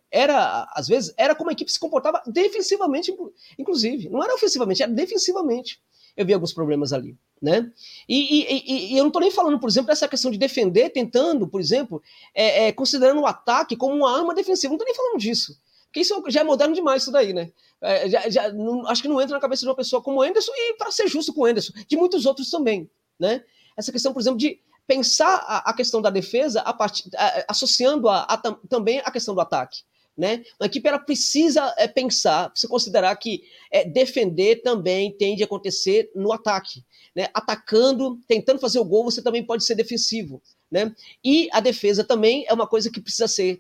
era, 0.10 0.68
às 0.74 0.88
vezes, 0.88 1.14
era 1.18 1.36
como 1.36 1.50
a 1.50 1.54
equipe 1.54 1.72
se 1.72 1.80
comportava 1.80 2.22
defensivamente, 2.26 3.14
inclusive. 3.58 4.10
Não 4.10 4.24
era 4.24 4.34
ofensivamente, 4.34 4.84
era 4.84 4.92
defensivamente. 4.92 5.82
Eu 6.18 6.26
vi 6.26 6.34
alguns 6.34 6.51
problemas 6.51 6.91
ali. 6.91 7.15
Né? 7.39 7.72
E, 8.09 8.49
e, 8.49 8.93
e 8.93 8.97
eu 8.97 9.03
não 9.03 9.09
estou 9.09 9.22
nem 9.22 9.30
falando, 9.30 9.59
por 9.59 9.70
exemplo, 9.70 9.88
dessa 9.88 10.07
questão 10.07 10.32
de 10.32 10.39
defender, 10.39 10.89
tentando, 10.89 11.47
por 11.47 11.61
exemplo, 11.61 12.01
é, 12.34 12.65
é, 12.65 12.72
considerando 12.72 13.22
o 13.22 13.28
ataque 13.28 13.78
como 13.78 13.95
uma 13.95 14.18
arma 14.18 14.34
defensiva. 14.34 14.72
Não 14.72 14.78
estou 14.78 14.88
nem 14.88 14.95
falando 14.95 15.20
disso. 15.20 15.55
Porque 15.86 15.99
isso 15.99 16.24
já 16.30 16.41
é 16.41 16.43
moderno 16.43 16.74
demais, 16.74 17.03
isso 17.03 17.11
daí, 17.11 17.34
né? 17.34 17.51
É, 17.80 18.09
já, 18.09 18.30
já, 18.30 18.51
não, 18.51 18.88
acho 18.88 19.01
que 19.01 19.07
não 19.07 19.22
entra 19.22 19.36
na 19.36 19.41
cabeça 19.41 19.61
de 19.61 19.70
uma 19.70 19.76
pessoa 19.76 20.01
como 20.01 20.18
o 20.18 20.22
Anderson 20.24 20.51
e, 20.55 20.74
para 20.74 20.91
ser 20.91 21.07
justo 21.07 21.34
com 21.34 21.41
o 21.41 21.45
Anderson, 21.45 21.72
de 21.88 21.95
muitos 21.95 22.26
outros 22.26 22.49
também. 22.49 22.89
Né? 23.20 23.43
Essa 23.78 23.91
questão, 23.91 24.11
por 24.11 24.20
exemplo, 24.20 24.39
de 24.39 24.59
pensar 24.88 25.43
a, 25.47 25.70
a 25.70 25.74
questão 25.74 26.01
da 26.01 26.09
defesa 26.09 26.61
a 26.61 26.74
part, 26.74 27.07
a, 27.15 27.45
associando 27.49 28.09
a, 28.09 28.26
também 28.68 28.99
a 29.05 29.11
questão 29.11 29.36
do 29.36 29.41
ataque. 29.41 29.82
Né? 30.18 30.43
A 30.59 30.65
equipe 30.65 30.88
ela 30.88 30.97
precisa 30.97 31.74
é, 31.78 31.88
pensar, 31.88 32.49
precisa 32.49 32.70
considerar 32.70 33.15
que 33.18 33.43
é, 33.72 33.88
defender 33.88 34.63
também 34.63 35.15
tende 35.15 35.43
a 35.43 35.45
acontecer 35.45 36.09
no 36.15 36.34
ataque. 36.34 36.84
Né? 37.15 37.28
Atacando, 37.34 38.20
tentando 38.28 38.59
fazer 38.59 38.80
o 38.80 38.86
gol, 38.86 39.03
você 39.03 39.22
também 39.22 39.45
pode 39.45 39.63
ser 39.63 39.76
defensivo. 39.76 40.41
Né? 40.72 40.93
E 41.24 41.47
a 41.53 41.59
defesa 41.59 42.03
também 42.03 42.45
é 42.47 42.53
uma 42.53 42.65
coisa 42.65 42.89
que 42.89 42.99
precisa 42.99 43.28
ser 43.28 43.59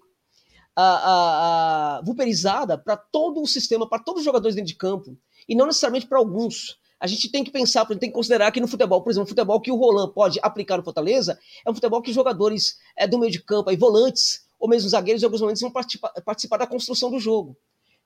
a, 0.75 0.83
a, 0.83 1.97
a 1.97 2.01
vulverizada 2.01 2.77
para 2.77 2.97
todo 2.97 3.41
o 3.41 3.47
sistema, 3.47 3.87
para 3.87 4.03
todos 4.03 4.21
os 4.21 4.25
jogadores 4.25 4.55
dentro 4.55 4.67
de 4.67 4.75
campo, 4.75 5.17
e 5.47 5.55
não 5.55 5.67
necessariamente 5.67 6.07
para 6.07 6.17
alguns 6.17 6.79
a 6.99 7.05
gente 7.05 7.29
tem 7.29 7.43
que 7.43 7.51
pensar, 7.51 7.85
tem 7.85 8.09
que 8.09 8.11
considerar 8.11 8.51
que 8.51 8.59
no 8.59 8.67
futebol, 8.67 9.01
por 9.03 9.11
exemplo, 9.11 9.25
o 9.25 9.29
futebol 9.29 9.61
que 9.61 9.71
o 9.71 9.75
Roland 9.75 10.11
pode 10.13 10.39
aplicar 10.41 10.77
no 10.77 10.83
Fortaleza 10.83 11.37
é 11.65 11.69
um 11.69 11.73
futebol 11.73 12.01
que 12.01 12.11
jogadores 12.11 12.79
é, 12.95 13.07
do 13.07 13.19
meio 13.19 13.31
de 13.31 13.41
campo, 13.41 13.69
aí, 13.69 13.75
volantes, 13.75 14.46
ou 14.59 14.67
mesmo 14.67 14.89
zagueiros, 14.89 15.21
em 15.21 15.25
alguns 15.25 15.41
momentos 15.41 15.61
vão 15.61 15.71
participar, 15.71 16.09
participar 16.21 16.57
da 16.57 16.67
construção 16.67 17.09
do 17.11 17.19
jogo. 17.19 17.55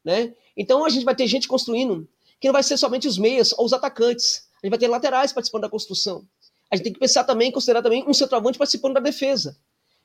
Né? 0.03 0.33
Então 0.55 0.85
a 0.85 0.89
gente 0.89 1.05
vai 1.05 1.15
ter 1.15 1.27
gente 1.27 1.47
construindo 1.47 2.07
que 2.39 2.47
não 2.47 2.53
vai 2.53 2.63
ser 2.63 2.77
somente 2.77 3.07
os 3.07 3.17
meias 3.17 3.53
ou 3.53 3.65
os 3.65 3.73
atacantes. 3.73 4.47
A 4.61 4.65
gente 4.65 4.71
vai 4.71 4.79
ter 4.79 4.87
laterais 4.87 5.31
participando 5.31 5.61
da 5.61 5.69
construção. 5.69 6.25
A 6.69 6.75
gente 6.75 6.85
tem 6.85 6.93
que 6.93 6.99
pensar 6.99 7.23
também, 7.23 7.51
considerar 7.51 7.81
também 7.81 8.03
um 8.07 8.13
centroavante 8.13 8.57
participando 8.57 8.93
da 8.93 8.99
defesa. 8.99 9.57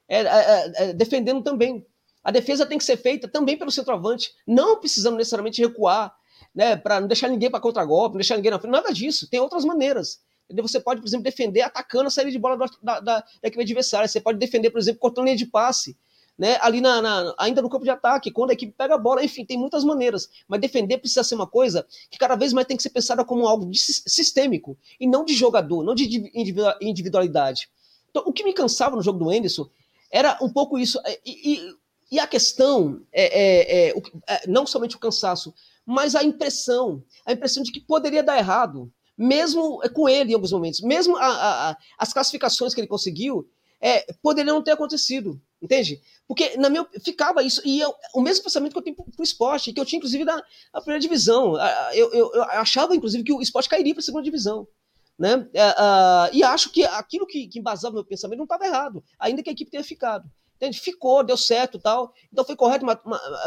É, 0.09 0.21
é, 0.21 0.73
é, 0.77 0.93
defendendo 0.93 1.43
também. 1.43 1.85
A 2.23 2.31
defesa 2.31 2.67
tem 2.67 2.77
que 2.77 2.85
ser 2.85 2.97
feita 2.97 3.29
também 3.29 3.57
pelo 3.57 3.71
centroavante, 3.71 4.35
não 4.47 4.79
precisando 4.79 5.17
necessariamente 5.17 5.63
recuar, 5.63 6.15
né, 6.55 6.77
para 6.77 7.01
não 7.01 7.07
deixar 7.07 7.29
ninguém 7.29 7.51
para 7.51 7.61
contra-golpe, 7.61 8.15
não 8.15 8.19
deixar 8.19 8.37
ninguém 8.37 8.51
na 8.51 8.59
frente, 8.59 8.73
nada 8.73 8.93
disso. 8.93 9.29
Tem 9.31 9.39
outras 9.39 9.65
maneiras. 9.65 10.21
Você 10.63 10.81
pode, 10.81 11.01
por 11.01 11.07
exemplo, 11.07 11.25
defender 11.25 11.63
atacando 11.63 12.07
a 12.07 12.11
saída 12.11 12.31
de 12.31 12.39
bola 12.39 12.57
da, 12.57 12.67
da, 12.83 13.01
da, 13.01 13.25
equipe 13.43 13.63
adversária. 13.63 14.07
Você 14.07 14.21
pode 14.21 14.39
defender, 14.39 14.71
por 14.71 14.79
exemplo, 14.79 15.01
cortando 15.01 15.25
linha 15.25 15.37
de 15.37 15.47
passe. 15.47 15.97
Né, 16.39 16.59
ali 16.61 16.83
na, 16.83 17.01
na, 17.01 17.35
ainda 17.39 17.63
no 17.63 17.71
campo 17.71 17.85
de 17.85 17.89
ataque, 17.89 18.31
quando 18.31 18.51
a 18.51 18.53
equipe 18.53 18.71
pega 18.77 18.95
a 18.95 18.99
bola, 18.99 19.25
enfim, 19.25 19.43
tem 19.43 19.57
muitas 19.57 19.83
maneiras. 19.85 20.29
Mas 20.47 20.61
defender 20.61 20.99
precisa 20.99 21.25
ser 21.25 21.35
uma 21.35 21.47
coisa 21.47 21.87
que 22.11 22.19
cada 22.19 22.37
vez 22.37 22.53
mais 22.53 22.67
tem 22.67 22.77
que 22.77 22.83
ser 22.83 22.91
pensada 22.91 23.25
como 23.25 23.49
algo 23.49 23.65
de, 23.65 23.79
sistêmico 23.79 24.77
e 25.01 25.07
não 25.07 25.25
de 25.25 25.33
jogador, 25.33 25.83
não 25.83 25.95
de 25.95 26.31
individualidade. 26.83 27.71
Então, 28.11 28.23
o 28.27 28.35
que 28.35 28.45
me 28.45 28.53
cansava 28.53 28.97
no 28.97 29.03
jogo 29.03 29.19
do 29.19 29.31
Anderson 29.31 29.67
era 30.11 30.39
um 30.43 30.51
pouco 30.51 30.79
isso. 30.79 31.01
E, 31.25 31.55
e, 31.55 31.75
e 32.11 32.19
a 32.19 32.27
questão 32.27 33.03
é, 33.13 33.25
é, 33.25 33.89
é, 33.89 34.03
é, 34.29 34.47
não 34.47 34.67
somente 34.67 34.97
o 34.97 34.99
cansaço, 34.99 35.55
mas 35.85 36.15
a 36.15 36.23
impressão, 36.23 37.03
a 37.25 37.33
impressão 37.33 37.63
de 37.63 37.73
que 37.73 37.81
poderia 37.81 38.23
dar 38.23 38.39
errado, 38.39 38.93
mesmo 39.17 39.81
com 39.93 40.09
ele 40.09 40.33
em 40.33 40.35
alguns 40.35 40.53
momentos, 40.53 40.81
mesmo 40.81 41.17
a, 41.17 41.71
a, 41.71 41.77
as 41.99 42.13
classificações 42.13 42.75
que 42.75 42.81
ele 42.81 42.89
conseguiu, 42.89 43.49
é, 43.81 44.13
poderiam 44.23 44.57
não 44.57 44.63
ter 44.63 44.73
acontecido, 44.73 45.41
entende? 45.61 46.01
Porque 46.27 46.57
na 46.57 46.69
minha 46.69 46.87
ficava 47.05 47.43
isso, 47.43 47.63
e 47.65 47.81
eu, 47.81 47.95
o 48.15 48.21
mesmo 48.21 48.45
pensamento 48.45 48.73
que 48.73 48.79
eu 48.79 48.83
tenho 48.83 48.97
para 48.97 49.05
o 49.19 49.23
esporte, 49.23 49.73
que 49.73 49.81
eu 49.81 49.85
tinha 49.85 49.99
inclusive 49.99 50.25
na, 50.25 50.37
na 50.73 50.81
primeira 50.81 51.01
divisão. 51.01 51.55
Eu, 51.93 52.13
eu, 52.13 52.33
eu, 52.35 52.43
achava, 52.45 52.95
inclusive, 52.95 53.25
que 53.25 53.33
o 53.33 53.41
esporte 53.41 53.69
cairia 53.69 53.95
para 53.95 54.01
a 54.01 54.05
segunda 54.05 54.25
divisão. 54.25 54.67
Né? 55.19 55.49
É, 55.55 55.71
uh, 55.71 56.31
e 56.33 56.43
acho 56.43 56.71
que 56.71 56.85
aquilo 56.85 57.27
que, 57.27 57.49
que 57.49 57.59
embasava 57.59 57.95
meu 57.95 58.05
pensamento 58.05 58.39
não 58.39 58.45
estava 58.45 58.67
errado, 58.67 59.03
ainda 59.19 59.43
que 59.43 59.49
a 59.49 59.53
equipe 59.53 59.71
tenha 59.71 59.85
ficado. 59.85 60.31
Entende? 60.57 60.81
Ficou, 60.81 61.23
deu 61.23 61.37
certo 61.37 61.79
tal. 61.79 62.13
Então 62.33 62.45
foi 62.45 62.57
correto 62.57 62.85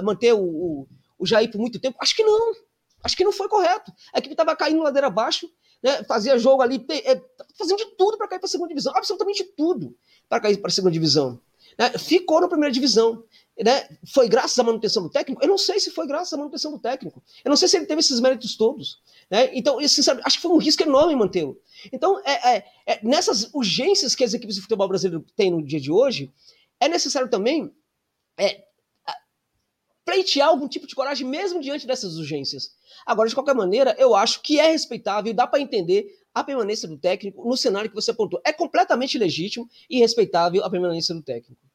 manter 0.02 0.34
o, 0.34 0.42
o 0.42 0.88
o 1.20 1.28
Jair 1.28 1.52
por 1.52 1.60
muito 1.60 1.80
tempo? 1.80 1.98
Acho 2.02 2.16
que 2.16 2.24
não. 2.24 2.54
Acho 3.04 3.16
que 3.16 3.24
não 3.24 3.32
foi 3.32 3.48
correto. 3.48 3.92
A 4.14 4.20
equipe 4.20 4.34
estava 4.34 4.56
caindo 4.56 4.82
ladeira 4.82 5.08
abaixo, 5.08 5.50
né? 5.84 6.04
fazia 6.04 6.38
jogo 6.38 6.62
ali, 6.62 6.86
é, 6.90 7.22
fazendo 7.58 7.78
de 7.78 7.86
tudo 7.98 8.18
para 8.18 8.28
cair 8.28 8.40
para 8.40 8.48
a 8.48 8.50
segunda 8.50 8.70
divisão, 8.70 8.94
absolutamente 8.96 9.44
tudo 9.56 9.96
para 10.28 10.42
cair 10.42 10.58
para 10.58 10.70
a 10.70 10.72
segunda 10.72 10.92
divisão. 10.92 11.40
Né? 11.80 11.98
Ficou 11.98 12.42
na 12.42 12.50
primeira 12.50 12.74
divisão. 12.74 13.24
Né? 13.58 13.88
Foi 14.14 14.28
graças 14.28 14.60
à 14.60 14.64
manutenção 14.64 15.02
do 15.02 15.10
técnico? 15.10 15.42
Eu 15.42 15.48
não 15.48 15.58
sei 15.58 15.80
se 15.80 15.90
foi 15.92 16.06
graças 16.06 16.34
à 16.34 16.38
manutenção 16.38 16.72
do 16.72 16.80
técnico. 16.80 17.24
Eu 17.44 17.50
não 17.50 17.56
sei 17.56 17.70
se 17.70 17.78
ele 17.78 17.86
teve 17.86 18.02
esses 18.02 18.20
méritos 18.20 18.58
todos. 18.58 19.02
Né? 19.32 19.50
Então, 19.54 19.80
sinceramente, 19.88 20.28
acho 20.28 20.38
que 20.38 20.42
foi 20.42 20.52
um 20.52 20.58
risco 20.58 20.84
enorme 20.84 21.16
mantê-lo. 21.16 21.58
Então, 21.94 22.22
é, 22.26 22.58
é, 22.58 22.66
é, 22.86 23.00
nessas 23.02 23.50
urgências 23.54 24.14
que 24.14 24.26
as 24.26 24.34
equipes 24.34 24.56
de 24.56 24.62
futebol 24.62 24.90
brasileiro 24.90 25.26
têm 25.38 25.52
no 25.52 25.64
dia 25.64 25.80
de 25.80 25.92
hoje, 25.92 26.32
é 26.82 26.90
necessário 26.90 27.30
também 27.30 27.74
é, 28.38 28.64
pleitear 30.10 30.50
algum 30.50 30.68
tipo 30.68 30.88
de 30.88 30.96
coragem 30.96 31.28
mesmo 31.28 31.62
diante 31.62 31.86
dessas 31.86 32.18
urgências. 32.18 32.76
Agora, 33.06 33.30
de 33.30 33.36
qualquer 33.36 33.56
maneira, 33.56 33.96
eu 34.00 34.16
acho 34.16 34.42
que 34.42 34.60
é 34.60 34.72
respeitável, 34.72 35.34
dá 35.34 35.46
para 35.46 35.62
entender 35.62 36.18
a 36.34 36.44
permanência 36.44 36.88
do 36.88 36.98
técnico 36.98 37.48
no 37.48 37.56
cenário 37.56 37.90
que 37.90 37.96
você 37.96 38.12
apontou. 38.12 38.42
É 38.44 38.52
completamente 38.52 39.18
legítimo 39.18 39.70
e 39.90 40.00
respeitável 40.00 40.64
a 40.64 40.70
permanência 40.70 41.14
do 41.14 41.22
técnico. 41.22 41.69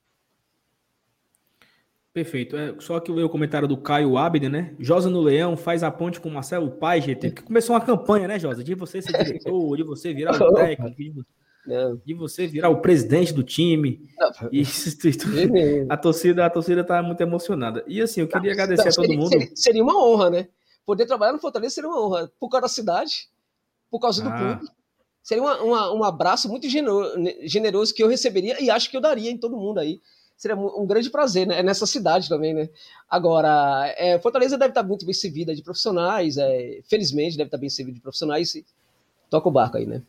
Perfeito. 2.15 2.57
É, 2.57 2.73
só 2.79 3.01
que 3.01 3.11
o 3.11 3.29
comentário 3.29 3.67
do 3.67 3.77
Caio 3.77 4.17
Abner, 4.17 4.49
né? 4.49 4.77
Josa 4.79 5.11
no 5.11 5.21
Leão 5.21 5.57
faz 5.57 5.83
a 5.83 5.91
ponte 5.91 6.21
com 6.21 6.29
o 6.29 6.33
Marcelo 6.33 6.71
Pai, 6.71 7.01
GT, 7.01 7.33
que 7.33 7.43
começou 7.43 7.75
uma 7.75 7.85
campanha, 7.85 8.29
né, 8.29 8.39
Josa? 8.39 8.63
De 8.63 8.73
você 8.77 9.03
ser 9.03 9.13
diretor, 9.25 9.77
de 9.77 9.83
você 9.83 10.15
virar 10.15 10.41
o 10.41 10.55
técnico, 10.55 11.27
de 12.07 12.15
você 12.15 12.47
virar 12.47 12.69
o 12.69 12.81
presidente 12.81 13.35
do 13.35 13.43
time. 13.43 14.09
Isso, 14.53 14.97
a 15.91 15.97
torcida, 15.97 16.47
a 16.47 16.51
torcida 16.51 16.85
tá 16.85 17.03
muito 17.03 17.21
emocionada. 17.21 17.85
E 17.89 18.01
assim, 18.01 18.21
eu 18.21 18.29
queria 18.29 18.53
agradecer 18.53 18.85
não, 18.85 18.91
a 18.91 18.95
todo 18.95 19.07
seria, 19.07 19.19
mundo. 19.19 19.31
Seria, 19.31 19.57
seria, 19.57 19.83
uma 19.83 20.01
honra, 20.01 20.31
né? 20.31 20.49
Poder 20.87 21.07
trabalhar 21.07 21.33
no 21.33 21.41
Fortaleza 21.41 21.75
seria 21.75 21.91
uma 21.91 22.01
honra. 22.01 22.33
Por 22.39 22.49
causa 22.49 22.63
da 22.63 22.69
cidade, 22.69 23.29
por 23.91 23.99
causa 23.99 24.23
do 24.23 24.29
ah. 24.29 24.39
clube. 24.39 24.71
Seria 25.21 25.43
uma, 25.43 25.61
uma, 25.63 25.93
um 25.93 26.05
abraço 26.05 26.49
muito 26.49 26.69
generoso 26.69 27.93
que 27.93 28.05
eu 28.05 28.09
receberia 28.09 28.63
e 28.63 28.71
acho 28.71 28.89
que 28.89 28.97
eu 28.97 29.01
daria 29.01 29.33
em 29.33 29.37
todo 29.37 29.57
mundo 29.57 29.81
aí. 29.81 30.01
Seria 30.37 30.57
um 30.57 30.87
grande 30.87 31.11
prazer, 31.11 31.47
né? 31.47 31.61
É 31.61 31.63
nessa 31.63 31.87
cidade 31.87 32.29
também, 32.29 32.53
né? 32.53 32.69
Agora, 33.09 33.93
é, 33.97 34.19
Fortaleza 34.19 34.59
deve 34.59 34.71
estar 34.71 34.83
muito 34.83 35.07
bem 35.07 35.15
servida 35.15 35.55
de 35.55 35.63
profissionais, 35.63 36.37
é, 36.37 36.81
felizmente 36.89 37.37
deve 37.37 37.49
estar 37.49 37.59
bem 37.59 37.71
servida 37.71 37.95
de 37.95 38.03
profissionais. 38.03 38.55
E 38.55 38.65
toca 39.31 39.49
o 39.49 39.53
barco 39.53 39.77
aí, 39.77 39.87
né? 39.87 40.03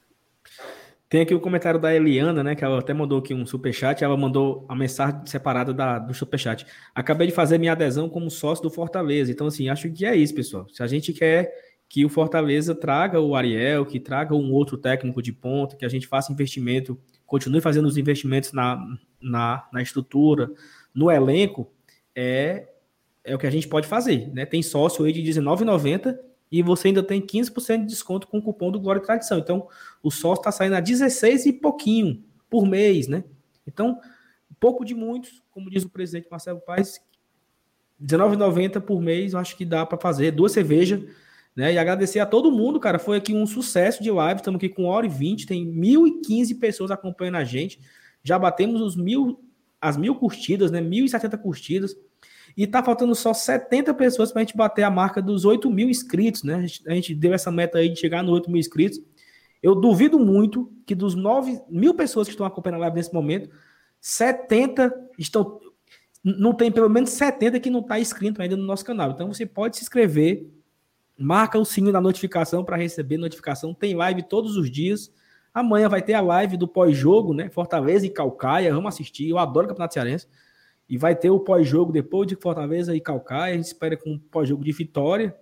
Tem 1.08 1.22
aqui 1.22 1.34
o 1.34 1.40
comentário 1.40 1.80
da 1.80 1.94
Eliana, 1.94 2.44
né? 2.44 2.56
Que 2.56 2.66
ela 2.66 2.80
até 2.80 2.94
mandou 2.94 3.20
aqui 3.20 3.34
um 3.34 3.46
superchat. 3.46 4.04
Ela 4.04 4.18
mandou 4.18 4.66
a 4.68 4.76
mensagem 4.76 5.22
separada 5.26 5.74
da, 5.74 6.00
do 6.00 6.14
superchat. 6.14 6.66
Acabei 6.94 7.28
de 7.28 7.34
fazer 7.34 7.58
minha 7.58 7.74
adesão 7.74 8.10
como 8.10 8.30
sócio 8.30 8.64
do 8.64 8.70
Fortaleza. 8.70 9.32
Então, 9.32 9.48
assim, 9.48 9.70
acho 9.70 9.90
que 9.92 10.06
é 10.06 10.16
isso, 10.16 10.34
pessoal. 10.34 10.68
Se 10.74 10.82
a 10.82 10.88
gente 10.88 11.14
quer 11.14 11.54
que 11.88 12.04
o 12.04 12.10
Fortaleza 12.10 12.74
traga 12.74 13.22
o 13.22 13.36
Ariel, 13.36 13.86
que 13.86 14.00
traga 14.00 14.34
um 14.36 14.52
outro 14.52 14.78
técnico 14.78 15.22
de 15.22 15.32
ponta, 15.32 15.76
que 15.76 15.86
a 15.86 15.90
gente 15.90 16.08
faça 16.08 16.34
investimento, 16.34 17.00
continue 17.26 17.62
fazendo 17.62 17.86
os 17.86 17.98
investimentos 17.98 18.52
na, 18.52 18.84
na, 19.22 19.68
na 19.72 19.82
estrutura, 19.82 20.52
no 20.94 21.12
elenco, 21.12 21.72
é, 22.16 22.70
é 23.24 23.36
o 23.36 23.40
que 23.40 23.48
a 23.48 23.52
gente 23.52 23.68
pode 23.68 23.88
fazer. 23.88 24.32
Né? 24.34 24.46
Tem 24.46 24.62
sócio 24.62 25.04
aí 25.06 25.12
de 25.12 25.22
R$19,90 25.22 26.18
e 26.52 26.62
você 26.62 26.90
ainda 26.90 27.04
tem 27.04 27.22
15% 27.22 27.82
de 27.82 27.88
desconto 27.88 28.28
com 28.28 28.38
o 28.38 28.42
cupom 28.42 28.72
do 28.72 28.80
Glória 28.80 29.00
e 29.00 29.04
Tradição. 29.04 29.40
Então, 29.40 29.68
o 30.02 30.12
sócio 30.12 30.42
está 30.42 30.52
saindo 30.52 30.76
a 30.76 30.80
16 30.80 31.48
e 31.48 31.54
pouquinho 31.54 32.24
por 32.50 32.66
mês, 32.66 33.08
né? 33.08 33.24
Então, 33.68 34.00
pouco 34.60 34.86
de 34.86 34.94
muitos, 34.94 35.44
como 35.52 35.70
diz 35.70 35.84
o 35.84 35.90
presidente 35.90 36.28
Marcelo 36.30 36.62
Paes, 36.62 37.02
R$19,90 38.00 38.80
por 38.82 39.02
mês, 39.02 39.34
eu 39.34 39.40
acho 39.40 39.58
que 39.58 39.66
dá 39.66 39.86
para 39.86 39.98
fazer 39.98 40.32
duas 40.32 40.52
cervejas, 40.52 41.02
né? 41.56 41.74
E 41.74 41.78
agradecer 41.78 42.20
a 42.20 42.26
todo 42.26 42.52
mundo, 42.52 42.80
cara, 42.80 43.00
foi 43.00 43.18
aqui 43.18 43.34
um 43.34 43.46
sucesso 43.46 44.04
de 44.04 44.12
live, 44.12 44.42
estamos 44.42 44.58
aqui 44.58 44.70
com 44.70 44.84
1 44.84 44.86
hora 44.88 45.06
e 45.06 45.10
20, 45.10 45.46
tem 45.46 45.66
1.015 45.66 46.60
pessoas 46.60 46.92
acompanhando 46.92 47.36
a 47.36 47.44
gente, 47.44 47.80
já 48.24 48.38
batemos 48.38 48.82
os 48.82 48.96
mil, 48.96 49.40
as 49.80 49.96
mil 49.96 50.16
curtidas, 50.16 50.72
né? 50.72 50.82
1.070 50.82 51.38
curtidas, 51.38 51.96
e 52.58 52.66
tá 52.66 52.82
faltando 52.84 53.14
só 53.16 53.34
70 53.34 53.94
pessoas 53.94 54.32
para 54.32 54.42
a 54.42 54.46
gente 54.46 54.56
bater 54.56 54.84
a 54.84 54.90
marca 54.90 55.22
dos 55.22 55.46
8 55.46 55.70
mil 55.70 55.90
inscritos, 55.90 56.44
né? 56.44 56.56
A 56.56 56.62
gente, 56.62 56.90
a 56.90 56.94
gente, 56.94 57.16
deu 57.16 57.34
essa 57.34 57.52
meta 57.52 57.78
aí 57.78 57.90
de 57.90 58.00
chegar 58.00 58.24
no 58.24 58.32
8 58.32 58.50
mil 58.50 58.60
inscritos. 58.60 59.02
Eu 59.62 59.76
duvido 59.76 60.18
muito 60.20 60.72
que 60.86 60.96
dos 60.96 61.16
9 61.16 61.60
mil 61.70 61.94
pessoas 61.94 62.28
que 62.28 62.34
estão 62.34 62.46
acompanhando 62.46 62.78
a 62.78 62.82
live 62.82 62.96
nesse 62.96 63.14
momento, 63.14 63.50
70 64.00 64.94
estão. 65.18 65.60
Não 66.24 66.54
tem 66.54 66.72
pelo 66.72 66.90
menos 66.90 67.12
70 67.12 67.60
que 67.60 67.70
não 67.70 67.82
está 67.82 68.00
inscrito 68.00 68.42
ainda 68.42 68.56
no 68.56 68.64
nosso 68.64 68.86
canal. 68.86 69.12
Então 69.12 69.32
você 69.32 69.46
pode 69.46 69.78
se 69.78 69.84
inscrever, 69.84 70.48
marca 71.18 71.58
o 71.58 71.66
sininho 71.66 71.94
da 71.94 72.02
notificação 72.02 72.64
para 72.64 72.76
receber 72.76 73.18
notificação. 73.18 73.74
Tem 73.74 73.96
live 73.96 74.24
todos 74.24 74.58
os 74.58 74.70
dias. 74.70 75.12
Amanhã 75.54 75.88
vai 75.88 76.02
ter 76.02 76.14
a 76.14 76.22
live 76.22 76.58
do 76.58 76.68
pós-jogo, 76.68 77.34
né? 77.34 77.50
Fortaleza 77.50 78.06
e 78.06 78.10
Calcaia. 78.10 78.74
Vamos 78.74 78.94
assistir. 78.94 79.30
Eu 79.30 79.38
adoro 79.38 79.66
o 79.66 79.70
Campeonato 79.70 79.94
Cearense. 79.94 80.28
E 80.88 80.98
vai 80.98 81.16
ter 81.16 81.30
o 81.30 81.40
pós-jogo 81.40 81.92
depois 81.92 82.28
de 82.28 82.36
Fortaleza 82.36 82.96
e 82.96 83.00
Calcaia. 83.00 83.54
A 83.54 83.58
gente 83.58 83.66
espera 83.66 83.96
com 83.96 84.12
um 84.12 84.20
pós-jogo 84.20 84.64
de 84.64 84.72
vitória. 84.72 85.36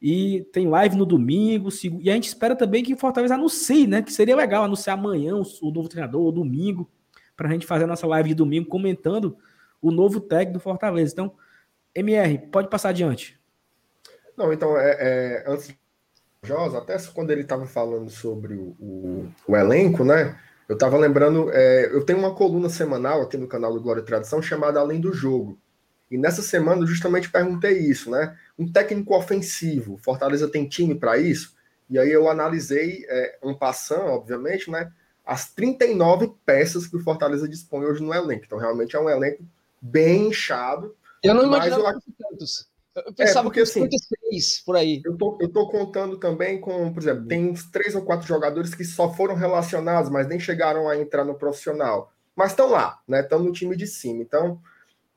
E 0.00 0.46
tem 0.52 0.68
live 0.68 0.96
no 0.96 1.06
domingo. 1.06 1.70
E 2.02 2.10
a 2.10 2.14
gente 2.14 2.28
espera 2.28 2.54
também 2.54 2.84
que 2.84 2.94
Fortaleza 2.94 3.34
anuncie, 3.34 3.86
né? 3.86 4.02
Que 4.02 4.12
seria 4.12 4.36
legal 4.36 4.64
anunciar 4.64 4.98
amanhã 4.98 5.34
o 5.34 5.70
novo 5.70 5.88
treinador, 5.88 6.20
ou 6.20 6.30
domingo, 6.30 6.88
para 7.34 7.48
a 7.48 7.52
gente 7.52 7.64
fazer 7.66 7.84
a 7.84 7.88
nossa 7.88 8.06
live 8.06 8.28
de 8.28 8.34
domingo 8.34 8.68
comentando 8.68 9.36
o 9.80 9.90
novo 9.90 10.20
técnico 10.20 10.58
do 10.58 10.60
Fortaleza. 10.60 11.12
Então, 11.12 11.32
MR, 11.94 12.38
pode 12.52 12.68
passar 12.68 12.90
adiante. 12.90 13.37
Não, 14.38 14.52
então, 14.52 14.78
é, 14.78 14.96
é 15.00 15.44
antes 15.48 15.74
Josa, 16.42 16.78
até 16.78 16.96
quando 17.12 17.32
ele 17.32 17.40
estava 17.40 17.66
falando 17.66 18.08
sobre 18.08 18.54
o, 18.54 18.76
o, 18.78 19.28
o 19.48 19.56
elenco, 19.56 20.04
né? 20.04 20.38
Eu 20.68 20.74
estava 20.74 20.96
lembrando, 20.96 21.50
é, 21.52 21.86
eu 21.86 22.04
tenho 22.04 22.20
uma 22.20 22.32
coluna 22.32 22.68
semanal 22.68 23.22
aqui 23.22 23.36
no 23.36 23.48
canal 23.48 23.74
do 23.74 23.80
Glória 23.80 24.00
e 24.00 24.04
Tradição 24.04 24.40
chamada 24.40 24.78
Além 24.78 25.00
do 25.00 25.12
Jogo. 25.12 25.58
E 26.08 26.16
nessa 26.16 26.40
semana 26.40 26.82
eu 26.82 26.86
justamente 26.86 27.30
perguntei 27.30 27.78
isso, 27.78 28.10
né? 28.10 28.36
Um 28.56 28.70
técnico 28.70 29.16
ofensivo, 29.16 29.98
Fortaleza 29.98 30.48
tem 30.48 30.68
time 30.68 30.94
para 30.94 31.18
isso? 31.18 31.56
E 31.90 31.98
aí 31.98 32.12
eu 32.12 32.28
analisei, 32.28 33.04
é, 33.08 33.38
um 33.42 33.54
passando, 33.54 34.06
obviamente, 34.06 34.70
né? 34.70 34.92
As 35.26 35.52
39 35.52 36.32
peças 36.46 36.86
que 36.86 36.96
o 36.96 37.02
Fortaleza 37.02 37.48
dispõe 37.48 37.84
hoje 37.84 38.02
no 38.02 38.14
elenco. 38.14 38.44
Então, 38.46 38.58
realmente 38.58 38.94
é 38.94 39.00
um 39.00 39.10
elenco 39.10 39.42
bem 39.80 40.28
inchado. 40.28 40.94
Eu 41.22 41.34
não 41.34 41.44
imaginava 41.44 41.90
eu... 41.90 42.00
tantos. 42.16 42.68
Eu 43.06 43.12
pensava 43.12 43.40
é, 43.40 43.42
porque, 43.44 43.60
que 43.60 43.62
assim, 43.62 43.82
56 43.82 44.62
por 44.64 44.76
aí. 44.76 45.02
Eu 45.04 45.16
tô, 45.16 45.38
eu 45.40 45.48
tô 45.48 45.68
contando 45.68 46.18
também 46.18 46.60
com, 46.60 46.92
por 46.92 47.02
exemplo, 47.02 47.26
tem 47.26 47.50
uns 47.50 47.70
três 47.70 47.94
ou 47.94 48.02
quatro 48.02 48.26
jogadores 48.26 48.74
que 48.74 48.84
só 48.84 49.12
foram 49.12 49.34
relacionados, 49.34 50.10
mas 50.10 50.26
nem 50.26 50.38
chegaram 50.38 50.88
a 50.88 50.96
entrar 50.96 51.24
no 51.24 51.34
profissional. 51.34 52.12
Mas 52.34 52.52
estão 52.52 52.70
lá, 52.70 53.00
né? 53.06 53.20
Estão 53.20 53.40
no 53.40 53.52
time 53.52 53.76
de 53.76 53.86
cima. 53.86 54.22
Então, 54.22 54.60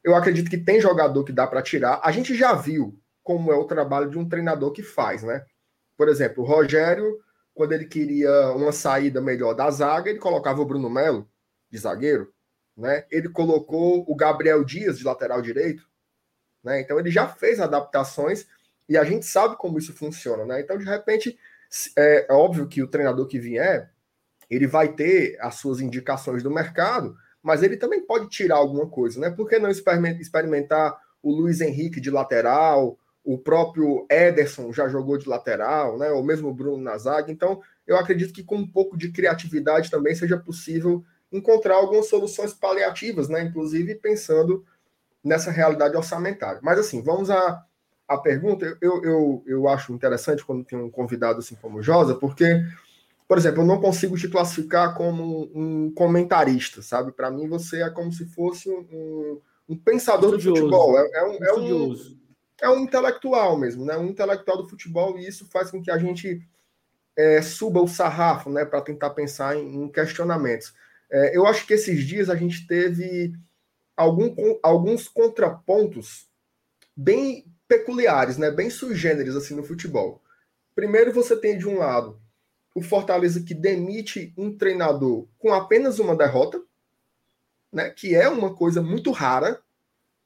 eu 0.03 0.15
acredito 0.15 0.49
que 0.49 0.57
tem 0.57 0.81
jogador 0.81 1.23
que 1.23 1.31
dá 1.31 1.45
para 1.45 1.61
tirar. 1.61 2.01
A 2.03 2.11
gente 2.11 2.35
já 2.35 2.53
viu 2.53 2.97
como 3.23 3.51
é 3.51 3.55
o 3.55 3.65
trabalho 3.65 4.09
de 4.09 4.17
um 4.17 4.27
treinador 4.27 4.71
que 4.71 4.81
faz, 4.81 5.23
né? 5.23 5.45
Por 5.95 6.09
exemplo, 6.09 6.43
o 6.43 6.47
Rogério, 6.47 7.19
quando 7.53 7.73
ele 7.73 7.85
queria 7.85 8.51
uma 8.51 8.71
saída 8.71 9.21
melhor 9.21 9.53
da 9.53 9.69
zaga, 9.69 10.09
ele 10.09 10.19
colocava 10.19 10.61
o 10.61 10.65
Bruno 10.65 10.89
Melo 10.89 11.29
de 11.69 11.77
zagueiro, 11.77 12.33
né? 12.75 13.05
Ele 13.11 13.29
colocou 13.29 14.03
o 14.07 14.15
Gabriel 14.15 14.63
Dias 14.63 14.97
de 14.97 15.05
lateral 15.05 15.41
direito, 15.41 15.87
né? 16.63 16.81
Então 16.81 16.99
ele 16.99 17.11
já 17.11 17.27
fez 17.27 17.59
adaptações 17.59 18.45
e 18.91 18.97
a 18.97 19.05
gente 19.05 19.25
sabe 19.25 19.55
como 19.55 19.77
isso 19.77 19.93
funciona. 19.93 20.45
Né? 20.45 20.59
Então, 20.59 20.77
de 20.77 20.83
repente, 20.83 21.37
é, 21.97 22.25
é 22.29 22.33
óbvio 22.33 22.67
que 22.67 22.83
o 22.83 22.87
treinador 22.87 23.25
que 23.25 23.39
vier, 23.39 23.89
ele 24.49 24.67
vai 24.67 24.93
ter 24.93 25.37
as 25.39 25.55
suas 25.55 25.79
indicações 25.79 26.43
do 26.43 26.51
mercado, 26.51 27.15
mas 27.41 27.63
ele 27.63 27.77
também 27.77 28.05
pode 28.05 28.27
tirar 28.27 28.57
alguma 28.57 28.85
coisa. 28.87 29.17
Né? 29.17 29.29
Por 29.29 29.47
que 29.47 29.57
não 29.57 29.69
experimentar 29.69 30.99
o 31.23 31.31
Luiz 31.31 31.61
Henrique 31.61 32.01
de 32.01 32.11
lateral, 32.11 32.99
o 33.23 33.37
próprio 33.37 34.05
Ederson 34.09 34.73
já 34.73 34.89
jogou 34.89 35.17
de 35.17 35.29
lateral, 35.29 35.97
né? 35.97 36.11
ou 36.11 36.21
mesmo 36.21 36.49
o 36.49 36.53
Bruno 36.53 36.83
na 36.83 36.97
zaga. 36.97 37.31
Então, 37.31 37.61
eu 37.87 37.95
acredito 37.95 38.33
que 38.33 38.43
com 38.43 38.57
um 38.57 38.67
pouco 38.67 38.97
de 38.97 39.09
criatividade 39.11 39.89
também 39.89 40.13
seja 40.15 40.37
possível 40.37 41.01
encontrar 41.31 41.75
algumas 41.75 42.09
soluções 42.09 42.53
paliativas, 42.53 43.29
né? 43.29 43.41
inclusive 43.41 43.95
pensando 43.95 44.65
nessa 45.23 45.51
realidade 45.51 45.95
orçamentária. 45.95 46.59
Mas 46.63 46.79
assim, 46.79 47.01
vamos 47.01 47.29
a, 47.29 47.63
a 48.07 48.17
pergunta. 48.17 48.77
Eu, 48.81 49.03
eu, 49.03 49.43
eu 49.45 49.67
acho 49.67 49.93
interessante 49.93 50.43
quando 50.43 50.65
tem 50.65 50.77
um 50.77 50.89
convidado 50.89 51.39
assim 51.39 51.55
como 51.55 51.77
o 51.77 51.83
Josa, 51.83 52.15
porque, 52.15 52.63
por 53.27 53.37
exemplo, 53.37 53.61
eu 53.61 53.65
não 53.65 53.79
consigo 53.79 54.17
te 54.17 54.27
classificar 54.27 54.95
como 54.95 55.51
um 55.53 55.91
comentarista, 55.93 56.81
sabe? 56.81 57.11
Para 57.11 57.31
mim, 57.31 57.47
você 57.47 57.81
é 57.81 57.89
como 57.89 58.11
se 58.11 58.25
fosse 58.25 58.69
um, 58.69 59.39
um 59.69 59.77
pensador 59.77 60.31
do 60.31 60.39
futebol. 60.39 60.97
É, 60.97 61.09
é, 61.13 61.23
um, 61.23 61.43
é, 61.43 61.53
um, 61.53 61.95
é 62.63 62.69
um 62.69 62.79
intelectual 62.79 63.57
mesmo, 63.57 63.85
né? 63.85 63.97
Um 63.97 64.07
intelectual 64.07 64.57
do 64.57 64.67
futebol, 64.67 65.17
e 65.17 65.27
isso 65.27 65.47
faz 65.49 65.71
com 65.71 65.81
que 65.81 65.91
a 65.91 65.97
gente 65.97 66.41
é, 67.15 67.41
suba 67.41 67.81
o 67.81 67.87
sarrafo, 67.87 68.49
né? 68.49 68.65
Para 68.65 68.81
tentar 68.81 69.11
pensar 69.11 69.55
em, 69.55 69.83
em 69.83 69.87
questionamentos. 69.89 70.73
É, 71.11 71.35
eu 71.35 71.45
acho 71.45 71.67
que 71.67 71.73
esses 71.73 72.05
dias 72.05 72.29
a 72.29 72.35
gente 72.35 72.65
teve 72.65 73.33
algum, 74.01 74.35
alguns 74.61 75.07
contrapontos 75.07 76.27
bem 76.95 77.45
peculiares, 77.67 78.37
né? 78.37 78.51
bem 78.51 78.69
sui 78.69 78.95
generis 78.95 79.35
assim, 79.35 79.55
no 79.55 79.63
futebol. 79.63 80.21
Primeiro, 80.75 81.13
você 81.13 81.35
tem 81.35 81.57
de 81.57 81.67
um 81.67 81.77
lado 81.77 82.19
o 82.73 82.81
Fortaleza 82.81 83.43
que 83.43 83.53
demite 83.53 84.33
um 84.37 84.55
treinador 84.55 85.27
com 85.37 85.53
apenas 85.53 85.99
uma 85.99 86.15
derrota, 86.15 86.61
né, 87.71 87.89
que 87.89 88.15
é 88.15 88.27
uma 88.29 88.53
coisa 88.53 88.81
muito 88.81 89.11
rara, 89.11 89.61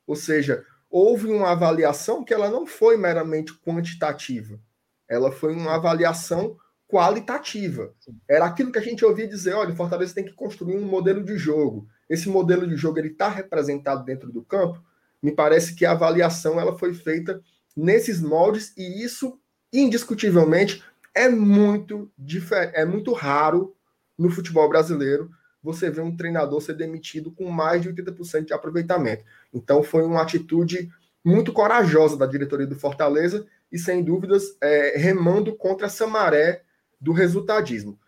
ou 0.06 0.16
seja, 0.16 0.64
houve 0.90 1.28
uma 1.28 1.52
avaliação 1.52 2.24
que 2.24 2.34
ela 2.34 2.50
não 2.50 2.66
foi 2.66 2.98
meramente 2.98 3.54
quantitativa, 3.60 4.60
ela 5.08 5.32
foi 5.32 5.54
uma 5.54 5.76
avaliação 5.76 6.58
qualitativa. 6.88 7.94
Era 8.30 8.46
aquilo 8.46 8.72
que 8.72 8.80
a 8.80 8.82
gente 8.82 9.04
ouvia 9.04 9.28
dizer, 9.28 9.54
olha, 9.54 9.74
o 9.74 9.76
Fortaleza 9.76 10.14
tem 10.14 10.26
que 10.26 10.34
construir 10.34 10.78
um 10.78 10.86
modelo 10.86 11.24
de 11.24 11.38
jogo. 11.38 11.88
Esse 12.10 12.30
modelo 12.30 12.68
de 12.68 12.76
jogo 12.76 13.00
ele 13.00 13.10
está 13.10 13.30
representado 13.30 14.04
dentro 14.04 14.32
do 14.32 14.44
campo. 14.44 14.84
Me 15.22 15.32
parece 15.32 15.76
que 15.76 15.86
a 15.86 15.92
avaliação 15.92 16.60
ela 16.60 16.78
foi 16.78 16.94
feita 16.94 17.42
nesses 17.76 18.22
moldes 18.22 18.74
e 18.78 19.04
isso 19.04 19.40
indiscutivelmente 19.74 20.84
é 21.14 21.30
muito 21.30 22.12
é 22.52 22.86
muito 22.86 23.12
raro 23.14 23.76
no 24.18 24.30
futebol 24.30 24.70
brasileiro 24.70 25.30
você 25.62 25.90
ver 25.90 26.02
um 26.02 26.16
treinador 26.16 26.62
ser 26.62 26.76
demitido 26.76 27.32
com 27.32 27.50
mais 27.50 27.82
de 27.82 27.92
80% 27.92 28.46
de 28.46 28.54
aproveitamento. 28.54 29.26
Então 29.52 29.82
foi 29.82 30.04
uma 30.04 30.22
atitude 30.22 30.90
muito 31.24 31.52
corajosa 31.52 32.16
da 32.16 32.28
diretoria 32.28 32.68
do 32.68 32.80
Fortaleza 32.80 33.48
e 33.72 33.80
sem 33.80 34.04
dúvidas 34.04 34.56
é, 34.62 34.96
remando 34.96 35.56
contra 35.56 35.88
essa 35.88 36.06
maré 36.06 36.62
do 37.02 37.12
resultadismo. 37.12 38.00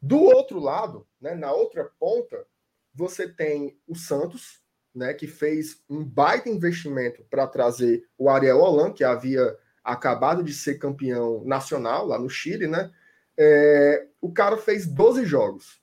Do 0.00 0.20
outro 0.20 0.60
lado, 0.60 1.06
né, 1.20 1.34
na 1.34 1.52
outra 1.52 1.90
ponta, 1.98 2.46
você 2.94 3.28
tem 3.28 3.78
o 3.86 3.94
Santos, 3.94 4.60
né, 4.94 5.14
que 5.14 5.26
fez 5.26 5.82
um 5.88 6.04
baita 6.04 6.48
investimento 6.48 7.24
para 7.30 7.46
trazer 7.46 8.06
o 8.18 8.28
Ariel 8.28 8.58
Holan, 8.58 8.92
que 8.92 9.02
havia 9.02 9.56
acabado 9.82 10.42
de 10.42 10.52
ser 10.52 10.78
campeão 10.78 11.42
nacional 11.44 12.06
lá 12.06 12.18
no 12.18 12.28
Chile, 12.28 12.66
né? 12.66 12.90
É, 13.36 14.06
o 14.20 14.32
cara 14.32 14.56
fez 14.56 14.86
12 14.86 15.24
jogos, 15.24 15.80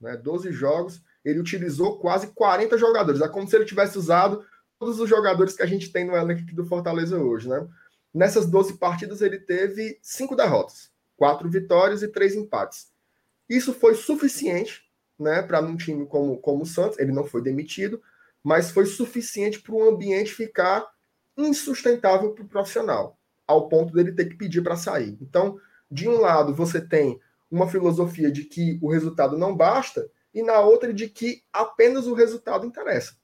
né? 0.00 0.16
12 0.16 0.50
jogos, 0.50 1.02
ele 1.24 1.38
utilizou 1.38 1.98
quase 1.98 2.28
40 2.28 2.78
jogadores. 2.78 3.20
É 3.20 3.28
como 3.28 3.46
se 3.46 3.54
ele 3.54 3.64
tivesse 3.64 3.98
usado 3.98 4.44
todos 4.78 4.98
os 4.98 5.08
jogadores 5.08 5.54
que 5.54 5.62
a 5.62 5.66
gente 5.66 5.92
tem 5.92 6.04
no 6.04 6.16
elenco 6.16 6.42
do 6.54 6.64
Fortaleza 6.64 7.18
hoje, 7.18 7.48
né? 7.48 7.66
Nessas 8.12 8.46
12 8.46 8.78
partidas 8.78 9.20
ele 9.20 9.38
teve 9.38 9.98
cinco 10.02 10.34
derrotas, 10.34 10.90
quatro 11.16 11.48
vitórias 11.48 12.02
e 12.02 12.08
três 12.08 12.34
empates. 12.34 12.90
Isso 13.48 13.72
foi 13.72 13.94
suficiente, 13.94 14.87
né, 15.18 15.42
para 15.42 15.60
um 15.60 15.76
time 15.76 16.06
como, 16.06 16.38
como 16.38 16.62
o 16.62 16.66
Santos, 16.66 16.98
ele 16.98 17.12
não 17.12 17.24
foi 17.24 17.42
demitido, 17.42 18.00
mas 18.42 18.70
foi 18.70 18.86
suficiente 18.86 19.60
para 19.60 19.74
o 19.74 19.88
ambiente 19.88 20.32
ficar 20.32 20.86
insustentável 21.36 22.32
para 22.32 22.44
o 22.44 22.48
profissional, 22.48 23.18
ao 23.46 23.68
ponto 23.68 23.92
dele 23.92 24.12
ter 24.12 24.26
que 24.26 24.36
pedir 24.36 24.62
para 24.62 24.76
sair. 24.76 25.16
Então, 25.20 25.58
de 25.90 26.08
um 26.08 26.20
lado, 26.20 26.54
você 26.54 26.80
tem 26.80 27.20
uma 27.50 27.68
filosofia 27.68 28.30
de 28.30 28.44
que 28.44 28.78
o 28.82 28.90
resultado 28.90 29.36
não 29.36 29.56
basta, 29.56 30.08
e 30.32 30.42
na 30.42 30.60
outra 30.60 30.92
de 30.92 31.08
que 31.08 31.42
apenas 31.52 32.06
o 32.06 32.14
resultado 32.14 32.66
interessa. 32.66 33.16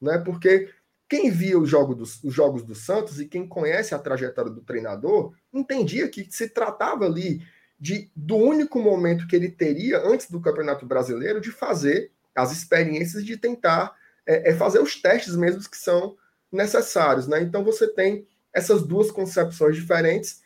Né? 0.00 0.18
Porque 0.18 0.70
quem 1.08 1.30
via 1.30 1.58
os 1.58 1.68
jogos, 1.68 1.96
dos, 1.96 2.24
os 2.24 2.32
jogos 2.32 2.62
do 2.62 2.74
Santos 2.74 3.20
e 3.20 3.26
quem 3.26 3.46
conhece 3.46 3.94
a 3.94 3.98
trajetória 3.98 4.50
do 4.50 4.62
treinador 4.62 5.34
entendia 5.52 6.08
que 6.08 6.26
se 6.30 6.48
tratava 6.48 7.04
ali 7.04 7.42
de 7.82 8.08
do 8.14 8.36
único 8.36 8.78
momento 8.78 9.26
que 9.26 9.34
ele 9.34 9.50
teria 9.50 9.98
antes 9.98 10.30
do 10.30 10.40
Campeonato 10.40 10.86
Brasileiro 10.86 11.40
de 11.40 11.50
fazer 11.50 12.12
as 12.32 12.52
experiências 12.52 13.24
de 13.24 13.36
tentar 13.36 13.92
é, 14.24 14.50
é 14.50 14.54
fazer 14.54 14.78
os 14.78 15.02
testes 15.02 15.34
mesmos 15.34 15.66
que 15.66 15.76
são 15.76 16.16
necessários, 16.52 17.26
né? 17.26 17.42
Então 17.42 17.64
você 17.64 17.92
tem 17.92 18.24
essas 18.52 18.86
duas 18.86 19.10
concepções 19.10 19.74
diferentes. 19.74 20.42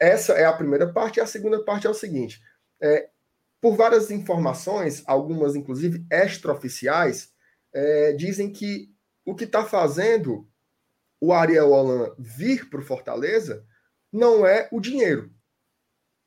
Essa 0.00 0.32
é 0.32 0.44
a 0.44 0.52
primeira 0.52 0.92
parte, 0.92 1.18
e 1.18 1.20
a 1.20 1.26
segunda 1.26 1.62
parte 1.62 1.86
é 1.86 1.90
o 1.90 1.94
seguinte: 1.94 2.42
é, 2.80 3.08
por 3.60 3.76
várias 3.76 4.10
informações, 4.10 5.04
algumas 5.06 5.54
inclusive 5.54 6.04
extraoficiais, 6.10 7.32
é, 7.72 8.12
dizem 8.14 8.50
que 8.50 8.92
o 9.24 9.36
que 9.36 9.44
está 9.44 9.64
fazendo 9.64 10.44
o 11.20 11.32
Ariel 11.32 11.70
Holan 11.70 12.16
vir 12.18 12.68
para 12.68 12.80
o 12.80 12.84
Fortaleza 12.84 13.64
não 14.12 14.44
é 14.44 14.68
o 14.72 14.80
dinheiro. 14.80 15.30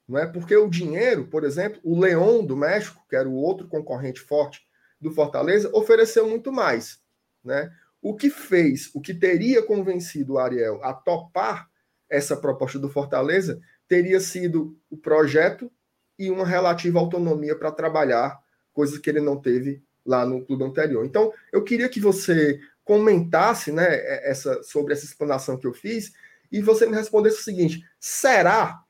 Não 0.08 0.20
é 0.20 0.26
porque 0.26 0.56
o 0.56 0.70
dinheiro, 0.70 1.28
por 1.28 1.44
exemplo, 1.44 1.80
o 1.84 2.00
Leão 2.00 2.46
do 2.46 2.58
México, 2.58 3.04
que 3.10 3.16
era 3.16 3.28
o 3.28 3.36
outro 3.36 3.68
concorrente 3.68 4.20
forte 4.20 4.62
do 5.00 5.12
Fortaleza, 5.12 5.70
ofereceu 5.74 6.28
muito 6.28 6.52
mais. 6.52 7.00
Né? 7.44 7.72
O 8.02 8.16
que 8.16 8.30
fez, 8.30 8.90
o 8.94 9.02
que 9.02 9.14
teria 9.14 9.64
convencido 9.64 10.34
o 10.34 10.40
Ariel 10.40 10.84
a 10.84 10.94
topar 10.94 11.70
essa 12.10 12.36
proposta 12.36 12.78
do 12.78 12.90
Fortaleza 12.90 13.60
teria 13.88 14.20
sido 14.20 14.78
o 14.90 14.98
projeto 14.98 15.72
e 16.18 16.30
uma 16.30 16.46
relativa 16.46 17.00
autonomia 17.00 17.56
para 17.56 17.72
trabalhar, 17.72 18.40
coisas 18.72 18.98
que 18.98 19.10
ele 19.10 19.20
não 19.20 19.40
teve 19.40 19.84
lá 20.06 20.26
no 20.26 20.46
clube 20.46 20.64
anterior. 20.64 21.06
Então, 21.06 21.34
eu 21.52 21.64
queria 21.64 21.90
que 21.90 22.00
você 22.00 22.60
comentasse 22.84 23.72
né, 23.72 23.86
essa, 24.28 24.62
sobre 24.64 24.94
essa 24.94 25.06
explanação 25.06 25.58
que 25.58 25.66
eu 25.66 25.74
fiz 25.74 26.12
e 26.52 26.62
você 26.62 26.86
me 26.86 26.96
respondesse 26.96 27.40
o 27.40 27.44
seguinte: 27.44 27.84
será 28.00 28.84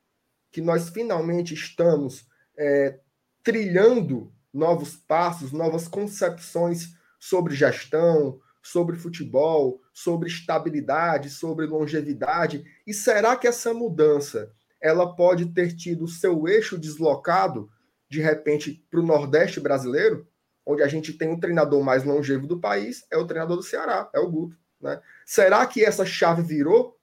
que 0.54 0.60
nós 0.60 0.88
finalmente 0.88 1.52
estamos 1.52 2.28
é, 2.56 3.00
trilhando 3.42 4.32
novos 4.52 4.94
passos, 4.94 5.50
novas 5.50 5.88
concepções 5.88 6.94
sobre 7.18 7.56
gestão, 7.56 8.38
sobre 8.62 8.94
futebol, 8.94 9.80
sobre 9.92 10.28
estabilidade, 10.28 11.28
sobre 11.28 11.66
longevidade? 11.66 12.64
E 12.86 12.94
será 12.94 13.34
que 13.34 13.48
essa 13.48 13.74
mudança 13.74 14.52
ela 14.80 15.16
pode 15.16 15.46
ter 15.46 15.74
tido 15.74 16.06
seu 16.06 16.46
eixo 16.46 16.78
deslocado 16.78 17.68
de 18.08 18.20
repente 18.20 18.86
para 18.88 19.00
o 19.00 19.06
Nordeste 19.06 19.58
brasileiro? 19.58 20.24
onde 20.66 20.82
a 20.82 20.88
gente 20.88 21.12
tem 21.12 21.30
o 21.30 21.38
treinador 21.38 21.82
mais 21.82 22.04
longevo 22.04 22.46
do 22.46 22.58
país, 22.58 23.04
é 23.10 23.18
o 23.18 23.26
treinador 23.26 23.58
do 23.58 23.62
Ceará, 23.62 24.08
é 24.14 24.18
o 24.18 24.30
Guto. 24.30 24.56
Né? 24.80 24.98
Será 25.26 25.66
que 25.66 25.84
essa 25.84 26.06
chave 26.06 26.40
virou? 26.40 26.98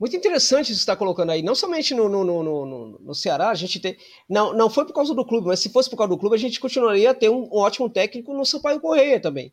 Muito 0.00 0.16
interessante 0.16 0.72
isso 0.72 0.72
que 0.72 0.76
você 0.76 0.80
está 0.80 0.96
colocando 0.96 1.28
aí. 1.28 1.42
Não 1.42 1.54
somente 1.54 1.94
no, 1.94 2.08
no, 2.08 2.24
no, 2.24 2.98
no, 2.98 3.14
Ceará, 3.14 3.50
a 3.50 3.54
gente 3.54 3.78
tem. 3.78 3.98
Não, 4.26 4.54
não 4.54 4.70
foi 4.70 4.86
por 4.86 4.94
causa 4.94 5.14
do 5.14 5.26
clube, 5.26 5.48
mas 5.48 5.60
se 5.60 5.68
fosse 5.68 5.90
por 5.90 5.98
causa 5.98 6.08
do 6.08 6.16
clube, 6.16 6.34
a 6.34 6.38
gente 6.38 6.58
continuaria 6.58 7.10
a 7.10 7.14
ter 7.14 7.28
um, 7.28 7.46
ótimo 7.52 7.90
técnico 7.90 8.32
no 8.32 8.46
Sampaio 8.46 8.80
Correia 8.80 9.20
também. 9.20 9.52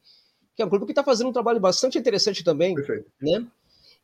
Que 0.55 0.61
é 0.61 0.65
um 0.65 0.69
clube 0.69 0.85
que 0.85 0.93
está 0.93 1.03
fazendo 1.03 1.27
um 1.29 1.33
trabalho 1.33 1.59
bastante 1.59 1.97
interessante 1.97 2.45
também. 2.45 2.73
Perfeito. 2.75 3.11
Né? 3.21 3.45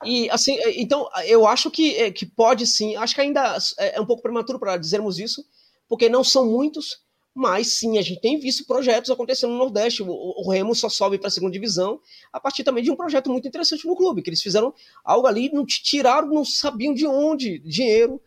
E 0.03 0.29
assim, 0.29 0.57
então 0.75 1.07
eu 1.25 1.47
acho 1.47 1.71
que, 1.71 1.95
é, 1.95 2.11
que 2.11 2.25
pode 2.25 2.67
sim. 2.67 2.93
Acho 2.97 3.15
que 3.15 3.21
ainda 3.21 3.57
é, 3.79 3.95
é 3.95 4.01
um 4.01 4.05
pouco 4.05 4.21
prematuro 4.21 4.59
para 4.59 4.75
dizermos 4.75 5.19
isso, 5.19 5.45
porque 5.87 6.09
não 6.09 6.25
são 6.25 6.45
muitos, 6.45 6.99
mas 7.35 7.79
sim, 7.79 7.97
a 7.97 8.01
gente 8.01 8.21
tem 8.21 8.39
visto 8.39 8.65
projetos 8.65 9.09
acontecendo 9.09 9.51
no 9.51 9.57
Nordeste. 9.57 10.03
O, 10.03 10.07
o 10.07 10.49
Remo 10.51 10.75
só 10.75 10.87
sobe 10.87 11.17
para 11.17 11.29
a 11.29 11.31
segunda 11.31 11.51
divisão 11.51 11.99
a 12.31 12.39
partir 12.39 12.63
também 12.63 12.83
de 12.83 12.91
um 12.91 12.95
projeto 12.95 13.29
muito 13.29 13.47
interessante 13.47 13.87
no 13.87 13.95
clube, 13.95 14.21
que 14.21 14.29
eles 14.29 14.41
fizeram 14.41 14.73
algo 15.03 15.25
ali, 15.25 15.49
não 15.51 15.65
tiraram, 15.65 16.27
não 16.27 16.45
sabiam 16.45 16.93
de 16.93 17.07
onde 17.07 17.57
dinheiro, 17.59 18.21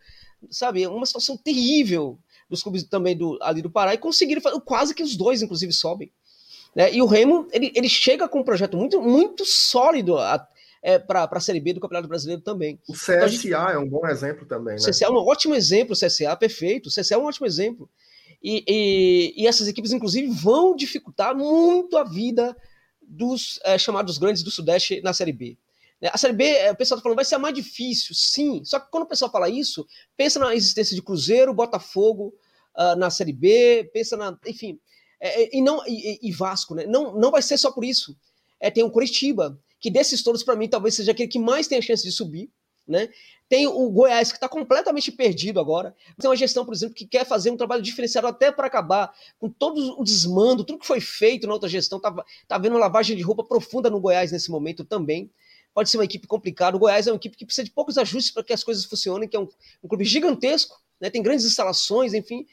sabe? 0.49 0.85
Uma 0.87 1.05
situação 1.05 1.37
terrível 1.37 2.19
dos 2.49 2.61
clubes 2.61 2.83
também 2.83 3.15
do, 3.15 3.37
ali 3.41 3.61
do 3.61 3.69
Pará 3.69 3.93
e 3.93 3.97
conseguiram 3.97 4.41
fazer, 4.41 4.59
quase 4.61 4.93
que 4.93 5.03
os 5.03 5.15
dois, 5.15 5.41
inclusive, 5.41 5.71
sobem. 5.71 6.11
Né? 6.75 6.93
E 6.93 7.01
o 7.01 7.05
Remo, 7.05 7.47
ele, 7.51 7.71
ele 7.75 7.89
chega 7.89 8.27
com 8.27 8.39
um 8.39 8.43
projeto 8.43 8.77
muito, 8.77 9.01
muito 9.01 9.45
sólido 9.45 10.17
a, 10.17 10.45
é, 10.83 10.99
para 10.99 11.29
a 11.29 11.39
Série 11.39 11.59
B 11.59 11.73
do 11.73 11.79
Campeonato 11.79 12.07
Brasileiro 12.07 12.41
também. 12.41 12.79
O 12.87 12.93
CSA 12.93 13.15
então, 13.15 13.27
gente, 13.29 13.53
é 13.53 13.77
um 13.77 13.87
bom 13.87 14.05
exemplo 14.07 14.45
também, 14.45 14.75
né? 14.75 14.81
O 14.81 14.89
CSA 14.89 15.05
é 15.05 15.09
um 15.09 15.15
ótimo 15.15 15.55
exemplo, 15.55 15.93
o 15.93 15.97
CSA 15.97 16.35
perfeito, 16.35 16.87
o 16.87 16.89
CSA 16.89 17.15
é 17.15 17.17
um 17.17 17.25
ótimo 17.25 17.47
exemplo. 17.47 17.89
E, 18.41 18.63
e, 18.67 19.43
e, 19.43 19.47
essas 19.47 19.67
equipes, 19.67 19.91
inclusive, 19.91 20.27
vão 20.27 20.75
dificultar 20.75 21.35
muito 21.35 21.97
a 21.97 22.03
vida 22.03 22.55
dos 23.01 23.59
é, 23.63 23.77
chamados 23.77 24.17
grandes 24.17 24.43
do 24.43 24.51
Sudeste 24.51 25.01
na 25.01 25.13
Série 25.13 25.33
B. 25.33 25.57
Né, 26.01 26.09
a 26.13 26.17
Série 26.17 26.33
B, 26.33 26.43
é, 26.43 26.71
o 26.71 26.75
pessoal 26.75 26.97
está 26.97 27.03
falando, 27.03 27.15
vai 27.15 27.25
ser 27.25 27.35
a 27.35 27.39
mais 27.39 27.55
difícil, 27.55 28.13
sim. 28.13 28.63
Só 28.63 28.79
que 28.79 28.91
quando 28.91 29.03
o 29.03 29.07
pessoal 29.07 29.31
fala 29.31 29.49
isso, 29.49 29.87
pensa 30.15 30.39
na 30.39 30.53
existência 30.55 30.95
de 30.95 31.01
Cruzeiro, 31.01 31.53
Botafogo 31.53 32.33
uh, 32.75 32.95
na 32.95 33.09
Série 33.09 33.33
B, 33.33 33.89
pensa 33.93 34.15
na. 34.15 34.37
Enfim. 34.45 34.79
É, 35.19 35.57
e, 35.57 35.61
não, 35.61 35.81
e, 35.87 36.19
e, 36.21 36.31
Vasco, 36.31 36.75
né? 36.75 36.85
Não, 36.85 37.17
não 37.17 37.31
vai 37.31 37.41
ser 37.41 37.57
só 37.57 37.71
por 37.71 37.83
isso. 37.83 38.15
É, 38.59 38.69
tem 38.69 38.83
o 38.83 38.91
Curitiba, 38.91 39.59
que 39.79 39.89
desses 39.89 40.21
todos, 40.21 40.43
para 40.43 40.55
mim, 40.55 40.67
talvez 40.67 40.93
seja 40.93 41.11
aquele 41.11 41.27
que 41.27 41.39
mais 41.39 41.67
tem 41.67 41.79
a 41.79 41.81
chance 41.81 42.03
de 42.03 42.11
subir. 42.11 42.51
Né? 42.87 43.09
Tem 43.49 43.67
o 43.67 43.89
Goiás, 43.89 44.29
que 44.31 44.37
está 44.37 44.47
completamente 44.47 45.11
perdido 45.11 45.59
agora. 45.59 45.93
Tem 46.19 46.29
uma 46.29 46.35
gestão, 46.35 46.65
por 46.65 46.73
exemplo, 46.73 46.95
que 46.95 47.05
quer 47.05 47.25
fazer 47.25 47.51
um 47.51 47.57
trabalho 47.57 47.81
diferenciado 47.81 48.27
até 48.27 48.51
para 48.51 48.67
acabar 48.67 49.13
com 49.39 49.49
todo 49.49 49.99
o 49.99 50.03
desmando, 50.03 50.63
tudo 50.63 50.79
que 50.79 50.87
foi 50.87 51.01
feito 51.01 51.47
na 51.47 51.53
outra 51.53 51.67
gestão. 51.67 51.97
Está 51.97 52.11
tá 52.11 52.55
havendo 52.55 52.77
lavagem 52.77 53.15
de 53.15 53.23
roupa 53.23 53.43
profunda 53.43 53.89
no 53.89 53.99
Goiás 53.99 54.31
nesse 54.31 54.49
momento 54.49 54.85
também. 54.85 55.29
Pode 55.73 55.89
ser 55.89 55.97
uma 55.97 56.05
equipe 56.05 56.27
complicada. 56.27 56.75
O 56.75 56.79
Goiás 56.79 57.07
é 57.07 57.11
uma 57.11 57.17
equipe 57.17 57.37
que 57.37 57.45
precisa 57.45 57.65
de 57.65 57.71
poucos 57.71 57.97
ajustes 57.97 58.33
para 58.33 58.43
que 58.43 58.53
as 58.53 58.63
coisas 58.63 58.85
funcionem, 58.85 59.27
que 59.27 59.35
é 59.35 59.39
um, 59.39 59.47
um 59.83 59.87
clube 59.87 60.05
gigantesco, 60.05 60.81
né? 60.99 61.09
tem 61.09 61.21
grandes 61.21 61.45
instalações, 61.45 62.13
enfim. 62.13 62.47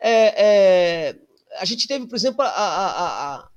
É, 0.00 0.44
é, 0.44 1.16
a 1.58 1.64
gente 1.64 1.86
teve, 1.86 2.06
por 2.06 2.16
exemplo, 2.16 2.42
a, 2.42 2.48
a, 2.48 3.36
a 3.36 3.50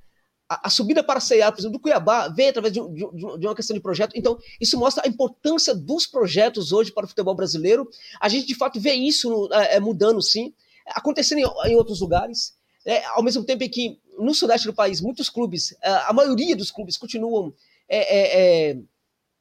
a, 0.48 0.70
subida 0.70 1.04
para 1.04 1.20
CEA, 1.20 1.52
por 1.52 1.60
exemplo, 1.60 1.78
do 1.78 1.82
Cuiabá, 1.82 2.28
vem 2.28 2.50
através 2.50 2.74
de, 2.74 2.80
de, 2.80 3.40
de, 3.40 3.48
uma 3.48 3.56
questão 3.56 3.74
de 3.74 3.82
projeto. 3.82 4.14
Então, 4.16 4.38
isso 4.60 4.78
mostra 4.78 5.04
a 5.06 5.10
importância 5.10 5.74
dos 5.74 6.06
projetos 6.06 6.72
hoje 6.72 6.92
para 6.92 7.06
o 7.06 7.08
futebol 7.08 7.36
brasileiro. 7.36 7.90
A 8.20 8.30
gente, 8.30 8.46
de 8.46 8.56
fato, 8.56 8.80
vê 8.80 8.94
isso 8.94 9.30
no, 9.30 9.54
é, 9.54 9.80
mudando, 9.80 10.22
sim, 10.22 10.54
acontecendo 10.88 11.40
em, 11.40 11.72
em 11.72 11.76
outros 11.76 12.02
lugares. 12.02 12.56
É, 12.86 13.04
ao 13.06 13.24
mesmo 13.24 13.44
tempo 13.44 13.64
em 13.64 13.70
que 13.70 14.00
no 14.20 14.34
sudeste 14.34 14.68
do 14.68 14.74
país, 14.74 15.00
muitos 15.02 15.30
clubes, 15.30 15.74
a 15.82 16.14
maioria 16.14 16.56
dos 16.56 16.70
clubes 16.70 16.98
continuam 16.98 17.54
é, 17.90 18.72
é, 18.72 18.78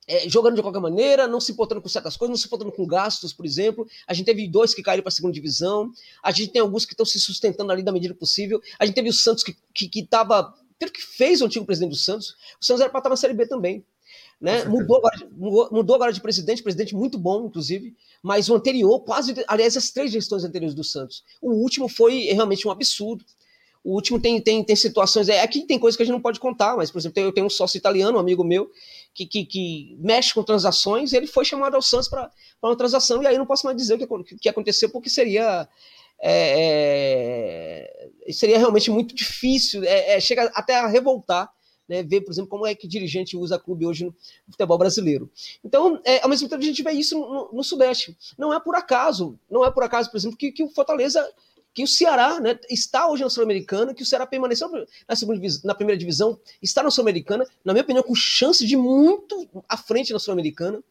é, 0.09 0.29
jogando 0.29 0.57
de 0.57 0.63
qualquer 0.63 0.81
maneira, 0.81 1.29
não 1.29 1.41
se 1.41 1.53
importando 1.53 1.81
com 1.81 1.89
certas 1.89 2.17
coisas, 2.17 2.31
não 2.31 2.41
se 2.41 2.47
importando 2.47 2.73
com 2.73 2.87
gastos, 2.87 3.33
por 3.33 3.47
exemplo. 3.47 3.87
A 4.07 4.13
gente 4.13 4.27
teve 4.27 4.49
dois 4.49 4.75
que 4.75 4.83
caíram 4.83 5.03
para 5.03 5.09
a 5.09 5.13
segunda 5.13 5.33
divisão, 5.33 5.93
a 6.23 6.31
gente 6.33 6.53
tem 6.53 6.61
alguns 6.61 6.85
que 6.85 6.93
estão 6.93 7.07
se 7.07 7.21
sustentando 7.21 7.71
ali 7.71 7.83
da 7.83 7.93
medida 7.93 8.15
possível. 8.15 8.61
A 8.79 8.85
gente 8.85 8.95
teve 8.95 9.09
o 9.09 9.13
Santos 9.13 9.45
que 9.45 9.57
estava. 9.95 10.55
Pelo 10.83 10.91
que 10.91 11.01
fez 11.01 11.41
o 11.41 11.45
antigo 11.45 11.65
presidente 11.65 11.91
do 11.91 11.97
Santos, 11.97 12.31
o 12.61 12.65
Santos 12.65 12.81
era 12.81 12.91
para 12.91 12.99
estar 12.99 13.09
na 13.09 13.17
Série 13.17 13.35
B 13.35 13.47
também. 13.47 13.85
Né? 14.41 14.65
Mudou, 14.65 14.97
agora, 14.97 15.17
mudou 15.71 15.95
agora 15.95 16.13
de 16.13 16.21
presidente, 16.21 16.61
presidente 16.61 16.93
muito 16.93 17.17
bom, 17.17 17.47
inclusive, 17.47 17.95
mas 18.21 18.49
o 18.49 18.57
anterior, 18.57 18.99
quase, 18.99 19.33
aliás, 19.47 19.77
as 19.77 19.91
três 19.91 20.11
gestões 20.11 20.43
anteriores 20.43 20.75
do 20.75 20.83
Santos. 20.83 21.23
O 21.41 21.53
último 21.53 21.89
foi 21.89 22.23
realmente 22.33 22.67
um 22.67 22.73
absurdo. 22.73 23.25
O 23.85 23.95
último 23.95 24.19
tem, 24.19 24.41
tem, 24.41 24.65
tem 24.65 24.75
situações. 24.75 25.29
É, 25.29 25.41
aqui 25.41 25.61
tem 25.61 25.79
coisas 25.79 25.97
que 25.97 26.03
a 26.03 26.07
gente 26.07 26.15
não 26.15 26.21
pode 26.21 26.41
contar, 26.41 26.77
mas, 26.77 26.91
por 26.91 26.99
exemplo, 26.99 27.23
eu 27.23 27.31
tenho 27.31 27.47
um 27.47 27.51
sócio 27.51 27.79
italiano, 27.79 28.17
um 28.17 28.21
amigo 28.21 28.43
meu, 28.43 28.69
que, 29.15 29.25
que, 29.25 29.45
que 29.45 29.97
mexe 30.01 30.35
com 30.35 30.43
transações, 30.43 31.13
e 31.13 31.17
ele 31.17 31.29
foi 31.29 31.45
chamado 31.45 31.77
ao 31.77 31.83
Santos 31.83 32.09
para 32.09 32.29
uma 32.61 32.75
transação, 32.75 33.23
e 33.23 33.29
aí 33.29 33.39
não 33.39 33.47
posso 33.47 33.65
mais 33.65 33.77
dizer 33.77 33.95
o 33.95 34.25
que, 34.25 34.37
que 34.37 34.49
aconteceu, 34.49 34.91
porque 34.91 35.09
seria. 35.09 35.69
É, 36.23 37.89
é, 38.27 38.33
seria 38.33 38.59
realmente 38.59 38.91
muito 38.91 39.15
difícil, 39.15 39.83
é, 39.83 40.15
é, 40.15 40.21
chega 40.21 40.45
até 40.55 40.79
a 40.79 40.87
revoltar 40.87 41.53
né, 41.89 42.03
ver, 42.03 42.21
por 42.23 42.31
exemplo, 42.31 42.49
como 42.49 42.67
é 42.67 42.75
que 42.75 42.87
dirigente 42.87 43.37
usa 43.37 43.59
clube 43.59 43.85
hoje 43.85 44.05
no 44.05 44.15
futebol 44.51 44.79
brasileiro. 44.79 45.31
Então, 45.65 46.01
é, 46.05 46.23
ao 46.23 46.29
mesmo 46.29 46.49
tempo, 46.49 46.63
a 46.63 46.65
gente 46.65 46.83
vê 46.83 46.93
isso 46.93 47.19
no, 47.19 47.53
no, 47.53 47.65
Sudeste. 47.65 48.17
Não 48.39 48.55
é 48.55 48.61
por 48.61 48.75
acaso, 48.75 49.39
não 49.51 49.65
é 49.65 49.71
por 49.71 49.83
acaso, 49.83 50.11
por 50.11 50.17
exemplo, 50.17 50.39
que, 50.39 50.53
que 50.53 50.63
o 50.63 50.71
Fortaleza 50.71 51.29
que 51.75 51.83
o 51.83 51.89
Ceará 51.89 52.39
né, 52.39 52.59
está 52.69 53.09
hoje 53.09 53.23
na 53.23 53.31
Sul-Americana, 53.31 53.95
que 53.95 54.03
o 54.03 54.07
Ceará 54.07 54.27
permaneceu 54.27 54.71
na, 55.09 55.17
segunda, 55.17 55.41
na 55.65 55.75
primeira 55.75 55.99
divisão, 55.99 56.39
está 56.61 56.83
na 56.83 56.91
Sul-Americana, 56.91 57.47
na 57.65 57.73
minha 57.73 57.83
opinião, 57.83 58.03
com 58.03 58.15
chance 58.15 58.67
de 58.67 58.77
muito 58.77 59.49
à 59.67 59.77
frente 59.77 60.13
na 60.13 60.19
Sul-Americana. 60.19 60.83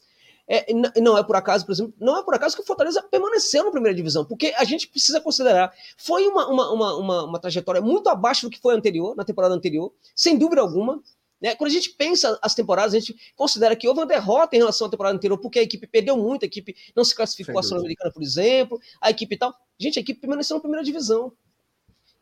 É, 0.53 0.65
não 0.99 1.17
é 1.17 1.23
por 1.23 1.37
acaso, 1.37 1.65
por 1.65 1.71
exemplo, 1.71 1.93
não 1.97 2.17
é 2.17 2.23
por 2.23 2.35
acaso 2.35 2.57
que 2.57 2.61
o 2.61 2.65
Fortaleza 2.65 3.01
permaneceu 3.03 3.63
na 3.63 3.71
primeira 3.71 3.95
divisão, 3.95 4.25
porque 4.25 4.53
a 4.57 4.65
gente 4.65 4.85
precisa 4.85 5.21
considerar, 5.21 5.73
foi 5.95 6.27
uma, 6.27 6.45
uma, 6.45 6.93
uma, 6.93 7.23
uma, 7.23 7.39
trajetória 7.39 7.79
muito 7.79 8.09
abaixo 8.09 8.47
do 8.47 8.49
que 8.49 8.59
foi 8.59 8.75
anterior, 8.75 9.15
na 9.15 9.23
temporada 9.23 9.55
anterior, 9.55 9.93
sem 10.13 10.37
dúvida 10.37 10.59
alguma, 10.59 11.01
né? 11.41 11.55
Quando 11.55 11.69
a 11.69 11.73
gente 11.73 11.91
pensa 11.91 12.37
as 12.41 12.53
temporadas, 12.53 12.93
a 12.93 12.99
gente 12.99 13.15
considera 13.33 13.77
que 13.77 13.87
houve 13.87 14.01
uma 14.01 14.05
derrota 14.05 14.53
em 14.53 14.59
relação 14.59 14.87
à 14.87 14.89
temporada 14.89 15.15
anterior, 15.15 15.37
porque 15.37 15.57
a 15.57 15.63
equipe 15.63 15.87
perdeu 15.87 16.17
muito, 16.17 16.43
a 16.43 16.47
equipe 16.47 16.75
não 16.93 17.05
se 17.05 17.15
classificou 17.15 17.57
à 17.57 17.63
Sul-Americana, 17.63 18.11
por 18.11 18.21
exemplo, 18.21 18.77
a 18.99 19.09
equipe 19.09 19.37
tal. 19.37 19.55
Gente, 19.79 19.99
a 19.99 20.01
equipe 20.01 20.19
permaneceu 20.19 20.57
na 20.57 20.59
primeira 20.59 20.83
divisão. 20.83 21.31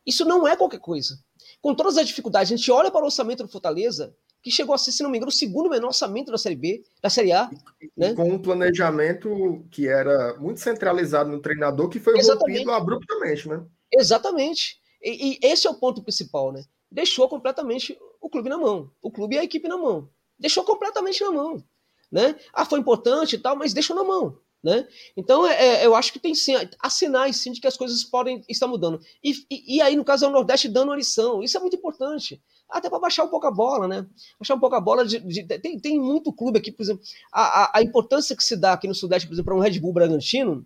Isso 0.06 0.24
não 0.24 0.48
é 0.48 0.56
qualquer 0.56 0.80
coisa. 0.80 1.20
Com 1.60 1.74
todas 1.74 1.98
as 1.98 2.06
dificuldades, 2.06 2.54
a 2.54 2.56
gente 2.56 2.72
olha 2.72 2.92
para 2.92 3.02
o 3.02 3.06
orçamento 3.06 3.42
do 3.42 3.50
Fortaleza, 3.50 4.16
que 4.42 4.52
chegou 4.52 4.74
a 4.74 4.78
ser, 4.78 4.92
se 4.92 5.04
não 5.04 5.10
me 5.10 5.18
engano, 5.18 5.30
o 5.30 5.34
segundo 5.34 5.70
menor 5.70 5.88
orçamento 5.88 6.32
da 6.32 6.38
Série 6.38 6.56
B, 6.56 6.84
da 7.02 7.10
Série 7.10 7.32
A. 7.32 7.50
né? 7.96 8.14
Com 8.14 8.30
um 8.30 8.42
planejamento 8.42 9.66
que 9.70 9.88
era 9.88 10.38
muito 10.40 10.60
centralizado 10.60 11.30
no 11.30 11.42
treinador, 11.42 11.90
que 11.90 12.00
foi 12.00 12.18
Exatamente. 12.18 12.60
rompido 12.60 12.72
abruptamente, 12.72 13.50
né? 13.50 13.64
Exatamente. 13.92 14.80
E, 15.02 15.34
e, 15.34 15.40
esse 15.42 15.68
é 15.68 15.70
o 15.70 15.76
ponto 15.76 16.02
principal, 16.02 16.52
né? 16.52 16.64
Deixou 16.92 17.28
completamente 17.28 17.98
o 18.22 18.30
clube 18.30 18.50
na 18.50 18.58
mão. 18.58 18.92
O 19.02 19.12
clube 19.12 19.36
e 19.36 19.40
a 19.40 19.44
equipe 19.44 19.68
na 19.68 19.78
mão. 19.78 20.10
Deixou 20.38 20.64
completamente 20.64 21.24
na 21.24 21.32
mão. 21.32 21.64
Né? 22.12 22.36
Ah, 22.54 22.66
foi 22.66 22.80
importante 22.80 23.36
e 23.36 23.40
tal, 23.40 23.56
mas 23.56 23.74
deixou 23.74 23.96
na 23.96 24.04
mão. 24.04 24.40
Né? 24.62 24.86
Então, 25.16 25.48
é, 25.48 25.54
é, 25.82 25.86
eu 25.86 25.96
acho 25.96 26.12
que 26.12 26.20
tem 26.20 26.36
sim, 26.36 26.54
há 26.82 26.90
sinais 26.90 27.38
sim 27.38 27.52
de 27.54 27.62
que 27.62 27.68
as 27.68 27.78
coisas 27.78 28.04
podem 28.04 28.44
estar 28.50 28.68
mudando. 28.68 29.00
E, 29.24 29.32
e, 29.50 29.78
e 29.78 29.82
aí, 29.82 29.96
no 29.96 30.04
caso, 30.04 30.26
é 30.26 30.28
o 30.28 30.32
Nordeste 30.32 30.68
dando 30.68 30.90
uma 30.90 30.98
lição. 30.98 31.42
Isso 31.42 31.58
é 31.58 31.62
muito 31.62 31.78
importante. 31.78 32.42
Até 32.70 32.90
para 32.90 33.00
baixar 33.00 33.24
um 33.24 33.30
pouco 33.30 33.48
a 33.48 33.52
bola, 33.52 33.88
né? 33.88 34.06
Baixar 34.38 34.56
um 34.56 34.60
pouco 34.60 34.76
a 34.76 34.82
bola. 34.82 35.06
De, 35.06 35.20
de, 35.20 35.44
tem, 35.60 35.80
tem 35.80 36.00
muito 36.00 36.34
clube 36.34 36.60
aqui, 36.60 36.72
por 36.72 36.84
exemplo, 36.84 37.02
a, 37.32 37.42
a, 37.42 37.72
a, 37.80 37.82
importância 37.82 38.36
que 38.36 38.44
se 38.44 38.58
dá 38.58 38.74
aqui 38.74 38.88
no 38.88 38.94
Sudeste, 38.94 39.28
por 39.28 39.34
exemplo, 39.34 39.46
para 39.46 39.56
um 39.56 39.64
Red 39.64 39.80
Bull 39.80 39.94
Bragantino, 39.94 40.66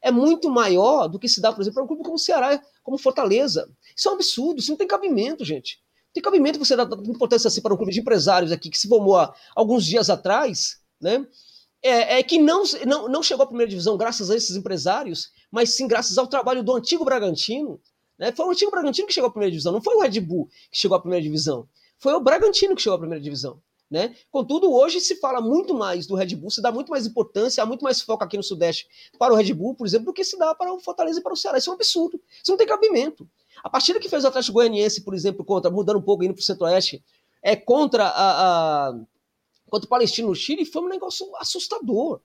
é 0.00 0.12
muito 0.12 0.48
maior 0.48 1.08
do 1.08 1.18
que 1.18 1.28
se 1.28 1.40
dá, 1.40 1.52
por 1.52 1.62
exemplo, 1.62 1.74
para 1.74 1.84
um 1.84 1.86
clube 1.88 2.04
como 2.04 2.14
o 2.14 2.18
Ceará, 2.18 2.62
como 2.82 2.96
Fortaleza. 2.96 3.68
Isso 3.96 4.08
é 4.08 4.12
um 4.12 4.14
absurdo, 4.14 4.60
isso 4.60 4.70
não 4.70 4.78
tem 4.78 4.86
cabimento, 4.86 5.44
gente 5.44 5.82
tem 6.12 6.22
cabimento 6.22 6.58
você 6.58 6.76
dar 6.76 6.88
importância 7.06 7.48
assim 7.48 7.60
para 7.60 7.72
um 7.72 7.76
clube 7.76 7.92
de 7.92 8.00
empresários 8.00 8.52
aqui 8.52 8.68
que 8.68 8.78
se 8.78 8.88
formou 8.88 9.16
há 9.16 9.34
alguns 9.56 9.84
dias 9.84 10.10
atrás, 10.10 10.80
né? 11.00 11.26
É, 11.82 12.20
é, 12.20 12.22
que 12.22 12.38
não, 12.38 12.62
não, 12.86 13.08
não 13.08 13.22
chegou 13.22 13.42
à 13.42 13.46
primeira 13.46 13.68
divisão 13.68 13.96
graças 13.96 14.30
a 14.30 14.36
esses 14.36 14.54
empresários, 14.54 15.32
mas 15.50 15.70
sim 15.70 15.88
graças 15.88 16.16
ao 16.16 16.28
trabalho 16.28 16.62
do 16.62 16.76
antigo 16.76 17.04
Bragantino. 17.04 17.80
Né? 18.16 18.30
Foi 18.30 18.46
o 18.46 18.50
antigo 18.50 18.70
Bragantino 18.70 19.08
que 19.08 19.12
chegou 19.12 19.28
à 19.28 19.32
primeira 19.32 19.50
divisão, 19.50 19.72
não 19.72 19.82
foi 19.82 19.96
o 19.96 20.00
Red 20.00 20.20
Bull 20.20 20.48
que 20.70 20.78
chegou 20.78 20.96
à 20.96 21.00
primeira 21.00 21.22
divisão. 21.22 21.68
Foi 21.98 22.12
o 22.14 22.20
Bragantino 22.20 22.76
que 22.76 22.82
chegou 22.82 22.96
à 22.96 22.98
primeira 22.98 23.22
divisão. 23.22 23.60
Né? 23.90 24.16
Contudo, 24.30 24.72
hoje 24.72 25.00
se 25.02 25.16
fala 25.16 25.38
muito 25.40 25.74
mais 25.74 26.06
do 26.06 26.14
Red 26.14 26.34
Bull, 26.34 26.50
se 26.50 26.62
dá 26.62 26.72
muito 26.72 26.88
mais 26.88 27.06
importância, 27.06 27.62
há 27.62 27.66
muito 27.66 27.82
mais 27.82 28.00
foco 28.00 28.24
aqui 28.24 28.38
no 28.38 28.42
Sudeste 28.42 28.88
para 29.18 29.34
o 29.34 29.36
Red 29.36 29.52
Bull, 29.52 29.74
por 29.74 29.86
exemplo, 29.86 30.06
do 30.06 30.12
que 30.14 30.24
se 30.24 30.38
dá 30.38 30.54
para 30.54 30.72
o 30.72 30.78
Fortaleza 30.78 31.20
e 31.20 31.22
para 31.22 31.32
o 31.32 31.36
Ceará. 31.36 31.58
Isso 31.58 31.68
é 31.68 31.72
um 31.72 31.74
absurdo. 31.74 32.18
Isso 32.42 32.50
não 32.50 32.56
tem 32.56 32.66
cabimento. 32.66 33.28
A 33.62 33.68
partida 33.68 34.00
que 34.00 34.08
fez 34.08 34.24
o 34.24 34.28
Atlético 34.28 34.54
Goianiense, 34.54 35.02
por 35.02 35.12
exemplo, 35.14 35.44
contra, 35.44 35.70
mudando 35.70 35.98
um 35.98 36.02
pouco, 36.02 36.24
indo 36.24 36.32
para 36.32 36.40
o 36.40 36.44
Centro-Oeste, 36.44 37.04
é 37.42 37.54
contra 37.54 38.06
a, 38.06 38.88
a, 38.88 38.94
contra 39.72 39.86
o 39.86 39.88
Palestino 39.88 40.28
no 40.28 40.34
Chile, 40.34 40.66
foi 40.66 40.82
um 40.82 40.88
negócio 40.88 41.26
assustador. 41.38 42.20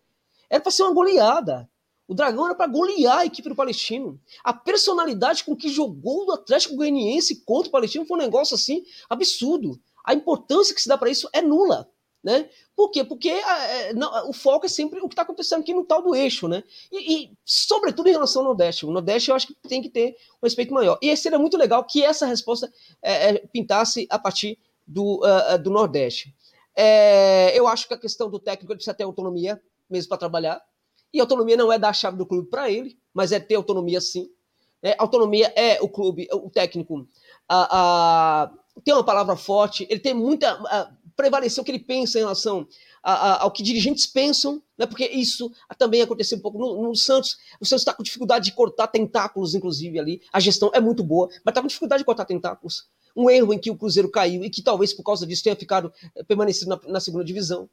Era 0.50 0.62
para 0.62 0.70
ser 0.70 0.84
uma 0.84 0.94
goleada. 0.94 1.70
O 2.06 2.14
Dragão 2.14 2.46
era 2.46 2.54
para 2.54 2.68
golear 2.70 3.20
a 3.20 3.26
equipe 3.26 3.48
do 3.48 3.56
Palestino. 3.56 4.20
A 4.44 4.52
personalidade 4.52 5.46
com 5.46 5.56
que 5.56 5.70
jogou 5.70 6.26
o 6.26 6.32
Atlético 6.34 6.76
Goianiense 6.76 7.46
contra 7.46 7.70
o 7.70 7.72
Palestino 7.72 8.06
foi 8.06 8.18
um 8.18 8.22
negócio 8.22 8.54
assim 8.54 8.84
absurdo. 9.10 9.80
A 10.04 10.14
importância 10.14 10.76
que 10.76 10.82
se 10.82 10.90
dá 10.90 10.98
para 10.98 11.10
isso 11.10 11.30
é 11.32 11.42
nula. 11.42 11.90
Né? 12.22 12.50
Por 12.76 12.92
quê? 12.92 13.06
Porque 13.06 13.30
é, 13.30 13.94
não, 13.94 14.30
o 14.30 14.34
foco 14.34 14.66
é 14.66 14.70
sempre 14.70 15.00
o 15.00 15.08
que 15.08 15.14
está 15.14 15.22
acontecendo 15.22 15.62
aqui 15.62 15.74
no 15.74 15.86
tal 15.86 16.02
do 16.02 16.14
eixo, 16.14 16.50
né? 16.50 16.64
E, 16.92 17.14
e, 17.14 17.32
sobretudo 17.46 18.10
em 18.10 18.12
relação 18.12 18.42
ao 18.42 18.50
Nordeste. 18.50 18.86
O 18.86 18.92
Nordeste 18.92 19.30
eu 19.30 19.36
acho 19.36 19.48
que 19.48 19.56
tem 19.70 19.82
que 19.82 19.90
ter 19.90 20.18
um 20.42 20.46
respeito 20.46 20.74
maior. 20.74 21.00
E 21.02 21.16
seria 21.16 21.40
muito 21.40 21.56
legal 21.56 21.82
que 21.86 22.04
essa 22.04 22.26
resposta 22.26 22.70
é, 23.02 23.30
é, 23.30 23.38
pintasse 23.48 24.06
a 24.10 24.20
partir 24.20 24.60
do, 24.86 25.22
uh, 25.24 25.58
do 25.62 25.70
Nordeste. 25.70 26.34
É, 26.80 27.58
eu 27.58 27.68
acho 27.68 27.88
que 27.88 27.94
a 27.96 27.98
questão 27.98 28.30
do 28.30 28.38
técnico 28.38 28.72
precisa 28.76 28.94
ter 28.94 29.04
autonomia 29.04 29.60
mesmo 29.90 30.10
para 30.10 30.20
trabalhar. 30.20 30.62
E 31.12 31.20
autonomia 31.20 31.58
não 31.58 31.74
é 31.74 31.80
dar 31.80 31.90
a 31.90 31.94
chave 31.94 32.18
do 32.18 32.26
clube 32.26 32.48
para 32.50 32.70
ele, 32.70 33.00
mas 33.12 33.32
é 33.32 33.40
ter 33.40 33.56
autonomia 33.56 34.00
sim. 34.00 34.30
É, 34.84 34.96
autonomia 35.00 35.52
é 35.56 35.82
o 35.82 35.90
clube, 35.90 36.28
o 36.32 36.52
técnico, 36.52 37.08
a, 37.50 38.44
a, 38.44 38.52
tem 38.84 38.94
uma 38.94 39.04
palavra 39.04 39.36
forte, 39.36 39.88
ele 39.90 40.00
tem 40.00 40.14
muita. 40.14 40.52
A, 40.52 40.92
prevalecer 41.16 41.60
o 41.60 41.66
que 41.66 41.72
ele 41.72 41.80
pensa 41.80 42.20
em 42.20 42.22
relação 42.22 42.68
a, 43.02 43.12
a, 43.12 43.44
ao 43.44 43.52
que 43.52 43.64
dirigentes 43.64 44.06
pensam, 44.06 44.62
né? 44.78 44.86
porque 44.86 45.06
isso 45.08 45.52
também 45.80 46.04
aconteceu 46.04 46.38
um 46.38 46.42
pouco 46.42 46.60
no, 46.60 46.84
no 46.84 46.96
Santos. 46.96 47.40
O 47.60 47.66
Santos 47.66 47.82
está 47.82 47.92
com 47.92 48.04
dificuldade 48.04 48.46
de 48.46 48.52
cortar 48.52 48.88
tentáculos, 48.88 49.56
inclusive, 49.56 49.98
ali. 49.98 50.22
A 50.32 50.40
gestão 50.40 50.70
é 50.76 50.80
muito 50.80 51.04
boa, 51.04 51.28
mas 51.44 51.52
está 51.52 51.60
com 51.60 51.68
dificuldade 51.68 52.02
de 52.02 52.06
cortar 52.06 52.26
tentáculos. 52.26 52.88
Um 53.18 53.30
erro 53.30 53.54
em 53.54 53.60
que 53.60 53.72
o 53.72 53.76
Cruzeiro 53.76 54.10
caiu 54.10 54.46
e 54.46 54.50
que 54.50 54.62
talvez 54.62 54.94
por 54.94 55.04
causa 55.04 55.26
disso 55.26 55.44
tenha 55.44 55.56
ficado 55.56 55.92
eh, 56.16 56.24
permanecido 56.24 56.70
na, 56.70 56.80
na 56.88 57.00
segunda 57.00 57.26
divisão. 57.26 57.68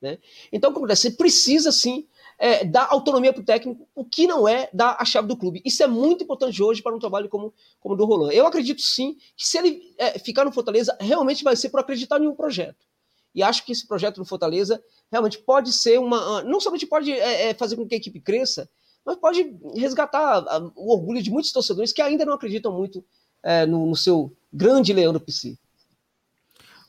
Né? 0.00 0.18
Então, 0.52 0.70
o 0.70 0.72
que 0.72 0.78
acontece? 0.78 1.02
Você 1.02 1.10
precisa, 1.10 1.70
sim, 1.70 2.06
é, 2.38 2.64
dar 2.64 2.88
autonomia 2.90 3.32
para 3.32 3.42
o 3.42 3.44
técnico, 3.44 3.88
o 3.94 4.04
que 4.04 4.26
não 4.26 4.46
é 4.46 4.68
dar 4.72 4.96
a 4.98 5.04
chave 5.04 5.26
do 5.26 5.36
clube. 5.36 5.62
Isso 5.64 5.82
é 5.82 5.86
muito 5.86 6.24
importante 6.24 6.62
hoje 6.62 6.82
para 6.82 6.94
um 6.94 6.98
trabalho 6.98 7.28
como, 7.28 7.52
como 7.80 7.94
o 7.94 7.98
do 7.98 8.04
Roland. 8.04 8.34
Eu 8.34 8.46
acredito, 8.46 8.82
sim, 8.82 9.16
que 9.36 9.46
se 9.46 9.58
ele 9.58 9.94
é, 9.98 10.18
ficar 10.18 10.44
no 10.44 10.52
Fortaleza, 10.52 10.96
realmente 11.00 11.42
vai 11.42 11.56
ser 11.56 11.70
por 11.70 11.80
acreditar 11.80 12.20
em 12.20 12.26
um 12.26 12.34
projeto. 12.34 12.86
E 13.34 13.42
acho 13.42 13.64
que 13.64 13.72
esse 13.72 13.86
projeto 13.86 14.16
do 14.16 14.24
Fortaleza 14.24 14.82
realmente 15.10 15.38
pode 15.38 15.72
ser 15.72 15.98
uma. 15.98 16.42
Não 16.42 16.58
somente 16.58 16.86
pode 16.86 17.12
é, 17.12 17.52
fazer 17.52 17.76
com 17.76 17.86
que 17.86 17.94
a 17.94 17.98
equipe 17.98 18.18
cresça, 18.18 18.68
mas 19.04 19.16
pode 19.16 19.54
resgatar 19.74 20.42
o 20.74 20.92
orgulho 20.92 21.22
de 21.22 21.30
muitos 21.30 21.52
torcedores 21.52 21.92
que 21.92 22.00
ainda 22.00 22.24
não 22.24 22.32
acreditam 22.32 22.72
muito 22.72 23.04
é, 23.42 23.66
no, 23.66 23.86
no, 23.86 23.96
seu 23.96 24.34
grande 24.52 24.92
leão 24.92 25.12
do 25.12 25.20
PC. 25.20 25.56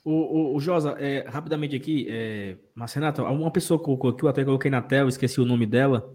O, 0.04 0.12
o, 0.12 0.56
o 0.56 0.60
Josa, 0.60 0.96
é, 1.00 1.26
rapidamente 1.28 1.76
aqui, 1.76 2.08
é, 2.10 2.56
mas 2.74 2.94
Renato, 2.94 3.24
uma 3.24 3.52
pessoa 3.52 3.80
colocou 3.80 4.10
aqui, 4.10 4.24
eu 4.24 4.30
até 4.30 4.46
coloquei 4.46 4.72
na 4.72 4.82
tela, 4.82 5.10
esqueci 5.10 5.42
o 5.42 5.46
nome 5.46 5.66
dela, 5.66 6.14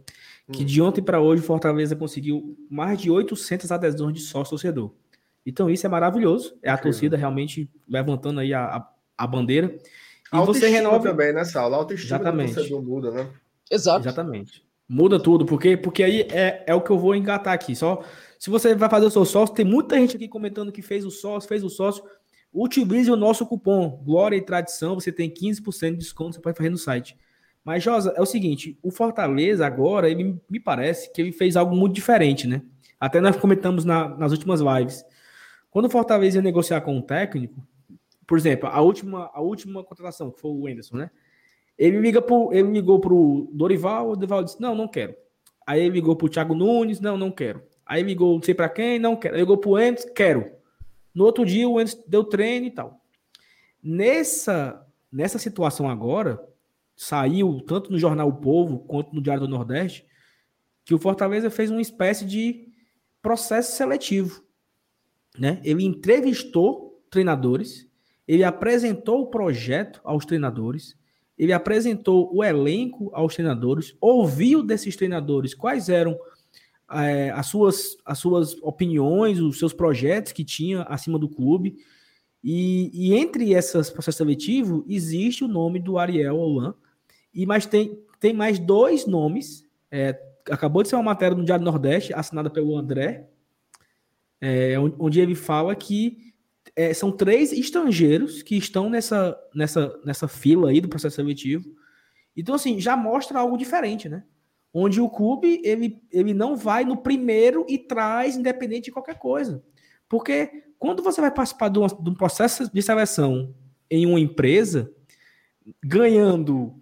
que 0.50 0.62
hum. 0.62 0.66
de 0.66 0.80
ontem 0.82 1.02
para 1.02 1.20
hoje 1.20 1.42
o 1.42 1.44
Fortaleza 1.44 1.94
conseguiu 1.94 2.56
mais 2.70 3.00
de 3.00 3.10
800 3.10 3.70
adesões 3.70 4.14
de 4.14 4.20
sócio 4.20 4.50
torcedor. 4.50 4.92
Então 5.44 5.68
isso 5.68 5.86
é 5.86 5.88
maravilhoso, 5.88 6.56
é 6.62 6.70
a 6.70 6.78
torcida 6.78 7.16
realmente 7.16 7.70
levantando 7.88 8.40
aí 8.40 8.54
a, 8.54 8.64
a, 8.64 8.88
a 9.18 9.26
bandeira. 9.26 9.76
E 10.32 10.46
você 10.46 10.68
renova 10.68 11.02
também 11.02 11.32
nessa 11.32 11.60
aula, 11.60 11.76
a 11.76 11.80
autoestima 11.80 12.16
Exatamente. 12.16 12.50
do 12.50 12.54
torcedor 12.54 12.82
muda, 12.82 13.10
né? 13.10 13.30
Exato. 13.70 14.06
Exatamente. 14.06 14.64
Muda 14.88 15.18
tudo, 15.18 15.46
porque, 15.46 15.76
porque 15.76 16.02
aí 16.02 16.22
é, 16.30 16.64
é 16.66 16.74
o 16.74 16.80
que 16.80 16.90
eu 16.90 16.98
vou 16.98 17.14
engatar 17.14 17.54
aqui. 17.54 17.74
Só 17.74 18.02
se 18.42 18.50
você 18.50 18.74
vai 18.74 18.90
fazer 18.90 19.06
o 19.06 19.10
seu 19.10 19.24
sócio, 19.24 19.54
tem 19.54 19.64
muita 19.64 19.96
gente 19.96 20.16
aqui 20.16 20.26
comentando 20.26 20.72
que 20.72 20.82
fez 20.82 21.04
o 21.04 21.12
sócio, 21.12 21.48
fez 21.48 21.62
o 21.62 21.70
sócio. 21.70 22.02
Utilize 22.52 23.08
o 23.08 23.14
nosso 23.14 23.46
cupom 23.46 24.02
Glória 24.04 24.34
e 24.34 24.42
Tradição, 24.42 24.96
você 24.96 25.12
tem 25.12 25.30
15% 25.30 25.92
de 25.92 25.98
desconto, 25.98 26.34
você 26.34 26.40
pode 26.40 26.56
fazer 26.56 26.68
no 26.68 26.76
site. 26.76 27.16
Mas, 27.64 27.84
Josa, 27.84 28.12
é 28.16 28.20
o 28.20 28.26
seguinte, 28.26 28.76
o 28.82 28.90
Fortaleza 28.90 29.64
agora, 29.64 30.10
ele 30.10 30.40
me 30.50 30.58
parece 30.58 31.12
que 31.12 31.22
ele 31.22 31.30
fez 31.30 31.54
algo 31.56 31.76
muito 31.76 31.94
diferente, 31.94 32.48
né? 32.48 32.62
Até 32.98 33.20
nós 33.20 33.36
comentamos 33.36 33.84
na, 33.84 34.08
nas 34.08 34.32
últimas 34.32 34.60
lives. 34.60 35.04
Quando 35.70 35.84
o 35.84 35.90
Fortaleza 35.90 36.38
ia 36.38 36.42
negociar 36.42 36.80
com 36.80 36.98
o 36.98 37.02
técnico, 37.02 37.64
por 38.26 38.36
exemplo, 38.36 38.68
a 38.68 38.80
última, 38.80 39.30
a 39.32 39.40
última 39.40 39.84
contratação, 39.84 40.32
que 40.32 40.40
foi 40.40 40.50
o 40.50 40.62
Wenderson, 40.62 40.96
né? 40.96 41.12
Ele, 41.78 42.00
liga 42.00 42.20
pro, 42.20 42.52
ele 42.52 42.72
ligou 42.72 42.98
pro 42.98 43.48
Dorival, 43.52 44.10
o 44.10 44.16
Dorival 44.16 44.42
disse, 44.42 44.60
não, 44.60 44.74
não 44.74 44.88
quero. 44.88 45.14
Aí 45.64 45.82
ele 45.82 45.90
ligou 45.90 46.16
pro 46.16 46.28
Thiago 46.28 46.56
Nunes, 46.56 46.98
não, 46.98 47.16
não 47.16 47.30
quero. 47.30 47.70
Aí 47.86 48.02
ligou 48.02 48.34
não 48.34 48.42
sei 48.42 48.54
para 48.54 48.68
quem, 48.68 48.98
não 48.98 49.16
quero. 49.16 49.34
Aí 49.34 49.40
ligou 49.40 49.58
pro 49.58 49.78
Endes, 49.78 50.04
quero. 50.14 50.52
No 51.14 51.24
outro 51.24 51.44
dia 51.44 51.68
o 51.68 51.80
Endes 51.80 51.94
deu 52.06 52.24
treino 52.24 52.66
e 52.66 52.70
tal. 52.70 53.00
Nessa, 53.82 54.86
nessa 55.10 55.38
situação 55.38 55.88
agora, 55.90 56.40
saiu 56.96 57.60
tanto 57.66 57.90
no 57.90 57.98
jornal 57.98 58.28
O 58.28 58.36
Povo 58.36 58.80
quanto 58.80 59.14
no 59.14 59.20
Diário 59.20 59.42
do 59.42 59.48
Nordeste 59.48 60.06
que 60.84 60.94
o 60.94 60.98
Fortaleza 60.98 61.50
fez 61.50 61.70
uma 61.70 61.80
espécie 61.80 62.24
de 62.24 62.68
processo 63.20 63.76
seletivo, 63.76 64.42
né? 65.38 65.60
Ele 65.62 65.84
entrevistou 65.84 67.00
treinadores, 67.08 67.88
ele 68.26 68.42
apresentou 68.42 69.22
o 69.22 69.26
projeto 69.26 70.00
aos 70.02 70.24
treinadores, 70.24 70.96
ele 71.38 71.52
apresentou 71.52 72.34
o 72.34 72.42
elenco 72.42 73.10
aos 73.14 73.34
treinadores, 73.34 73.96
ouviu 74.00 74.62
desses 74.62 74.96
treinadores 74.96 75.54
quais 75.54 75.88
eram 75.88 76.18
é, 76.94 77.30
as, 77.30 77.46
suas, 77.46 77.96
as 78.04 78.18
suas 78.18 78.54
opiniões, 78.62 79.40
os 79.40 79.58
seus 79.58 79.72
projetos 79.72 80.32
que 80.32 80.44
tinha 80.44 80.82
acima 80.82 81.18
do 81.18 81.28
clube. 81.28 81.76
E, 82.42 82.90
e 82.92 83.14
entre 83.14 83.52
esses 83.52 83.88
processos 83.90 84.16
seletivos 84.16 84.84
existe 84.88 85.44
o 85.44 85.48
nome 85.48 85.78
do 85.78 85.98
Ariel 85.98 86.36
Olan, 86.36 86.74
e 87.32 87.46
mas 87.46 87.66
tem, 87.66 87.98
tem 88.18 88.32
mais 88.32 88.58
dois 88.58 89.06
nomes. 89.06 89.66
É, 89.90 90.18
acabou 90.50 90.82
de 90.82 90.88
ser 90.88 90.96
uma 90.96 91.02
matéria 91.02 91.36
no 91.36 91.44
Diário 91.44 91.64
Nordeste, 91.64 92.12
assinada 92.12 92.50
pelo 92.50 92.76
André, 92.76 93.28
é, 94.40 94.74
onde 94.98 95.20
ele 95.20 95.34
fala 95.34 95.74
que 95.74 96.32
é, 96.74 96.92
são 96.92 97.12
três 97.12 97.52
estrangeiros 97.52 98.42
que 98.42 98.56
estão 98.56 98.90
nessa, 98.90 99.38
nessa, 99.54 100.00
nessa 100.04 100.26
fila 100.26 100.70
aí 100.70 100.80
do 100.80 100.88
processo 100.88 101.16
seletivo. 101.16 101.64
Então, 102.36 102.54
assim, 102.54 102.80
já 102.80 102.96
mostra 102.96 103.38
algo 103.38 103.56
diferente, 103.56 104.08
né? 104.08 104.24
Onde 104.72 105.00
o 105.00 105.08
clube 105.08 105.60
ele, 105.64 106.02
ele 106.10 106.32
não 106.32 106.56
vai 106.56 106.84
no 106.84 106.96
primeiro 106.96 107.66
e 107.68 107.78
traz 107.78 108.36
independente 108.36 108.86
de 108.86 108.92
qualquer 108.92 109.18
coisa. 109.18 109.62
Porque 110.08 110.64
quando 110.78 111.02
você 111.02 111.20
vai 111.20 111.30
participar 111.30 111.68
de, 111.68 111.78
uma, 111.78 111.88
de 111.88 112.10
um 112.10 112.14
processo 112.14 112.72
de 112.72 112.82
seleção 112.82 113.54
em 113.90 114.06
uma 114.06 114.20
empresa, 114.20 114.90
ganhando 115.82 116.74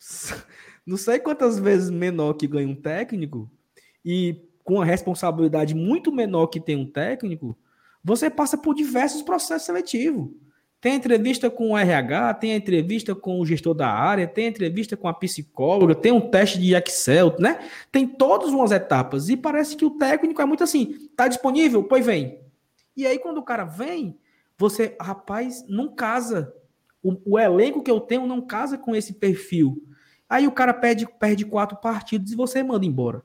não 0.86 0.96
sei 0.96 1.18
quantas 1.18 1.58
vezes 1.58 1.90
menor 1.90 2.34
que 2.34 2.46
ganha 2.46 2.68
um 2.68 2.74
técnico 2.74 3.50
e 4.04 4.48
com 4.64 4.80
a 4.80 4.84
responsabilidade 4.84 5.74
muito 5.74 6.12
menor 6.12 6.48
que 6.48 6.60
tem 6.60 6.76
um 6.76 6.90
técnico, 6.90 7.56
você 8.02 8.28
passa 8.28 8.56
por 8.56 8.74
diversos 8.74 9.22
processos 9.22 9.64
seletivos. 9.64 10.30
Tem 10.80 10.94
entrevista 10.94 11.50
com 11.50 11.72
o 11.72 11.78
RH, 11.78 12.34
tem 12.34 12.52
entrevista 12.52 13.12
com 13.12 13.40
o 13.40 13.46
gestor 13.46 13.74
da 13.74 13.88
área, 13.88 14.28
tem 14.28 14.46
entrevista 14.46 14.96
com 14.96 15.08
a 15.08 15.12
psicóloga, 15.12 15.94
tem 15.94 16.12
um 16.12 16.30
teste 16.30 16.58
de 16.60 16.72
Excel, 16.74 17.34
né? 17.40 17.58
Tem 17.90 18.06
todas 18.06 18.50
umas 18.50 18.70
etapas. 18.70 19.28
E 19.28 19.36
parece 19.36 19.76
que 19.76 19.84
o 19.84 19.90
técnico 19.90 20.40
é 20.40 20.44
muito 20.44 20.62
assim: 20.62 21.10
tá 21.16 21.26
disponível? 21.26 21.82
Pois 21.82 22.06
vem. 22.06 22.40
E 22.96 23.06
aí, 23.06 23.18
quando 23.18 23.38
o 23.38 23.42
cara 23.42 23.64
vem, 23.64 24.18
você, 24.56 24.96
rapaz, 25.00 25.64
não 25.68 25.94
casa. 25.94 26.54
O, 27.02 27.34
o 27.34 27.38
elenco 27.38 27.82
que 27.82 27.90
eu 27.90 28.00
tenho 28.00 28.26
não 28.26 28.40
casa 28.40 28.78
com 28.78 28.94
esse 28.94 29.14
perfil. 29.14 29.82
Aí 30.28 30.46
o 30.46 30.52
cara 30.52 30.74
perde, 30.74 31.06
perde 31.18 31.44
quatro 31.44 31.76
partidos 31.76 32.32
e 32.32 32.36
você 32.36 32.62
manda 32.62 32.84
embora. 32.84 33.22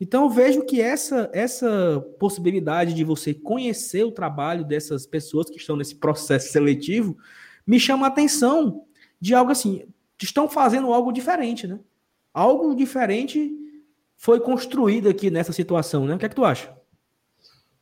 Então 0.00 0.24
eu 0.24 0.30
vejo 0.30 0.64
que 0.64 0.80
essa, 0.80 1.28
essa 1.32 2.00
possibilidade 2.18 2.94
de 2.94 3.04
você 3.04 3.34
conhecer 3.34 4.02
o 4.02 4.10
trabalho 4.10 4.64
dessas 4.64 5.06
pessoas 5.06 5.50
que 5.50 5.58
estão 5.58 5.76
nesse 5.76 5.94
processo 5.94 6.50
seletivo 6.50 7.18
me 7.66 7.78
chama 7.78 8.06
a 8.06 8.08
atenção 8.08 8.86
de 9.20 9.34
algo 9.34 9.52
assim, 9.52 9.84
estão 10.20 10.48
fazendo 10.48 10.92
algo 10.92 11.12
diferente, 11.12 11.66
né? 11.66 11.78
Algo 12.32 12.74
diferente 12.74 13.52
foi 14.16 14.40
construído 14.40 15.08
aqui 15.08 15.30
nessa 15.30 15.52
situação, 15.52 16.06
né? 16.06 16.14
O 16.14 16.18
que 16.18 16.26
é 16.26 16.28
que 16.28 16.34
tu 16.34 16.44
acha? 16.44 16.74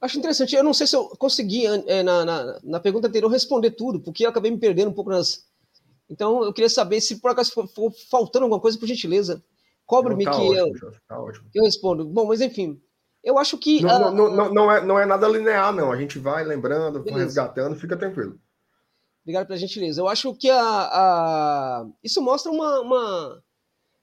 Acho 0.01 0.19
interessante. 0.19 0.55
Eu 0.55 0.65
não 0.65 0.75
sei 0.75 0.87
se 0.87 0.95
eu 0.95 1.09
consegui, 1.19 1.67
é, 1.67 2.03
na, 2.03 2.25
na, 2.25 2.61
na, 2.63 2.81
pergunta 2.81 3.09
anterior, 3.09 3.29
responder 3.29 3.73
tudo, 3.73 4.01
porque 4.01 4.25
eu 4.25 4.31
acabei 4.31 4.51
me 4.51 4.59
perdendo 4.59 4.91
um 4.91 4.95
pouco 4.95 5.11
nas. 5.11 5.47
Então, 6.09 6.45
eu 6.45 6.53
queria 6.53 6.71
saber 6.71 7.01
se 7.01 7.17
por 7.17 7.31
acaso 7.31 7.53
for, 7.53 7.67
for 7.69 7.93
faltando 8.09 8.45
alguma 8.45 8.61
coisa, 8.61 8.79
por 8.79 8.87
gentileza, 8.87 9.43
Cobre-me 9.89 10.23
tá 10.23 10.33
que, 10.33 10.37
ótimo, 10.37 10.59
eu, 10.59 10.93
tá 11.09 11.17
eu 11.55 11.65
respondo. 11.65 12.05
Bom, 12.05 12.27
mas 12.27 12.43
enfim, 12.43 12.79
eu 13.25 13.39
acho 13.39 13.57
que. 13.57 13.81
Não, 13.81 13.97
uh, 13.97 14.15
não, 14.15 14.31
não, 14.31 14.53
não, 14.53 14.71
é, 14.71 14.85
não 14.85 14.99
é 14.99 15.07
nada 15.07 15.27
linear, 15.27 15.73
não. 15.73 15.91
A 15.91 15.97
gente 15.97 16.19
vai 16.19 16.45
lembrando, 16.45 17.03
vai 17.03 17.15
resgatando, 17.15 17.75
fica 17.75 17.97
tranquilo. 17.97 18.39
Obrigado 19.23 19.47
pela 19.47 19.59
gentileza. 19.59 20.03
Eu 20.03 20.07
acho 20.07 20.35
que 20.35 20.51
a, 20.51 20.61
a... 20.61 21.87
isso 22.05 22.21
mostra 22.21 22.53
uma, 22.53 22.81
uma, 22.81 23.43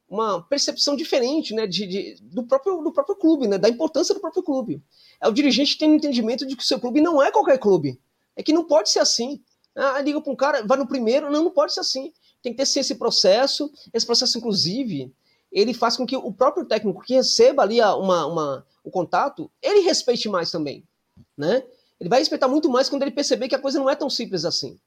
uma 0.10 0.41
percepção 0.41 0.95
diferente 0.95 1.53
né, 1.53 1.68
de, 1.68 1.86
de, 1.86 2.16
do, 2.20 2.48
próprio, 2.48 2.82
do 2.82 2.91
próprio 2.91 3.16
clube, 3.16 3.48
né, 3.48 3.60
da 3.60 3.70
importância 3.70 4.16
do 4.16 4.22
próprio 4.22 4.41
clube. 4.41 4.84
É 5.22 5.28
o 5.28 5.32
dirigente 5.32 5.78
tem 5.78 5.91
um 5.91 5.95
entendimento 5.95 6.48
de 6.48 6.56
que 6.56 6.64
o 6.64 6.66
seu 6.66 6.80
clube 6.80 6.99
não 6.99 7.22
é 7.22 7.32
qualquer 7.32 7.60
clube. 7.60 8.02
É 8.36 8.41
que 8.41 8.52
não 8.52 8.66
pode 8.66 8.90
ser 8.90 8.99
assim. 8.99 9.40
Ah, 9.76 10.02
liga 10.02 10.20
para 10.20 10.34
um 10.34 10.36
cara, 10.36 10.66
vai 10.66 10.80
no 10.80 10.88
primeiro. 10.88 11.30
Não, 11.30 11.44
não 11.44 11.52
pode 11.52 11.76
ser 11.76 11.82
assim. 11.82 12.12
Tem 12.41 12.52
que 12.52 12.57
ter 12.57 12.80
esse 12.80 12.95
processo. 12.95 13.72
Esse 13.94 14.06
processo, 14.06 14.36
inclusive, 14.40 15.14
ele 15.56 15.73
faz 15.73 15.95
com 15.95 16.06
que 16.06 16.18
o 16.18 16.34
próprio 16.34 16.65
técnico 16.65 17.02
que 17.02 17.14
receba 17.14 17.64
ali 17.64 17.80
uma, 17.80 18.26
uma, 18.26 18.68
o 18.84 18.91
contato, 18.91 19.49
ele 19.61 19.80
respeite 19.80 20.27
mais 20.27 20.52
também, 20.52 20.84
né? 21.38 21.64
Ele 21.98 22.10
vai 22.10 22.19
respeitar 22.19 22.49
muito 22.49 22.69
mais 22.69 22.90
quando 22.90 23.03
ele 23.03 23.11
perceber 23.11 23.48
que 23.48 23.56
a 23.56 23.60
coisa 23.60 23.80
não 23.80 23.90
é 23.90 23.95
tão 23.95 24.10
simples 24.10 24.44
assim. 24.44 24.77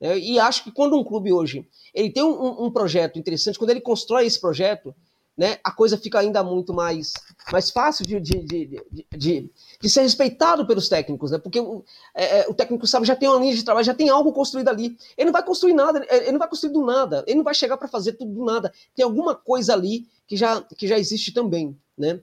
É, 0.00 0.18
e 0.18 0.38
acho 0.40 0.64
que 0.64 0.72
quando 0.72 0.96
um 0.96 1.04
clube 1.04 1.32
hoje 1.32 1.66
ele 1.94 2.10
tem 2.10 2.22
um, 2.22 2.64
um 2.64 2.70
projeto 2.70 3.16
interessante, 3.16 3.58
quando 3.58 3.70
ele 3.70 3.80
constrói 3.80 4.26
esse 4.26 4.40
projeto, 4.40 4.92
né, 5.38 5.58
a 5.62 5.70
coisa 5.70 5.96
fica 5.96 6.18
ainda 6.18 6.42
muito 6.42 6.74
mais, 6.74 7.12
mais 7.52 7.70
fácil 7.70 8.04
de, 8.04 8.18
de, 8.18 8.42
de, 8.42 8.82
de, 9.16 9.50
de 9.80 9.88
ser 9.88 10.02
respeitado 10.02 10.66
pelos 10.66 10.88
técnicos, 10.88 11.30
né? 11.30 11.38
Porque 11.38 11.60
o, 11.60 11.84
é, 12.12 12.40
é, 12.40 12.48
o 12.48 12.54
técnico 12.54 12.88
sabe, 12.88 13.06
já 13.06 13.14
tem 13.14 13.28
uma 13.28 13.38
linha 13.38 13.54
de 13.54 13.62
trabalho, 13.62 13.86
já 13.86 13.94
tem 13.94 14.08
algo 14.08 14.32
construído 14.32 14.68
ali. 14.68 14.98
Ele 15.16 15.26
não 15.26 15.32
vai 15.32 15.44
construir 15.44 15.74
nada, 15.74 16.04
ele 16.10 16.32
não 16.32 16.40
vai 16.40 16.48
construir 16.48 16.72
do 16.72 16.84
nada, 16.84 17.22
ele 17.24 17.36
não 17.36 17.44
vai 17.44 17.54
chegar 17.54 17.76
para 17.76 17.86
fazer 17.86 18.14
tudo 18.14 18.34
do 18.34 18.44
nada. 18.44 18.72
Tem 18.96 19.04
alguma 19.04 19.32
coisa 19.32 19.74
ali 19.74 20.08
que 20.26 20.36
já, 20.36 20.60
que 20.60 20.88
já 20.88 20.98
existe 20.98 21.32
também, 21.32 21.78
né? 21.96 22.20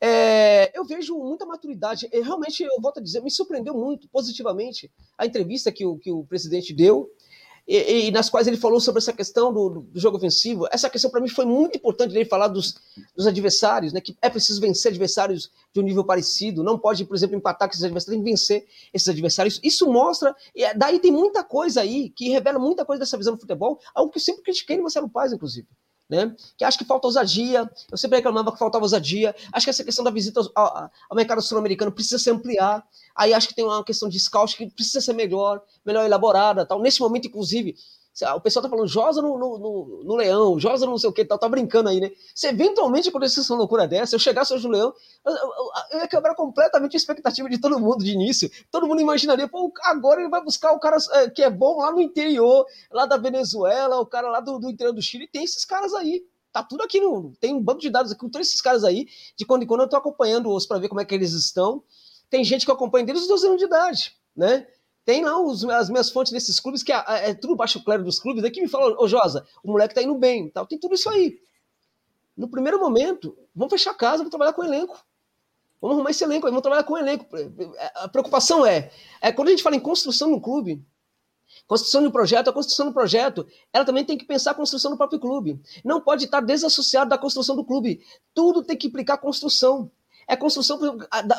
É, 0.00 0.78
eu 0.78 0.84
vejo 0.84 1.14
muita 1.18 1.44
maturidade. 1.44 2.08
Realmente, 2.10 2.62
eu 2.62 2.80
volto 2.80 3.00
a 3.00 3.02
dizer, 3.02 3.22
me 3.22 3.30
surpreendeu 3.30 3.74
muito 3.74 4.08
positivamente 4.08 4.90
a 5.18 5.26
entrevista 5.26 5.70
que 5.70 5.84
o, 5.84 5.98
que 5.98 6.10
o 6.10 6.24
presidente 6.24 6.72
deu 6.72 7.10
e, 7.66 8.06
e, 8.06 8.10
nas 8.10 8.30
quais 8.30 8.46
ele 8.46 8.56
falou 8.56 8.80
sobre 8.80 8.98
essa 8.98 9.12
questão 9.12 9.52
do, 9.52 9.80
do 9.80 9.98
jogo 9.98 10.16
ofensivo. 10.16 10.68
Essa 10.70 10.88
questão 10.88 11.10
para 11.10 11.20
mim 11.20 11.28
foi 11.28 11.44
muito 11.44 11.76
importante 11.76 12.14
ele 12.14 12.24
falar 12.24 12.48
dos, 12.48 12.76
dos, 13.16 13.26
adversários, 13.26 13.92
né? 13.92 14.00
Que 14.00 14.16
é 14.22 14.30
preciso 14.30 14.60
vencer 14.60 14.90
adversários 14.90 15.50
de 15.72 15.80
um 15.80 15.82
nível 15.82 16.04
parecido. 16.04 16.62
Não 16.62 16.78
pode, 16.78 17.04
por 17.04 17.16
exemplo, 17.16 17.36
empatar 17.36 17.68
com 17.68 17.72
esses 17.72 17.84
adversários, 17.84 18.16
tem 18.16 18.24
que 18.24 18.30
vencer 18.30 18.66
esses 18.94 19.08
adversários. 19.08 19.60
Isso 19.62 19.90
mostra, 19.90 20.34
e 20.54 20.64
é, 20.64 20.74
daí 20.74 21.00
tem 21.00 21.10
muita 21.10 21.42
coisa 21.42 21.80
aí 21.80 22.10
que 22.10 22.28
revela 22.28 22.58
muita 22.58 22.84
coisa 22.84 23.00
dessa 23.00 23.18
visão 23.18 23.34
do 23.34 23.40
futebol, 23.40 23.80
algo 23.94 24.12
que 24.12 24.18
eu 24.18 24.22
sempre 24.22 24.42
critiquei 24.42 24.76
no 24.76 24.82
Marcelo 24.82 25.08
Paz, 25.08 25.32
inclusive 25.32 25.66
né? 26.08 26.34
Que 26.56 26.64
acho 26.64 26.78
que 26.78 26.84
falta 26.84 27.06
ousadia. 27.06 27.70
Eu 27.90 27.98
sempre 27.98 28.16
reclamava 28.16 28.52
que 28.52 28.58
faltava 28.58 28.84
ousadia. 28.84 29.34
Acho 29.52 29.66
que 29.66 29.70
essa 29.70 29.84
questão 29.84 30.04
da 30.04 30.10
visita 30.10 30.40
ao, 30.54 30.90
ao 31.10 31.16
mercado 31.16 31.42
sul-americano 31.42 31.92
precisa 31.92 32.18
se 32.18 32.30
ampliar. 32.30 32.86
Aí 33.14 33.34
acho 33.34 33.48
que 33.48 33.54
tem 33.54 33.64
uma 33.64 33.84
questão 33.84 34.08
de 34.08 34.18
scout 34.18 34.56
que 34.56 34.70
precisa 34.70 35.00
ser 35.00 35.14
melhor, 35.14 35.62
melhor 35.84 36.04
elaborada, 36.04 36.64
tal. 36.64 36.80
Nesse 36.80 37.00
momento, 37.00 37.26
inclusive, 37.26 37.74
o 38.34 38.40
pessoal 38.40 38.62
tá 38.62 38.68
falando 38.68 38.88
Josa 38.88 39.20
no, 39.20 39.38
no, 39.38 39.58
no, 39.58 40.04
no 40.04 40.16
Leão, 40.16 40.58
Josa 40.58 40.86
não 40.86 40.96
sei 40.96 41.10
o 41.10 41.12
que, 41.12 41.24
tal, 41.24 41.38
tá 41.38 41.48
brincando 41.48 41.88
aí, 41.88 42.00
né? 42.00 42.10
Se 42.34 42.46
eventualmente 42.46 43.08
acontecesse 43.08 43.50
uma 43.50 43.58
loucura 43.58 43.86
dessa, 43.86 44.14
eu 44.14 44.18
chegasse 44.18 44.54
hoje 44.54 44.64
no 44.66 44.72
Leão, 44.72 44.94
eu, 45.24 45.32
eu, 45.32 45.70
eu, 45.92 45.98
ia 45.98 46.08
quebrar 46.08 46.34
completamente 46.34 46.94
a 46.94 46.98
expectativa 46.98 47.48
de 47.48 47.58
todo 47.58 47.78
mundo 47.78 48.02
de 48.02 48.12
início. 48.12 48.50
Todo 48.70 48.86
mundo 48.86 49.02
imaginaria, 49.02 49.46
pô, 49.46 49.72
agora 49.82 50.20
ele 50.20 50.30
vai 50.30 50.42
buscar 50.42 50.72
o 50.72 50.78
cara 50.78 50.96
é, 51.12 51.28
que 51.28 51.42
é 51.42 51.50
bom 51.50 51.80
lá 51.80 51.90
no 51.92 52.00
interior, 52.00 52.64
lá 52.90 53.04
da 53.04 53.18
Venezuela, 53.18 54.00
o 54.00 54.06
cara 54.06 54.30
lá 54.30 54.40
do, 54.40 54.58
do 54.58 54.70
interior 54.70 54.92
do 54.92 55.02
Chile, 55.02 55.28
tem 55.28 55.44
esses 55.44 55.64
caras 55.64 55.92
aí. 55.92 56.24
Tá 56.56 56.62
tudo 56.62 56.82
aqui 56.82 56.98
no. 56.98 57.34
Tem 57.38 57.54
um 57.54 57.62
banco 57.62 57.82
de 57.82 57.90
dados 57.90 58.12
aqui 58.12 58.20
com 58.22 58.30
todos 58.30 58.48
esses 58.48 58.62
caras 58.62 58.82
aí. 58.82 59.06
De 59.36 59.44
quando 59.44 59.64
em 59.64 59.66
quando 59.66 59.82
eu 59.82 59.88
tô 59.90 59.96
acompanhando-os 59.96 60.64
para 60.64 60.78
ver 60.78 60.88
como 60.88 61.02
é 61.02 61.04
que 61.04 61.14
eles 61.14 61.32
estão. 61.32 61.82
Tem 62.30 62.42
gente 62.42 62.64
que 62.64 62.72
acompanha 62.72 63.04
deles 63.04 63.20
os 63.20 63.28
12 63.28 63.46
anos 63.46 63.58
de 63.58 63.66
idade, 63.66 64.16
né? 64.34 64.66
Tem 65.06 65.24
lá 65.24 65.40
os, 65.40 65.64
as 65.64 65.88
minhas 65.88 66.10
fontes 66.10 66.32
desses 66.32 66.58
clubes, 66.58 66.82
que 66.82 66.92
é, 66.92 67.30
é, 67.30 67.34
tudo 67.34 67.54
baixo 67.54 67.82
clero 67.82 68.02
dos 68.04 68.18
clubes, 68.18 68.42
daqui 68.42 68.60
me 68.60 68.68
fala, 68.68 69.00
ô 69.00 69.06
Josa, 69.06 69.46
o 69.62 69.70
moleque 69.70 69.94
tá 69.94 70.02
indo 70.02 70.16
bem, 70.16 70.50
tal. 70.50 70.66
tem 70.66 70.78
tudo 70.78 70.96
isso 70.96 71.08
aí. 71.08 71.40
No 72.36 72.48
primeiro 72.48 72.80
momento, 72.80 73.38
vamos 73.54 73.72
fechar 73.72 73.92
a 73.92 73.94
casa, 73.94 74.18
vamos 74.18 74.30
trabalhar 74.30 74.52
com 74.52 74.62
o 74.62 74.64
elenco. 74.64 75.02
Vamos 75.80 75.96
arrumar 75.96 76.10
esse 76.10 76.24
elenco, 76.24 76.46
vamos 76.46 76.60
trabalhar 76.60 76.82
com 76.82 76.94
o 76.94 76.98
elenco. 76.98 77.24
A 77.94 78.08
preocupação 78.08 78.66
é, 78.66 78.90
é 79.22 79.30
quando 79.30 79.48
a 79.48 79.50
gente 79.52 79.62
fala 79.62 79.76
em 79.76 79.80
construção 79.80 80.28
no 80.28 80.40
clube, 80.40 80.84
Construção 81.66 82.02
de 82.02 82.08
um 82.08 82.10
projeto, 82.10 82.48
a 82.48 82.52
construção 82.52 82.86
do 82.86 82.92
projeto, 82.92 83.46
ela 83.72 83.84
também 83.84 84.04
tem 84.04 84.18
que 84.18 84.24
pensar 84.24 84.50
a 84.50 84.54
construção 84.54 84.90
do 84.90 84.96
próprio 84.96 85.20
clube. 85.20 85.60
Não 85.84 86.00
pode 86.00 86.24
estar 86.24 86.40
desassociado 86.40 87.08
da 87.08 87.16
construção 87.16 87.56
do 87.56 87.64
clube. 87.64 88.00
Tudo 88.34 88.62
tem 88.62 88.76
que 88.76 88.88
implicar 88.88 89.18
construção. 89.18 89.90
É 90.28 90.34
a 90.34 90.36
construção 90.36 90.78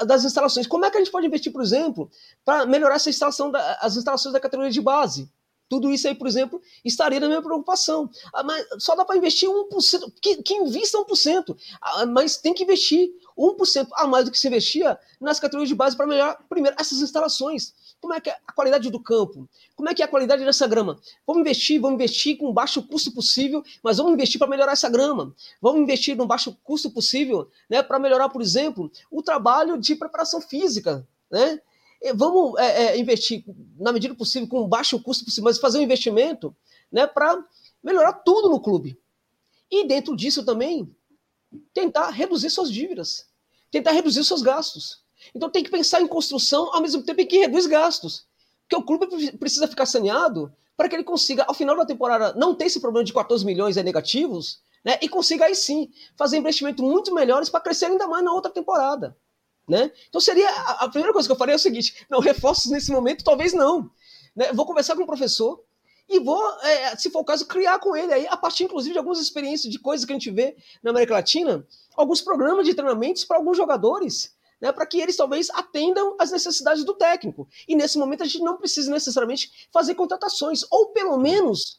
das 0.05 0.23
instalações. 0.23 0.65
Como 0.65 0.85
é 0.85 0.91
que 0.91 0.97
a 0.97 0.99
gente 0.99 1.11
pode 1.11 1.27
investir, 1.27 1.51
por 1.51 1.61
exemplo, 1.61 2.09
para 2.45 2.65
melhorar 2.65 2.95
essa 2.95 3.09
instalação, 3.09 3.51
as 3.81 3.97
instalações 3.97 4.33
da 4.33 4.39
categoria 4.39 4.71
de 4.71 4.81
base? 4.81 5.29
Tudo 5.69 5.91
isso 5.91 6.07
aí, 6.07 6.15
por 6.15 6.27
exemplo, 6.27 6.61
estaria 6.83 7.19
na 7.19 7.27
minha 7.27 7.41
preocupação. 7.41 8.09
Ah, 8.33 8.43
mas 8.43 8.65
só 8.79 8.95
dá 8.95 9.03
para 9.03 9.17
investir 9.17 9.49
1%, 9.49 10.13
que, 10.21 10.41
que 10.41 10.53
invista 10.53 10.97
1%, 10.97 11.57
ah, 11.81 12.05
mas 12.05 12.37
tem 12.37 12.53
que 12.53 12.63
investir 12.63 13.09
1% 13.37 13.87
a 13.93 14.07
mais 14.07 14.25
do 14.25 14.31
que 14.31 14.39
se 14.39 14.47
investia 14.47 14.97
nas 15.21 15.39
categorias 15.39 15.69
de 15.69 15.75
base 15.75 15.95
para 15.95 16.07
melhorar, 16.07 16.35
primeiro, 16.49 16.75
essas 16.79 17.01
instalações. 17.01 17.73
Como 17.99 18.13
é 18.13 18.21
que 18.21 18.29
é 18.29 18.37
a 18.45 18.51
qualidade 18.51 18.89
do 18.89 18.99
campo? 18.99 19.47
Como 19.75 19.89
é 19.89 19.93
que 19.93 20.01
é 20.01 20.05
a 20.05 20.07
qualidade 20.07 20.43
dessa 20.43 20.67
grama? 20.67 20.99
Vamos 21.25 21.41
investir, 21.41 21.79
vamos 21.79 21.95
investir 21.95 22.37
com 22.37 22.47
o 22.47 22.53
baixo 22.53 22.81
custo 22.83 23.11
possível, 23.11 23.63
mas 23.83 23.97
vamos 23.97 24.13
investir 24.13 24.39
para 24.39 24.47
melhorar 24.47 24.73
essa 24.73 24.89
grama. 24.89 25.35
Vamos 25.61 25.81
investir 25.81 26.15
no 26.15 26.25
baixo 26.25 26.55
custo 26.63 26.89
possível, 26.91 27.49
né, 27.69 27.81
para 27.81 27.99
melhorar, 27.99 28.29
por 28.29 28.41
exemplo, 28.41 28.91
o 29.11 29.21
trabalho 29.21 29.77
de 29.77 29.95
preparação 29.95 30.41
física, 30.41 31.07
né? 31.29 31.59
Vamos 32.13 32.59
é, 32.59 32.83
é, 32.83 32.99
investir 32.99 33.43
na 33.79 33.91
medida 33.91 34.13
possível, 34.13 34.47
com 34.47 34.67
baixo 34.67 35.01
custo 35.01 35.25
possível, 35.25 35.45
mas 35.45 35.57
fazer 35.57 35.79
um 35.79 35.81
investimento 35.81 36.55
né, 36.91 37.07
para 37.07 37.43
melhorar 37.83 38.13
tudo 38.13 38.49
no 38.49 38.59
clube. 38.59 38.99
E 39.69 39.85
dentro 39.87 40.15
disso 40.15 40.45
também, 40.45 40.95
tentar 41.73 42.09
reduzir 42.09 42.49
suas 42.49 42.71
dívidas, 42.71 43.27
tentar 43.71 43.91
reduzir 43.91 44.23
seus 44.23 44.41
gastos. 44.41 45.03
Então 45.33 45.49
tem 45.49 45.63
que 45.63 45.71
pensar 45.71 46.01
em 46.01 46.07
construção 46.07 46.73
ao 46.73 46.81
mesmo 46.81 47.03
tempo 47.03 47.25
que 47.25 47.37
reduz 47.37 47.65
gastos. 47.65 48.25
Porque 48.63 48.75
o 48.75 48.83
clube 48.83 49.37
precisa 49.37 49.67
ficar 49.67 49.85
saneado 49.85 50.53
para 50.75 50.87
que 50.87 50.95
ele 50.95 51.03
consiga, 51.03 51.43
ao 51.47 51.53
final 51.53 51.75
da 51.75 51.85
temporada, 51.85 52.33
não 52.33 52.53
ter 52.53 52.65
esse 52.65 52.79
problema 52.79 53.03
de 53.03 53.13
14 53.13 53.45
milhões 53.45 53.75
negativos, 53.77 54.61
né? 54.85 54.99
E 55.01 55.09
consiga 55.09 55.45
aí 55.45 55.55
sim 55.55 55.91
fazer 56.15 56.37
investimentos 56.37 56.83
muito 56.83 57.13
melhores 57.13 57.49
para 57.49 57.59
crescer 57.59 57.85
ainda 57.85 58.07
mais 58.07 58.23
na 58.23 58.31
outra 58.31 58.51
temporada. 58.51 59.17
Né? 59.67 59.91
Então 60.07 60.21
seria 60.21 60.49
a, 60.49 60.85
a, 60.85 60.89
primeira 60.89 61.11
coisa 61.11 61.27
que 61.27 61.31
eu 61.31 61.37
faria 61.37 61.53
é 61.53 61.57
o 61.57 61.59
seguinte: 61.59 62.05
não, 62.09 62.19
reforços 62.19 62.71
nesse 62.71 62.89
momento, 62.89 63.23
talvez 63.23 63.53
não. 63.53 63.91
Né? 64.33 64.53
Vou 64.53 64.65
conversar 64.65 64.95
com 64.95 65.03
o 65.03 65.07
professor 65.07 65.61
e 66.09 66.19
vou, 66.19 66.41
é, 66.61 66.95
se 66.95 67.09
for 67.09 67.19
o 67.19 67.25
caso, 67.25 67.45
criar 67.45 67.79
com 67.79 67.95
ele 67.95 68.13
aí, 68.13 68.27
a 68.27 68.37
partir 68.37 68.63
inclusive 68.63 68.93
de 68.93 68.97
algumas 68.97 69.19
experiências 69.19 69.71
de 69.71 69.79
coisas 69.79 70.05
que 70.05 70.11
a 70.11 70.15
gente 70.15 70.31
vê 70.31 70.55
na 70.81 70.91
América 70.91 71.13
Latina, 71.13 71.65
alguns 71.95 72.21
programas 72.21 72.65
de 72.65 72.73
treinamentos 72.73 73.25
para 73.25 73.37
alguns 73.37 73.57
jogadores. 73.57 74.35
Né, 74.59 74.71
para 74.71 74.87
que 74.87 74.99
eles 74.99 75.15
talvez 75.15 75.51
atendam 75.51 76.15
às 76.17 76.31
necessidades 76.31 76.83
do 76.83 76.95
técnico. 76.95 77.47
E 77.67 77.75
nesse 77.75 77.95
momento 77.99 78.23
a 78.23 78.25
gente 78.25 78.41
não 78.41 78.57
precisa 78.57 78.89
necessariamente 78.89 79.67
fazer 79.71 79.93
contratações, 79.93 80.61
ou 80.71 80.87
pelo 80.87 81.15
menos 81.15 81.77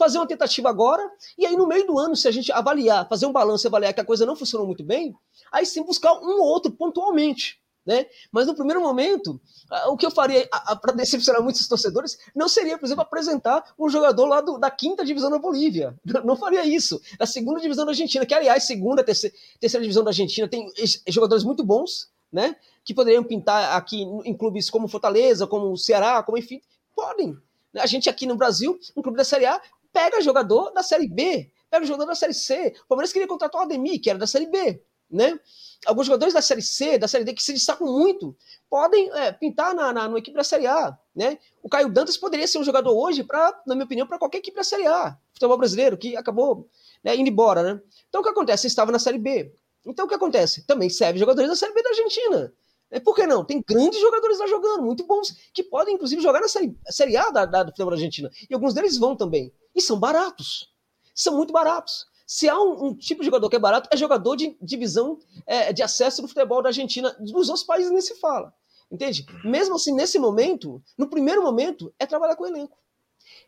fazer 0.00 0.16
uma 0.16 0.26
tentativa 0.26 0.70
agora, 0.70 1.06
e 1.36 1.44
aí 1.44 1.54
no 1.54 1.66
meio 1.66 1.86
do 1.86 1.98
ano, 1.98 2.16
se 2.16 2.26
a 2.26 2.30
gente 2.30 2.50
avaliar, 2.52 3.06
fazer 3.08 3.26
um 3.26 3.32
balanço 3.32 3.66
e 3.66 3.68
avaliar 3.68 3.92
que 3.92 4.00
a 4.00 4.04
coisa 4.04 4.24
não 4.24 4.34
funcionou 4.34 4.66
muito 4.66 4.82
bem, 4.82 5.14
aí 5.52 5.66
sim 5.66 5.82
buscar 5.82 6.14
um 6.14 6.40
ou 6.40 6.46
outro 6.46 6.70
pontualmente. 6.70 7.59
Né? 7.90 8.06
Mas 8.30 8.46
no 8.46 8.54
primeiro 8.54 8.80
momento, 8.80 9.40
o 9.88 9.96
que 9.96 10.06
eu 10.06 10.12
faria 10.12 10.48
para 10.80 10.92
decepcionar 10.92 11.42
muitos 11.42 11.66
torcedores 11.66 12.20
não 12.36 12.48
seria, 12.48 12.78
por 12.78 12.86
exemplo, 12.86 13.02
apresentar 13.02 13.64
um 13.76 13.88
jogador 13.88 14.26
lá 14.26 14.40
do, 14.40 14.58
da 14.58 14.70
quinta 14.70 15.04
divisão 15.04 15.28
da 15.28 15.40
Bolívia. 15.40 15.98
Não 16.24 16.36
faria 16.36 16.64
isso. 16.64 17.00
Da 17.18 17.26
segunda 17.26 17.60
divisão 17.60 17.84
da 17.84 17.90
Argentina, 17.90 18.24
que 18.24 18.32
aliás, 18.32 18.62
segunda, 18.62 19.02
terceira, 19.02 19.34
terceira 19.58 19.82
divisão 19.82 20.04
da 20.04 20.10
Argentina 20.10 20.46
tem 20.46 20.72
jogadores 21.08 21.42
muito 21.42 21.64
bons, 21.64 22.08
né? 22.32 22.54
Que 22.84 22.94
poderiam 22.94 23.24
pintar 23.24 23.76
aqui 23.76 24.02
em 24.24 24.36
clubes 24.36 24.70
como 24.70 24.86
Fortaleza, 24.86 25.44
como 25.44 25.76
Ceará, 25.76 26.22
como 26.22 26.38
enfim, 26.38 26.62
podem. 26.94 27.36
A 27.74 27.86
gente 27.86 28.08
aqui 28.08 28.24
no 28.24 28.36
Brasil, 28.36 28.78
um 28.96 29.02
clube 29.02 29.18
da 29.18 29.24
Série 29.24 29.46
A, 29.46 29.60
pega 29.92 30.20
jogador 30.20 30.70
da 30.70 30.84
Série 30.84 31.08
B, 31.08 31.50
pega 31.68 31.84
jogador 31.84 32.06
da 32.06 32.14
Série 32.14 32.34
C. 32.34 32.72
O 32.84 32.88
Palmeiras 32.90 33.12
queria 33.12 33.26
contratar 33.26 33.60
o 33.60 33.64
Ademir, 33.64 34.00
que 34.00 34.08
era 34.08 34.18
da 34.18 34.28
Série 34.28 34.46
B 34.46 34.80
né? 35.10 35.38
Alguns 35.86 36.06
jogadores 36.06 36.34
da 36.34 36.42
Série 36.42 36.62
C, 36.62 36.98
da 36.98 37.08
Série 37.08 37.24
D, 37.24 37.32
que 37.32 37.42
se 37.42 37.52
destacam 37.52 37.86
muito, 37.86 38.36
podem 38.68 39.10
é, 39.12 39.32
pintar 39.32 39.74
na, 39.74 39.92
na, 39.92 40.08
na, 40.08 40.18
equipe 40.18 40.36
da 40.36 40.44
Série 40.44 40.66
A, 40.66 40.96
né? 41.14 41.38
O 41.62 41.68
Caio 41.68 41.90
Dantas 41.90 42.16
poderia 42.16 42.46
ser 42.46 42.58
um 42.58 42.64
jogador 42.64 42.92
hoje, 42.92 43.24
para, 43.24 43.62
na 43.66 43.74
minha 43.74 43.84
opinião, 43.84 44.06
para 44.06 44.18
qualquer 44.18 44.38
equipe 44.38 44.56
da 44.56 44.64
Série 44.64 44.86
A, 44.86 45.16
futebol 45.32 45.56
brasileiro, 45.56 45.96
que 45.96 46.16
acabou 46.16 46.68
né, 47.02 47.16
indo 47.16 47.28
embora, 47.28 47.62
né? 47.62 47.80
Então 48.08 48.20
o 48.20 48.24
que 48.24 48.30
acontece? 48.30 48.62
Você 48.62 48.66
estava 48.68 48.92
na 48.92 48.98
Série 48.98 49.18
B. 49.18 49.52
Então 49.86 50.04
o 50.04 50.08
que 50.08 50.14
acontece? 50.14 50.66
Também 50.66 50.90
serve 50.90 51.18
jogadores 51.18 51.48
da 51.48 51.56
Série 51.56 51.72
B 51.72 51.82
da 51.82 51.90
Argentina. 51.90 52.52
É, 52.90 52.98
por 52.98 53.14
que 53.14 53.26
não? 53.26 53.44
Tem 53.44 53.62
grandes 53.66 54.00
jogadores 54.00 54.38
lá 54.38 54.46
jogando, 54.46 54.82
muito 54.82 55.06
bons, 55.06 55.34
que 55.54 55.62
podem, 55.62 55.94
inclusive, 55.94 56.20
jogar 56.20 56.40
na 56.40 56.48
Série, 56.48 56.76
série 56.88 57.16
A 57.16 57.30
da, 57.30 57.46
da, 57.46 57.62
do 57.62 57.70
futebol 57.70 57.90
da 57.90 57.96
Argentina. 57.96 58.30
E 58.48 58.52
alguns 58.52 58.74
deles 58.74 58.98
vão 58.98 59.16
também. 59.16 59.52
E 59.74 59.80
são 59.80 59.98
baratos. 59.98 60.72
São 61.14 61.36
muito 61.36 61.52
baratos. 61.52 62.06
Se 62.30 62.48
há 62.48 62.56
um, 62.56 62.84
um, 62.84 62.94
tipo 62.94 63.22
de 63.22 63.24
jogador 63.26 63.50
que 63.50 63.56
é 63.56 63.58
barato, 63.58 63.88
é 63.90 63.96
jogador 63.96 64.36
de 64.36 64.56
divisão 64.62 65.18
é, 65.44 65.72
de 65.72 65.82
acesso 65.82 66.22
no 66.22 66.28
futebol 66.28 66.62
da 66.62 66.68
Argentina. 66.68 67.12
Nos 67.18 67.48
outros 67.48 67.64
países 67.64 67.90
nem 67.90 68.00
se 68.00 68.14
fala. 68.20 68.54
Entende? 68.88 69.26
Mesmo 69.42 69.74
assim, 69.74 69.92
nesse 69.92 70.16
momento, 70.16 70.80
no 70.96 71.08
primeiro 71.08 71.42
momento, 71.42 71.92
é 71.98 72.06
trabalhar 72.06 72.36
com 72.36 72.44
o 72.44 72.46
elenco. 72.46 72.78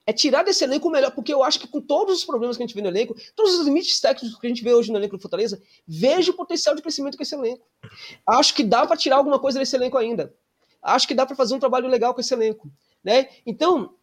É 0.04 0.12
tirar 0.12 0.42
desse 0.42 0.64
elenco 0.64 0.88
o 0.88 0.90
melhor, 0.90 1.12
porque 1.12 1.32
eu 1.32 1.44
acho 1.44 1.60
que 1.60 1.68
com 1.68 1.80
todos 1.80 2.18
os 2.18 2.24
problemas 2.24 2.56
que 2.56 2.62
a 2.64 2.66
gente 2.66 2.74
vê 2.74 2.82
no 2.82 2.88
elenco, 2.88 3.14
todos 3.36 3.54
os 3.56 3.64
limites 3.64 4.00
técnicos 4.00 4.36
que 4.36 4.46
a 4.48 4.50
gente 4.50 4.64
vê 4.64 4.74
hoje 4.74 4.90
no 4.90 4.98
elenco 4.98 5.16
do 5.16 5.22
Fortaleza, 5.22 5.62
vejo 5.86 6.32
o 6.32 6.36
potencial 6.36 6.74
de 6.74 6.82
crescimento 6.82 7.16
com 7.16 7.22
esse 7.22 7.36
elenco. 7.36 7.64
Acho 8.26 8.52
que 8.52 8.64
dá 8.64 8.84
para 8.84 8.96
tirar 8.96 9.14
alguma 9.14 9.38
coisa 9.38 9.60
desse 9.60 9.76
elenco 9.76 9.96
ainda. 9.96 10.34
Acho 10.82 11.06
que 11.06 11.14
dá 11.14 11.24
para 11.24 11.36
fazer 11.36 11.54
um 11.54 11.60
trabalho 11.60 11.86
legal 11.86 12.12
com 12.14 12.20
esse 12.20 12.34
elenco. 12.34 12.68
Né? 13.04 13.28
Então, 13.46 13.94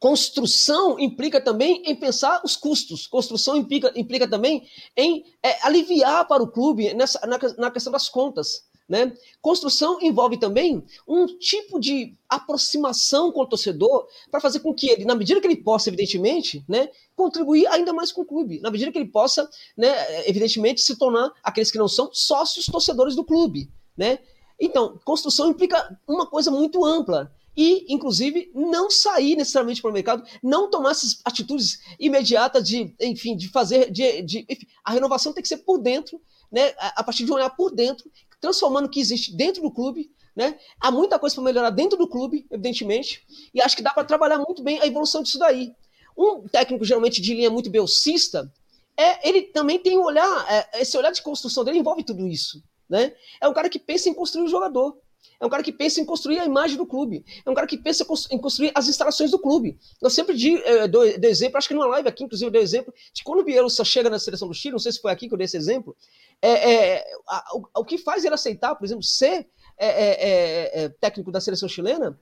Construção 0.00 0.98
implica 0.98 1.42
também 1.42 1.82
em 1.84 1.94
pensar 1.94 2.40
os 2.42 2.56
custos. 2.56 3.06
Construção 3.06 3.54
implica, 3.54 3.92
implica 3.94 4.26
também 4.26 4.66
em 4.96 5.26
é, 5.42 5.64
aliviar 5.66 6.26
para 6.26 6.42
o 6.42 6.50
clube 6.50 6.94
nessa, 6.94 7.20
na, 7.26 7.38
na 7.58 7.70
questão 7.70 7.92
das 7.92 8.08
contas. 8.08 8.64
Né? 8.88 9.14
Construção 9.42 9.98
envolve 10.00 10.38
também 10.38 10.82
um 11.06 11.26
tipo 11.26 11.78
de 11.78 12.16
aproximação 12.28 13.30
com 13.30 13.42
o 13.42 13.46
torcedor 13.46 14.08
para 14.30 14.40
fazer 14.40 14.60
com 14.60 14.74
que 14.74 14.88
ele, 14.88 15.04
na 15.04 15.14
medida 15.14 15.38
que 15.38 15.46
ele 15.46 15.62
possa, 15.62 15.90
evidentemente, 15.90 16.64
né, 16.66 16.88
contribuir 17.14 17.66
ainda 17.68 17.92
mais 17.92 18.10
com 18.10 18.22
o 18.22 18.26
clube, 18.26 18.58
na 18.58 18.70
medida 18.70 18.90
que 18.90 18.98
ele 18.98 19.10
possa, 19.10 19.48
né, 19.76 20.28
evidentemente, 20.28 20.80
se 20.80 20.96
tornar 20.96 21.30
aqueles 21.44 21.70
que 21.70 21.78
não 21.78 21.86
são 21.86 22.08
sócios 22.12 22.66
torcedores 22.66 23.14
do 23.14 23.24
clube. 23.24 23.70
Né? 23.96 24.18
Então, 24.58 24.98
construção 25.04 25.50
implica 25.50 25.96
uma 26.08 26.26
coisa 26.26 26.50
muito 26.50 26.84
ampla 26.84 27.30
e, 27.60 27.84
inclusive, 27.90 28.50
não 28.54 28.90
sair 28.90 29.36
necessariamente 29.36 29.82
para 29.82 29.90
o 29.90 29.92
mercado, 29.92 30.24
não 30.42 30.70
tomar 30.70 30.92
essas 30.92 31.20
atitudes 31.22 31.78
imediatas 31.98 32.66
de, 32.66 32.94
enfim, 32.98 33.36
de 33.36 33.50
fazer, 33.50 33.90
de, 33.90 34.22
de 34.22 34.46
enfim, 34.48 34.66
a 34.82 34.92
renovação 34.92 35.30
tem 35.30 35.42
que 35.42 35.48
ser 35.48 35.58
por 35.58 35.76
dentro, 35.76 36.18
né, 36.50 36.72
a 36.78 37.04
partir 37.04 37.26
de 37.26 37.30
olhar 37.30 37.50
por 37.50 37.70
dentro, 37.70 38.10
transformando 38.40 38.86
o 38.86 38.88
que 38.88 38.98
existe 38.98 39.36
dentro 39.36 39.60
do 39.60 39.70
clube, 39.70 40.10
né? 40.34 40.58
Há 40.80 40.90
muita 40.90 41.18
coisa 41.18 41.34
para 41.34 41.44
melhorar 41.44 41.68
dentro 41.68 41.98
do 41.98 42.08
clube, 42.08 42.46
evidentemente, 42.50 43.26
e 43.52 43.60
acho 43.60 43.76
que 43.76 43.82
dá 43.82 43.92
para 43.92 44.04
trabalhar 44.04 44.38
muito 44.38 44.62
bem 44.62 44.80
a 44.80 44.86
evolução 44.86 45.22
disso 45.22 45.38
daí. 45.38 45.70
Um 46.16 46.48
técnico 46.48 46.82
geralmente 46.82 47.20
de 47.20 47.34
linha 47.34 47.50
muito 47.50 47.68
belcista, 47.68 48.50
é, 48.96 49.28
ele 49.28 49.42
também 49.42 49.78
tem 49.78 49.98
um 49.98 50.04
olhar, 50.04 50.46
é, 50.50 50.80
esse 50.80 50.96
olhar 50.96 51.12
de 51.12 51.20
construção 51.20 51.62
dele 51.62 51.78
envolve 51.78 52.02
tudo 52.04 52.26
isso, 52.26 52.62
né? 52.88 53.12
É 53.38 53.46
um 53.46 53.52
cara 53.52 53.68
que 53.68 53.78
pensa 53.78 54.08
em 54.08 54.14
construir 54.14 54.44
um 54.44 54.48
jogador. 54.48 54.98
É 55.40 55.46
um 55.46 55.48
cara 55.48 55.62
que 55.62 55.72
pensa 55.72 56.00
em 56.00 56.04
construir 56.04 56.38
a 56.38 56.44
imagem 56.44 56.76
do 56.76 56.84
clube. 56.84 57.24
É 57.44 57.50
um 57.50 57.54
cara 57.54 57.66
que 57.66 57.78
pensa 57.78 58.06
em 58.30 58.38
construir 58.38 58.70
as 58.74 58.88
instalações 58.88 59.30
do 59.30 59.38
clube. 59.38 59.78
Eu 60.00 60.10
sempre 60.10 60.36
digo, 60.36 60.58
é, 60.58 60.86
dou, 60.86 61.02
dou, 61.18 61.30
exemplo, 61.30 61.56
acho 61.56 61.66
que 61.66 61.72
numa 61.72 61.86
live 61.86 62.06
aqui, 62.06 62.24
inclusive, 62.24 62.50
dei 62.50 62.60
exemplo, 62.60 62.92
de 63.12 63.24
quando 63.24 63.40
o 63.40 63.44
Bielsa 63.44 63.82
chega 63.82 64.10
na 64.10 64.18
seleção 64.18 64.46
do 64.46 64.52
Chile, 64.54 64.72
não 64.72 64.78
sei 64.78 64.92
se 64.92 65.00
foi 65.00 65.10
aqui 65.10 65.28
que 65.28 65.32
eu 65.32 65.38
dei 65.38 65.46
esse 65.46 65.56
exemplo, 65.56 65.96
é, 66.42 66.72
é 66.72 67.04
a, 67.26 67.44
o, 67.54 67.80
o, 67.80 67.84
que 67.84 67.96
faz 67.96 68.22
ele 68.22 68.34
aceitar, 68.34 68.74
por 68.74 68.84
exemplo, 68.84 69.02
ser 69.02 69.48
é, 69.78 69.88
é, 69.88 70.84
é 70.84 70.88
técnico 70.90 71.32
da 71.32 71.40
seleção 71.40 71.68
chilena, 71.68 72.20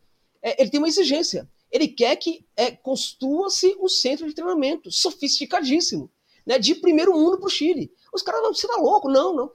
ele 0.57 0.71
tem 0.71 0.79
uma 0.79 0.87
exigência. 0.87 1.51
Ele 1.73 1.89
quer 1.89 2.15
que 2.15 2.47
construa-se 2.83 3.77
um 3.81 3.89
centro 3.89 4.29
de 4.29 4.35
treinamento 4.35 4.93
sofisticadíssimo 4.93 6.09
né, 6.49 6.59
de 6.59 6.75
primeiro 6.77 7.13
mundo 7.13 7.37
para 7.37 7.47
o 7.47 7.51
Chile. 7.51 7.93
Os 8.13 8.23
caras 8.23 8.43
não, 8.43 8.55
você 8.55 8.67
tá 8.67 8.77
louco? 8.77 9.09
Não, 9.09 9.35
não. 9.35 9.53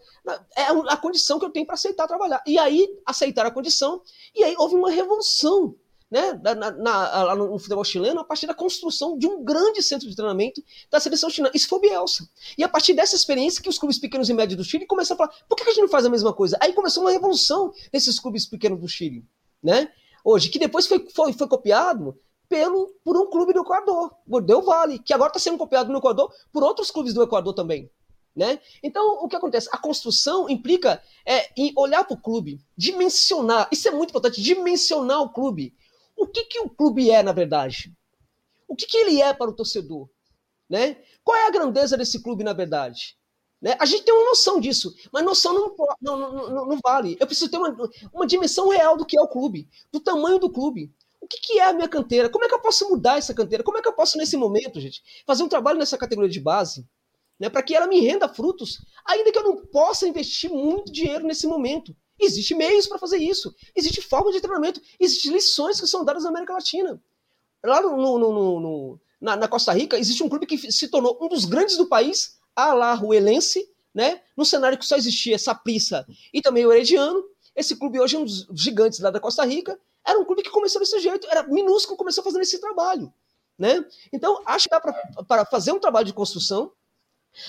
É 0.56 0.64
a 0.90 0.98
condição 0.98 1.40
que 1.40 1.46
eu 1.46 1.50
tenho 1.50 1.66
para 1.66 1.76
aceitar 1.76 2.08
trabalhar. 2.08 2.44
E 2.46 2.58
aí, 2.58 2.88
aceitar 3.06 3.46
a 3.46 3.52
condição, 3.52 4.02
e 4.36 4.44
aí 4.44 4.56
houve 4.58 4.76
uma 4.76 4.90
revolução 4.90 5.76
né, 6.14 6.40
na, 6.44 6.72
na, 6.72 7.36
no 7.36 7.58
futebol 7.58 7.84
chileno 7.84 8.20
a 8.20 8.24
partir 8.24 8.46
da 8.46 8.54
construção 8.54 9.18
de 9.18 9.26
um 9.26 9.44
grande 9.44 9.82
centro 9.82 10.08
de 10.08 10.16
treinamento 10.16 10.64
da 10.92 11.00
seleção 11.00 11.28
chilena. 11.28 11.52
Isso 11.56 11.68
foi 11.68 11.80
o 11.80 11.82
Bielsa. 11.82 12.30
E 12.56 12.64
a 12.64 12.70
partir 12.70 12.94
dessa 12.94 13.16
experiência 13.16 13.64
que 13.64 13.68
os 13.68 13.80
clubes 13.80 13.98
pequenos 13.98 14.30
e 14.30 14.34
médios 14.34 14.58
do 14.58 14.64
Chile 14.64 14.86
começaram 14.86 15.24
a 15.24 15.28
falar, 15.28 15.40
por 15.50 15.56
que 15.56 15.64
a 15.64 15.72
gente 15.72 15.82
não 15.82 15.90
faz 15.90 16.06
a 16.06 16.12
mesma 16.12 16.32
coisa? 16.32 16.56
Aí 16.62 16.72
começou 16.72 17.02
uma 17.04 17.12
revolução 17.12 17.74
desses 17.92 18.20
clubes 18.20 18.46
pequenos 18.46 18.80
do 18.80 18.88
Chile, 18.88 19.26
né? 19.62 19.92
Hoje, 20.24 20.50
que 20.50 20.60
depois 20.60 20.86
foi, 20.86 21.04
foi, 21.10 21.34
foi 21.34 21.48
copiado 21.48 22.16
pelo, 22.48 22.94
por 23.04 23.18
um 23.18 23.28
clube 23.28 23.52
do 23.52 23.62
Equador, 23.62 24.16
Del 24.44 24.62
Valle, 24.62 25.00
que 25.00 25.16
agora 25.16 25.30
está 25.30 25.40
sendo 25.40 25.58
copiado 25.58 25.92
no 25.92 25.98
Equador 25.98 26.32
por 26.52 26.64
outros 26.64 26.92
clubes 26.92 27.12
do 27.12 27.24
Equador 27.24 27.56
também. 27.56 27.90
Né? 28.36 28.60
Então, 28.82 29.24
o 29.24 29.28
que 29.28 29.36
acontece? 29.36 29.70
A 29.72 29.78
construção 29.78 30.50
implica 30.50 31.02
é, 31.24 31.52
em 31.56 31.72
olhar 31.78 32.04
para 32.04 32.16
o 32.16 32.22
clube, 32.22 32.60
dimensionar, 32.76 33.70
isso 33.72 33.88
é 33.88 33.92
muito 33.92 34.10
importante, 34.10 34.42
dimensionar 34.42 35.22
o 35.22 35.30
clube. 35.30 35.76
O 36.18 36.26
que, 36.26 36.46
que 36.46 36.60
o 36.60 36.70
clube 36.70 37.12
é, 37.12 37.22
na 37.22 37.32
verdade? 37.32 37.94
O 38.68 38.76
que, 38.76 38.88
que 38.88 38.98
ele 38.98 39.22
é 39.22 39.34
para 39.34 39.52
o 39.52 39.56
torcedor? 39.56 40.10
Né? 40.68 40.98
Qual 41.24 41.38
é 41.38 41.48
a 41.48 41.52
grandeza 41.52 41.96
desse 41.96 42.24
clube, 42.24 42.44
na 42.44 42.54
verdade? 42.54 43.16
Né? 43.62 43.78
A 43.80 43.86
gente 43.86 44.04
tem 44.04 44.14
uma 44.14 44.30
noção 44.30 44.60
disso, 44.60 44.94
mas 45.12 45.24
noção 45.24 45.54
não, 45.54 45.76
não, 46.02 46.50
não, 46.50 46.66
não, 46.66 46.80
vale. 46.84 47.16
Eu 47.20 47.28
preciso 47.28 47.52
ter 47.52 47.58
uma, 47.58 47.74
uma 48.12 48.26
dimensão 48.26 48.68
real 48.70 48.98
do 48.98 49.06
que 49.06 49.18
é 49.18 49.22
o 49.22 49.28
clube, 49.28 49.70
do 49.92 50.00
tamanho 50.00 50.40
do 50.40 50.52
clube. 50.52 50.92
O 51.22 51.28
que, 51.28 51.40
que 51.40 51.60
é 51.60 51.66
a 51.66 51.74
minha 51.74 51.88
canteira? 51.88 52.30
Como 52.30 52.44
é 52.44 52.50
que 52.50 52.56
eu 52.56 52.62
posso 52.62 52.90
mudar 52.90 53.18
essa 53.18 53.34
canteira? 53.34 53.64
Como 53.64 53.78
é 53.78 53.82
que 53.82 53.88
eu 53.88 53.94
posso, 53.94 54.18
nesse 54.18 54.36
momento, 54.36 54.82
gente, 54.82 55.02
fazer 55.26 55.44
um 55.44 55.48
trabalho 55.48 55.80
nessa 55.80 55.98
categoria 55.98 56.30
de 56.30 56.42
base, 56.42 56.86
né, 57.40 57.50
para 57.50 57.64
que 57.64 57.76
ela 57.76 57.88
me 57.88 58.00
renda 58.00 58.28
frutos, 58.28 58.84
ainda 59.06 59.32
que 59.32 59.38
eu 59.38 59.44
não 59.44 59.58
possa 59.66 60.08
investir 60.08 60.50
muito 60.50 60.92
dinheiro 60.92 61.26
nesse 61.26 61.48
momento? 61.48 61.96
Existem 62.20 62.58
meios 62.58 62.88
para 62.88 63.00
fazer 63.00 63.18
isso. 63.18 63.54
Existe 63.76 64.02
forma 64.02 64.32
de 64.32 64.40
treinamento. 64.40 64.82
Existem 65.00 65.32
lições 65.32 65.80
que 65.80 65.88
são 65.88 66.06
dadas 66.06 66.24
na 66.24 66.30
América 66.30 66.54
Latina. 66.54 67.02
Lá 67.64 67.82
no, 67.82 67.98
no, 67.98 68.20
no, 68.20 68.60
no 68.60 69.02
na, 69.20 69.36
na, 69.36 69.48
Costa 69.48 69.72
Rica, 69.74 69.98
existe 69.98 70.22
um 70.22 70.30
clube 70.30 70.46
que 70.46 70.72
se 70.72 70.88
tornou 70.88 71.18
um 71.22 71.28
dos 71.28 71.46
grandes 71.46 71.78
do 71.78 71.88
país, 71.88 72.38
a 72.56 72.72
Alajuelense, 72.72 73.70
né? 73.94 74.22
Num 74.36 74.46
cenário 74.46 74.78
que 74.78 74.86
só 74.86 74.96
existia 74.96 75.40
Saprissa 75.40 76.06
e 76.34 76.42
também 76.42 76.66
o 76.66 76.72
Herediano. 76.72 77.24
Esse 77.56 77.76
clube 77.76 78.00
hoje 78.00 78.16
é 78.16 78.20
um 78.20 78.26
dos 78.26 78.48
gigantes 78.54 79.00
lá 79.00 79.10
da 79.10 79.20
Costa 79.20 79.46
Rica. 79.46 79.80
Era 80.06 80.20
um 80.20 80.26
clube 80.26 80.44
que 80.44 80.50
começou 80.50 80.82
desse 80.82 81.00
jeito, 81.00 81.28
era 81.30 81.44
minúsculo, 81.44 81.98
começou 81.98 82.24
fazendo 82.24 82.42
esse 82.42 82.60
trabalho. 82.60 83.14
Né? 83.58 83.86
Então, 84.12 84.42
acho 84.46 84.68
que 84.68 84.76
dá 84.76 84.82
para 85.26 85.46
fazer 85.46 85.72
um 85.72 85.80
trabalho 85.80 86.06
de 86.06 86.14
construção, 86.14 86.72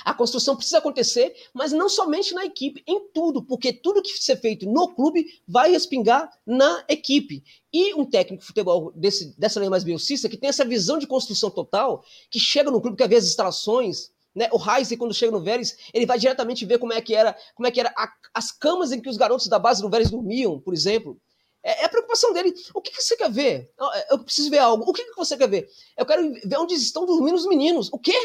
a 0.05 0.15
construção 0.15 0.57
precisa 0.57 0.79
acontecer, 0.79 1.35
mas 1.53 1.73
não 1.73 1.89
somente 1.89 2.35
na 2.35 2.45
equipe, 2.45 2.83
em 2.87 3.09
tudo, 3.13 3.43
porque 3.43 3.73
tudo 3.73 4.03
que 4.03 4.11
ser 4.11 4.37
feito 4.37 4.67
no 4.67 4.95
clube 4.95 5.27
vai 5.47 5.71
respingar 5.71 6.31
na 6.47 6.85
equipe. 6.89 7.43
E 7.73 7.95
um 7.95 8.05
técnico 8.05 8.41
de 8.41 8.47
futebol 8.47 8.93
desse, 8.95 9.39
dessa 9.39 9.59
linha 9.59 9.71
mais 9.71 9.85
biocista, 9.85 10.29
que 10.29 10.37
tem 10.37 10.49
essa 10.49 10.65
visão 10.65 10.99
de 10.99 11.07
construção 11.07 11.51
total, 11.51 12.05
que 12.31 12.39
chega 12.39 12.71
no 12.71 12.81
clube, 12.81 12.97
que 12.97 13.09
vê 13.09 13.17
as 13.17 13.25
instalações, 13.25 14.11
né? 14.35 14.49
O 14.53 14.59
Heisen, 14.59 14.99
quando 14.99 15.15
chega 15.15 15.31
no 15.31 15.41
Vélez, 15.41 15.77
ele 15.93 16.07
vai 16.07 16.19
diretamente 16.19 16.65
ver 16.67 16.79
como 16.79 16.93
é 16.93 17.01
que 17.01 17.15
era, 17.15 17.37
como 17.55 17.67
é 17.67 17.71
que 17.71 17.79
era 17.79 17.93
a, 17.97 18.13
as 18.35 18.51
camas 18.51 18.91
em 18.91 19.01
que 19.01 19.09
os 19.09 19.17
garotos 19.17 19.47
da 19.47 19.59
base 19.59 19.81
do 19.81 19.89
Vélez 19.89 20.11
dormiam, 20.11 20.59
por 20.59 20.75
exemplo. 20.75 21.21
É, 21.63 21.83
é, 21.83 21.85
a 21.87 21.89
preocupação 21.89 22.33
dele. 22.33 22.53
O 22.75 22.81
que, 22.83 22.95
você 22.95 23.17
quer 23.17 23.31
ver? 23.31 23.73
Eu 24.11 24.19
preciso 24.19 24.51
ver 24.51 24.59
algo. 24.59 24.85
O 24.87 24.93
que, 24.93 25.05
que 25.05 25.17
você 25.17 25.37
quer 25.37 25.49
ver? 25.49 25.69
Eu 25.97 26.05
quero 26.05 26.31
ver 26.45 26.59
onde 26.59 26.75
estão 26.75 27.07
dormindo 27.07 27.37
os 27.37 27.47
meninos. 27.47 27.89
O 27.91 27.99
quê? 27.99 28.17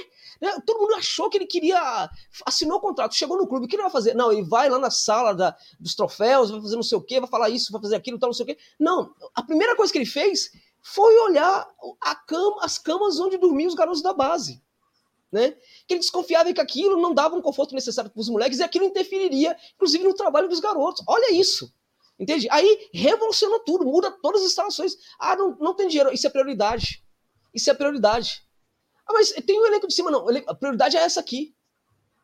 Né? 0.42 0.60
Todo 0.66 0.80
mundo 0.80 0.96
achou 0.96 1.30
que 1.30 1.38
ele 1.38 1.46
queria. 1.46 2.10
Assinou 2.46 2.78
o 2.78 2.82
contrato, 2.82 3.16
chegou 3.16 3.38
no 3.38 3.48
clube, 3.48 3.66
o 3.66 3.68
que 3.68 3.76
ele 3.76 3.84
vai 3.84 3.92
fazer? 3.92 4.14
Não, 4.14 4.32
ele 4.32 4.44
vai 4.44 4.70
lá 4.70 4.80
na 4.80 4.92
sala 4.92 5.34
da, 5.34 5.56
dos 5.80 5.96
troféus, 5.96 6.50
vai 6.50 6.62
fazer 6.62 6.76
não 6.76 6.84
sei 6.84 6.98
o 6.98 7.02
quê, 7.02 7.20
vai 7.20 7.30
falar 7.30 7.50
isso, 7.50 7.72
vai 7.72 7.82
fazer 7.82 7.96
aquilo, 7.96 8.18
tal, 8.18 8.30
não 8.30 8.34
sei 8.34 8.44
o 8.44 8.48
quê. 8.48 8.58
Não, 8.80 9.14
a 9.36 9.44
primeira 9.44 9.76
coisa 9.76 9.92
que 9.92 10.00
ele 10.00 10.06
fez 10.06 10.52
foi 10.82 11.20
olhar 11.20 11.68
cama, 12.30 12.58
as 12.62 12.78
camas 12.78 13.20
onde 13.20 13.38
dormiam 13.38 13.68
os 13.68 13.74
garotos 13.74 14.02
da 14.02 14.14
base. 14.14 14.62
Né? 15.32 15.52
Que 15.88 15.94
ele 15.94 16.00
desconfiava 16.00 16.52
que 16.54 16.62
aquilo 16.62 17.00
não 17.00 17.14
dava 17.14 17.36
um 17.36 17.42
conforto 17.42 17.76
necessário 17.76 18.10
para 18.10 18.20
os 18.20 18.30
moleques 18.30 18.60
e 18.60 18.64
aquilo 18.64 18.86
interferiria, 18.86 19.56
inclusive, 19.76 20.04
no 20.04 20.14
trabalho 20.14 20.48
dos 20.48 20.60
garotos. 20.60 21.04
Olha 21.08 21.32
isso. 21.34 21.72
Entende? 22.20 22.48
Aí 22.52 22.90
revoluciona 22.94 23.60
tudo, 23.60 23.86
muda 23.86 24.12
todas 24.12 24.42
as 24.42 24.48
instalações. 24.48 24.98
Ah, 25.20 25.36
não, 25.36 25.56
não 25.60 25.76
tem 25.76 25.88
dinheiro. 25.88 26.14
Isso 26.14 26.28
é 26.28 26.30
prioridade. 26.30 27.04
Isso 27.54 27.70
é 27.70 27.74
prioridade. 27.74 28.44
Ah, 29.10 29.14
mas 29.14 29.32
tem 29.32 29.60
o 29.60 29.66
elenco 29.66 29.88
de 29.88 29.94
cima, 29.96 30.12
não. 30.12 30.26
A 30.48 30.54
prioridade 30.54 30.96
é 30.96 31.00
essa 31.02 31.20
aqui. 31.20 31.56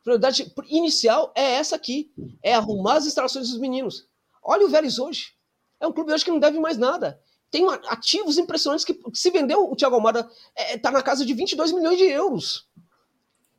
A 0.01 0.03
prioridade 0.03 0.53
inicial 0.67 1.33
é 1.35 1.53
essa 1.55 1.75
aqui. 1.75 2.13
É 2.43 2.53
arrumar 2.53 2.97
as 2.97 3.07
instalações 3.07 3.49
dos 3.49 3.57
meninos. 3.57 4.07
Olha 4.43 4.65
o 4.65 4.69
Vélez 4.69 4.99
hoje. 4.99 5.33
É 5.79 5.87
um 5.87 5.91
clube 5.91 6.13
hoje 6.13 6.23
que 6.23 6.29
não 6.29 6.39
deve 6.39 6.59
mais 6.59 6.77
nada. 6.77 7.19
Tem 7.49 7.65
ativos 7.87 8.37
impressionantes 8.37 8.85
que, 8.85 8.93
que 8.93 9.17
se 9.17 9.31
vendeu 9.31 9.69
o 9.69 9.75
Thiago 9.75 9.95
Almada, 9.95 10.29
está 10.57 10.73
é, 10.73 10.77
tá 10.77 10.91
na 10.91 11.01
casa 11.01 11.25
de 11.25 11.33
22 11.33 11.71
milhões 11.71 11.97
de 11.97 12.03
euros. 12.03 12.67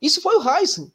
Isso 0.01 0.21
foi 0.21 0.37
o 0.37 0.49
Heisen. 0.49 0.93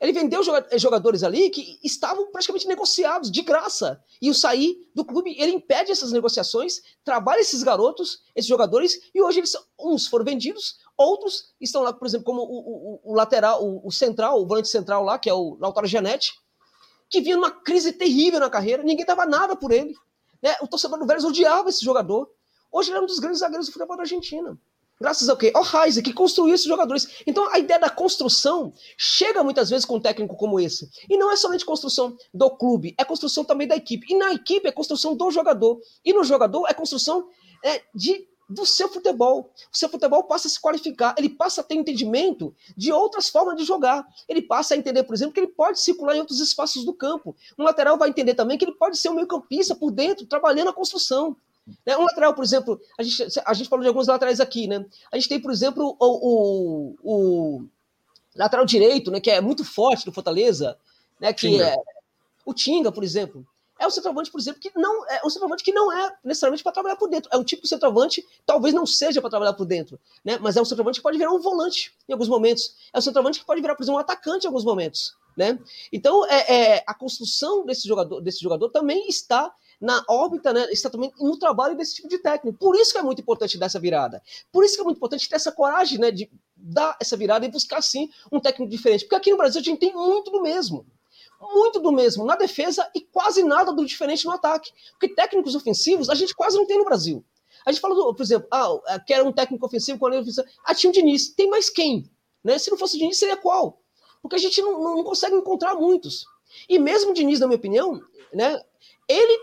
Ele 0.00 0.12
vendeu 0.12 0.40
jogadores 0.78 1.22
ali 1.22 1.50
que 1.50 1.78
estavam 1.84 2.30
praticamente 2.32 2.66
negociados 2.66 3.30
de 3.30 3.42
graça. 3.42 4.02
E 4.20 4.30
o 4.30 4.34
sair 4.34 4.88
do 4.94 5.04
clube, 5.04 5.36
ele 5.38 5.52
impede 5.52 5.92
essas 5.92 6.10
negociações, 6.10 6.80
trabalha 7.04 7.40
esses 7.40 7.62
garotos, 7.62 8.22
esses 8.34 8.48
jogadores, 8.48 8.98
e 9.14 9.22
hoje 9.22 9.40
eles 9.40 9.52
uns 9.78 10.06
foram 10.06 10.24
vendidos, 10.24 10.78
Outros 11.00 11.54
estão 11.58 11.80
lá, 11.80 11.94
por 11.94 12.06
exemplo, 12.06 12.26
como 12.26 12.42
o, 12.42 12.44
o, 12.44 13.12
o 13.12 13.14
lateral, 13.14 13.64
o, 13.64 13.88
o, 13.88 13.90
central, 13.90 14.38
o 14.38 14.46
volante 14.46 14.68
central 14.68 15.02
lá, 15.02 15.18
que 15.18 15.30
é 15.30 15.32
o 15.32 15.56
Lautaro 15.58 15.86
Gianetti, 15.86 16.34
que 17.08 17.22
vinha 17.22 17.36
numa 17.36 17.50
crise 17.50 17.94
terrível 17.94 18.38
na 18.38 18.50
carreira, 18.50 18.82
ninguém 18.82 19.06
dava 19.06 19.24
nada 19.24 19.56
por 19.56 19.72
ele. 19.72 19.94
Né? 20.42 20.54
O 20.60 20.68
torcedor 20.68 20.98
do 20.98 21.06
Vélez 21.06 21.24
odiava 21.24 21.70
esse 21.70 21.82
jogador. 21.82 22.30
Hoje 22.70 22.90
ele 22.90 22.98
é 22.98 23.00
um 23.00 23.06
dos 23.06 23.18
grandes 23.18 23.40
zagueiros 23.40 23.66
do 23.66 23.72
futebol 23.72 23.96
da 23.96 24.02
Argentina. 24.02 24.58
Graças 25.00 25.30
ao 25.30 25.36
quê? 25.36 25.50
Ao 25.54 25.64
Heise, 25.64 26.02
que 26.02 26.12
construiu 26.12 26.54
esses 26.54 26.66
jogadores. 26.66 27.22
Então 27.26 27.48
a 27.50 27.58
ideia 27.58 27.80
da 27.80 27.88
construção 27.88 28.72
chega 28.98 29.42
muitas 29.42 29.70
vezes 29.70 29.86
com 29.86 29.96
um 29.96 30.00
técnico 30.00 30.36
como 30.36 30.60
esse. 30.60 30.90
E 31.08 31.16
não 31.16 31.32
é 31.32 31.36
somente 31.36 31.64
construção 31.64 32.14
do 32.34 32.50
clube, 32.50 32.94
é 32.98 33.04
construção 33.04 33.42
também 33.42 33.66
da 33.66 33.76
equipe. 33.76 34.06
E 34.12 34.18
na 34.18 34.32
equipe 34.32 34.68
é 34.68 34.72
construção 34.72 35.16
do 35.16 35.30
jogador. 35.30 35.80
E 36.04 36.12
no 36.12 36.22
jogador 36.22 36.66
é 36.68 36.74
construção 36.74 37.28
é, 37.64 37.82
de 37.94 38.28
do 38.50 38.66
seu 38.66 38.88
futebol. 38.88 39.52
O 39.72 39.76
seu 39.76 39.88
futebol 39.88 40.24
passa 40.24 40.48
a 40.48 40.50
se 40.50 40.60
qualificar, 40.60 41.14
ele 41.16 41.28
passa 41.28 41.60
a 41.60 41.64
ter 41.64 41.76
entendimento 41.76 42.52
de 42.76 42.92
outras 42.92 43.28
formas 43.28 43.56
de 43.56 43.64
jogar. 43.64 44.04
Ele 44.28 44.42
passa 44.42 44.74
a 44.74 44.76
entender, 44.76 45.04
por 45.04 45.14
exemplo, 45.14 45.32
que 45.32 45.38
ele 45.38 45.52
pode 45.52 45.80
circular 45.80 46.16
em 46.16 46.20
outros 46.20 46.40
espaços 46.40 46.84
do 46.84 46.92
campo. 46.92 47.34
Um 47.56 47.62
lateral 47.62 47.96
vai 47.96 48.08
entender 48.08 48.34
também 48.34 48.58
que 48.58 48.64
ele 48.64 48.72
pode 48.72 48.98
ser 48.98 49.08
um 49.08 49.14
meio-campista 49.14 49.74
por 49.76 49.92
dentro, 49.92 50.26
trabalhando 50.26 50.68
a 50.68 50.72
construção. 50.72 51.36
Né? 51.86 51.96
Um 51.96 52.04
lateral, 52.04 52.34
por 52.34 52.44
exemplo, 52.44 52.80
a 52.98 53.02
gente, 53.02 53.40
a 53.44 53.54
gente 53.54 53.68
falou 53.68 53.82
de 53.82 53.88
alguns 53.88 54.06
laterais 54.06 54.40
aqui, 54.40 54.66
né? 54.66 54.84
A 55.12 55.16
gente 55.16 55.28
tem, 55.28 55.40
por 55.40 55.50
exemplo, 55.50 55.96
o, 55.98 56.06
o, 56.28 56.96
o 57.02 57.64
lateral 58.36 58.64
direito, 58.64 59.10
né, 59.10 59.20
que 59.20 59.30
é 59.30 59.40
muito 59.40 59.64
forte 59.64 60.04
do 60.04 60.12
Fortaleza, 60.12 60.76
né, 61.20 61.32
que 61.32 61.48
Tinga. 61.48 61.64
é 61.64 61.76
o 62.44 62.54
Tinga, 62.54 62.90
por 62.90 63.04
exemplo 63.04 63.46
é 63.80 63.86
um 63.86 63.90
centroavante, 63.90 64.30
por 64.30 64.38
exemplo, 64.38 64.60
que 64.60 64.70
não 64.76 65.06
é 65.08 65.22
um 65.24 65.30
centroavante 65.30 65.64
que 65.64 65.72
não 65.72 65.90
é 65.90 66.14
necessariamente 66.22 66.62
para 66.62 66.70
trabalhar 66.70 66.96
por 66.96 67.08
dentro. 67.08 67.30
É 67.32 67.38
um 67.38 67.42
tipo 67.42 67.62
de 67.62 67.68
centroavante, 67.68 68.24
talvez 68.44 68.74
não 68.74 68.84
seja 68.84 69.22
para 69.22 69.30
trabalhar 69.30 69.54
por 69.54 69.64
dentro, 69.64 69.98
né? 70.22 70.38
Mas 70.38 70.58
é 70.58 70.60
um 70.60 70.66
centroavante 70.66 70.98
que 70.98 71.02
pode 71.02 71.16
virar 71.16 71.32
um 71.32 71.40
volante 71.40 71.94
em 72.06 72.12
alguns 72.12 72.28
momentos. 72.28 72.76
É 72.92 72.98
um 72.98 73.00
centroavante 73.00 73.40
que 73.40 73.46
pode 73.46 73.62
virar, 73.62 73.74
por 73.74 73.82
exemplo, 73.82 73.96
um 73.96 74.00
atacante 74.00 74.44
em 74.44 74.48
alguns 74.48 74.66
momentos, 74.66 75.16
né? 75.34 75.58
Então, 75.90 76.26
é, 76.26 76.74
é 76.76 76.84
a 76.86 76.92
construção 76.92 77.64
desse 77.64 77.88
jogador, 77.88 78.20
desse 78.20 78.42
jogador 78.42 78.68
também 78.68 79.08
está 79.08 79.50
na 79.80 80.04
órbita, 80.08 80.52
né, 80.52 80.66
também 80.90 81.12
no 81.18 81.38
trabalho 81.38 81.76
desse 81.76 81.94
tipo 81.94 82.08
de 82.08 82.18
técnico. 82.18 82.58
Por 82.58 82.76
isso 82.76 82.92
que 82.92 82.98
é 82.98 83.02
muito 83.02 83.22
importante 83.22 83.58
dar 83.58 83.66
essa 83.66 83.80
virada. 83.80 84.22
Por 84.52 84.64
isso 84.64 84.74
que 84.74 84.80
é 84.80 84.84
muito 84.84 84.98
importante 84.98 85.28
ter 85.28 85.36
essa 85.36 85.50
coragem, 85.50 85.98
né, 85.98 86.10
de 86.10 86.30
dar 86.54 86.96
essa 87.00 87.16
virada 87.16 87.46
e 87.46 87.50
buscar 87.50 87.80
sim 87.80 88.10
um 88.30 88.38
técnico 88.38 88.70
diferente. 88.70 89.04
Porque 89.04 89.16
aqui 89.16 89.30
no 89.30 89.38
Brasil 89.38 89.60
a 89.60 89.64
gente 89.64 89.78
tem 89.78 89.94
muito 89.94 90.30
do 90.30 90.42
mesmo 90.42 90.86
muito 91.40 91.80
do 91.80 91.90
mesmo 91.90 92.24
na 92.24 92.36
defesa 92.36 92.88
e 92.94 93.00
quase 93.00 93.42
nada 93.42 93.72
do 93.72 93.84
diferente 93.86 94.26
no 94.26 94.32
ataque. 94.32 94.70
Porque 94.92 95.08
técnicos 95.08 95.54
ofensivos 95.54 96.10
a 96.10 96.14
gente 96.14 96.34
quase 96.34 96.56
não 96.56 96.66
tem 96.66 96.78
no 96.78 96.84
Brasil. 96.84 97.24
A 97.64 97.72
gente 97.72 97.80
fala, 97.80 97.94
do, 97.94 98.14
por 98.14 98.22
exemplo, 98.22 98.48
ah, 98.50 98.68
é, 98.88 98.98
quer 98.98 99.22
um 99.22 99.32
técnico 99.32 99.64
ofensivo 99.66 99.98
quando 99.98 100.14
ele 100.14 100.30
Ah, 100.64 100.74
tinha 100.74 100.90
o 100.90 100.92
Diniz. 100.92 101.30
Tem 101.30 101.48
mais 101.48 101.68
quem? 101.70 102.10
Né? 102.42 102.58
Se 102.58 102.70
não 102.70 102.78
fosse 102.78 102.96
o 102.96 102.98
Diniz, 102.98 103.18
seria 103.18 103.36
qual? 103.36 103.80
Porque 104.22 104.36
a 104.36 104.38
gente 104.38 104.60
não, 104.60 104.96
não 104.96 105.04
consegue 105.04 105.34
encontrar 105.34 105.74
muitos. 105.74 106.24
E 106.68 106.78
mesmo 106.78 107.10
o 107.10 107.14
Diniz, 107.14 107.40
na 107.40 107.46
minha 107.46 107.58
opinião, 107.58 108.00
né, 108.32 108.60
ele 109.10 109.40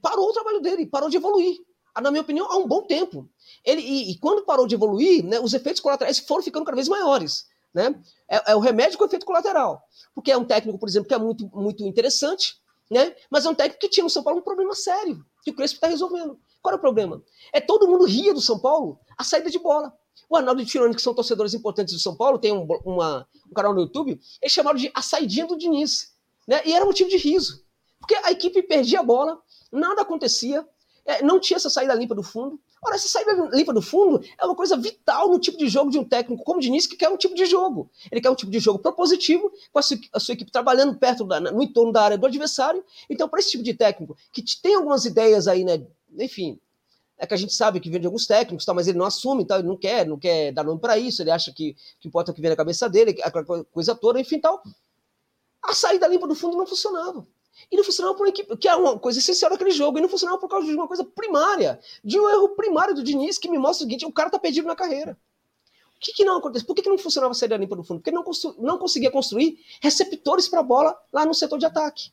parou 0.00 0.28
o 0.28 0.32
trabalho 0.32 0.60
dele, 0.60 0.86
parou 0.86 1.10
de 1.10 1.16
evoluir. 1.16 1.58
Na 2.00 2.10
minha 2.10 2.22
opinião, 2.22 2.50
há 2.50 2.56
um 2.56 2.66
bom 2.66 2.82
tempo. 2.82 3.28
Ele, 3.64 3.82
e, 3.82 4.12
e 4.12 4.18
quando 4.18 4.44
parou 4.44 4.66
de 4.66 4.74
evoluir, 4.74 5.24
né, 5.24 5.38
os 5.40 5.52
efeitos 5.52 5.80
colaterais 5.80 6.18
foram 6.18 6.42
ficando 6.42 6.64
cada 6.64 6.76
vez 6.76 6.88
maiores. 6.88 7.46
Né? 7.74 7.94
É, 8.28 8.52
é, 8.52 8.56
o 8.56 8.60
remédio 8.60 8.96
com 8.96 9.04
efeito 9.04 9.26
colateral. 9.26 9.82
Porque 10.14 10.32
é 10.32 10.36
um 10.36 10.44
técnico, 10.44 10.78
por 10.78 10.88
exemplo, 10.88 11.08
que 11.08 11.14
é 11.14 11.18
muito, 11.18 11.50
muito 11.52 11.84
interessante, 11.84 12.54
né? 12.90 13.14
mas 13.30 13.44
é 13.44 13.50
um 13.50 13.54
técnico 13.54 13.80
que 13.80 13.88
tinha 13.88 14.04
no 14.04 14.10
São 14.10 14.22
Paulo 14.22 14.40
um 14.40 14.42
problema 14.42 14.74
sério, 14.74 15.22
que 15.42 15.50
o 15.50 15.54
Crespo 15.54 15.76
está 15.76 15.88
resolvendo. 15.88 16.38
Qual 16.62 16.74
é 16.74 16.76
o 16.76 16.80
problema? 16.80 17.22
É 17.52 17.60
todo 17.60 17.88
mundo 17.88 18.04
ria 18.04 18.32
do 18.32 18.40
São 18.40 18.58
Paulo 18.58 18.98
a 19.18 19.24
saída 19.24 19.50
de 19.50 19.58
bola. 19.58 19.92
O 20.28 20.36
Arnaldo 20.36 20.60
e 20.60 20.64
o 20.64 20.66
Tironi, 20.66 20.94
que 20.94 21.02
são 21.02 21.14
torcedores 21.14 21.54
importantes 21.54 21.94
do 21.94 22.00
São 22.00 22.16
Paulo, 22.16 22.38
tem 22.38 22.52
um, 22.52 22.66
uma, 22.84 23.26
um 23.48 23.52
canal 23.52 23.74
no 23.74 23.80
YouTube, 23.80 24.18
eles 24.40 24.52
chamaram 24.52 24.78
de 24.78 24.90
a 24.94 25.02
saidinha 25.02 25.46
do 25.46 25.56
Diniz. 25.56 26.12
Né? 26.46 26.62
E 26.64 26.72
era 26.72 26.84
motivo 26.84 27.08
de 27.08 27.16
riso. 27.16 27.64
Porque 28.00 28.14
a 28.16 28.32
equipe 28.32 28.62
perdia 28.62 29.00
a 29.00 29.02
bola, 29.02 29.40
nada 29.70 30.02
acontecia, 30.02 30.66
é, 31.04 31.22
não 31.22 31.38
tinha 31.38 31.56
essa 31.56 31.70
saída 31.70 31.94
limpa 31.94 32.14
do 32.14 32.22
fundo. 32.22 32.60
Ora, 32.82 32.94
essa 32.94 33.08
saída 33.08 33.32
limpa 33.52 33.74
do 33.74 33.82
fundo 33.82 34.24
é 34.38 34.44
uma 34.44 34.54
coisa 34.54 34.74
vital 34.76 35.28
no 35.28 35.38
tipo 35.38 35.58
de 35.58 35.68
jogo 35.68 35.90
de 35.90 35.98
um 35.98 36.04
técnico 36.04 36.42
como 36.42 36.58
o 36.58 36.62
Diniz, 36.62 36.86
que 36.86 36.96
quer 36.96 37.10
um 37.10 37.16
tipo 37.16 37.34
de 37.34 37.44
jogo. 37.44 37.90
Ele 38.10 38.20
quer 38.20 38.30
um 38.30 38.34
tipo 38.34 38.50
de 38.50 38.58
jogo 38.58 38.78
propositivo, 38.78 39.52
com 39.70 39.78
a 39.78 39.82
sua, 39.82 39.98
a 40.14 40.18
sua 40.20 40.32
equipe 40.32 40.50
trabalhando 40.50 40.98
perto, 40.98 41.24
da, 41.24 41.40
no 41.40 41.62
entorno 41.62 41.92
da 41.92 42.02
área 42.02 42.18
do 42.18 42.26
adversário. 42.26 42.82
Então, 43.08 43.28
para 43.28 43.40
esse 43.40 43.50
tipo 43.50 43.62
de 43.62 43.74
técnico, 43.74 44.16
que 44.32 44.42
tem 44.62 44.74
algumas 44.74 45.04
ideias 45.04 45.46
aí, 45.46 45.62
né? 45.62 45.86
Enfim, 46.18 46.58
é 47.18 47.26
que 47.26 47.34
a 47.34 47.36
gente 47.36 47.52
sabe 47.52 47.80
que 47.80 47.90
vem 47.90 48.00
de 48.00 48.06
alguns 48.06 48.26
técnicos, 48.26 48.64
tá, 48.64 48.72
mas 48.72 48.88
ele 48.88 48.96
não 48.96 49.04
assume, 49.04 49.44
tá, 49.44 49.58
ele 49.58 49.68
não 49.68 49.76
quer, 49.76 50.06
não 50.06 50.18
quer 50.18 50.50
dar 50.52 50.64
nome 50.64 50.80
para 50.80 50.96
isso, 50.96 51.22
ele 51.22 51.30
acha 51.30 51.52
que, 51.52 51.76
que 52.00 52.08
importa 52.08 52.32
o 52.32 52.34
que 52.34 52.40
vem 52.40 52.50
na 52.50 52.56
cabeça 52.56 52.88
dele, 52.88 53.20
aquela 53.22 53.44
coisa 53.44 53.94
toda, 53.94 54.18
enfim, 54.18 54.40
tal. 54.40 54.62
A 55.62 55.74
saída 55.74 56.08
limpa 56.08 56.26
do 56.26 56.34
fundo 56.34 56.56
não 56.56 56.66
funcionava. 56.66 57.26
E 57.70 57.76
não 57.76 57.84
funcionava 57.84 58.16
por 58.16 58.24
uma 58.24 58.30
equipe, 58.30 58.56
que 58.56 58.68
é 58.68 58.74
uma 58.74 58.98
coisa 58.98 59.18
essencial 59.18 59.50
daquele 59.50 59.70
jogo, 59.70 59.98
e 59.98 60.00
não 60.00 60.08
funcionava 60.08 60.38
por 60.38 60.48
causa 60.48 60.66
de 60.66 60.74
uma 60.74 60.86
coisa 60.86 61.04
primária, 61.04 61.80
de 62.04 62.18
um 62.18 62.28
erro 62.28 62.50
primário 62.50 62.94
do 62.94 63.02
Diniz, 63.02 63.38
que 63.38 63.48
me 63.48 63.58
mostra 63.58 63.84
o 63.84 63.88
seguinte: 63.88 64.06
o 64.06 64.12
cara 64.12 64.30
tá 64.30 64.38
perdido 64.38 64.66
na 64.66 64.76
carreira. 64.76 65.18
que, 66.00 66.12
que 66.12 66.24
não 66.24 66.38
acontece? 66.38 66.64
Por 66.64 66.74
que, 66.74 66.82
que 66.82 66.88
não 66.88 66.98
funcionava 66.98 67.32
a 67.32 67.34
saída 67.34 67.56
limpa 67.56 67.76
do 67.76 67.84
fundo? 67.84 68.00
Porque 68.00 68.10
não, 68.10 68.24
não 68.58 68.78
conseguia 68.78 69.10
construir 69.10 69.58
receptores 69.80 70.48
para 70.48 70.60
a 70.60 70.62
bola 70.62 70.96
lá 71.12 71.24
no 71.24 71.34
setor 71.34 71.58
de 71.58 71.66
ataque. 71.66 72.10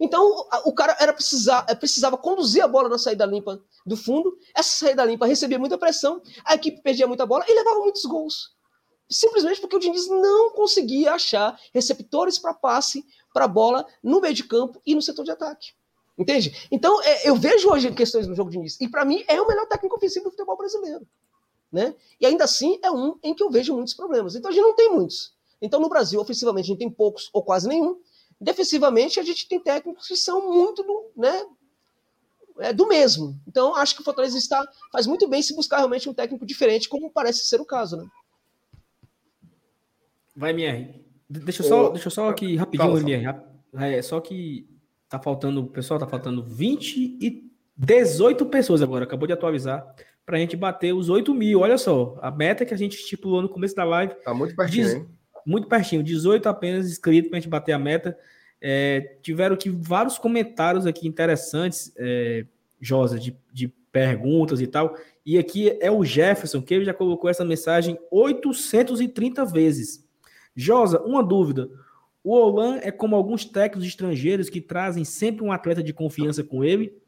Então, 0.00 0.46
o 0.64 0.72
cara 0.72 0.96
era 0.98 1.12
precisar, 1.12 1.66
é, 1.68 1.74
precisava 1.74 2.16
conduzir 2.16 2.64
a 2.64 2.68
bola 2.68 2.88
na 2.88 2.96
saída 2.96 3.26
limpa 3.26 3.62
do 3.84 3.98
fundo. 3.98 4.38
Essa 4.54 4.86
saída 4.86 5.04
limpa 5.04 5.26
recebia 5.26 5.58
muita 5.58 5.76
pressão, 5.76 6.22
a 6.42 6.54
equipe 6.54 6.80
perdia 6.80 7.06
muita 7.06 7.26
bola 7.26 7.44
e 7.46 7.54
levava 7.54 7.80
muitos 7.80 8.02
gols. 8.06 8.54
Simplesmente 9.10 9.60
porque 9.60 9.76
o 9.76 9.78
Diniz 9.78 10.08
não 10.08 10.50
conseguia 10.50 11.12
achar 11.12 11.58
receptores 11.74 12.38
para 12.38 12.54
passe 12.54 13.04
para 13.32 13.44
a 13.44 13.48
bola 13.48 13.86
no 14.02 14.20
meio 14.20 14.34
de 14.34 14.44
campo 14.44 14.80
e 14.84 14.94
no 14.94 15.02
setor 15.02 15.24
de 15.24 15.30
ataque. 15.30 15.72
Entende? 16.18 16.68
Então, 16.70 17.02
é, 17.02 17.28
eu 17.28 17.34
vejo 17.34 17.70
hoje 17.70 17.90
questões 17.92 18.26
no 18.26 18.34
jogo 18.34 18.50
de 18.50 18.58
Diniz. 18.58 18.78
E 18.80 18.88
para 18.88 19.04
mim, 19.04 19.24
é 19.26 19.40
o 19.40 19.48
melhor 19.48 19.66
técnico 19.66 19.96
ofensivo 19.96 20.26
do 20.26 20.30
futebol 20.30 20.56
brasileiro. 20.56 21.06
Né? 21.72 21.94
E 22.20 22.26
ainda 22.26 22.44
assim, 22.44 22.78
é 22.82 22.90
um 22.90 23.18
em 23.22 23.34
que 23.34 23.42
eu 23.42 23.50
vejo 23.50 23.74
muitos 23.74 23.94
problemas. 23.94 24.34
Então, 24.34 24.50
a 24.50 24.52
gente 24.52 24.62
não 24.62 24.74
tem 24.74 24.92
muitos. 24.92 25.32
Então, 25.62 25.80
no 25.80 25.88
Brasil, 25.88 26.20
ofensivamente, 26.20 26.66
a 26.66 26.68
gente 26.68 26.78
tem 26.78 26.90
poucos 26.90 27.30
ou 27.32 27.42
quase 27.42 27.68
nenhum. 27.68 27.98
Defensivamente, 28.40 29.18
a 29.18 29.22
gente 29.22 29.48
tem 29.48 29.60
técnicos 29.60 30.08
que 30.08 30.16
são 30.16 30.52
muito 30.52 30.82
do, 30.82 31.10
né, 31.16 31.44
é, 32.58 32.72
do 32.72 32.86
mesmo. 32.86 33.40
Então, 33.46 33.74
acho 33.74 33.94
que 33.94 34.02
o 34.02 34.04
Fortaleza 34.04 34.36
está, 34.36 34.62
faz 34.92 35.06
muito 35.06 35.26
bem 35.26 35.42
se 35.42 35.54
buscar 35.54 35.78
realmente 35.78 36.08
um 36.08 36.14
técnico 36.14 36.44
diferente, 36.44 36.88
como 36.88 37.10
parece 37.10 37.44
ser 37.44 37.60
o 37.60 37.64
caso. 37.64 37.96
Né? 37.96 38.06
Vai, 40.36 40.50
MR. 40.50 41.09
Deixa 41.30 41.62
eu 41.62 41.66
só, 41.68 41.88
deixa 41.90 42.08
eu 42.08 42.10
só 42.10 42.28
aqui 42.28 42.56
rapidinho, 42.56 42.98
MR. 42.98 43.40
É, 43.74 44.02
só 44.02 44.20
que 44.20 44.68
tá 45.08 45.20
faltando, 45.20 45.64
pessoal, 45.68 46.00
tá 46.00 46.06
faltando 46.06 46.42
20 46.42 47.18
e 47.20 47.50
18 47.76 48.44
pessoas 48.46 48.82
agora, 48.82 49.04
acabou 49.04 49.28
de 49.28 49.32
atualizar 49.32 49.94
para 50.26 50.36
a 50.36 50.40
gente 50.40 50.56
bater 50.56 50.92
os 50.92 51.08
8 51.08 51.32
mil. 51.32 51.60
Olha 51.60 51.78
só, 51.78 52.18
a 52.20 52.30
meta 52.30 52.64
que 52.64 52.74
a 52.74 52.76
gente 52.76 52.96
estipulou 52.96 53.40
no 53.40 53.48
começo 53.48 53.76
da 53.76 53.84
live. 53.84 54.14
Tá 54.24 54.34
muito 54.34 54.56
pertinho, 54.56 54.84
diz? 54.84 55.06
Muito 55.46 55.68
pertinho, 55.68 56.02
18 56.02 56.48
apenas 56.48 56.90
inscritos 56.90 57.30
para 57.30 57.38
a 57.38 57.40
gente 57.40 57.48
bater 57.48 57.72
a 57.72 57.78
meta. 57.78 58.18
É, 58.60 59.16
tiveram 59.22 59.54
aqui 59.54 59.70
vários 59.70 60.18
comentários 60.18 60.84
aqui 60.84 61.06
interessantes, 61.08 61.92
é, 61.96 62.44
Josa, 62.80 63.18
de, 63.18 63.36
de 63.52 63.68
perguntas 63.92 64.60
e 64.60 64.66
tal. 64.66 64.96
E 65.24 65.38
aqui 65.38 65.76
é 65.80 65.90
o 65.90 66.04
Jefferson, 66.04 66.60
que 66.60 66.74
ele 66.74 66.84
já 66.84 66.94
colocou 66.94 67.30
essa 67.30 67.44
mensagem 67.44 67.98
830 68.10 69.44
vezes. 69.44 70.09
Josa, 70.54 71.00
uma 71.02 71.22
dúvida. 71.22 71.70
O 72.22 72.34
Olan 72.34 72.78
é 72.82 72.90
como 72.90 73.16
alguns 73.16 73.44
técnicos 73.44 73.86
estrangeiros 73.86 74.50
que 74.50 74.60
trazem 74.60 75.04
sempre 75.04 75.42
um 75.42 75.52
atleta 75.52 75.82
de 75.82 75.92
confiança 75.92 76.44
com 76.44 76.62
ele 76.62 77.00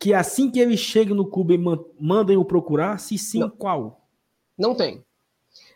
que 0.00 0.14
assim 0.14 0.50
que 0.50 0.58
ele 0.58 0.78
chega 0.78 1.14
no 1.14 1.26
clube 1.26 1.58
mandem 2.00 2.38
o 2.38 2.44
procurar? 2.44 2.98
Se 2.98 3.18
sim, 3.18 3.40
não. 3.40 3.50
qual? 3.50 4.08
Não 4.56 4.74
tem. 4.74 5.04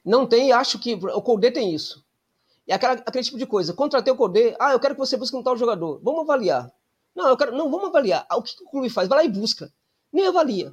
Não 0.02 0.26
tem 0.26 0.48
e 0.48 0.52
acho 0.52 0.78
que 0.78 0.94
o 0.94 1.20
Codê 1.20 1.50
tem 1.50 1.74
isso. 1.74 2.02
É 2.66 2.74
aquela, 2.74 2.94
aquele 2.94 3.22
tipo 3.22 3.36
de 3.36 3.44
coisa. 3.44 3.74
Contratei 3.74 4.10
o 4.10 4.16
Codê, 4.16 4.56
ah, 4.58 4.72
eu 4.72 4.80
quero 4.80 4.94
que 4.94 5.00
você 5.00 5.18
busque 5.18 5.36
um 5.36 5.42
tal 5.42 5.58
jogador. 5.58 6.00
Vamos 6.02 6.22
avaliar. 6.22 6.72
Não, 7.14 7.28
eu 7.28 7.36
quero. 7.36 7.54
Não, 7.54 7.70
vamos 7.70 7.88
avaliar. 7.88 8.26
Ah, 8.30 8.38
o 8.38 8.42
que, 8.42 8.56
que 8.56 8.64
o 8.64 8.70
clube 8.70 8.88
faz? 8.88 9.08
Vai 9.08 9.18
lá 9.18 9.24
e 9.24 9.28
busca. 9.28 9.70
Nem 10.10 10.26
avalia. 10.26 10.72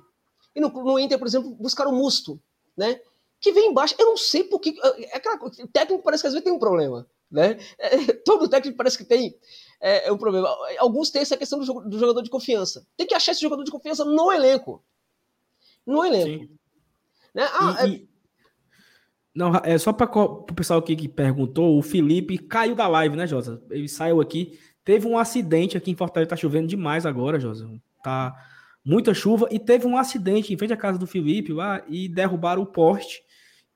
E 0.55 0.61
no, 0.61 0.69
no 0.69 0.97
Inter, 0.97 1.19
por 1.19 1.27
exemplo, 1.27 1.53
buscaram 1.55 1.91
o 1.91 1.95
Musto, 1.95 2.39
né? 2.75 3.01
Que 3.41 3.51
vem 3.51 3.71
embaixo. 3.71 3.95
Eu 3.99 4.05
não 4.05 4.17
sei 4.17 4.45
porque. 4.45 4.75
É 5.11 5.17
aquela, 5.17 5.35
o 5.43 5.67
técnico 5.67 6.03
parece 6.03 6.23
que 6.23 6.27
às 6.27 6.33
vezes 6.33 6.43
tem 6.45 6.53
um 6.53 6.59
problema. 6.59 7.05
Né? 7.29 7.57
É, 7.77 8.13
todo 8.23 8.47
técnico 8.47 8.77
parece 8.77 8.97
que 8.97 9.03
tem 9.03 9.35
é, 9.81 10.07
é 10.07 10.11
um 10.11 10.17
problema. 10.17 10.47
Alguns 10.77 11.09
têm 11.09 11.23
essa 11.23 11.35
questão 11.35 11.59
do, 11.59 11.65
do, 11.81 11.99
jogador 11.99 12.21
de 12.21 12.29
confiança. 12.29 12.85
Tem 12.95 13.07
que 13.07 13.15
achar 13.15 13.31
esse 13.31 13.41
jogador 13.41 13.63
de 13.63 13.71
confiança 13.71 14.05
no 14.05 14.31
elenco. 14.31 14.83
No 15.85 16.05
elenco. 16.05 16.53
Né? 17.33 17.43
Ah, 17.51 17.87
e, 17.87 17.95
é... 17.95 18.11
Não, 19.33 19.55
é 19.63 19.77
só 19.77 19.91
para 19.91 20.11
o 20.13 20.43
pessoal 20.53 20.79
aqui 20.79 20.95
que 20.95 21.07
perguntou, 21.07 21.77
o 21.77 21.81
Felipe 21.81 22.37
caiu 22.37 22.75
da 22.75 22.87
live, 22.87 23.15
né, 23.15 23.25
Josa? 23.25 23.63
Ele 23.71 23.87
saiu 23.87 24.21
aqui. 24.21 24.59
Teve 24.83 25.07
um 25.07 25.17
acidente 25.17 25.77
aqui 25.77 25.89
em 25.89 25.95
Fortaleza, 25.95 26.31
tá 26.31 26.35
chovendo 26.35 26.67
demais 26.67 27.05
agora, 27.05 27.39
Josa. 27.39 27.69
Tá 28.03 28.35
muita 28.83 29.13
chuva 29.13 29.47
e 29.51 29.59
teve 29.59 29.85
um 29.85 29.97
acidente 29.97 30.53
em 30.53 30.57
frente 30.57 30.73
à 30.73 30.77
casa 30.77 30.97
do 30.97 31.07
Felipe 31.07 31.53
lá 31.53 31.83
e 31.87 32.09
derrubaram 32.09 32.61
o 32.61 32.65
poste 32.65 33.23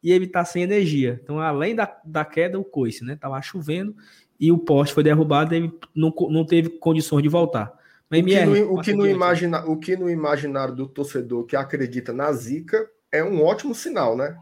e 0.04 0.12
ele 0.12 0.28
tá 0.28 0.44
sem 0.46 0.64
energia. 0.64 1.20
Então, 1.24 1.40
além 1.40 1.76
da, 1.76 2.00
da 2.06 2.24
queda, 2.24 2.60
o 2.60 2.64
coice, 2.64 3.04
né? 3.04 3.16
Tava 3.16 3.42
chovendo 3.42 3.96
e 4.40 4.52
o 4.52 4.58
poste 4.58 4.94
foi 4.94 5.04
derrubado 5.04 5.56
e 5.56 5.72
não, 5.96 6.14
não 6.30 6.46
teve 6.46 6.70
condições 6.70 7.24
de 7.24 7.30
voltar. 7.30 7.74
Mas, 8.10 8.22
o, 8.22 8.26
que 8.26 8.46
no, 8.46 8.74
o, 8.74 8.82
que 8.82 8.94
no 8.94 9.08
imagina, 9.08 9.66
o 9.66 9.78
que 9.78 9.96
no 9.96 10.10
imaginário 10.10 10.76
do 10.76 10.88
torcedor 10.88 11.46
que 11.46 11.56
acredita 11.56 12.14
na 12.14 12.32
zica 12.34 12.88
é 13.12 13.24
um 13.24 13.44
ótimo 13.44 13.74
sinal, 13.74 14.16
né? 14.16 14.38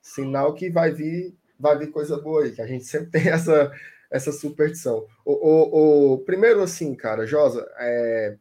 Sinal 0.00 0.54
que 0.54 0.70
vai 0.70 0.92
vir, 0.92 1.34
vai 1.58 1.76
vir 1.76 1.90
coisa 1.90 2.16
boa 2.16 2.44
aí, 2.44 2.52
que 2.52 2.62
a 2.62 2.66
gente 2.66 2.84
sempre 2.84 3.10
tem 3.10 3.28
essa, 3.28 3.72
essa 4.10 4.30
superstição. 4.30 5.04
O, 5.24 5.32
o, 5.32 6.12
o 6.12 6.18
primeiro, 6.18 6.62
assim, 6.62 6.94
cara, 6.94 7.26
Josa, 7.26 7.66
é 7.78 8.36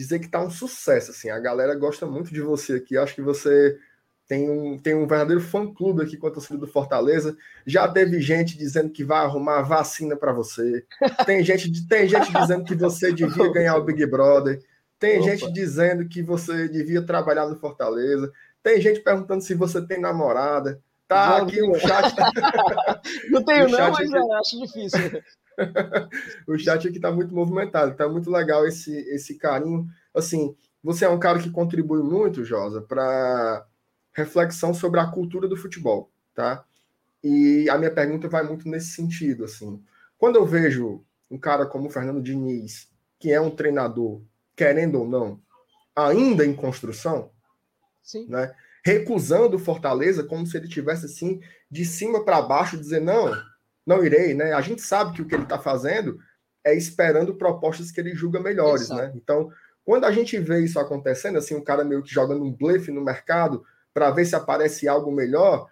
dizer 0.00 0.18
que 0.18 0.28
tá 0.28 0.42
um 0.42 0.50
sucesso, 0.50 1.10
assim, 1.10 1.28
a 1.28 1.38
galera 1.38 1.74
gosta 1.74 2.06
muito 2.06 2.32
de 2.32 2.40
você 2.40 2.74
aqui, 2.74 2.96
acho 2.96 3.14
que 3.14 3.20
você 3.20 3.76
tem 4.26 4.48
um, 4.48 4.78
tem 4.78 4.94
um 4.94 5.06
verdadeiro 5.06 5.42
fã-clube 5.42 6.02
aqui 6.02 6.16
com 6.16 6.28
a 6.28 6.30
torcida 6.30 6.58
do 6.58 6.66
Fortaleza. 6.66 7.36
Já 7.66 7.88
teve 7.88 8.20
gente 8.20 8.56
dizendo 8.56 8.88
que 8.88 9.02
vai 9.02 9.18
arrumar 9.24 9.62
vacina 9.62 10.16
para 10.16 10.32
você. 10.32 10.84
Tem 11.26 11.42
gente, 11.42 11.86
tem 11.88 12.08
gente 12.08 12.32
dizendo 12.32 12.64
que 12.64 12.76
você 12.76 13.12
devia 13.12 13.50
ganhar 13.52 13.76
o 13.76 13.84
Big 13.84 14.06
Brother. 14.06 14.62
Tem 15.00 15.18
Opa. 15.18 15.30
gente 15.30 15.52
dizendo 15.52 16.08
que 16.08 16.22
você 16.22 16.68
devia 16.68 17.02
trabalhar 17.02 17.48
no 17.48 17.58
Fortaleza. 17.58 18.30
Tem 18.62 18.80
gente 18.80 19.00
perguntando 19.00 19.42
se 19.42 19.52
você 19.52 19.84
tem 19.84 20.00
namorada. 20.00 20.80
Tá 21.08 21.38
aqui 21.38 21.60
o 21.60 21.74
chat. 21.74 22.14
não 23.30 23.42
tenho, 23.42 23.68
não, 23.68 23.90
mas 23.90 24.12
aqui... 24.12 24.16
é, 24.16 24.34
acho 24.38 24.60
difícil. 24.60 25.22
o 26.46 26.58
chat 26.58 26.88
aqui 26.88 26.98
tá 26.98 27.10
muito 27.10 27.34
movimentado, 27.34 27.94
tá 27.94 28.08
muito 28.08 28.30
legal 28.30 28.66
esse, 28.66 28.92
esse 29.10 29.36
carinho. 29.36 29.86
Assim, 30.14 30.54
você 30.82 31.04
é 31.04 31.08
um 31.08 31.18
cara 31.18 31.38
que 31.38 31.50
contribui 31.50 32.02
muito, 32.02 32.44
Josa, 32.44 32.80
para 32.80 33.66
reflexão 34.12 34.72
sobre 34.74 35.00
a 35.00 35.06
cultura 35.06 35.46
do 35.46 35.56
futebol, 35.56 36.10
tá? 36.34 36.64
E 37.22 37.68
a 37.68 37.76
minha 37.76 37.90
pergunta 37.90 38.28
vai 38.28 38.42
muito 38.42 38.68
nesse 38.68 38.92
sentido, 38.92 39.44
assim. 39.44 39.82
Quando 40.18 40.36
eu 40.36 40.46
vejo 40.46 41.04
um 41.30 41.38
cara 41.38 41.66
como 41.66 41.88
o 41.88 41.90
Fernando 41.90 42.22
Diniz, 42.22 42.88
que 43.18 43.30
é 43.30 43.40
um 43.40 43.50
treinador, 43.50 44.22
querendo 44.56 45.00
ou 45.00 45.08
não, 45.08 45.40
ainda 45.94 46.44
em 46.44 46.54
construção, 46.54 47.30
Sim. 48.02 48.26
né? 48.28 48.54
Recusando 48.82 49.58
Fortaleza 49.58 50.24
como 50.24 50.46
se 50.46 50.56
ele 50.56 50.66
tivesse 50.66 51.04
assim 51.04 51.40
de 51.70 51.84
cima 51.84 52.24
para 52.24 52.40
baixo 52.40 52.78
dizer 52.78 53.00
não, 53.00 53.30
não 53.86 54.04
irei, 54.04 54.34
né? 54.34 54.52
A 54.52 54.60
gente 54.60 54.82
sabe 54.82 55.14
que 55.14 55.22
o 55.22 55.26
que 55.26 55.34
ele 55.34 55.44
está 55.44 55.58
fazendo 55.58 56.18
é 56.64 56.74
esperando 56.74 57.34
propostas 57.34 57.90
que 57.90 58.00
ele 58.00 58.14
julga 58.14 58.40
melhores, 58.40 58.82
Exato. 58.82 59.00
né? 59.00 59.12
Então, 59.14 59.50
quando 59.84 60.04
a 60.04 60.12
gente 60.12 60.38
vê 60.38 60.60
isso 60.60 60.78
acontecendo, 60.78 61.38
assim, 61.38 61.54
um 61.54 61.64
cara 61.64 61.84
meio 61.84 62.02
que 62.02 62.12
jogando 62.12 62.44
um 62.44 62.52
blefe 62.52 62.90
no 62.90 63.02
mercado, 63.02 63.64
para 63.92 64.10
ver 64.10 64.24
se 64.24 64.36
aparece 64.36 64.86
algo 64.86 65.10
melhor, 65.10 65.68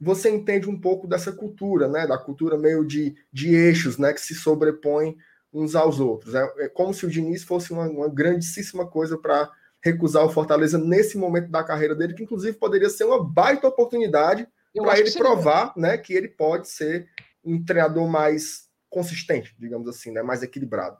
você 0.00 0.30
entende 0.30 0.68
um 0.68 0.80
pouco 0.80 1.06
dessa 1.06 1.32
cultura, 1.32 1.88
né? 1.88 2.06
Da 2.06 2.16
cultura 2.16 2.56
meio 2.56 2.84
de, 2.86 3.16
de 3.32 3.54
eixos, 3.54 3.98
né? 3.98 4.12
Que 4.12 4.20
se 4.20 4.34
sobrepõem 4.34 5.16
uns 5.52 5.74
aos 5.74 5.98
outros. 5.98 6.34
É, 6.34 6.52
é 6.58 6.68
como 6.68 6.94
se 6.94 7.04
o 7.04 7.10
Diniz 7.10 7.42
fosse 7.42 7.72
uma, 7.72 7.88
uma 7.88 8.08
grandíssima 8.08 8.86
coisa 8.86 9.18
para 9.18 9.50
recusar 9.82 10.24
o 10.24 10.30
Fortaleza 10.30 10.78
nesse 10.78 11.16
momento 11.16 11.50
da 11.50 11.64
carreira 11.64 11.94
dele, 11.94 12.14
que 12.14 12.22
inclusive 12.22 12.56
poderia 12.56 12.90
ser 12.90 13.04
uma 13.04 13.22
baita 13.22 13.68
oportunidade 13.68 14.46
para 14.74 14.98
ele 14.98 15.10
provar, 15.12 15.72
né? 15.76 15.98
Que 15.98 16.14
ele 16.14 16.28
pode 16.28 16.68
ser 16.68 17.08
um 17.54 17.64
treinador 17.64 18.08
mais 18.08 18.68
consistente, 18.90 19.54
digamos 19.58 19.88
assim, 19.88 20.10
né? 20.12 20.22
Mais 20.22 20.42
equilibrado. 20.42 20.98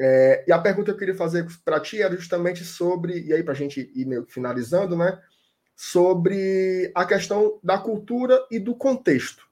É, 0.00 0.44
e 0.46 0.52
a 0.52 0.58
pergunta 0.58 0.86
que 0.86 0.90
eu 0.92 0.98
queria 0.98 1.14
fazer 1.14 1.46
para 1.64 1.80
ti 1.80 2.00
era 2.02 2.16
justamente 2.16 2.64
sobre, 2.64 3.20
e 3.20 3.32
aí 3.32 3.42
para 3.42 3.52
a 3.52 3.56
gente 3.56 3.90
ir 3.94 4.06
meio 4.06 4.26
finalizando, 4.26 4.96
né? 4.96 5.20
sobre 5.76 6.92
a 6.94 7.04
questão 7.04 7.58
da 7.60 7.76
cultura 7.76 8.46
e 8.50 8.60
do 8.60 8.74
contexto. 8.74 9.44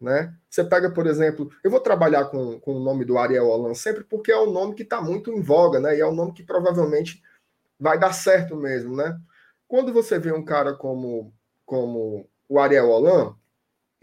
Né? 0.00 0.34
Você 0.50 0.64
pega, 0.64 0.90
por 0.90 1.06
exemplo, 1.06 1.48
eu 1.62 1.70
vou 1.70 1.80
trabalhar 1.80 2.26
com, 2.26 2.58
com 2.60 2.74
o 2.74 2.80
nome 2.82 3.04
do 3.04 3.16
Ariel 3.16 3.46
Holan 3.46 3.72
sempre 3.72 4.04
porque 4.04 4.32
é 4.32 4.36
o 4.36 4.50
nome 4.50 4.74
que 4.74 4.82
está 4.82 5.00
muito 5.00 5.30
em 5.30 5.40
voga, 5.40 5.80
né? 5.80 5.96
E 5.96 6.00
é 6.00 6.06
o 6.06 6.12
nome 6.12 6.32
que 6.32 6.42
provavelmente 6.42 7.22
vai 7.78 7.98
dar 7.98 8.12
certo 8.12 8.56
mesmo, 8.56 8.94
né? 8.94 9.18
Quando 9.66 9.92
você 9.92 10.18
vê 10.18 10.32
um 10.32 10.44
cara 10.44 10.74
como, 10.74 11.32
como 11.64 12.28
o 12.48 12.58
Ariel 12.58 12.90
Holan, 12.90 13.34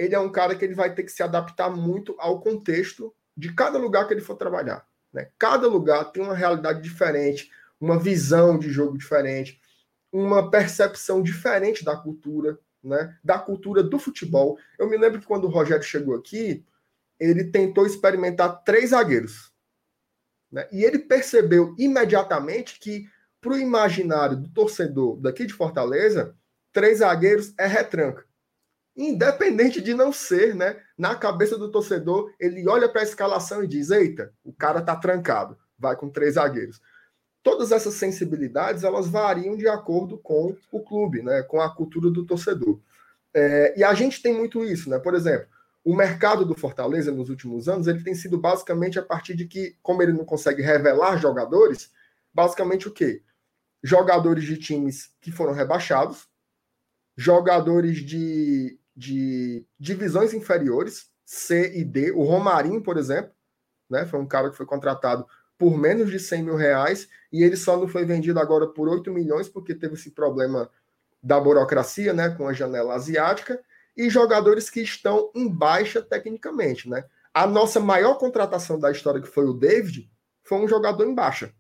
ele 0.04 0.16
é 0.16 0.20
um 0.20 0.32
cara 0.32 0.56
que 0.56 0.64
ele 0.64 0.76
vai 0.76 0.94
ter 0.94 1.04
que 1.04 1.12
se 1.12 1.24
adaptar 1.24 1.70
muito 1.70 2.16
ao 2.20 2.40
contexto 2.42 3.14
de 3.36 3.54
cada 3.54 3.78
lugar 3.78 4.08
que 4.08 4.14
ele 4.14 4.22
for 4.22 4.36
trabalhar. 4.36 4.86
Né? 5.12 5.30
Cada 5.38 5.68
lugar 5.68 6.12
tem 6.12 6.24
uma 6.24 6.36
realidade 6.36 6.82
diferente, 6.82 7.52
uma 7.80 8.00
visão 8.00 8.58
de 8.58 8.70
jogo 8.70 8.98
diferente 8.98 9.60
uma 10.14 10.52
percepção 10.52 11.24
diferente 11.24 11.84
da 11.84 11.98
cultura, 11.98 12.60
né? 12.84 13.18
Da 13.24 13.40
cultura 13.40 13.82
do 13.82 13.98
futebol. 13.98 14.60
Eu 14.78 14.88
me 14.88 14.96
lembro 14.96 15.20
que 15.20 15.26
quando 15.26 15.46
o 15.46 15.50
Rogério 15.50 15.84
chegou 15.84 16.16
aqui, 16.16 16.64
ele 17.20 17.46
tentou 17.46 17.88
experimentar 17.88 18.64
três 18.64 18.92
zagueiros. 18.92 19.52
Né? 20.52 20.68
E 20.72 20.84
ele 20.84 21.00
percebeu 21.00 21.74
imediatamente 21.80 22.80
que, 22.80 23.10
para 23.42 23.54
o 23.54 23.58
imaginário 23.58 24.38
do 24.38 24.50
torcedor 24.50 25.20
daqui 25.20 25.48
de 25.48 25.54
Fortaleza, 25.54 26.38
três 26.72 27.00
zagueiros 27.00 27.52
é 27.58 27.66
retranca. 27.66 28.24
Independente 28.96 29.82
de 29.82 29.94
não 29.94 30.12
ser, 30.12 30.56
né? 30.56 30.80
Na 30.98 31.16
cabeça 31.16 31.58
do 31.58 31.72
torcedor, 31.72 32.32
ele 32.40 32.68
olha 32.68 32.88
para 32.90 33.02
a 33.02 33.06
escalação 33.06 33.64
e 33.64 33.68
diz: 33.68 33.90
"Eita, 33.90 34.34
o 34.44 34.54
cara 34.54 34.82
tá 34.82 34.96
trancado, 34.96 35.58
vai 35.78 35.96
com 35.96 36.10
três 36.10 36.36
zagueiros". 36.36 36.82
Todas 37.42 37.72
essas 37.72 37.96
sensibilidades, 37.96 38.84
elas 38.84 39.08
variam 39.08 39.58
de 39.58 39.68
acordo 39.68 40.18
com 40.18 40.56
o 40.72 40.80
clube, 40.82 41.22
né? 41.22 41.44
Com 41.44 41.60
a 41.62 41.74
cultura 41.74 42.10
do 42.10 42.26
torcedor. 42.26 42.80
É, 43.34 43.78
e 43.78 43.84
a 43.84 43.94
gente 43.94 44.22
tem 44.22 44.34
muito 44.34 44.64
isso, 44.64 44.90
né? 44.90 45.00
Por 45.00 45.14
exemplo, 45.16 45.48
o 45.84 45.96
mercado 45.96 46.46
do 46.46 46.56
Fortaleza 46.56 47.12
nos 47.12 47.30
últimos 47.30 47.68
anos, 47.68 47.88
ele 47.88 48.04
tem 48.04 48.16
sido 48.16 48.38
basicamente 48.38 48.98
a 48.98 49.04
partir 49.04 49.36
de 49.36 49.46
que, 49.46 49.76
como 49.82 50.02
ele 50.02 50.14
não 50.14 50.24
consegue 50.24 50.62
revelar 50.62 51.18
jogadores, 51.18 51.92
basicamente 52.34 52.88
o 52.88 52.92
quê? 52.92 53.22
Jogadores 53.84 54.46
de 54.46 54.58
times 54.58 55.14
que 55.20 55.32
foram 55.32 55.52
rebaixados, 55.52 56.28
jogadores 57.18 57.98
de 57.98 58.80
de 58.96 59.66
divisões 59.80 60.34
inferiores, 60.34 61.10
C 61.26 61.74
e 61.76 61.84
D. 61.84 62.12
O 62.12 62.24
Romarinho, 62.24 62.82
por 62.82 62.98
exemplo, 62.98 63.32
né, 63.90 64.06
foi 64.06 64.20
um 64.20 64.28
cara 64.28 64.50
que 64.50 64.58
foi 64.58 64.66
contratado 64.66 65.26
por 65.58 65.78
menos 65.78 66.10
de 66.10 66.20
100 66.20 66.44
mil 66.44 66.56
reais 66.56 67.08
e 67.32 67.44
ele 67.44 67.56
só 67.56 67.78
não 67.78 67.88
foi 67.88 68.06
vendido 68.06 68.40
agora 68.40 68.68
por 68.68 68.90
8 68.90 69.12
milhões 69.12 69.48
porque 69.48 69.74
teve 69.74 69.94
esse 69.94 70.12
problema 70.12 70.70
da 71.22 71.40
burocracia, 71.40 72.14
né, 72.14 72.30
com 72.32 72.48
a 72.48 72.54
janela 72.54 72.96
asiática 72.96 73.60
e 73.96 74.10
jogadores 74.10 74.70
que 74.70 74.82
estão 74.82 75.32
em 75.34 75.48
baixa 75.48 76.02
tecnicamente, 76.02 76.90
né? 76.90 77.06
A 77.34 77.48
nossa 77.48 77.80
maior 77.80 78.16
contratação 78.16 78.80
da 78.80 78.92
história 78.92 79.22
que 79.22 79.28
foi 79.28 79.46
o 79.46 79.54
David 79.54 80.12
foi 80.44 80.60
um 80.60 80.68
jogador 80.68 81.06
em 81.06 81.16
baixa, 81.16 81.54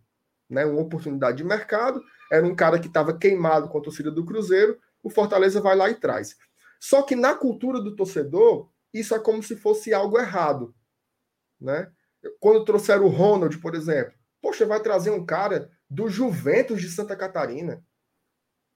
né? 0.49 0.65
Uma 0.65 0.81
oportunidade 0.81 1.37
de 1.37 1.43
mercado, 1.43 2.03
era 2.31 2.45
um 2.45 2.55
cara 2.55 2.79
que 2.79 2.87
estava 2.87 3.17
queimado 3.17 3.69
com 3.69 3.77
a 3.77 3.81
torcida 3.81 4.11
do 4.11 4.25
Cruzeiro, 4.25 4.77
o 5.01 5.09
Fortaleza 5.09 5.61
vai 5.61 5.75
lá 5.75 5.89
e 5.89 5.95
traz. 5.95 6.35
Só 6.83 7.01
que 7.01 7.15
na 7.15 7.33
cultura 7.33 7.79
do 7.79 7.95
torcedor, 7.95 8.69
isso 8.93 9.15
é 9.15 9.19
como 9.19 9.41
se 9.41 9.55
fosse 9.55 9.93
algo 9.93 10.19
errado. 10.19 10.75
Né? 11.57 11.89
Quando 12.41 12.65
trouxeram 12.65 13.05
o 13.05 13.09
Ronald, 13.09 13.57
por 13.59 13.73
exemplo, 13.73 14.13
poxa, 14.41 14.65
vai 14.65 14.81
trazer 14.81 15.09
um 15.09 15.25
cara 15.25 15.71
do 15.89 16.09
Juventus 16.09 16.81
de 16.81 16.89
Santa 16.89 17.15
Catarina. 17.15 17.81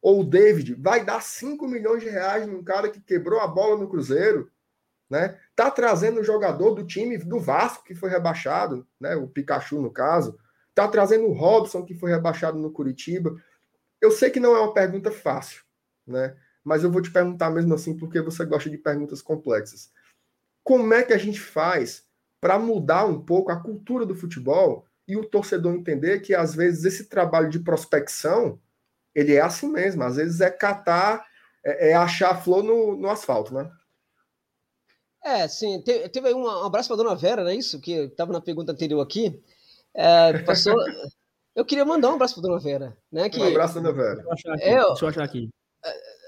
Ou 0.01 0.21
o 0.21 0.23
David, 0.23 0.75
vai 0.75 1.03
dar 1.03 1.21
5 1.21 1.67
milhões 1.67 2.01
de 2.01 2.07
reais 2.07 2.47
num 2.47 2.63
cara 2.63 2.89
que 2.89 3.01
quebrou 3.01 3.41
a 3.41 3.47
bola 3.47 3.75
no 3.75 3.89
Cruzeiro. 3.89 4.49
Né? 5.09 5.38
Tá 5.53 5.69
trazendo 5.69 6.21
o 6.21 6.23
jogador 6.23 6.75
do 6.75 6.88
time 6.88 7.17
do 7.17 7.41
Vasco 7.41 7.84
que 7.84 7.93
foi 7.93 8.09
rebaixado, 8.09 8.88
né? 8.97 9.17
O 9.17 9.27
Pikachu 9.27 9.81
no 9.81 9.91
caso. 9.91 10.39
Tá 10.73 10.88
trazendo 10.88 11.25
o 11.25 11.34
Robson 11.34 11.84
que 11.84 11.93
foi 11.93 12.11
rebaixado 12.11 12.57
no 12.57 12.71
Curitiba. 12.71 13.35
Eu 13.99 14.11
sei 14.11 14.29
que 14.29 14.39
não 14.39 14.55
é 14.55 14.61
uma 14.61 14.73
pergunta 14.73 15.11
fácil, 15.11 15.61
né? 16.07 16.38
Mas 16.68 16.84
eu 16.84 16.91
vou 16.91 17.02
te 17.02 17.10
perguntar 17.10 17.49
mesmo 17.49 17.73
assim 17.73 17.95
porque 17.95 18.19
você 18.19 18.44
gosta 18.44 18.69
de 18.69 18.77
perguntas 18.77 19.22
complexas. 19.22 19.89
Como 20.65 20.94
é 20.94 21.02
que 21.02 21.14
a 21.14 21.18
gente 21.18 21.39
faz 21.39 22.03
para 22.41 22.60
mudar 22.60 23.06
um 23.06 23.22
pouco 23.23 23.49
a 23.49 23.64
cultura 23.64 24.06
do 24.06 24.14
futebol 24.14 24.85
e 25.07 25.15
o 25.15 25.23
torcedor 25.23 25.73
entender 25.73 26.19
que 26.19 26.35
às 26.35 26.53
vezes 26.53 26.84
esse 26.84 27.06
trabalho 27.06 27.49
de 27.49 27.60
prospecção 27.60 28.60
ele 29.15 29.34
é 29.34 29.39
assim 29.39 29.69
mesmo, 29.69 30.03
às 30.03 30.18
vezes 30.18 30.41
é 30.41 30.52
catar, 30.52 31.26
é, 31.64 31.91
é 31.91 31.94
achar 31.95 32.35
flor 32.35 32.61
no, 32.61 32.98
no 32.98 33.10
asfalto, 33.10 33.53
né? 33.53 33.72
É, 35.23 35.48
sim. 35.48 35.81
Teve, 35.84 36.10
teve 36.10 36.27
aí 36.27 36.34
um, 36.34 36.44
um 36.44 36.65
abraço 36.65 36.89
para 36.89 36.98
dona 36.98 37.15
Vera, 37.15 37.44
não 37.44 37.49
é 37.49 37.56
isso? 37.56 37.80
Que 37.80 37.94
estava 37.94 38.34
na 38.34 38.41
pergunta 38.41 38.73
anterior 38.73 39.02
aqui. 39.02 39.41
É, 39.94 40.38
passou. 40.39 40.76
eu 41.56 41.64
queria 41.64 41.85
mandar 41.85 42.11
um 42.11 42.15
abraço 42.15 42.34
para 42.34 42.44
dona 42.44 42.60
Vera. 42.60 42.98
Né, 43.10 43.30
que, 43.30 43.39
um 43.39 43.48
abraço, 43.48 43.76
dona 43.76 43.94
Vera. 43.94 44.22
Deixa 44.23 44.27
eu 44.27 44.34
achar 44.34 44.53
aqui. 44.53 44.64
É, 44.64 44.84
deixa 44.84 45.06
eu 45.06 45.10
achar 45.10 45.23
aqui 45.23 45.49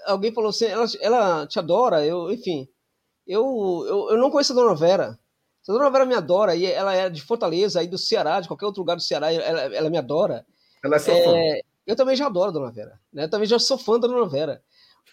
alguém 0.10 0.34
falou 0.34 0.49
assim, 0.49 0.65
ela, 0.65 0.86
ela 0.99 1.48
te 1.48 1.60
adora, 1.60 2.06
eu, 2.06 2.31
enfim. 2.31 2.68
Eu, 3.26 3.86
eu, 3.88 4.10
eu 4.11 4.18
não 4.18 4.31
conheço 4.31 4.53
a 4.53 4.56
Dona 4.56 4.76
Vera. 4.76 5.19
A 5.68 5.72
Dona 5.72 5.90
Vera 5.91 6.06
me 6.06 6.15
adora, 6.15 6.56
e 6.56 6.65
ela 6.65 6.95
é 6.95 7.10
de 7.10 7.22
Fortaleza, 7.22 7.80
aí 7.80 7.88
do 7.88 7.98
Ceará, 7.98 8.41
de 8.41 8.48
qualquer 8.48 8.65
outro 8.65 8.81
lugar 8.81 8.95
do 8.95 9.03
Ceará, 9.03 9.31
ela, 9.31 9.61
ela 9.76 9.90
me 9.90 9.98
adora. 9.98 10.45
Ela 10.84 10.95
é 10.95 10.99
sua 10.99 11.14
é, 11.14 11.23
fã. 11.23 11.34
Eu 11.86 11.95
também 11.95 12.15
já 12.15 12.26
adoro 12.26 12.49
a 12.49 12.53
Dona 12.53 12.72
Vera. 12.72 12.99
Né? 13.14 13.26
Eu 13.26 13.30
também 13.30 13.48
já 13.48 13.60
sou 13.60 13.77
fã 13.77 13.99
da 13.99 14.07
Dona 14.07 14.27
Vera. 14.27 14.64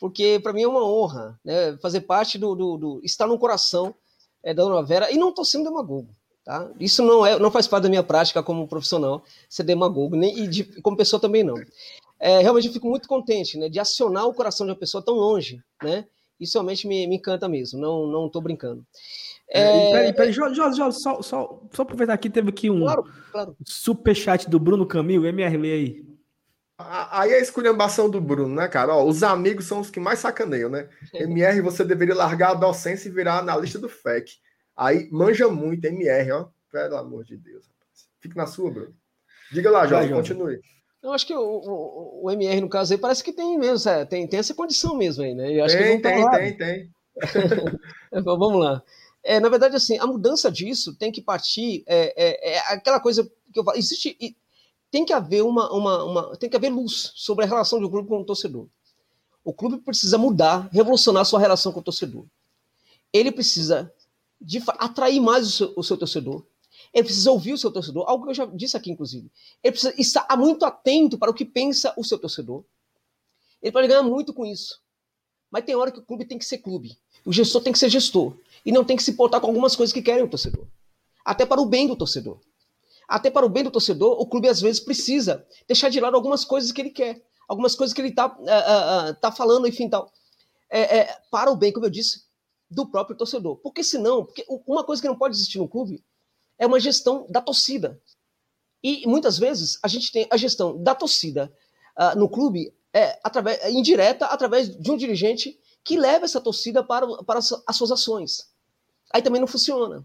Porque 0.00 0.40
para 0.42 0.52
mim 0.52 0.62
é 0.62 0.68
uma 0.68 0.84
honra 0.84 1.38
né? 1.44 1.76
fazer 1.78 2.02
parte 2.02 2.38
do, 2.38 2.54
do, 2.54 2.76
do 2.76 3.00
estar 3.02 3.26
no 3.26 3.38
coração 3.38 3.94
é, 4.42 4.54
da 4.54 4.62
Dona 4.62 4.82
Vera. 4.82 5.10
E 5.10 5.16
não 5.16 5.30
estou 5.30 5.44
sendo 5.44 5.64
demagogo. 5.64 6.08
Tá? 6.44 6.70
Isso 6.78 7.02
não, 7.02 7.26
é, 7.26 7.38
não 7.38 7.50
faz 7.50 7.66
parte 7.66 7.82
da 7.82 7.88
minha 7.88 8.04
prática 8.04 8.42
como 8.42 8.68
profissional, 8.68 9.24
ser 9.48 9.64
demagogo, 9.64 10.14
nem, 10.14 10.38
e 10.38 10.46
de, 10.46 10.64
como 10.80 10.96
pessoa 10.96 11.18
também 11.18 11.42
não 11.42 11.56
é, 12.18 12.40
realmente 12.40 12.66
eu 12.66 12.72
fico 12.72 12.88
muito 12.88 13.08
contente 13.08 13.58
né, 13.58 13.68
de 13.68 13.78
acionar 13.78 14.26
o 14.26 14.34
coração 14.34 14.66
de 14.66 14.72
uma 14.72 14.78
pessoa 14.78 15.04
tão 15.04 15.14
longe, 15.14 15.62
né? 15.82 16.06
Isso 16.38 16.58
realmente 16.58 16.86
me, 16.86 17.06
me 17.06 17.16
encanta 17.16 17.48
mesmo, 17.48 17.80
não 17.80 18.06
não 18.06 18.26
estou 18.26 18.42
brincando. 18.42 18.84
É... 19.48 19.90
Peraí, 19.90 20.12
peraí, 20.12 20.32
Jorge, 20.32 20.56
Jorge, 20.56 20.76
só, 21.00 21.22
só, 21.22 21.62
só 21.72 21.82
aproveitar 21.82 22.12
aqui, 22.12 22.28
teve 22.28 22.50
aqui 22.50 22.68
um 22.68 22.80
claro, 22.80 23.04
claro. 23.30 23.56
superchat 23.64 24.50
do 24.50 24.58
Bruno 24.58 24.86
Camilo, 24.86 25.26
MRL 25.26 25.72
aí. 25.72 26.06
Aí 26.78 27.30
é 27.30 27.36
a 27.36 27.40
esculhambação 27.40 28.10
do 28.10 28.20
Bruno, 28.20 28.54
né, 28.54 28.68
cara? 28.68 28.94
Ó, 28.94 29.04
os 29.04 29.22
amigos 29.22 29.64
são 29.64 29.80
os 29.80 29.88
que 29.88 29.98
mais 29.98 30.18
sacaneiam, 30.18 30.68
né? 30.68 30.90
MR, 31.14 31.62
você 31.62 31.82
deveria 31.82 32.14
largar 32.14 32.50
a 32.50 32.54
docência 32.54 33.08
e 33.08 33.12
virar 33.12 33.38
analista 33.38 33.78
do 33.78 33.88
FEC. 33.88 34.32
Aí 34.76 35.08
manja 35.10 35.48
muito, 35.48 35.86
MR, 35.86 36.32
ó. 36.32 36.48
Pelo 36.70 36.96
amor 36.96 37.24
de 37.24 37.34
Deus, 37.38 37.66
rapaz. 37.66 38.08
Fique 38.20 38.36
na 38.36 38.46
sua, 38.46 38.70
Bruno. 38.70 38.94
Diga 39.50 39.70
lá, 39.70 39.86
Jorge, 39.86 40.12
continue. 40.12 40.60
Eu 41.06 41.12
acho 41.12 41.24
que 41.24 41.34
o, 41.34 41.40
o, 41.40 42.24
o, 42.24 42.30
MR, 42.32 42.60
no 42.60 42.68
caso 42.68 42.92
aí, 42.92 42.98
parece 42.98 43.22
que 43.22 43.32
tem 43.32 43.56
mesmo, 43.56 43.88
é, 43.88 44.04
tem, 44.04 44.26
tem 44.26 44.40
essa 44.40 44.52
condição 44.52 44.96
mesmo 44.96 45.22
aí, 45.22 45.36
né? 45.36 45.46
Tem, 45.68 46.00
tá 46.00 46.08
tem, 46.10 46.24
lá. 46.24 46.36
tem, 46.36 46.56
tem. 46.56 46.90
Vamos 48.24 48.58
lá. 48.58 48.82
É, 49.22 49.38
na 49.38 49.48
verdade, 49.48 49.76
assim, 49.76 49.96
a 49.98 50.06
mudança 50.06 50.50
disso 50.50 50.96
tem 50.96 51.12
que 51.12 51.22
partir. 51.22 51.84
É, 51.86 52.12
é, 52.16 52.54
é, 52.54 52.58
aquela 52.74 52.98
coisa 52.98 53.22
que 53.52 53.56
eu 53.60 53.62
falo. 53.62 53.78
Existe. 53.78 54.36
Tem 54.90 55.04
que 55.04 55.12
haver 55.12 55.44
uma, 55.44 55.72
uma, 55.72 56.04
uma, 56.04 56.36
Tem 56.38 56.50
que 56.50 56.56
haver 56.56 56.70
luz 56.70 57.12
sobre 57.14 57.44
a 57.44 57.48
relação 57.48 57.80
do 57.80 57.88
clube 57.88 58.08
com 58.08 58.18
o 58.18 58.24
torcedor. 58.24 58.66
O 59.44 59.52
clube 59.52 59.78
precisa 59.78 60.18
mudar, 60.18 60.68
revolucionar 60.72 61.22
a 61.22 61.24
sua 61.24 61.38
relação 61.38 61.70
com 61.70 61.78
o 61.78 61.84
torcedor. 61.84 62.24
Ele 63.12 63.30
precisa 63.30 63.92
de, 64.40 64.60
atrair 64.66 65.20
mais 65.20 65.46
o 65.46 65.50
seu, 65.52 65.72
o 65.76 65.84
seu 65.84 65.96
torcedor 65.96 66.44
ele 66.96 67.04
precisa 67.04 67.30
ouvir 67.30 67.52
o 67.52 67.58
seu 67.58 67.70
torcedor, 67.70 68.08
algo 68.08 68.24
que 68.24 68.30
eu 68.30 68.34
já 68.34 68.46
disse 68.46 68.74
aqui, 68.74 68.90
inclusive. 68.90 69.30
Ele 69.62 69.72
precisa 69.72 69.94
estar 70.00 70.34
muito 70.34 70.64
atento 70.64 71.18
para 71.18 71.30
o 71.30 71.34
que 71.34 71.44
pensa 71.44 71.92
o 71.94 72.02
seu 72.02 72.18
torcedor. 72.18 72.64
Ele 73.60 73.70
pode 73.70 73.86
ganhar 73.86 74.02
muito 74.02 74.32
com 74.32 74.46
isso. 74.46 74.80
Mas 75.50 75.66
tem 75.66 75.74
hora 75.74 75.92
que 75.92 75.98
o 75.98 76.02
clube 76.02 76.24
tem 76.24 76.38
que 76.38 76.44
ser 76.46 76.56
clube. 76.56 76.98
O 77.22 77.34
gestor 77.34 77.62
tem 77.62 77.70
que 77.70 77.78
ser 77.78 77.90
gestor. 77.90 78.34
E 78.64 78.72
não 78.72 78.82
tem 78.82 78.96
que 78.96 79.02
se 79.02 79.12
portar 79.12 79.42
com 79.42 79.46
algumas 79.46 79.76
coisas 79.76 79.92
que 79.92 80.00
querem 80.00 80.24
o 80.24 80.28
torcedor. 80.28 80.66
Até 81.22 81.44
para 81.44 81.60
o 81.60 81.66
bem 81.66 81.86
do 81.86 81.94
torcedor. 81.94 82.40
Até 83.06 83.30
para 83.30 83.44
o 83.44 83.48
bem 83.50 83.62
do 83.62 83.70
torcedor, 83.70 84.18
o 84.18 84.26
clube 84.26 84.48
às 84.48 84.62
vezes 84.62 84.80
precisa 84.80 85.46
deixar 85.68 85.90
de 85.90 86.00
lado 86.00 86.16
algumas 86.16 86.46
coisas 86.46 86.72
que 86.72 86.80
ele 86.80 86.90
quer. 86.90 87.22
Algumas 87.46 87.74
coisas 87.74 87.92
que 87.92 88.00
ele 88.00 88.08
está 88.08 88.26
uh, 88.26 88.40
uh, 88.40 89.10
uh, 89.10 89.14
tá 89.20 89.30
falando, 89.30 89.68
enfim, 89.68 89.86
tal. 89.86 90.10
É, 90.70 91.00
é, 91.00 91.20
para 91.30 91.50
o 91.50 91.56
bem, 91.56 91.74
como 91.74 91.84
eu 91.84 91.90
disse, 91.90 92.22
do 92.70 92.86
próprio 92.86 93.18
torcedor. 93.18 93.56
Porque 93.56 93.84
senão, 93.84 94.24
porque 94.24 94.46
uma 94.66 94.82
coisa 94.82 95.02
que 95.02 95.08
não 95.08 95.18
pode 95.18 95.36
existir 95.36 95.58
no 95.58 95.68
clube 95.68 96.02
é 96.58 96.66
uma 96.66 96.80
gestão 96.80 97.26
da 97.28 97.40
torcida. 97.40 98.00
E 98.82 99.06
muitas 99.06 99.38
vezes 99.38 99.78
a 99.82 99.88
gente 99.88 100.12
tem 100.12 100.26
a 100.30 100.36
gestão 100.36 100.82
da 100.82 100.94
torcida 100.94 101.52
uh, 101.98 102.18
no 102.18 102.28
clube 102.28 102.72
é, 102.92 103.18
através, 103.22 103.58
é 103.60 103.70
indireta 103.70 104.26
através 104.26 104.74
de 104.74 104.90
um 104.90 104.96
dirigente 104.96 105.58
que 105.84 105.98
leva 105.98 106.24
essa 106.24 106.40
torcida 106.40 106.82
para, 106.82 107.06
para 107.24 107.38
as, 107.38 107.52
as 107.66 107.76
suas 107.76 107.90
ações. 107.90 108.48
Aí 109.12 109.22
também 109.22 109.40
não 109.40 109.46
funciona. 109.46 110.04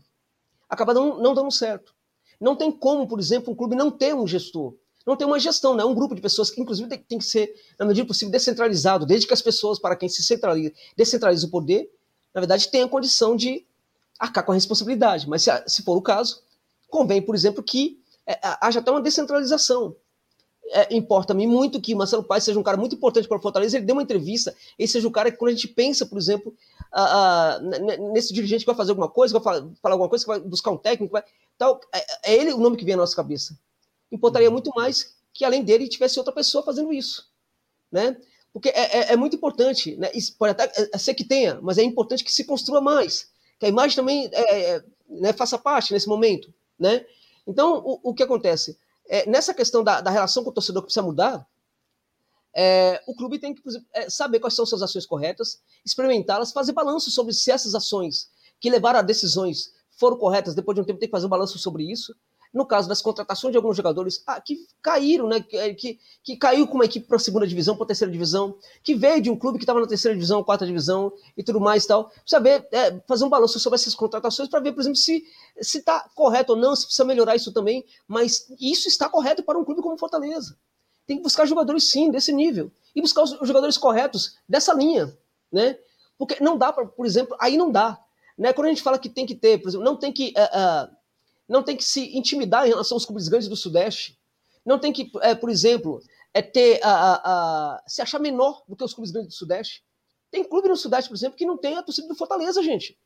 Acaba 0.70 0.94
não, 0.94 1.20
não 1.20 1.34
dando 1.34 1.52
certo. 1.52 1.94
Não 2.40 2.56
tem 2.56 2.72
como, 2.72 3.08
por 3.08 3.20
exemplo, 3.20 3.54
um 3.54 3.56
clube 3.56 3.76
não 3.76 3.92
ter 3.92 4.14
um 4.14 4.28
gestor. 4.28 4.76
Não 5.06 5.16
tem 5.16 5.26
uma 5.26 5.40
gestão, 5.40 5.76
né? 5.76 5.84
um 5.84 5.96
grupo 5.96 6.14
de 6.14 6.22
pessoas 6.22 6.52
que, 6.52 6.62
inclusive, 6.62 6.88
tem, 6.88 7.00
tem 7.00 7.18
que 7.18 7.26
ser, 7.26 7.54
na 7.80 7.86
medida 7.86 8.06
possível, 8.08 8.32
descentralizado, 8.32 9.06
desde 9.06 9.26
que 9.26 9.34
as 9.34 9.42
pessoas, 9.42 9.80
para 9.80 9.96
quem 9.96 10.08
se 10.08 10.24
centraliza, 10.24 10.74
descentraliza 10.96 11.48
o 11.48 11.50
poder, 11.50 11.90
na 12.34 12.42
verdade, 12.42 12.70
tenham 12.70 12.88
condição 12.88 13.36
de 13.36 13.66
arcar 14.22 14.46
com 14.46 14.52
a 14.52 14.56
responsabilidade. 14.56 15.28
Mas 15.28 15.42
se, 15.42 15.50
se 15.66 15.82
for 15.82 15.98
o 15.98 16.02
caso, 16.02 16.44
convém, 16.88 17.22
por 17.22 17.34
exemplo, 17.34 17.64
que 17.64 18.00
é, 18.28 18.38
haja 18.62 18.80
até 18.80 18.92
uma 18.92 19.02
descentralização. 19.02 19.96
É, 20.68 20.96
Importa-me 20.96 21.48
muito 21.48 21.82
que 21.82 21.96
Marcelo 21.96 22.24
Paes 22.24 22.44
seja 22.44 22.60
um 22.60 22.64
cara 22.64 22.78
muito 22.78 22.96
importante 22.96 23.28
para 23.28 23.38
o 23.38 23.42
Fortaleza, 23.42 23.76
ele 23.76 23.86
deu 23.86 23.96
uma 23.96 24.04
entrevista, 24.04 24.56
ele 24.78 24.88
seja 24.88 25.08
o 25.08 25.12
cara 25.12 25.32
que, 25.32 25.38
quando 25.38 25.50
a 25.50 25.56
gente 25.56 25.68
pensa, 25.68 26.06
por 26.06 26.20
exemplo, 26.20 26.56
a, 26.92 27.56
a, 27.56 27.60
nesse 28.14 28.32
dirigente 28.32 28.60
que 28.60 28.68
vai 28.68 28.76
fazer 28.76 28.92
alguma 28.92 29.10
coisa, 29.10 29.34
vai 29.34 29.42
falar, 29.42 29.68
falar 29.82 29.96
alguma 29.96 30.08
coisa, 30.08 30.24
que 30.24 30.30
vai 30.30 30.40
buscar 30.40 30.70
um 30.70 30.78
técnico, 30.78 31.12
vai, 31.12 31.24
tal, 31.58 31.82
é, 31.92 32.32
é, 32.32 32.36
ele 32.36 32.54
o 32.54 32.60
nome 32.60 32.78
que 32.78 32.86
vem 32.86 32.94
à 32.94 32.98
nossa 32.98 33.16
cabeça. 33.16 33.58
Importaria 34.12 34.50
uhum. 34.50 34.54
muito 34.54 34.72
mais 34.76 35.16
que, 35.34 35.44
além 35.44 35.64
dele, 35.64 35.90
tivesse 35.90 36.20
outra 36.20 36.34
pessoa 36.34 36.64
fazendo 36.64 36.94
isso. 36.94 37.28
Né? 37.92 38.16
Porque 38.54 38.70
é, 38.70 39.00
é, 39.00 39.14
é 39.14 39.16
muito 39.18 39.36
importante, 39.36 39.98
né? 39.98 40.12
pode 40.38 40.52
até 40.52 40.72
é, 40.94 40.98
ser 40.98 41.16
que 41.16 41.24
tenha, 41.24 41.60
mas 41.62 41.80
é 41.80 41.84
importante 41.84 42.24
que 42.24 42.32
se 42.32 42.44
construa 42.44 42.80
mais 42.80 43.31
que 43.62 43.66
a 43.68 43.70
imagem 43.70 43.96
também 43.96 44.28
é, 44.34 44.72
é, 44.72 44.84
né, 45.08 45.34
faça 45.34 45.56
parte 45.56 45.94
nesse 45.94 46.08
momento, 46.08 46.52
né? 46.80 47.06
Então, 47.46 47.78
o, 47.86 48.10
o 48.10 48.14
que 48.14 48.24
acontece? 48.24 48.76
É, 49.08 49.30
nessa 49.30 49.54
questão 49.54 49.84
da, 49.84 50.02
da, 50.02 50.10
relação 50.10 50.44
com 50.44 50.50
o 50.50 50.54
torcedor 50.54 50.82
que 50.82 50.88
precisa 50.88 51.06
mudar, 51.06 51.48
é, 52.56 53.00
o 53.06 53.16
clube 53.16 53.38
tem 53.38 53.54
que 53.54 53.62
é, 53.94 54.10
saber 54.10 54.40
quais 54.40 54.56
são 54.56 54.66
suas 54.66 54.82
ações 54.82 55.06
corretas, 55.06 55.62
experimentá-las, 55.86 56.52
fazer 56.52 56.72
balanço 56.72 57.12
sobre 57.12 57.36
se 57.36 57.52
essas 57.52 57.76
ações 57.76 58.32
que 58.60 58.68
levaram 58.68 58.98
a 58.98 59.04
decisões 59.04 59.72
foram 59.92 60.18
corretas, 60.18 60.56
depois 60.56 60.76
de 60.76 60.82
um 60.82 60.84
tempo 60.84 61.00
tem 61.00 61.08
que 61.08 61.12
fazer 61.12 61.28
um 61.28 61.30
balanço 61.30 61.60
sobre 61.60 61.84
isso. 61.84 62.16
No 62.54 62.66
caso 62.66 62.90
das 62.90 63.02
contratações 63.02 63.52
de 63.52 63.58
alguns 63.58 63.78
jogadores 63.78 64.22
ah, 64.28 64.42
que 64.42 64.68
caíram, 64.82 65.28
né, 65.28 65.40
que, 65.40 65.98
que, 66.22 66.36
caiu 66.36 66.68
com 66.68 66.76
uma 66.76 66.84
equipe 66.84 67.08
para 67.08 67.16
a 67.16 67.20
segunda 67.20 67.48
divisão, 67.48 67.76
para 67.76 67.86
a 67.86 67.88
terceira 67.88 68.12
divisão, 68.12 68.58
que 68.84 68.94
veio 68.94 69.22
de 69.22 69.30
um 69.30 69.38
clube 69.38 69.58
que 69.58 69.64
estava 69.64 69.80
na 69.80 69.88
terceira 69.88 70.14
divisão, 70.14 70.44
quarta 70.44 70.66
divisão 70.66 71.14
e 71.38 71.44
tudo 71.44 71.62
mais 71.62 71.86
e 71.86 71.88
tal. 71.88 72.12
Saber 72.26 72.68
é, 72.72 73.00
fazer 73.08 73.24
um 73.24 73.30
balanço 73.30 73.58
sobre 73.60 73.76
essas 73.76 73.96
contratações 73.96 74.50
para 74.50 74.60
ver, 74.60 74.74
por 74.74 74.82
exemplo, 74.82 74.98
se 74.98 75.24
está 75.62 76.10
correto 76.14 76.54
ou 76.54 76.60
não, 76.60 76.76
se 76.76 76.86
precisa 76.86 77.06
melhorar 77.06 77.36
isso 77.36 77.54
também. 77.54 77.86
Mas 78.06 78.52
isso 78.60 78.88
está 78.88 79.08
correto 79.08 79.44
para 79.44 79.58
um 79.58 79.64
clube 79.64 79.82
como 79.82 79.98
Fortaleza. 79.98 80.58
Tem 81.08 81.18
que 81.18 81.24
buscar 81.24 81.46
jogadores, 81.46 81.90
sim, 81.90 82.12
desse 82.12 82.32
nível. 82.32 82.72
E 82.96 83.02
buscar 83.02 83.24
os 83.24 83.32
jogadores 83.48 83.78
corretos 83.78 84.38
dessa 84.48 84.74
linha. 84.74 85.16
Né? 85.52 85.78
Porque 86.18 86.42
não 86.44 86.58
dá, 86.58 86.72
pra, 86.72 86.86
por 86.86 87.06
exemplo, 87.06 87.36
aí 87.40 87.58
não 87.58 87.72
dá. 87.72 88.00
Né? 88.38 88.54
Quando 88.54 88.68
a 88.68 88.70
gente 88.70 88.82
fala 88.82 89.00
que 89.00 89.10
tem 89.10 89.26
que 89.26 89.36
ter, 89.36 89.58
por 89.60 89.70
exemplo, 89.70 89.86
não 89.86 89.98
tem 89.98 90.12
que. 90.12 90.34
Uh, 90.38 90.90
uh, 90.90 91.01
não 91.52 91.62
tem 91.62 91.76
que 91.76 91.84
se 91.84 92.18
intimidar 92.18 92.66
em 92.66 92.70
relação 92.70 92.96
aos 92.96 93.06
clubes 93.06 93.28
grandes 93.28 93.50
do 93.50 93.58
Sudeste. 93.58 94.18
Não 94.66 94.80
tem 94.80 94.94
que, 94.94 95.12
é, 95.22 95.36
por 95.36 95.50
exemplo, 95.50 96.02
é 96.34 96.42
ter 96.42 96.80
a, 96.82 96.90
a, 96.90 97.16
a, 97.76 97.84
se 97.86 98.02
achar 98.02 98.20
menor 98.20 98.64
do 98.70 98.76
que 98.76 98.84
os 98.86 98.94
clubes 98.94 99.12
grandes 99.12 99.36
do 99.36 99.38
Sudeste. 99.38 99.84
Tem 100.32 100.46
clube 100.46 100.70
no 100.70 100.78
Sudeste, 100.78 101.10
por 101.10 101.16
exemplo, 101.16 101.38
que 101.38 101.46
não 101.46 101.58
tem 101.58 101.76
a 101.76 101.84
torcida 101.84 102.08
do 102.08 102.16
Fortaleza, 102.16 102.64
gente. 102.64 102.98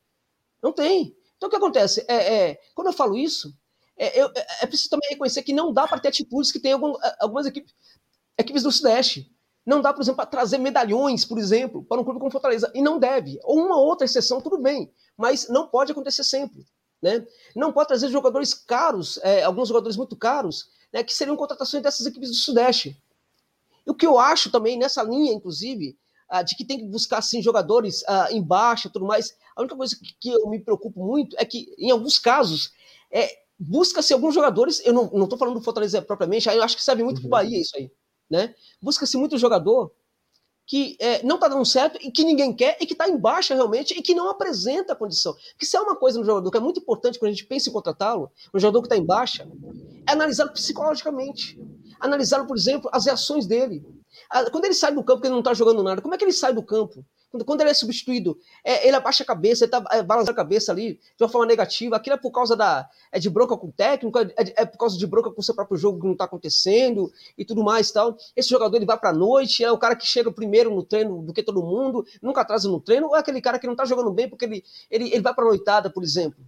Não 0.62 0.72
tem. 0.72 1.16
Então 1.36 1.48
o 1.48 1.50
que 1.50 1.56
acontece? 1.56 2.04
É, 2.06 2.50
é 2.50 2.60
quando 2.72 2.86
eu 2.86 2.92
falo 2.92 3.16
isso, 3.16 3.52
é, 3.96 4.22
eu, 4.22 4.28
é, 4.28 4.46
é 4.62 4.66
preciso 4.66 4.90
também 4.90 5.10
reconhecer 5.10 5.42
que 5.42 5.52
não 5.52 5.72
dá 5.72 5.88
para 5.88 5.98
ter 5.98 6.08
atitudes 6.08 6.52
que 6.52 6.60
tem 6.60 6.72
algum, 6.72 6.94
algumas 7.18 7.46
equipes, 7.46 7.74
equipes 8.38 8.62
do 8.62 8.70
Sudeste. 8.70 9.28
Não 9.66 9.82
dá, 9.82 9.92
por 9.92 10.02
exemplo, 10.02 10.18
para 10.18 10.26
trazer 10.26 10.58
medalhões, 10.58 11.24
por 11.24 11.36
exemplo, 11.36 11.84
para 11.84 12.00
um 12.00 12.04
clube 12.04 12.20
como 12.20 12.30
Fortaleza. 12.30 12.70
E 12.72 12.80
não 12.80 12.96
deve. 12.96 13.40
Ou 13.42 13.58
uma 13.58 13.76
outra 13.76 14.04
exceção, 14.04 14.40
tudo 14.40 14.56
bem. 14.56 14.88
Mas 15.16 15.48
não 15.48 15.66
pode 15.66 15.90
acontecer 15.90 16.22
sempre. 16.22 16.64
Né? 17.06 17.24
Não 17.54 17.72
pode 17.72 17.86
trazer 17.86 18.08
jogadores 18.08 18.52
caros, 18.52 19.16
é, 19.22 19.44
alguns 19.44 19.68
jogadores 19.68 19.96
muito 19.96 20.16
caros, 20.16 20.68
né, 20.92 21.04
que 21.04 21.14
seriam 21.14 21.36
contratações 21.36 21.80
dessas 21.80 22.04
equipes 22.04 22.30
do 22.30 22.34
Sudeste. 22.34 23.00
E 23.86 23.90
o 23.90 23.94
que 23.94 24.04
eu 24.04 24.18
acho 24.18 24.50
também 24.50 24.76
nessa 24.76 25.04
linha, 25.04 25.32
inclusive, 25.32 25.96
uh, 26.28 26.42
de 26.42 26.56
que 26.56 26.64
tem 26.64 26.78
que 26.78 26.84
buscar 26.86 27.18
assim, 27.18 27.40
jogadores 27.40 28.02
uh, 28.02 28.32
em 28.32 28.42
baixa 28.42 28.90
tudo 28.90 29.04
mais, 29.04 29.36
a 29.54 29.60
única 29.60 29.76
coisa 29.76 29.94
que, 29.94 30.16
que, 30.18 30.30
eu 30.30 30.48
me 30.48 30.58
preocupo 30.58 31.00
muito 31.00 31.36
é 31.38 31.44
que, 31.44 31.72
em 31.78 31.92
alguns 31.92 32.18
casos, 32.18 32.72
é, 33.08 33.38
busca-se 33.56 34.12
alguns 34.12 34.34
jogadores, 34.34 34.84
eu 34.84 34.92
não 34.92 35.22
estou 35.22 35.38
falando 35.38 35.54
do 35.54 35.62
Fortaleza 35.62 36.02
propriamente, 36.02 36.48
eu 36.48 36.62
acho 36.62 36.76
que 36.76 36.82
serve 36.82 37.04
muito 37.04 37.18
uhum. 37.18 37.28
para 37.28 37.28
o 37.28 37.30
Bahia 37.30 37.60
isso 37.60 37.76
aí. 37.76 37.88
Né? 38.28 38.52
Busca-se 38.82 39.16
muito 39.16 39.38
jogador 39.38 39.92
que 40.66 40.96
é, 40.98 41.22
não 41.22 41.36
está 41.36 41.46
dando 41.46 41.64
certo 41.64 41.96
e 42.02 42.10
que 42.10 42.24
ninguém 42.24 42.52
quer 42.52 42.76
e 42.80 42.86
que 42.86 42.92
está 42.92 43.08
em 43.08 43.16
baixa 43.16 43.54
realmente 43.54 43.94
e 43.96 44.02
que 44.02 44.14
não 44.14 44.28
apresenta 44.28 44.92
a 44.92 44.96
condição. 44.96 45.32
Porque 45.52 45.64
se 45.64 45.76
é 45.76 45.80
uma 45.80 45.94
coisa 45.94 46.18
no 46.18 46.24
jogador 46.24 46.50
que 46.50 46.56
é 46.56 46.60
muito 46.60 46.80
importante 46.80 47.18
quando 47.18 47.30
a 47.30 47.34
gente 47.34 47.46
pensa 47.46 47.70
em 47.70 47.72
contratá-lo, 47.72 48.30
um 48.52 48.58
jogador 48.58 48.82
que 48.82 48.86
está 48.86 48.96
em 48.96 49.04
baixa, 49.04 49.48
é 50.08 50.12
analisá-lo 50.12 50.52
psicologicamente. 50.52 51.58
Analisá-lo, 52.00 52.46
por 52.46 52.56
exemplo, 52.56 52.90
as 52.92 53.06
reações 53.06 53.46
dele. 53.46 53.84
Quando 54.50 54.64
ele 54.64 54.74
sai 54.74 54.92
do 54.92 55.04
campo, 55.04 55.20
que 55.20 55.28
ele 55.28 55.34
não 55.34 55.40
está 55.40 55.54
jogando 55.54 55.82
nada, 55.82 56.02
como 56.02 56.14
é 56.14 56.18
que 56.18 56.24
ele 56.24 56.32
sai 56.32 56.52
do 56.52 56.62
campo? 56.62 57.04
Quando 57.44 57.60
ele 57.60 57.70
é 57.70 57.74
substituído, 57.74 58.38
é, 58.64 58.86
ele 58.86 58.96
abaixa 58.96 59.22
a 59.22 59.26
cabeça, 59.26 59.64
ele 59.64 59.70
tá 59.70 59.84
é, 59.90 60.02
balançando 60.02 60.30
a 60.30 60.34
cabeça 60.34 60.72
ali 60.72 60.94
de 60.94 61.22
uma 61.22 61.28
forma 61.28 61.46
negativa. 61.46 61.96
Aquilo 61.96 62.14
é 62.14 62.18
por 62.18 62.30
causa 62.30 62.56
da. 62.56 62.88
É 63.12 63.18
de 63.18 63.28
bronca 63.28 63.56
com 63.56 63.66
o 63.66 63.72
técnico, 63.72 64.18
é, 64.18 64.32
é 64.36 64.64
por 64.64 64.78
causa 64.78 64.96
de 64.96 65.06
bronca 65.06 65.30
com 65.30 65.40
o 65.40 65.44
seu 65.44 65.54
próprio 65.54 65.76
jogo 65.76 66.00
que 66.00 66.06
não 66.06 66.12
está 66.12 66.24
acontecendo 66.24 67.12
e 67.36 67.44
tudo 67.44 67.62
mais 67.62 67.90
tal. 67.90 68.16
Esse 68.34 68.48
jogador 68.48 68.76
ele 68.76 68.86
vai 68.86 68.98
para 68.98 69.10
a 69.10 69.12
noite, 69.12 69.64
é 69.64 69.70
o 69.70 69.78
cara 69.78 69.96
que 69.96 70.06
chega 70.06 70.30
primeiro 70.30 70.74
no 70.74 70.82
treino 70.82 71.22
do 71.22 71.32
que 71.32 71.42
todo 71.42 71.62
mundo, 71.62 72.06
nunca 72.22 72.40
atrasa 72.40 72.68
no 72.68 72.80
treino, 72.80 73.08
ou 73.08 73.16
é 73.16 73.18
aquele 73.18 73.40
cara 73.40 73.58
que 73.58 73.66
não 73.66 73.74
está 73.74 73.84
jogando 73.84 74.10
bem 74.10 74.28
porque 74.28 74.44
ele, 74.44 74.64
ele, 74.90 75.12
ele 75.12 75.20
vai 75.20 75.34
para 75.34 75.44
a 75.44 75.48
noitada, 75.48 75.90
por 75.90 76.02
exemplo. 76.02 76.38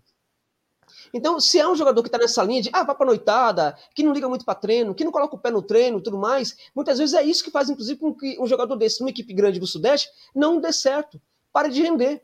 Então, 1.13 1.41
se 1.41 1.59
é 1.59 1.69
um 1.69 1.75
jogador 1.75 2.03
que 2.03 2.09
está 2.09 2.19
nessa 2.19 2.43
linha 2.43 2.63
de 2.63 2.71
ah, 2.73 2.83
vai 2.83 2.95
para 2.95 3.07
noitada, 3.07 3.77
que 3.95 4.03
não 4.03 4.13
liga 4.13 4.29
muito 4.29 4.45
para 4.45 4.55
treino, 4.55 4.95
que 4.95 5.05
não 5.05 5.13
coloca 5.13 5.37
o 5.37 5.39
pé 5.39 5.51
no 5.51 5.63
treino 5.63 6.01
tudo 6.01 6.19
mais, 6.19 6.57
muitas 6.75 6.99
vezes 6.99 7.15
é 7.15 7.23
isso 7.23 7.43
que 7.43 7.51
faz, 7.51 7.71
inclusive, 7.71 7.99
com 7.99 8.15
que 8.15 8.39
um 8.41 8.47
jogador 8.47 8.77
desse, 8.77 9.01
numa 9.01 9.11
equipe 9.11 9.33
grande 9.33 9.59
do 9.59 9.67
Sudeste, 9.67 10.09
não 10.35 10.61
dê 10.61 10.73
certo, 10.73 11.21
pare 11.53 11.71
de 11.71 11.83
render. 11.83 12.23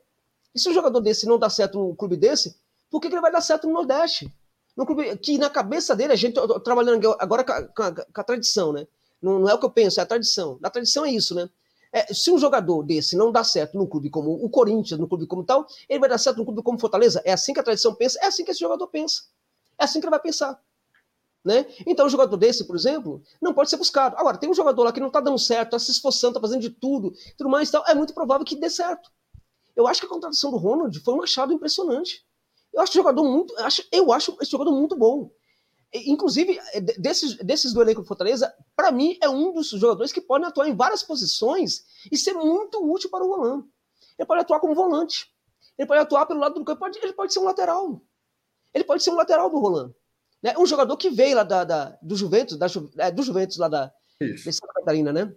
E 0.54 0.60
se 0.60 0.68
um 0.68 0.72
jogador 0.72 1.00
desse 1.00 1.26
não 1.26 1.38
dá 1.38 1.50
certo 1.50 1.78
num 1.78 1.94
clube 1.94 2.16
desse, 2.16 2.56
por 2.90 3.00
que, 3.00 3.08
que 3.08 3.14
ele 3.14 3.22
vai 3.22 3.32
dar 3.32 3.40
certo 3.40 3.66
no 3.66 3.72
Nordeste? 3.72 4.32
Num 4.76 4.84
clube 4.84 5.16
que 5.18 5.38
na 5.38 5.50
cabeça 5.50 5.94
dele, 5.94 6.12
a 6.12 6.16
gente 6.16 6.34
trabalhando 6.62 7.16
agora 7.18 7.44
com 7.44 7.52
a, 7.52 7.62
com 7.62 7.82
a, 7.82 7.92
com 7.92 8.20
a 8.20 8.24
tradição, 8.24 8.72
né? 8.72 8.86
Não, 9.20 9.38
não, 9.38 9.48
é 9.48 9.54
o 9.54 9.58
que 9.58 9.64
eu 9.64 9.70
penso, 9.70 10.00
é 10.00 10.02
a 10.02 10.06
tradição. 10.06 10.58
Na 10.60 10.68
tradição 10.68 11.04
é 11.04 11.10
isso, 11.10 11.34
né? 11.34 11.48
É, 11.94 12.12
se 12.12 12.28
um 12.32 12.36
jogador 12.36 12.82
desse 12.82 13.16
não 13.16 13.30
dá 13.30 13.44
certo 13.44 13.78
num 13.78 13.86
clube 13.86 14.10
como 14.10 14.32
o 14.44 14.50
Corinthians, 14.50 14.98
num 14.98 15.06
clube 15.06 15.28
como 15.28 15.44
tal, 15.44 15.64
ele 15.88 16.00
vai 16.00 16.08
dar 16.08 16.18
certo 16.18 16.38
num 16.38 16.44
clube 16.44 16.60
como 16.60 16.76
Fortaleza? 16.76 17.22
É 17.24 17.32
assim 17.32 17.54
que 17.54 17.60
a 17.60 17.62
tradição 17.62 17.94
pensa? 17.94 18.18
É 18.20 18.26
assim 18.26 18.44
que 18.44 18.50
esse 18.50 18.58
jogador 18.58 18.88
pensa. 18.88 19.22
É 19.78 19.84
assim 19.84 20.00
que 20.00 20.06
ele 20.06 20.10
vai 20.10 20.18
pensar. 20.18 20.60
Né? 21.44 21.64
Então, 21.86 22.06
um 22.06 22.08
jogador 22.08 22.36
desse, 22.36 22.64
por 22.64 22.74
exemplo, 22.74 23.22
não 23.40 23.54
pode 23.54 23.70
ser 23.70 23.76
buscado. 23.76 24.16
Agora, 24.18 24.36
tem 24.36 24.50
um 24.50 24.54
jogador 24.54 24.82
lá 24.82 24.92
que 24.92 24.98
não 24.98 25.06
está 25.06 25.20
dando 25.20 25.38
certo, 25.38 25.76
está 25.76 25.78
se 25.78 25.92
esforçando, 25.92 26.32
está 26.32 26.40
fazendo 26.40 26.62
de 26.62 26.70
tudo, 26.70 27.12
tudo 27.38 27.48
mais 27.48 27.68
e 27.68 27.72
tal, 27.72 27.84
é 27.86 27.94
muito 27.94 28.12
provável 28.12 28.44
que 28.44 28.56
dê 28.56 28.68
certo. 28.68 29.08
Eu 29.76 29.86
acho 29.86 30.00
que 30.00 30.06
a 30.06 30.10
contratação 30.10 30.50
do 30.50 30.56
Ronald 30.56 30.98
foi 30.98 31.14
um 31.14 31.22
achado 31.22 31.52
impressionante. 31.52 32.26
Eu 32.72 32.80
acho 32.80 32.92
jogador 32.92 33.22
muito, 33.22 33.54
eu 33.92 34.12
acho 34.12 34.36
esse 34.40 34.50
jogador 34.50 34.72
muito 34.72 34.96
bom. 34.96 35.30
Inclusive, 35.94 36.58
é, 36.72 36.80
desses, 36.80 37.36
desses 37.36 37.72
do 37.72 37.80
elenco 37.80 38.02
do 38.02 38.06
Fortaleza, 38.06 38.52
para 38.74 38.90
mim, 38.90 39.16
é 39.22 39.28
um 39.28 39.52
dos 39.52 39.70
jogadores 39.70 40.12
que 40.12 40.20
podem 40.20 40.48
atuar 40.48 40.68
em 40.68 40.74
várias 40.74 41.04
posições 41.04 41.84
e 42.10 42.18
ser 42.18 42.34
muito 42.34 42.84
útil 42.84 43.08
para 43.08 43.24
o 43.24 43.28
Roland. 43.28 43.64
Ele 44.18 44.26
pode 44.26 44.40
atuar 44.40 44.58
como 44.58 44.74
volante. 44.74 45.32
Ele 45.78 45.86
pode 45.86 46.00
atuar 46.00 46.26
pelo 46.26 46.40
lado 46.40 46.54
do 46.54 46.64
campo, 46.64 46.84
ele 46.86 47.12
pode 47.12 47.32
ser 47.32 47.38
um 47.38 47.44
lateral. 47.44 48.02
Ele 48.72 48.84
pode 48.84 49.02
ser 49.02 49.10
um 49.10 49.16
lateral 49.16 49.48
do 49.48 49.58
Roland. 49.58 49.94
Né? 50.42 50.54
Um 50.58 50.66
jogador 50.66 50.96
que 50.96 51.10
veio 51.10 51.36
lá 51.36 51.44
da, 51.44 51.64
da 51.64 51.98
do 52.02 52.16
Juventus, 52.16 52.56
da, 52.56 52.66
é, 52.98 53.10
do 53.10 53.22
Juventus 53.22 53.56
lá 53.56 53.68
da, 53.68 53.92
de 54.20 54.52
Santa 54.52 54.72
Catarina, 54.74 55.12
né? 55.12 55.34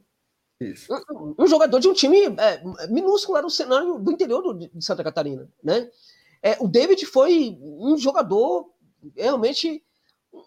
Isso. 0.60 0.92
Um, 1.12 1.36
um, 1.38 1.48
jogador 1.48 1.80
de 1.80 1.88
um 1.88 1.94
time 1.94 2.20
é, 2.26 2.88
minúsculo 2.88 3.36
lá 3.36 3.42
no 3.44 3.50
cenário 3.50 4.00
do 4.00 4.12
interior 4.12 4.42
do, 4.42 4.54
de 4.54 4.84
Santa 4.84 5.04
Catarina, 5.04 5.48
né? 5.64 5.90
É, 6.42 6.58
o 6.60 6.68
David 6.68 7.06
foi 7.06 7.58
um 7.62 7.98
jogador 7.98 8.74
realmente 9.16 9.84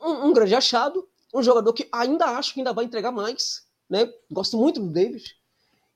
um, 0.02 0.26
um, 0.26 0.32
grande 0.32 0.54
achado, 0.54 1.08
um 1.34 1.42
jogador 1.42 1.72
que 1.72 1.88
ainda 1.92 2.26
acho 2.26 2.54
que 2.54 2.60
ainda 2.60 2.72
vai 2.72 2.84
entregar 2.84 3.12
mais, 3.12 3.64
né? 3.88 4.12
Gosto 4.30 4.56
muito 4.56 4.80
do 4.80 4.90
David 4.90 5.36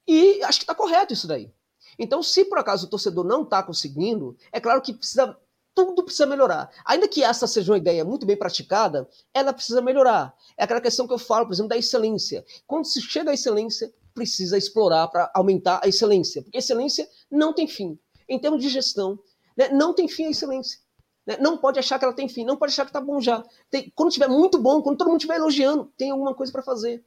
e 0.07 0.43
acho 0.43 0.59
que 0.59 0.65
está 0.65 0.75
correto 0.75 1.13
isso 1.13 1.27
daí. 1.27 1.51
Então, 1.99 2.23
se 2.23 2.45
por 2.45 2.59
acaso 2.59 2.87
o 2.87 2.91
torcedor 2.91 3.25
não 3.25 3.43
está 3.43 3.63
conseguindo, 3.63 4.37
é 4.53 4.61
claro 4.61 4.81
que 4.81 4.93
precisa 4.93 5.37
tudo 5.75 6.05
precisa 6.05 6.25
melhorar. 6.25 6.71
Ainda 6.85 7.09
que 7.09 7.23
essa 7.23 7.47
seja 7.47 7.73
uma 7.73 7.79
ideia 7.79 8.05
muito 8.05 8.25
bem 8.25 8.37
praticada, 8.37 9.09
ela 9.35 9.53
precisa 9.53 9.83
melhorar. 9.83 10.33
É 10.57 10.63
aquela 10.63 10.81
questão 10.81 11.07
que 11.07 11.13
eu 11.13 11.19
falo, 11.19 11.47
por 11.47 11.53
exemplo, 11.53 11.71
da 11.71 11.77
excelência. 11.77 12.45
Quando 12.65 12.85
se 12.85 13.03
chega 13.03 13.33
à 13.33 13.35
excelência, 13.35 13.93
precisa 14.15 14.57
explorar 14.57 15.09
para 15.09 15.31
aumentar 15.35 15.81
a 15.83 15.89
excelência, 15.89 16.43
porque 16.43 16.59
excelência 16.59 17.09
não 17.29 17.53
tem 17.53 17.67
fim. 17.67 17.99
Em 18.29 18.39
termos 18.39 18.63
de 18.63 18.69
gestão, 18.69 19.19
né, 19.57 19.69
não 19.71 19.93
tem 19.93 20.07
fim 20.07 20.27
a 20.27 20.31
excelência. 20.31 20.79
Né? 21.27 21.37
Não 21.41 21.57
pode 21.57 21.79
achar 21.79 21.99
que 21.99 22.05
ela 22.05 22.15
tem 22.15 22.29
fim, 22.29 22.45
não 22.45 22.57
pode 22.57 22.73
achar 22.73 22.85
que 22.85 22.93
tá 22.93 23.01
bom 23.01 23.21
já. 23.21 23.43
Tem, 23.71 23.93
quando 23.95 24.11
tiver 24.11 24.29
muito 24.29 24.59
bom, 24.59 24.83
quando 24.83 24.99
todo 24.99 25.09
mundo 25.09 25.19
estiver 25.19 25.37
elogiando, 25.37 25.91
tem 25.97 26.11
alguma 26.11 26.35
coisa 26.35 26.53
para 26.53 26.63
fazer. 26.63 27.03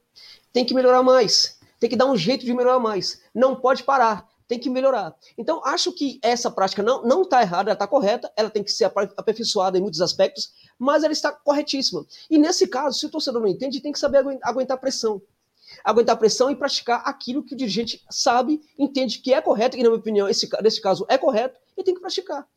Tem 0.52 0.64
que 0.64 0.74
melhorar 0.74 1.02
mais. 1.02 1.58
Tem 1.78 1.88
que 1.88 1.96
dar 1.96 2.06
um 2.06 2.16
jeito 2.16 2.44
de 2.44 2.52
melhorar 2.52 2.80
mais. 2.80 3.22
Não 3.34 3.54
pode 3.54 3.84
parar. 3.84 4.26
Tem 4.48 4.58
que 4.58 4.70
melhorar. 4.70 5.14
Então, 5.36 5.62
acho 5.64 5.92
que 5.92 6.18
essa 6.22 6.50
prática 6.50 6.82
não 6.82 7.02
não 7.02 7.22
está 7.22 7.42
errada, 7.42 7.70
ela 7.70 7.74
está 7.74 7.86
correta, 7.86 8.32
ela 8.34 8.48
tem 8.48 8.64
que 8.64 8.72
ser 8.72 8.90
aperfeiçoada 9.16 9.76
em 9.76 9.80
muitos 9.82 10.00
aspectos, 10.00 10.54
mas 10.78 11.04
ela 11.04 11.12
está 11.12 11.30
corretíssima. 11.30 12.04
E 12.30 12.38
nesse 12.38 12.66
caso, 12.66 12.98
se 12.98 13.04
o 13.04 13.10
torcedor 13.10 13.42
não 13.42 13.48
entende, 13.48 13.80
tem 13.80 13.92
que 13.92 13.98
saber 13.98 14.24
aguentar 14.42 14.78
pressão 14.78 15.20
aguentar 15.84 16.16
pressão 16.16 16.50
e 16.50 16.56
praticar 16.56 17.02
aquilo 17.04 17.42
que 17.42 17.52
o 17.52 17.56
dirigente 17.56 18.02
sabe, 18.10 18.58
entende 18.78 19.18
que 19.18 19.34
é 19.34 19.40
correto, 19.40 19.76
e 19.76 19.82
na 19.82 19.90
minha 19.90 20.00
opinião, 20.00 20.26
esse, 20.26 20.48
nesse 20.62 20.80
caso 20.80 21.04
é 21.10 21.18
correto, 21.18 21.60
e 21.76 21.84
tem 21.84 21.94
que 21.94 22.00
praticar 22.00 22.48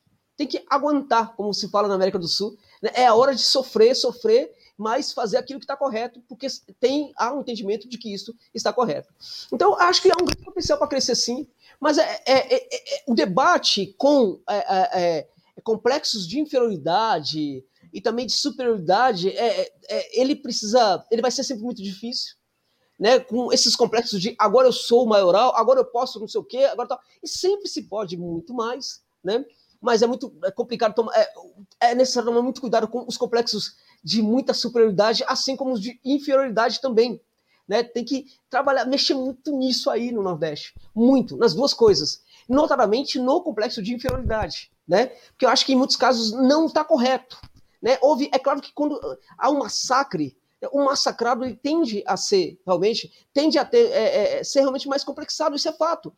tem 0.41 0.47
que 0.47 0.65
aguentar, 0.67 1.35
como 1.35 1.53
se 1.53 1.69
fala 1.69 1.87
na 1.87 1.93
América 1.93 2.17
do 2.17 2.27
Sul. 2.27 2.57
Né? 2.81 2.89
É 2.95 3.05
a 3.05 3.13
hora 3.13 3.35
de 3.35 3.43
sofrer, 3.43 3.95
sofrer, 3.95 4.51
mas 4.75 5.13
fazer 5.13 5.37
aquilo 5.37 5.59
que 5.59 5.65
está 5.65 5.77
correto, 5.77 6.19
porque 6.27 6.47
tem 6.79 7.13
há 7.15 7.31
um 7.31 7.41
entendimento 7.41 7.87
de 7.87 7.97
que 7.97 8.11
isso 8.11 8.35
está 8.53 8.73
correto. 8.73 9.13
Então, 9.53 9.79
acho 9.79 10.01
que 10.01 10.09
há 10.09 10.15
um 10.19 10.25
grande 10.25 10.43
potencial 10.43 10.79
para 10.79 10.87
crescer 10.87 11.15
sim, 11.15 11.47
mas 11.79 11.99
é, 11.99 12.23
é, 12.25 12.55
é, 12.55 12.95
é 12.95 13.03
o 13.07 13.13
debate 13.13 13.93
com 13.97 14.39
é, 14.49 14.99
é, 14.99 15.27
complexos 15.63 16.27
de 16.27 16.39
inferioridade 16.39 17.63
e 17.93 18.01
também 18.01 18.25
de 18.25 18.31
superioridade, 18.31 19.33
ele 20.13 20.35
precisa, 20.35 21.05
ele 21.11 21.21
vai 21.21 21.29
ser 21.29 21.43
sempre 21.43 21.63
muito 21.63 21.83
difícil. 21.83 22.35
Né, 22.99 23.19
com 23.19 23.51
esses 23.51 23.75
complexos 23.75 24.21
de 24.21 24.35
agora 24.37 24.67
eu 24.67 24.71
sou 24.71 25.05
o 25.05 25.09
maioral, 25.09 25.55
agora 25.55 25.79
eu 25.79 25.85
posso 25.85 26.19
não 26.19 26.27
sei 26.27 26.39
o 26.39 26.43
quê, 26.43 26.65
agora 26.65 26.89
tal. 26.89 26.99
E 27.21 27.27
sempre 27.27 27.67
se 27.67 27.83
pode 27.83 28.15
muito 28.15 28.53
mais, 28.53 29.01
né? 29.23 29.43
Mas 29.81 30.01
é 30.01 30.07
muito 30.07 30.33
é 30.43 30.51
complicado 30.51 30.93
tomar. 30.93 31.11
É, 31.15 31.33
é 31.81 31.95
necessário 31.95 32.29
tomar 32.29 32.41
muito 32.41 32.61
cuidado 32.61 32.87
com 32.87 33.03
os 33.07 33.17
complexos 33.17 33.75
de 34.03 34.21
muita 34.21 34.53
superioridade, 34.53 35.23
assim 35.27 35.55
como 35.55 35.73
os 35.73 35.81
de 35.81 35.99
inferioridade 36.05 36.79
também. 36.79 37.19
né? 37.67 37.83
Tem 37.83 38.03
que 38.05 38.27
trabalhar, 38.49 38.85
mexer 38.85 39.13
muito 39.13 39.51
nisso 39.51 39.89
aí 39.89 40.11
no 40.11 40.21
Nordeste. 40.21 40.75
Muito, 40.93 41.35
nas 41.37 41.53
duas 41.53 41.73
coisas. 41.73 42.21
Notadamente 42.47 43.17
no 43.17 43.41
complexo 43.41 43.81
de 43.81 43.93
inferioridade, 43.93 44.71
né? 44.87 45.07
Porque 45.31 45.45
eu 45.45 45.49
acho 45.49 45.65
que 45.65 45.73
em 45.73 45.77
muitos 45.77 45.95
casos 45.95 46.31
não 46.31 46.65
está 46.65 46.83
correto. 46.83 47.39
Né? 47.81 47.97
Houve, 48.01 48.29
é 48.31 48.37
claro 48.37 48.61
que 48.61 48.71
quando 48.73 48.99
há 49.37 49.49
um 49.49 49.59
massacre, 49.59 50.37
o 50.71 50.83
massacrado 50.83 51.43
ele 51.43 51.55
tende 51.55 52.03
a 52.05 52.15
ser, 52.15 52.59
realmente, 52.65 53.11
tende 53.33 53.57
a 53.57 53.65
ter, 53.65 53.89
é, 53.91 54.03
é, 54.03 54.39
é, 54.39 54.43
ser 54.43 54.59
realmente 54.59 54.87
mais 54.87 55.03
complexado, 55.03 55.55
isso 55.55 55.67
é 55.67 55.73
fato. 55.73 56.13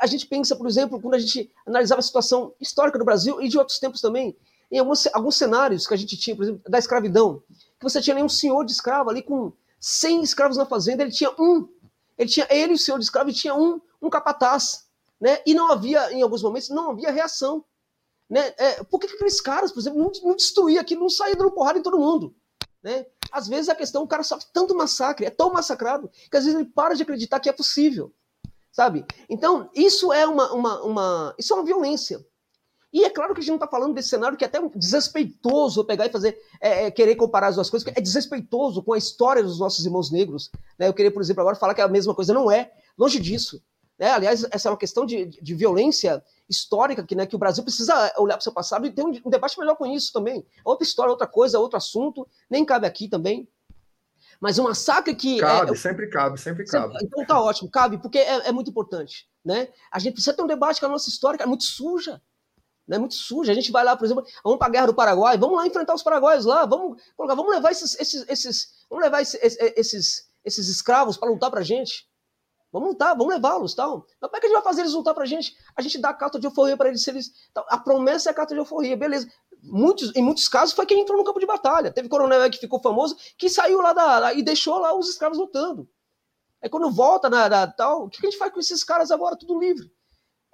A 0.00 0.06
gente 0.06 0.26
pensa, 0.26 0.56
por 0.56 0.66
exemplo, 0.66 1.00
quando 1.00 1.14
a 1.14 1.18
gente 1.18 1.50
analisava 1.66 2.00
a 2.00 2.02
situação 2.02 2.54
histórica 2.60 2.98
do 2.98 3.04
Brasil 3.04 3.40
e 3.40 3.48
de 3.48 3.56
outros 3.56 3.78
tempos 3.78 4.00
também, 4.00 4.36
em 4.70 4.78
alguns, 4.78 5.06
alguns 5.12 5.36
cenários 5.36 5.86
que 5.86 5.94
a 5.94 5.96
gente 5.96 6.16
tinha, 6.16 6.34
por 6.34 6.42
exemplo, 6.42 6.62
da 6.68 6.78
escravidão, 6.78 7.42
que 7.78 7.84
você 7.84 8.00
tinha 8.00 8.14
ali 8.14 8.22
um 8.22 8.28
senhor 8.28 8.64
de 8.64 8.72
escravo 8.72 9.10
ali 9.10 9.22
com 9.22 9.52
100 9.80 10.22
escravos 10.22 10.56
na 10.56 10.66
fazenda, 10.66 11.02
ele 11.02 11.12
tinha 11.12 11.30
um, 11.38 11.68
ele 12.18 12.28
tinha 12.28 12.46
ele, 12.50 12.74
o 12.74 12.78
senhor 12.78 12.98
de 12.98 13.04
escravo, 13.04 13.30
e 13.30 13.32
tinha 13.32 13.54
um, 13.54 13.80
um 14.02 14.10
capataz, 14.10 14.86
né? 15.20 15.40
E 15.46 15.54
não 15.54 15.70
havia, 15.70 16.12
em 16.12 16.22
alguns 16.22 16.42
momentos, 16.42 16.68
não 16.70 16.90
havia 16.90 17.10
reação. 17.10 17.64
Né? 18.28 18.52
É, 18.58 18.82
por 18.84 18.98
que, 18.98 19.06
aqueles 19.06 19.40
caras, 19.40 19.70
por 19.70 19.78
exemplo, 19.78 19.98
não, 19.98 20.10
não 20.22 20.34
destruíam 20.34 20.80
aquilo, 20.80 21.02
não 21.02 21.08
saíam 21.08 21.36
dando 21.36 21.52
porrada 21.52 21.78
em 21.78 21.82
todo 21.82 21.98
mundo? 21.98 22.34
Né? 22.82 23.06
Às 23.30 23.48
vezes 23.48 23.68
a 23.68 23.74
questão, 23.74 24.02
o 24.02 24.08
cara 24.08 24.22
sofre 24.22 24.46
tanto 24.52 24.74
massacre, 24.74 25.26
é 25.26 25.30
tão 25.30 25.52
massacrado, 25.52 26.10
que 26.30 26.36
às 26.36 26.44
vezes 26.44 26.58
ele 26.58 26.68
para 26.68 26.94
de 26.94 27.02
acreditar 27.02 27.40
que 27.40 27.48
é 27.48 27.52
possível. 27.52 28.12
Sabe? 28.76 29.06
Então, 29.26 29.70
isso 29.74 30.12
é 30.12 30.26
uma, 30.26 30.52
uma, 30.52 30.82
uma, 30.82 31.34
isso 31.38 31.50
é 31.54 31.56
uma 31.56 31.64
violência. 31.64 32.22
E 32.92 33.06
é 33.06 33.08
claro 33.08 33.32
que 33.32 33.40
a 33.40 33.42
gente 33.42 33.48
não 33.48 33.56
está 33.56 33.66
falando 33.66 33.94
desse 33.94 34.10
cenário 34.10 34.36
que 34.36 34.44
é 34.44 34.46
até 34.46 34.60
desrespeitoso 34.74 35.82
pegar 35.86 36.04
e 36.04 36.10
fazer, 36.10 36.38
é, 36.60 36.84
é, 36.84 36.90
querer 36.90 37.16
comparar 37.16 37.46
as 37.46 37.54
duas 37.54 37.70
coisas, 37.70 37.90
é 37.96 38.00
desrespeitoso 38.02 38.82
com 38.82 38.92
a 38.92 38.98
história 38.98 39.42
dos 39.42 39.58
nossos 39.58 39.86
irmãos 39.86 40.10
negros. 40.10 40.50
Né? 40.78 40.88
Eu 40.88 40.92
queria, 40.92 41.10
por 41.10 41.22
exemplo, 41.22 41.40
agora 41.40 41.56
falar 41.56 41.72
que 41.72 41.80
é 41.80 41.84
a 41.84 41.88
mesma 41.88 42.14
coisa. 42.14 42.34
Não 42.34 42.50
é, 42.50 42.70
longe 42.98 43.18
disso. 43.18 43.62
Né? 43.98 44.10
Aliás, 44.10 44.44
essa 44.50 44.68
é 44.68 44.70
uma 44.70 44.76
questão 44.76 45.06
de, 45.06 45.24
de 45.24 45.54
violência 45.54 46.22
histórica 46.46 47.02
que, 47.02 47.14
né, 47.14 47.24
que 47.24 47.34
o 47.34 47.38
Brasil 47.38 47.64
precisa 47.64 47.94
olhar 48.18 48.34
para 48.34 48.40
o 48.40 48.44
seu 48.44 48.52
passado 48.52 48.86
e 48.86 48.90
ter 48.90 49.02
um, 49.02 49.08
um, 49.24 49.30
debate 49.30 49.58
melhor 49.58 49.76
com 49.76 49.86
isso 49.86 50.12
também. 50.12 50.44
Outra 50.62 50.86
história, 50.86 51.10
outra 51.10 51.26
coisa, 51.26 51.58
outro 51.58 51.78
assunto, 51.78 52.28
nem 52.50 52.62
cabe 52.62 52.86
aqui 52.86 53.08
também. 53.08 53.48
Mas 54.40 54.58
um 54.58 54.64
massacre 54.64 55.14
que. 55.14 55.38
É, 55.38 55.40
cabe, 55.40 55.72
é, 55.72 55.74
sempre 55.74 56.08
cabe, 56.08 56.38
sempre 56.38 56.64
cabe. 56.64 56.92
Sempre, 56.92 57.06
então 57.06 57.26
tá 57.26 57.40
ótimo, 57.40 57.70
cabe, 57.70 57.98
porque 57.98 58.18
é, 58.18 58.48
é, 58.48 58.52
muito 58.52 58.70
importante. 58.70 59.28
Né? 59.44 59.68
A 59.90 59.98
gente 59.98 60.14
precisa 60.14 60.34
ter 60.34 60.42
um 60.42 60.46
debate 60.46 60.80
com 60.80 60.86
a 60.86 60.90
nossa 60.90 61.08
história, 61.08 61.36
que 61.38 61.44
é 61.44 61.46
muito 61.46 61.64
suja. 61.64 62.20
Né? 62.86 62.98
Muito 62.98 63.14
suja. 63.14 63.52
A 63.52 63.54
gente 63.54 63.72
vai 63.72 63.84
lá, 63.84 63.96
por 63.96 64.04
exemplo, 64.04 64.24
vamos 64.44 64.58
para 64.58 64.68
a 64.68 64.70
guerra 64.70 64.86
do 64.86 64.94
Paraguai, 64.94 65.36
vamos 65.38 65.56
lá 65.56 65.66
enfrentar 65.66 65.94
os 65.94 66.02
paraguaios 66.02 66.44
lá, 66.44 66.64
vamos 66.66 67.02
colocar, 67.16 67.34
vamos 67.34 67.52
levar 67.52 67.70
esses, 67.70 67.98
esses, 67.98 68.28
esses 68.28 68.68
vamos 68.88 69.04
levar 69.04 69.22
esses, 69.22 69.40
esses, 69.76 70.28
esses 70.44 70.68
escravos 70.68 71.16
para 71.16 71.30
lutar 71.30 71.50
para 71.50 71.60
a 71.60 71.64
gente. 71.64 72.08
Vamos 72.72 72.90
lutar, 72.90 73.16
vamos 73.16 73.32
levá-los, 73.32 73.74
tal. 73.74 74.06
Mas 74.20 74.28
como 74.28 74.36
é 74.36 74.40
que 74.40 74.46
a 74.46 74.48
gente 74.50 74.56
vai 74.56 74.64
fazer 74.64 74.82
eles 74.82 74.92
lutar 74.92 75.14
pra 75.14 75.24
gente? 75.24 75.56
A 75.74 75.80
gente 75.80 75.98
dá 75.98 76.10
a 76.10 76.14
carta 76.14 76.38
de 76.38 76.46
alforria 76.46 76.76
para 76.76 76.88
eles, 76.88 77.06
eles. 77.08 77.32
A 77.68 77.78
promessa 77.78 78.28
é 78.28 78.32
a 78.32 78.34
carta 78.34 78.52
de 78.52 78.60
alforria, 78.60 78.96
beleza. 78.96 79.26
Muitos, 79.66 80.14
em 80.14 80.22
muitos 80.22 80.48
casos 80.48 80.74
foi 80.74 80.86
quem 80.86 81.00
entrou 81.00 81.18
no 81.18 81.24
campo 81.24 81.40
de 81.40 81.46
batalha. 81.46 81.92
Teve 81.92 82.08
coronel 82.08 82.50
que 82.50 82.58
ficou 82.58 82.80
famoso, 82.80 83.16
que 83.36 83.48
saiu 83.48 83.80
lá 83.80 83.92
da, 83.92 84.32
e 84.34 84.42
deixou 84.42 84.78
lá 84.78 84.94
os 84.96 85.08
escravos 85.08 85.38
lutando. 85.38 85.88
Aí 86.62 86.70
quando 86.70 86.90
volta 86.90 87.28
na, 87.28 87.48
na 87.48 87.66
tal, 87.66 88.04
o 88.04 88.08
que 88.08 88.24
a 88.24 88.30
gente 88.30 88.38
faz 88.38 88.52
com 88.52 88.60
esses 88.60 88.82
caras 88.82 89.10
agora, 89.10 89.36
tudo 89.36 89.58
livre? 89.58 89.90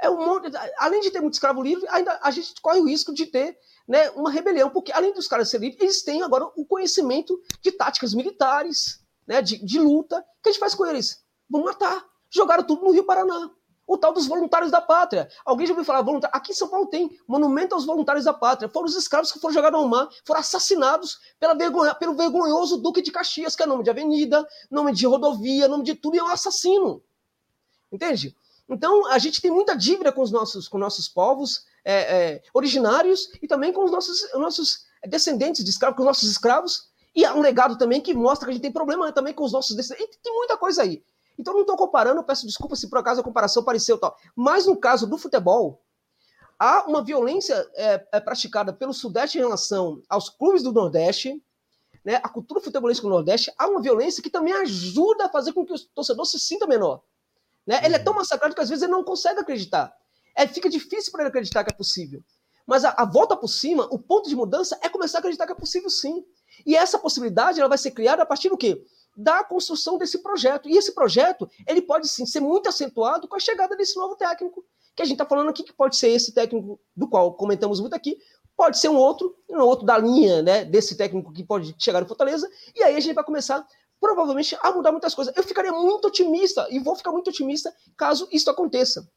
É 0.01 0.11
um 0.11 0.17
monte, 0.17 0.51
além 0.79 1.01
de 1.01 1.11
ter 1.11 1.21
muito 1.21 1.35
escravo 1.35 1.63
livre, 1.63 1.87
ainda 1.89 2.19
a 2.23 2.31
gente 2.31 2.61
corre 2.61 2.81
o 2.81 2.87
risco 2.87 3.15
de 3.15 3.27
ter 3.27 3.57
né, 3.87 4.11
uma 4.11 4.31
rebelião, 4.31 4.69
porque 4.69 4.91
além 4.91 5.13
dos 5.13 5.29
caras 5.29 5.49
serem 5.49 5.69
livres, 5.69 5.83
eles 5.83 6.03
têm 6.03 6.23
agora 6.23 6.45
o 6.57 6.67
conhecimento 6.67 7.41
de 7.61 7.71
táticas 7.71 8.13
militares, 8.13 9.01
né, 9.27 9.41
de, 9.41 9.65
de 9.65 9.79
luta. 9.79 10.19
O 10.19 10.43
que 10.43 10.49
a 10.49 10.53
gente 10.53 10.61
faz 10.61 10.75
com 10.75 10.85
eles? 10.85 11.23
Vamos 11.49 11.67
matar 11.67 12.13
jogaram 12.33 12.65
tudo 12.65 12.85
no 12.85 12.91
Rio 12.91 13.05
Paraná. 13.05 13.51
O 13.93 13.99
tal 13.99 14.11
dos 14.11 14.27
voluntários 14.27 14.71
da 14.71 14.81
pátria. 14.81 15.29
Alguém 15.45 15.67
já 15.67 15.75
ouviu 15.75 15.85
falar 15.85 16.01
voluntário? 16.01 16.35
Aqui 16.35 16.53
em 16.53 16.55
São 16.55 16.67
Paulo 16.67 16.87
tem 16.87 17.15
monumento 17.29 17.75
aos 17.75 17.85
voluntários 17.85 18.25
da 18.25 18.33
pátria. 18.33 18.67
Foram 18.67 18.87
os 18.87 18.97
escravos 18.97 19.31
que 19.31 19.39
foram 19.39 19.53
jogados 19.53 19.79
ao 19.79 19.87
mar, 19.87 20.09
foram 20.25 20.41
assassinados 20.41 21.21
pela 21.39 21.53
vergonha, 21.53 21.95
pelo 21.95 22.15
vergonhoso 22.15 22.79
Duque 22.79 23.03
de 23.03 23.13
Caxias, 23.13 23.55
que 23.55 23.63
é 23.63 23.67
nome 23.67 23.85
de 23.85 23.91
avenida, 23.91 24.49
nome 24.71 24.95
de 24.95 25.07
rodovia, 25.07 25.69
nome 25.69 25.85
de 25.85 25.95
tudo, 25.95 26.17
e 26.17 26.21
é 26.21 26.25
um 26.25 26.29
assassino. 26.29 27.03
Entende? 27.93 28.35
Então, 28.67 29.07
a 29.09 29.19
gente 29.19 29.43
tem 29.43 29.51
muita 29.51 29.77
dívida 29.77 30.11
com 30.11 30.23
os 30.23 30.31
nossos, 30.31 30.69
com 30.69 30.79
nossos 30.79 31.07
povos 31.07 31.67
é, 31.85 31.95
é, 31.95 32.43
originários 32.55 33.29
e 33.43 33.47
também 33.47 33.75
com 33.75 33.85
os 33.85 33.91
nossos, 33.91 34.23
os 34.23 34.41
nossos 34.41 34.87
descendentes 35.07 35.63
de 35.63 35.69
escravos, 35.69 35.97
com 35.99 36.03
os 36.03 36.07
nossos 36.07 36.31
escravos. 36.31 36.91
E 37.15 37.27
há 37.27 37.35
um 37.35 37.43
legado 37.43 37.77
também 37.77 38.01
que 38.01 38.15
mostra 38.15 38.47
que 38.47 38.53
a 38.53 38.55
gente 38.55 38.63
tem 38.63 38.73
problema 38.73 39.13
também 39.13 39.35
com 39.35 39.45
os 39.45 39.53
nossos 39.53 39.77
descendentes. 39.77 40.17
E 40.17 40.23
tem 40.23 40.33
muita 40.33 40.57
coisa 40.57 40.81
aí. 40.81 41.03
Então 41.39 41.55
não 41.55 41.63
estou 41.63 41.77
comparando, 41.77 42.23
peço 42.23 42.47
desculpa 42.47 42.77
se 42.77 42.89
por 42.89 42.99
acaso 42.99 43.21
a 43.21 43.25
comparação 43.25 43.65
pareceu 43.65 43.99
tal. 43.99 44.17
Mas 44.35 44.67
no 44.67 44.77
caso 44.77 45.07
do 45.07 45.19
futebol, 45.19 45.83
há 46.59 46.85
uma 46.87 47.03
violência 47.03 47.55
é, 47.75 48.07
é 48.13 48.21
praticada 48.21 48.73
pelo 48.73 48.93
Sudeste 48.93 49.39
em 49.39 49.41
relação 49.41 50.03
aos 50.09 50.29
clubes 50.29 50.63
do 50.63 50.73
Nordeste, 50.73 51.43
né, 52.05 52.21
a 52.23 52.29
cultura 52.29 52.61
futebolística 52.61 53.07
do 53.07 53.15
Nordeste, 53.15 53.53
há 53.57 53.69
uma 53.69 53.81
violência 53.81 54.23
que 54.23 54.31
também 54.31 54.53
ajuda 54.55 55.27
a 55.27 55.29
fazer 55.29 55.53
com 55.53 55.65
que 55.65 55.73
o 55.73 55.79
torcedor 55.95 56.27
se 56.27 56.39
sinta 56.39 56.67
menor. 56.67 57.03
Né? 57.67 57.81
Ele 57.85 57.95
é 57.95 57.99
tão 57.99 58.15
massacrado 58.15 58.55
que 58.55 58.61
às 58.61 58.69
vezes 58.69 58.83
ele 58.83 58.93
não 58.93 59.05
consegue 59.05 59.41
acreditar. 59.41 59.95
É, 60.37 60.47
fica 60.47 60.69
difícil 60.69 61.13
para 61.13 61.23
ele 61.23 61.29
acreditar 61.29 61.63
que 61.65 61.73
é 61.73 61.77
possível. 61.77 62.23
Mas 62.67 62.85
a, 62.85 62.95
a, 62.97 63.05
volta 63.05 63.37
por 63.37 63.49
cima, 63.49 63.87
o 63.91 63.99
ponto 63.99 64.29
de 64.29 64.37
mudança 64.37 64.79
é 64.83 64.89
começar 64.89 65.19
a 65.19 65.21
acreditar 65.21 65.47
que 65.47 65.53
é 65.53 65.57
possível 65.57 65.91
sim. 65.91 66.25
E 66.65 66.77
essa 66.77 66.99
possibilidade 66.99 67.61
ela 67.61 67.69
vai 67.69 67.79
ser 67.79 67.91
criada 67.91 68.23
a 68.23 68.27
partir 68.27 68.49
do 68.49 68.57
quê? 68.57 68.85
Da 69.17 69.45
construção 69.45 69.99
desse 69.99 70.19
projeto. 70.23 70.69
E 70.69 70.77
esse 70.77 70.93
projeto, 70.95 71.49
ele 71.67 71.83
pode 71.83 72.09
sim 72.09 72.27
ser 72.27 72.41
muito 72.41 72.69
acentuado 72.69 73.29
com 73.29 73.37
a 73.37 73.41
chegada 73.41 73.77
desse 73.77 73.97
novo 73.97 74.17
técnico, 74.17 74.65
que 74.95 75.03
a 75.03 75.05
gente 75.05 75.15
está 75.15 75.27
falando 75.27 75.49
aqui, 75.49 75.63
que 75.63 75.73
pode 75.73 75.97
ser 75.97 76.09
esse 76.09 76.33
técnico 76.33 76.81
do 76.97 77.09
qual 77.09 77.35
comentamos 77.35 77.81
muito 77.81 77.95
aqui, 77.95 78.19
pode 78.57 78.79
ser 78.79 78.89
um 78.89 78.97
outro, 78.97 79.37
um 79.49 79.61
outro 79.61 79.87
da 79.87 79.97
linha 79.97 80.43
né, 80.43 80.65
desse 80.65 80.97
técnico 80.97 81.33
que 81.33 81.45
pode 81.45 81.75
chegar 81.79 82.01
no 82.01 82.07
Fortaleza, 82.07 82.49
e 82.75 82.83
aí 82.83 82.97
a 82.97 83.01
gente 83.01 83.15
vai 83.15 83.25
começar 83.25 83.67
provavelmente 84.01 84.57
a 84.61 84.73
mudar 84.73 84.91
muitas 84.93 85.15
coisas. 85.15 85.35
Eu 85.37 85.43
ficaria 85.43 85.73
muito 85.73 86.09
otimista, 86.09 86.67
e 86.71 86.79
vou 86.79 86.95
ficar 86.97 87.13
muito 87.13 87.29
otimista 87.29 87.75
caso 87.97 88.29
isso 88.31 88.51
aconteça. 88.51 89.09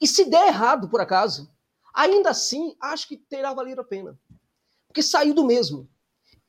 E 0.00 0.06
se 0.06 0.24
der 0.24 0.48
errado, 0.48 0.88
por 0.88 1.00
acaso, 1.00 1.50
ainda 1.94 2.30
assim, 2.30 2.76
acho 2.80 3.08
que 3.08 3.16
terá 3.16 3.54
valido 3.54 3.80
a 3.80 3.84
pena. 3.84 4.18
Porque 4.86 5.02
saiu 5.02 5.32
do 5.32 5.44
mesmo 5.44 5.88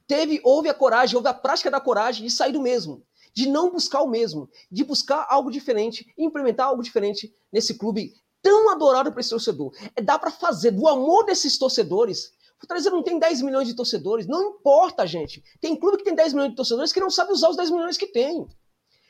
teve, 0.07 0.41
houve 0.43 0.69
a 0.69 0.73
coragem, 0.73 1.15
houve 1.15 1.27
a 1.27 1.33
prática 1.33 1.71
da 1.71 1.79
coragem 1.79 2.25
de 2.25 2.31
sair 2.31 2.51
do 2.51 2.61
mesmo, 2.61 3.05
de 3.33 3.47
não 3.47 3.71
buscar 3.71 4.01
o 4.01 4.07
mesmo, 4.07 4.49
de 4.71 4.83
buscar 4.83 5.25
algo 5.29 5.49
diferente, 5.49 6.05
implementar 6.17 6.67
algo 6.67 6.83
diferente 6.83 7.33
nesse 7.51 7.75
clube 7.75 8.13
tão 8.41 8.69
adorado 8.69 9.11
por 9.11 9.19
esse 9.19 9.29
torcedor. 9.29 9.73
É, 9.95 10.01
dá 10.01 10.19
para 10.19 10.29
fazer 10.29 10.71
do 10.71 10.87
amor 10.87 11.25
desses 11.25 11.57
torcedores. 11.57 12.33
Fortaleza 12.59 12.89
não 12.89 13.01
tem 13.01 13.17
10 13.17 13.41
milhões 13.41 13.67
de 13.67 13.75
torcedores, 13.75 14.27
não 14.27 14.51
importa, 14.51 15.07
gente. 15.07 15.43
Tem 15.59 15.75
clube 15.75 15.97
que 15.97 16.03
tem 16.03 16.15
10 16.15 16.33
milhões 16.33 16.51
de 16.51 16.55
torcedores 16.55 16.93
que 16.93 16.99
não 16.99 17.09
sabe 17.09 17.31
usar 17.31 17.49
os 17.49 17.57
10 17.57 17.71
milhões 17.71 17.97
que 17.97 18.07
tem. 18.07 18.45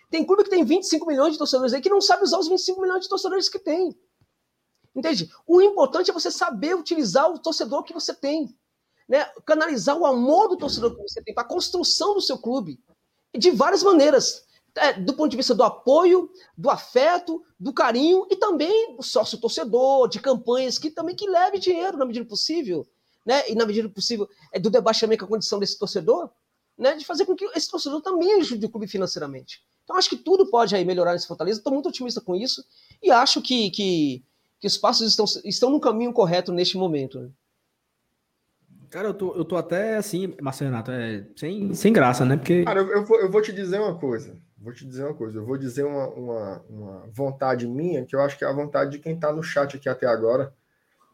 Tem 0.09 0.23
clube 0.23 0.43
que 0.43 0.49
tem 0.49 0.63
25 0.63 1.07
milhões 1.07 1.33
de 1.33 1.39
torcedores 1.39 1.73
aí 1.73 1.81
que 1.81 1.89
não 1.89 1.99
sabe 1.99 2.23
usar 2.23 2.37
os 2.37 2.47
25 2.47 2.79
milhões 2.79 3.01
de 3.01 3.09
torcedores 3.09 3.49
que 3.49 3.59
tem. 3.59 3.97
Entende? 4.95 5.29
O 5.47 5.59
importante 5.61 6.11
é 6.11 6.13
você 6.13 6.29
saber 6.29 6.75
utilizar 6.75 7.29
o 7.31 7.39
torcedor 7.39 7.83
que 7.83 7.93
você 7.93 8.13
tem 8.13 8.55
né, 9.07 9.25
canalizar 9.45 9.97
o 9.97 10.05
amor 10.05 10.49
do 10.49 10.57
torcedor 10.57 10.95
que 10.95 11.01
você 11.01 11.21
tem 11.21 11.33
para 11.33 11.43
a 11.43 11.47
construção 11.47 12.13
do 12.13 12.21
seu 12.21 12.37
clube 12.37 12.79
de 13.37 13.51
várias 13.51 13.83
maneiras. 13.83 14.45
É, 14.75 14.93
do 14.93 15.13
ponto 15.13 15.29
de 15.29 15.37
vista 15.37 15.53
do 15.53 15.61
apoio, 15.61 16.31
do 16.57 16.67
afeto, 16.67 17.43
do 17.59 17.71
carinho 17.71 18.25
e 18.31 18.35
também 18.35 18.95
do 18.95 19.03
sócio 19.03 19.37
torcedor, 19.37 20.07
de 20.07 20.19
campanhas 20.19 20.79
que 20.79 20.89
também 20.89 21.15
que 21.15 21.29
leve 21.29 21.59
dinheiro 21.59 21.95
na 21.95 22.05
medida 22.05 22.25
possível, 22.25 22.83
né? 23.23 23.47
E 23.51 23.53
na 23.53 23.67
medida 23.67 23.87
possível 23.87 24.27
é 24.51 24.59
do 24.59 24.71
também 24.71 25.15
com 25.15 25.25
a 25.25 25.27
condição 25.27 25.59
desse 25.59 25.77
torcedor, 25.77 26.27
né? 26.75 26.95
De 26.95 27.05
fazer 27.05 27.23
com 27.25 27.35
que 27.35 27.45
esse 27.55 27.69
torcedor 27.69 28.01
também 28.01 28.33
ajude 28.33 28.65
o 28.65 28.69
clube 28.69 28.87
financeiramente. 28.87 29.61
Então 29.83 29.95
acho 29.95 30.09
que 30.09 30.17
tudo 30.17 30.49
pode 30.49 30.75
aí 30.75 30.83
melhorar 30.83 31.13
nesse 31.13 31.27
Fortaleza. 31.27 31.59
Estou 31.59 31.71
muito 31.71 31.89
otimista 31.89 32.19
com 32.19 32.35
isso 32.35 32.65
e 33.01 33.11
acho 33.11 33.43
que, 33.43 33.69
que, 33.69 34.23
que 34.59 34.65
os 34.65 34.77
passos 34.77 35.07
estão, 35.07 35.25
estão 35.45 35.69
no 35.69 35.79
caminho 35.79 36.13
correto 36.13 36.51
neste 36.51 36.77
momento. 36.77 37.19
Né? 37.19 37.29
Cara, 38.93 39.07
eu 39.07 39.13
tô, 39.15 39.35
eu 39.35 39.43
tô 39.43 39.55
até 39.55 39.95
assim, 39.97 40.35
Marcelo 40.39 40.69
Renato, 40.69 40.91
é, 40.91 41.25
sem, 41.35 41.73
sem 41.73 41.91
graça, 41.91 42.23
né? 42.23 42.37
Porque. 42.37 42.63
Cara, 42.63 42.79
eu, 42.79 42.89
eu, 42.89 43.03
vou, 43.03 43.19
eu 43.19 43.31
vou 43.31 43.41
te 43.41 43.51
dizer 43.51 43.79
uma 43.79 43.97
coisa. 43.97 44.37
Vou 44.55 44.71
te 44.71 44.85
dizer 44.85 45.03
uma 45.03 45.15
coisa. 45.15 45.39
Eu 45.39 45.45
vou 45.45 45.57
dizer 45.57 45.83
uma, 45.83 46.07
uma, 46.09 46.65
uma 46.69 47.03
vontade 47.11 47.67
minha, 47.67 48.05
que 48.05 48.15
eu 48.15 48.21
acho 48.21 48.37
que 48.37 48.45
é 48.45 48.47
a 48.47 48.53
vontade 48.53 48.91
de 48.91 48.99
quem 48.99 49.19
tá 49.19 49.33
no 49.33 49.41
chat 49.41 49.75
aqui 49.75 49.89
até 49.89 50.05
agora. 50.05 50.53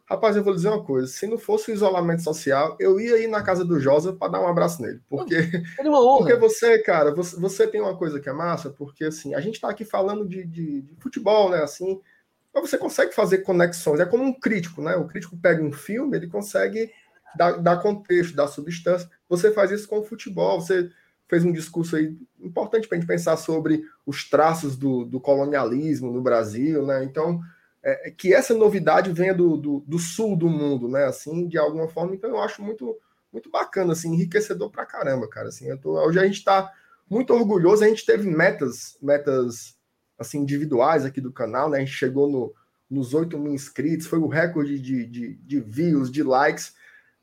Rapaz, 0.05 0.35
eu 0.35 0.43
vou 0.43 0.53
dizer 0.53 0.67
uma 0.67 0.83
coisa: 0.83 1.07
se 1.07 1.25
não 1.25 1.37
fosse 1.37 1.71
o 1.71 1.73
isolamento 1.73 2.21
social, 2.21 2.75
eu 2.81 2.99
ia 2.99 3.17
ir 3.17 3.27
na 3.27 3.41
casa 3.41 3.63
do 3.63 3.79
Josa 3.79 4.11
para 4.11 4.33
dar 4.33 4.41
um 4.41 4.47
abraço 4.47 4.81
nele. 4.81 4.99
Porque, 5.07 5.35
é 5.79 5.83
porque 5.83 6.35
você, 6.35 6.79
cara, 6.79 7.15
você, 7.15 7.39
você 7.39 7.65
tem 7.65 7.79
uma 7.79 7.95
coisa 7.95 8.19
que 8.19 8.27
é 8.27 8.33
massa, 8.33 8.69
porque 8.71 9.05
assim, 9.05 9.33
a 9.33 9.39
gente 9.39 9.61
tá 9.61 9.69
aqui 9.69 9.85
falando 9.85 10.27
de, 10.27 10.45
de, 10.45 10.81
de 10.81 10.95
futebol, 10.95 11.49
né? 11.49 11.63
Assim, 11.63 12.01
mas 12.53 12.69
você 12.69 12.77
consegue 12.77 13.15
fazer 13.15 13.37
conexões. 13.37 14.01
É 14.01 14.05
como 14.05 14.25
um 14.25 14.37
crítico, 14.37 14.81
né? 14.81 14.97
O 14.97 15.07
crítico 15.07 15.37
pega 15.37 15.63
um 15.63 15.71
filme, 15.71 16.17
ele 16.17 16.27
consegue 16.27 16.91
dá, 17.35 17.51
dá 17.53 17.77
contexto, 17.77 18.35
dá 18.35 18.47
substância. 18.47 19.09
Você 19.27 19.51
faz 19.51 19.71
isso 19.71 19.87
com 19.87 19.99
o 19.99 20.03
futebol, 20.03 20.59
você 20.59 20.89
fez 21.27 21.45
um 21.45 21.51
discurso 21.51 21.95
aí 21.95 22.17
importante 22.41 22.87
para 22.87 22.97
a 22.97 22.99
gente 22.99 23.07
pensar 23.07 23.37
sobre 23.37 23.83
os 24.05 24.27
traços 24.27 24.75
do, 24.75 25.05
do 25.05 25.19
colonialismo 25.19 26.11
no 26.11 26.21
Brasil, 26.21 26.85
né? 26.85 27.03
Então, 27.03 27.39
é, 27.83 28.11
que 28.11 28.33
essa 28.33 28.53
novidade 28.53 29.11
venha 29.11 29.33
do, 29.33 29.55
do, 29.55 29.83
do, 29.87 29.99
sul 29.99 30.35
do 30.35 30.49
mundo, 30.49 30.87
né? 30.89 31.05
Assim, 31.05 31.47
de 31.47 31.57
alguma 31.57 31.87
forma. 31.87 32.15
Então, 32.15 32.29
eu 32.29 32.39
acho 32.39 32.61
muito, 32.61 32.97
muito 33.31 33.49
bacana, 33.49 33.93
assim, 33.93 34.13
enriquecedor 34.13 34.71
pra 34.71 34.85
caramba, 34.85 35.29
cara. 35.29 35.49
Assim, 35.49 35.75
tô, 35.77 36.03
hoje 36.03 36.19
a 36.19 36.25
gente 36.25 36.37
está 36.37 36.71
muito 37.09 37.33
orgulhoso. 37.33 37.83
A 37.83 37.87
gente 37.87 38.05
teve 38.05 38.29
metas, 38.29 38.97
metas 39.01 39.77
assim 40.17 40.39
individuais 40.39 41.05
aqui 41.05 41.21
do 41.21 41.31
canal, 41.31 41.69
né? 41.69 41.77
A 41.77 41.79
gente 41.79 41.93
chegou 41.93 42.29
no, 42.29 42.53
nos 42.89 43.13
8 43.13 43.37
mil 43.37 43.53
inscritos, 43.53 44.07
foi 44.07 44.19
o 44.19 44.27
recorde 44.27 44.79
de, 44.79 45.05
de, 45.05 45.35
de 45.35 45.59
views, 45.61 46.11
de 46.11 46.23
likes, 46.23 46.73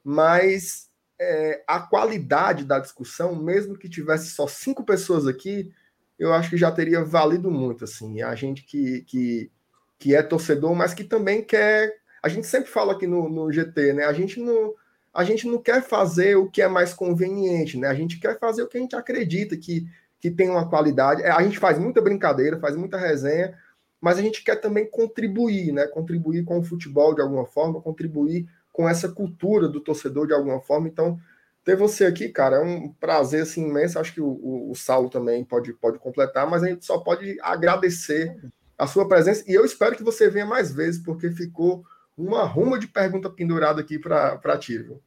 mas 0.08 0.88
é, 1.18 1.64
a 1.66 1.80
qualidade 1.80 2.64
da 2.64 2.78
discussão, 2.78 3.34
mesmo 3.34 3.76
que 3.76 3.88
tivesse 3.88 4.30
só 4.30 4.46
cinco 4.46 4.84
pessoas 4.84 5.26
aqui, 5.26 5.72
eu 6.16 6.32
acho 6.32 6.48
que 6.48 6.56
já 6.56 6.70
teria 6.70 7.04
valido 7.04 7.50
muito, 7.50 7.82
assim, 7.82 8.22
a 8.22 8.32
gente 8.36 8.62
que, 8.62 9.00
que, 9.00 9.50
que 9.98 10.14
é 10.14 10.22
torcedor, 10.22 10.76
mas 10.76 10.94
que 10.94 11.02
também 11.02 11.42
quer, 11.42 11.92
a 12.22 12.28
gente 12.28 12.46
sempre 12.46 12.70
fala 12.70 12.92
aqui 12.92 13.04
no, 13.04 13.28
no 13.28 13.50
GT, 13.50 13.94
né, 13.94 14.04
a 14.04 14.12
gente 14.12 14.38
não, 14.38 14.74
a 15.12 15.24
gente 15.24 15.48
não 15.48 15.58
quer 15.58 15.82
fazer 15.82 16.36
o 16.36 16.48
que 16.48 16.62
é 16.62 16.68
mais 16.68 16.94
conveniente, 16.94 17.76
né, 17.76 17.88
a 17.88 17.94
gente 17.94 18.20
quer 18.20 18.38
fazer 18.38 18.62
o 18.62 18.68
que 18.68 18.78
a 18.78 18.80
gente 18.80 18.94
acredita 18.94 19.56
que, 19.56 19.88
que 20.20 20.30
tem 20.30 20.48
uma 20.48 20.70
qualidade, 20.70 21.20
é, 21.22 21.32
a 21.32 21.42
gente 21.42 21.58
faz 21.58 21.80
muita 21.80 22.00
brincadeira, 22.00 22.60
faz 22.60 22.76
muita 22.76 22.96
resenha, 22.96 23.58
mas 24.00 24.18
a 24.18 24.22
gente 24.22 24.44
quer 24.44 24.60
também 24.60 24.88
contribuir, 24.88 25.72
né, 25.72 25.84
contribuir 25.88 26.44
com 26.44 26.60
o 26.60 26.62
futebol 26.62 27.12
de 27.12 27.20
alguma 27.20 27.44
forma, 27.44 27.80
contribuir 27.80 28.46
com 28.76 28.86
essa 28.86 29.08
cultura 29.08 29.70
do 29.70 29.80
torcedor 29.80 30.26
de 30.26 30.34
alguma 30.34 30.60
forma. 30.60 30.86
Então, 30.86 31.18
ter 31.64 31.74
você 31.74 32.04
aqui, 32.04 32.28
cara, 32.28 32.56
é 32.56 32.60
um 32.60 32.92
prazer 32.92 33.44
assim, 33.44 33.66
imenso. 33.66 33.98
Acho 33.98 34.12
que 34.12 34.20
o, 34.20 34.28
o, 34.28 34.70
o 34.70 34.74
Saulo 34.74 35.08
também 35.08 35.42
pode, 35.42 35.72
pode 35.72 35.98
completar, 35.98 36.46
mas 36.46 36.62
a 36.62 36.68
gente 36.68 36.84
só 36.84 36.98
pode 36.98 37.38
agradecer 37.40 38.36
a 38.76 38.86
sua 38.86 39.08
presença 39.08 39.42
e 39.48 39.54
eu 39.54 39.64
espero 39.64 39.96
que 39.96 40.02
você 40.02 40.28
venha 40.28 40.44
mais 40.44 40.74
vezes, 40.74 41.02
porque 41.02 41.30
ficou 41.30 41.82
uma 42.18 42.44
ruma 42.44 42.78
de 42.78 42.86
pergunta 42.86 43.30
pendurada 43.30 43.80
aqui 43.80 43.98
para 43.98 44.58
ti, 44.58 44.76
viu? 44.76 45.00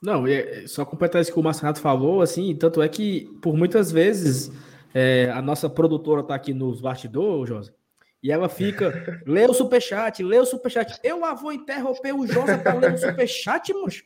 Não, 0.00 0.24
é, 0.24 0.64
só 0.68 0.84
completar 0.84 1.20
isso 1.20 1.32
que 1.32 1.40
o 1.40 1.42
Marcelo 1.42 1.74
falou, 1.74 2.22
assim, 2.22 2.54
tanto 2.54 2.80
é 2.80 2.88
que 2.88 3.28
por 3.42 3.56
muitas 3.56 3.90
vezes 3.90 4.52
é, 4.94 5.28
a 5.32 5.42
nossa 5.42 5.68
produtora 5.68 6.20
está 6.20 6.36
aqui 6.36 6.54
nos 6.54 6.80
bastidores, 6.80 7.48
José, 7.48 7.72
e 8.22 8.32
ela 8.32 8.48
fica, 8.48 9.22
lê 9.26 9.44
o 9.44 9.52
superchat, 9.52 10.22
lê 10.22 10.38
o 10.38 10.46
superchat. 10.46 10.98
Eu 11.04 11.20
lá 11.20 11.34
vou 11.34 11.52
interromper 11.52 12.14
o 12.14 12.26
Josa 12.26 12.58
para 12.58 12.74
ler 12.74 12.94
o 12.94 12.98
superchat, 12.98 13.72
moço. 13.72 14.02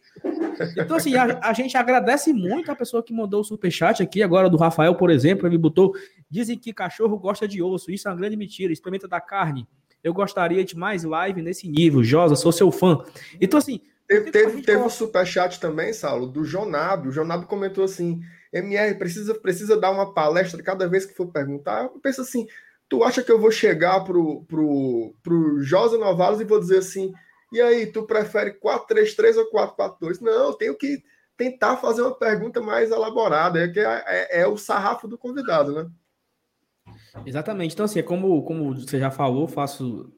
Então, 0.77 0.97
assim, 0.97 1.15
a, 1.15 1.41
a, 1.43 1.53
gente 1.53 1.77
agradece 1.77 2.33
muito 2.33 2.71
a 2.71 2.77
pessoa 2.77 3.03
que 3.03 3.15
mandou 3.15 3.41
o 3.41 3.45
superchat 3.45 4.03
aqui, 4.03 4.23
agora 4.23 4.51
do 4.51 4.57
Rafael, 4.57 4.95
por 4.95 5.11
exemplo, 5.11 5.47
ele 5.47 5.57
botou, 5.57 5.95
dizem 6.29 6.59
que 6.59 6.73
cachorro 6.73 7.17
gosta 7.19 7.47
de 7.47 7.63
osso, 7.63 7.91
isso 7.91 8.09
é 8.09 8.11
uma 8.11 8.17
grande 8.17 8.37
mentira, 8.37 8.73
experimenta 8.73 9.09
da 9.09 9.21
carne. 9.21 9.67
Eu 10.03 10.13
gostaria 10.13 10.65
de 10.65 10.77
mais 10.77 11.05
live 11.05 11.41
nesse 11.41 11.69
nível, 11.69 12.03
Josa, 12.03 12.37
sou 12.37 12.53
seu 12.53 12.71
fã. 12.71 13.03
Então, 13.41 13.59
assim... 13.59 13.81
Teve, 14.07 14.33
teve, 14.33 14.63
teve 14.63 14.83
o 14.83 14.91
superchat 14.91 15.61
também, 15.61 15.93
Saulo, 15.93 16.27
do 16.27 16.45
Jonábio. 16.45 17.11
O 17.11 17.13
Jonábio 17.13 17.47
comentou 17.47 17.85
assim, 17.85 18.21
MR, 18.53 18.97
precisa, 18.97 19.35
precisa 19.37 19.79
dar 19.79 19.93
uma 19.93 20.13
palestra 20.13 20.61
cada 20.63 20.89
vez 20.89 21.07
que 21.07 21.15
for 21.15 21.29
perguntar. 21.29 21.85
Eu 21.85 21.91
penso 22.03 22.23
assim, 22.23 22.49
Tu 22.91 23.03
acha 23.03 23.23
que 23.23 23.33
eu 23.33 23.41
vou 23.41 23.51
chegar 23.51 24.01
pro, 24.01 24.45
pro, 24.45 25.15
pro 25.23 25.63
Josa 25.63 25.97
Novalos 25.97 26.41
e 26.41 26.45
vou 26.45 26.61
dizer 26.61 26.79
assim, 26.79 27.15
e 27.53 27.61
aí, 27.61 27.87
tu 27.87 28.05
prefere 28.05 28.53
4-3-3 28.61 29.37
ou 29.37 29.51
4-4-2? 29.51 30.21
Não, 30.21 30.57
tenho 30.57 30.77
que 30.77 31.03
tentar 31.37 31.77
fazer 31.79 32.03
uma 32.03 32.15
pergunta 32.15 32.61
mais 32.61 32.91
elaborada, 32.91 33.65
é 33.65 33.69
que 33.69 33.81
é, 33.81 34.05
é, 34.07 34.43
é, 34.43 34.47
o 34.47 34.57
sarrafo 34.57 35.09
do 35.09 35.19
convidado, 35.19 35.73
né? 35.73 35.91
Exatamente. 37.27 37.75
Então, 37.75 37.85
assim, 37.85 37.99
é 37.99 38.03
como, 38.03 38.43
como 38.45 38.75
você 38.75 39.01
já 39.01 39.11
falou, 39.11 39.49
faço 39.49 40.13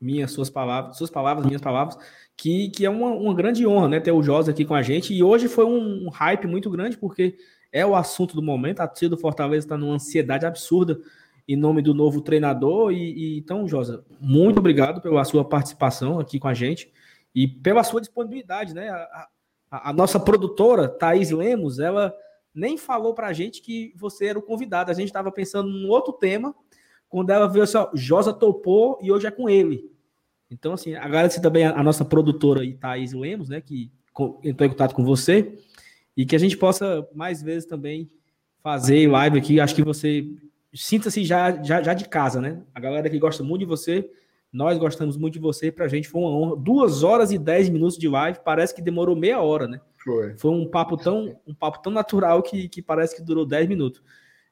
minhas 0.00 0.32
suas 0.32 0.50
palavras, 0.50 0.96
suas 0.96 1.10
palavras, 1.10 1.46
minhas 1.46 1.62
palavras, 1.62 1.96
que, 2.36 2.70
que 2.70 2.84
é 2.84 2.90
uma, 2.90 3.10
uma 3.10 3.34
grande 3.34 3.64
honra, 3.64 3.88
né, 3.88 4.00
ter 4.00 4.10
o 4.10 4.22
Josa 4.22 4.50
aqui 4.50 4.64
com 4.64 4.74
a 4.74 4.82
gente. 4.82 5.14
E 5.14 5.22
hoje 5.22 5.46
foi 5.46 5.64
um, 5.64 6.06
um 6.06 6.10
hype 6.10 6.48
muito 6.48 6.68
grande, 6.68 6.96
porque 6.96 7.36
é 7.70 7.86
o 7.86 7.94
assunto 7.94 8.34
do 8.34 8.42
momento. 8.42 8.80
A 8.80 8.88
torcida 8.88 9.14
do 9.14 9.20
Fortaleza 9.20 9.66
está 9.66 9.78
numa 9.78 9.94
ansiedade 9.94 10.44
absurda 10.44 10.98
em 11.46 11.56
nome 11.56 11.82
do 11.82 11.94
novo 11.94 12.20
treinador. 12.20 12.92
E, 12.92 12.96
e, 13.36 13.38
então, 13.38 13.66
Josa, 13.66 14.04
muito 14.20 14.58
obrigado 14.58 15.00
pela 15.00 15.24
sua 15.24 15.44
participação 15.44 16.18
aqui 16.18 16.38
com 16.38 16.48
a 16.48 16.54
gente 16.54 16.92
e 17.34 17.46
pela 17.48 17.82
sua 17.84 18.00
disponibilidade, 18.00 18.74
né? 18.74 18.88
A, 18.88 19.28
a, 19.70 19.90
a 19.90 19.92
nossa 19.92 20.20
produtora, 20.20 20.88
Thaís 20.88 21.30
Lemos, 21.30 21.78
ela 21.78 22.14
nem 22.54 22.76
falou 22.76 23.14
para 23.14 23.28
a 23.28 23.32
gente 23.32 23.62
que 23.62 23.92
você 23.96 24.26
era 24.26 24.38
o 24.38 24.42
convidado. 24.42 24.90
A 24.90 24.94
gente 24.94 25.06
estava 25.06 25.32
pensando 25.32 25.68
num 25.68 25.88
outro 25.88 26.12
tema, 26.12 26.54
quando 27.08 27.30
ela 27.30 27.48
viu 27.48 27.62
assim, 27.62 27.78
ó, 27.78 27.90
Josa 27.94 28.32
topou 28.32 28.98
e 29.02 29.10
hoje 29.10 29.26
é 29.26 29.30
com 29.30 29.48
ele. 29.48 29.90
Então, 30.50 30.74
assim, 30.74 30.94
agradecer 30.94 31.40
também 31.40 31.64
a, 31.64 31.78
a 31.78 31.82
nossa 31.82 32.04
produtora 32.04 32.60
aí, 32.60 32.74
Thaís 32.74 33.12
Lemos, 33.12 33.48
né, 33.48 33.60
que 33.60 33.90
entrou 34.44 34.66
em 34.66 34.70
contato 34.70 34.94
com 34.94 35.02
você, 35.02 35.58
e 36.14 36.26
que 36.26 36.36
a 36.36 36.38
gente 36.38 36.56
possa 36.56 37.08
mais 37.14 37.42
vezes 37.42 37.64
também 37.66 38.10
fazer 38.62 39.08
live 39.08 39.38
aqui. 39.38 39.60
Acho 39.60 39.74
que 39.74 39.82
você 39.82 40.26
sinta-se 40.74 41.24
já, 41.24 41.62
já, 41.62 41.82
já 41.82 41.94
de 41.94 42.08
casa, 42.08 42.40
né? 42.40 42.62
A 42.74 42.80
galera 42.80 43.08
que 43.08 43.18
gosta 43.18 43.42
muito 43.42 43.60
de 43.60 43.66
você, 43.66 44.08
nós 44.52 44.78
gostamos 44.78 45.16
muito 45.16 45.34
de 45.34 45.40
você, 45.40 45.72
pra 45.72 45.88
gente 45.88 46.08
foi 46.08 46.20
uma 46.20 46.30
honra. 46.30 46.56
Duas 46.56 47.02
horas 47.02 47.32
e 47.32 47.38
dez 47.38 47.68
minutos 47.68 47.96
de 47.96 48.08
live, 48.08 48.40
parece 48.44 48.74
que 48.74 48.82
demorou 48.82 49.16
meia 49.16 49.40
hora, 49.40 49.66
né? 49.66 49.80
Foi. 49.96 50.36
Foi 50.36 50.50
um 50.50 50.68
papo 50.68 50.96
tão, 50.96 51.38
um 51.46 51.54
papo 51.54 51.80
tão 51.80 51.92
natural 51.92 52.42
que, 52.42 52.68
que 52.68 52.82
parece 52.82 53.16
que 53.16 53.22
durou 53.22 53.46
dez 53.46 53.68
minutos. 53.68 54.02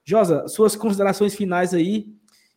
Josa, 0.04 0.48
suas 0.48 0.74
considerações 0.74 1.34
finais 1.34 1.74
aí, 1.74 2.06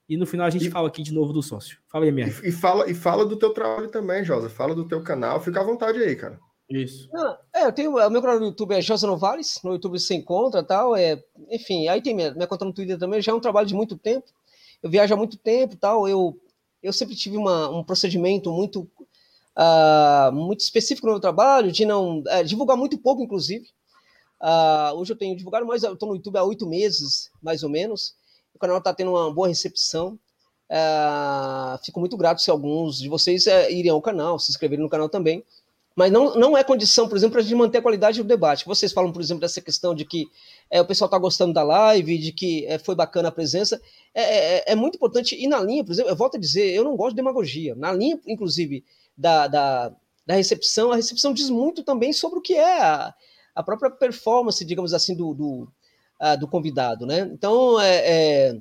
e 0.08 0.18
no 0.18 0.26
final 0.26 0.46
a 0.46 0.50
gente 0.50 0.68
e, 0.68 0.72
fala 0.72 0.88
aqui 0.88 1.02
de 1.02 1.14
novo 1.14 1.34
do 1.34 1.42
sócio. 1.42 1.78
Fala 1.88 2.06
aí, 2.06 2.12
minha. 2.12 2.28
E, 2.28 2.50
e, 2.50 2.52
fala, 2.52 2.90
e 2.90 2.94
fala 2.94 3.26
do 3.26 3.36
teu 3.36 3.52
trabalho 3.52 3.90
também, 3.90 4.24
Josa. 4.24 4.50
Fala 4.50 4.76
do 4.76 4.88
teu 4.88 5.02
canal, 5.02 5.42
fica 5.42 5.60
à 5.60 5.64
vontade 5.64 6.00
aí, 6.00 6.16
cara. 6.16 6.40
Isso. 6.70 7.10
Ah, 7.14 7.40
é, 7.54 7.66
eu 7.66 7.72
tenho. 7.72 7.92
O 7.92 8.10
meu 8.10 8.22
canal 8.22 8.40
no 8.40 8.46
YouTube 8.48 8.74
é 8.74 8.82
Josa 8.82 9.06
Novales, 9.06 9.60
no 9.64 9.74
YouTube 9.74 10.00
você 10.00 10.16
encontra 10.16 10.64
tal. 10.64 10.96
É, 10.96 11.22
enfim, 11.50 11.88
aí 11.88 12.02
tem 12.02 12.16
minha, 12.16 12.34
minha 12.34 12.48
conta 12.48 12.66
no 12.66 12.74
Twitter 12.74 12.98
também, 12.98 13.22
já 13.22 13.32
é 13.32 13.36
um 13.36 13.40
trabalho 13.40 13.68
de 13.68 13.76
muito 13.76 13.98
tempo. 13.98 14.28
Eu 14.82 14.90
viajo 14.90 15.14
há 15.14 15.18
muito 15.18 15.38
tempo 15.38 15.76
tal. 15.76 16.08
Eu, 16.08 16.40
eu 16.82 16.94
sempre 16.94 17.16
tive 17.16 17.38
uma, 17.38 17.70
um 17.70 17.84
procedimento 17.84 18.52
muito, 18.52 18.90
uh, 19.58 20.32
muito 20.32 20.62
específico 20.62 21.08
no 21.08 21.14
meu 21.14 21.22
trabalho, 21.22 21.72
de 21.72 21.86
não 21.86 22.24
é, 22.28 22.44
divulgar 22.44 22.78
muito 22.78 22.98
pouco, 22.98 23.22
inclusive. 23.22 23.66
Uh, 24.42 24.96
hoje 24.98 25.14
eu 25.14 25.18
tenho 25.18 25.38
divulgado, 25.38 25.66
mas 25.66 25.84
eu 25.84 25.94
estou 25.94 26.10
no 26.10 26.16
YouTube 26.16 26.38
há 26.38 26.44
oito 26.44 26.68
meses, 26.68 27.32
mais 27.42 27.64
ou 27.64 27.70
menos. 27.70 28.16
O 28.54 28.60
canal 28.60 28.78
está 28.78 28.94
tendo 28.94 29.12
uma 29.12 29.34
boa 29.34 29.48
recepção. 29.48 30.20
Uh, 30.70 31.78
fico 31.86 32.00
muito 32.00 32.18
grato 32.18 32.42
se 32.42 32.50
alguns 32.50 33.00
de 33.00 33.08
vocês 33.08 33.46
uh, 33.46 33.70
irem 33.70 33.92
ao 33.92 34.02
canal, 34.02 34.40
se 34.40 34.52
inscreverem 34.52 34.84
no 34.84 34.90
canal 34.90 35.08
também. 35.08 35.44
Mas 35.96 36.12
não, 36.12 36.36
não 36.36 36.58
é 36.58 36.64
condição, 36.64 37.08
por 37.08 37.16
exemplo, 37.16 37.34
para 37.34 37.42
a 37.42 37.44
gente 37.44 37.56
manter 37.56 37.78
a 37.78 37.82
qualidade 37.82 38.22
do 38.22 38.28
debate. 38.28 38.66
Vocês 38.66 38.92
falam, 38.92 39.12
por 39.12 39.22
exemplo, 39.22 39.42
dessa 39.42 39.62
questão 39.62 39.94
de 39.94 40.04
que 40.06 40.26
é, 40.70 40.82
o 40.82 40.86
pessoal 40.86 41.08
está 41.08 41.20
gostando 41.20 41.54
da 41.54 41.62
live, 41.62 42.18
de 42.18 42.32
que 42.32 42.66
é, 42.66 42.80
foi 42.80 42.96
bacana 42.96 43.30
a 43.30 43.32
presença. 43.32 43.80
É, 44.14 44.22
é, 44.22 44.64
é, 44.72 44.76
muito 44.76 44.96
importante. 44.96 45.36
E 45.36 45.48
na 45.48 45.60
linha, 45.60 45.84
por 45.84 45.92
exemplo, 45.92 46.12
eu 46.12 46.16
volto 46.16 46.38
a 46.38 46.40
dizer, 46.40 46.74
eu 46.74 46.84
não 46.84 46.96
gosto 46.96 47.12
de 47.12 47.18
demagogia. 47.18 47.76
Na 47.76 47.92
linha, 47.92 48.20
inclusive, 48.26 48.84
da, 49.16 49.48
da, 49.48 49.96
da 50.26 50.34
recepção, 50.34 50.92
a 50.92 50.96
recepção 50.96 51.32
diz 51.32 51.50
muito 51.50 51.84
também 51.84 52.12
sobre 52.12 52.40
o 52.40 52.42
que 52.42 52.56
é 52.56 52.82
a, 52.82 53.14
a 53.54 53.62
própria 53.62 53.92
performance, 53.92 54.66
digamos 54.66 54.96
assim, 54.96 55.16
do, 55.16 55.36
do, 55.36 55.68
a, 56.20 56.36
do 56.36 56.48
convidado. 56.48 57.06
Né? 57.06 57.30
Então, 57.32 57.80
é, 57.80 58.50
é 58.52 58.58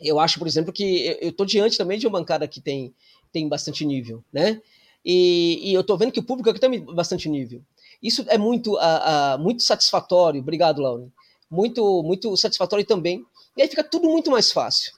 eu 0.00 0.18
acho, 0.18 0.38
por 0.38 0.48
exemplo, 0.48 0.72
que 0.72 1.18
eu 1.20 1.30
estou 1.30 1.44
diante 1.44 1.76
também 1.76 1.98
de 1.98 2.06
uma 2.06 2.18
bancada 2.18 2.48
que 2.48 2.60
tem, 2.60 2.94
tem 3.32 3.48
bastante 3.48 3.84
nível. 3.84 4.24
Né? 4.32 4.62
E, 5.04 5.70
e 5.70 5.74
eu 5.74 5.80
estou 5.80 5.96
vendo 5.96 6.12
que 6.12 6.20
o 6.20 6.24
público 6.24 6.50
aqui 6.50 6.60
tem 6.60 6.84
bastante 6.84 7.28
nível. 7.28 7.62
Isso 8.02 8.24
é 8.28 8.38
muito, 8.38 8.74
uh, 8.74 9.36
uh, 9.36 9.38
muito 9.38 9.62
satisfatório. 9.62 10.40
Obrigado, 10.40 10.80
Laura. 10.80 11.08
Muito, 11.50 12.02
muito 12.02 12.36
satisfatório 12.36 12.84
também. 12.84 13.24
E 13.56 13.62
aí 13.62 13.68
fica 13.68 13.84
tudo 13.84 14.08
muito 14.08 14.30
mais 14.30 14.52
fácil, 14.52 14.92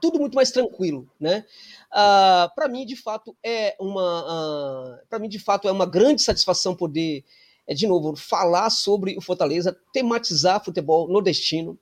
tudo 0.00 0.18
muito 0.18 0.34
mais 0.34 0.50
tranquilo, 0.50 1.08
né? 1.20 1.44
Uh, 1.90 1.92
ah, 1.92 2.52
para 2.54 2.68
mim, 2.68 2.86
de 2.86 2.96
fato, 2.96 3.36
é 3.42 3.76
uma, 3.78 5.00
para 5.08 5.18
mim, 5.18 5.28
de 5.28 5.38
fato, 5.38 5.68
é 5.68 5.72
uma 5.72 5.86
grande 5.86 6.22
satisfação 6.22 6.74
poder, 6.74 7.24
é, 7.66 7.74
de 7.74 7.86
novo, 7.86 8.16
falar 8.16 8.70
sobre 8.70 9.16
o 9.16 9.20
Fortaleza, 9.20 9.76
tematizar 9.92 10.64
futebol 10.64 11.08
nordestino. 11.08 11.78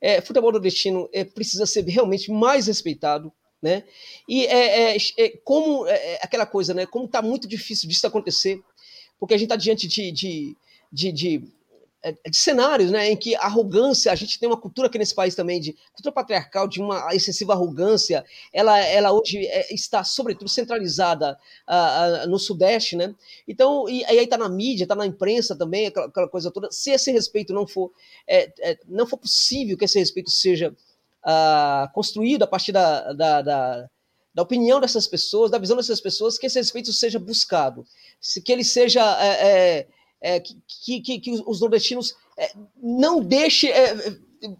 É, 0.00 0.20
futebol 0.20 0.52
nordestino 0.52 1.08
é, 1.12 1.24
precisa 1.24 1.64
ser 1.64 1.84
realmente 1.86 2.30
mais 2.30 2.66
respeitado, 2.66 3.32
né? 3.62 3.84
E 4.28 4.46
é, 4.46 4.94
é, 4.94 4.96
é 5.18 5.28
como 5.44 5.86
é, 5.86 6.14
é, 6.14 6.20
aquela 6.22 6.46
coisa, 6.46 6.74
né? 6.74 6.86
Como 6.86 7.06
está 7.06 7.22
muito 7.22 7.48
difícil 7.48 7.88
disso 7.88 8.06
acontecer, 8.06 8.60
porque 9.18 9.34
a 9.34 9.36
gente 9.36 9.46
está 9.46 9.56
diante 9.56 9.88
de, 9.88 10.12
de, 10.12 10.56
de, 10.92 11.12
de 11.12 11.56
é, 12.06 12.12
de 12.30 12.36
cenários, 12.36 12.92
né, 12.92 13.10
em 13.10 13.16
que 13.16 13.34
a 13.34 13.40
arrogância, 13.40 14.12
a 14.12 14.14
gente 14.14 14.38
tem 14.38 14.48
uma 14.48 14.56
cultura 14.56 14.86
aqui 14.86 14.96
nesse 14.96 15.12
país 15.12 15.34
também 15.34 15.60
de 15.60 15.72
cultura 15.92 16.12
patriarcal, 16.12 16.68
de 16.68 16.80
uma 16.80 17.12
excessiva 17.12 17.52
arrogância, 17.52 18.24
ela, 18.52 18.78
ela 18.78 19.10
hoje 19.12 19.44
é, 19.44 19.74
está, 19.74 20.04
sobretudo, 20.04 20.48
centralizada 20.48 21.36
no 22.28 22.38
Sudeste, 22.38 22.94
né? 22.94 23.12
Então, 23.48 23.88
e, 23.88 24.04
aí 24.04 24.18
está 24.18 24.38
na 24.38 24.48
mídia, 24.48 24.84
está 24.84 24.94
na 24.94 25.04
imprensa 25.04 25.56
também, 25.56 25.86
aquela, 25.86 26.06
aquela, 26.06 26.28
coisa 26.28 26.48
toda. 26.48 26.70
Se 26.70 26.90
esse 26.90 27.10
respeito 27.10 27.52
não 27.52 27.66
for, 27.66 27.90
é, 28.24 28.52
é, 28.60 28.78
não 28.86 29.04
for 29.04 29.16
possível 29.16 29.76
que 29.76 29.84
esse 29.84 29.98
respeito 29.98 30.30
seja 30.30 30.72
uh, 31.26 31.92
construído 31.92 32.44
a 32.44 32.46
partir 32.46 32.72
da, 32.72 33.12
da, 33.12 33.42
da 33.42 33.88
da 34.36 34.42
opinião 34.42 34.78
dessas 34.78 35.06
pessoas, 35.06 35.50
da 35.50 35.56
visão 35.56 35.78
dessas 35.78 35.98
pessoas, 35.98 36.36
que 36.36 36.44
esse 36.44 36.58
respeito 36.58 36.92
seja 36.92 37.18
buscado, 37.18 37.86
que 38.44 38.52
ele 38.52 38.64
seja 38.64 39.00
é, 39.18 39.48
é, 39.48 39.86
é, 40.20 40.40
que, 40.40 41.00
que, 41.00 41.18
que, 41.18 41.42
os 41.46 41.58
nordestinos 41.62 42.14
é, 42.36 42.52
não 42.76 43.22
deixem. 43.22 43.70
É, 43.70 43.94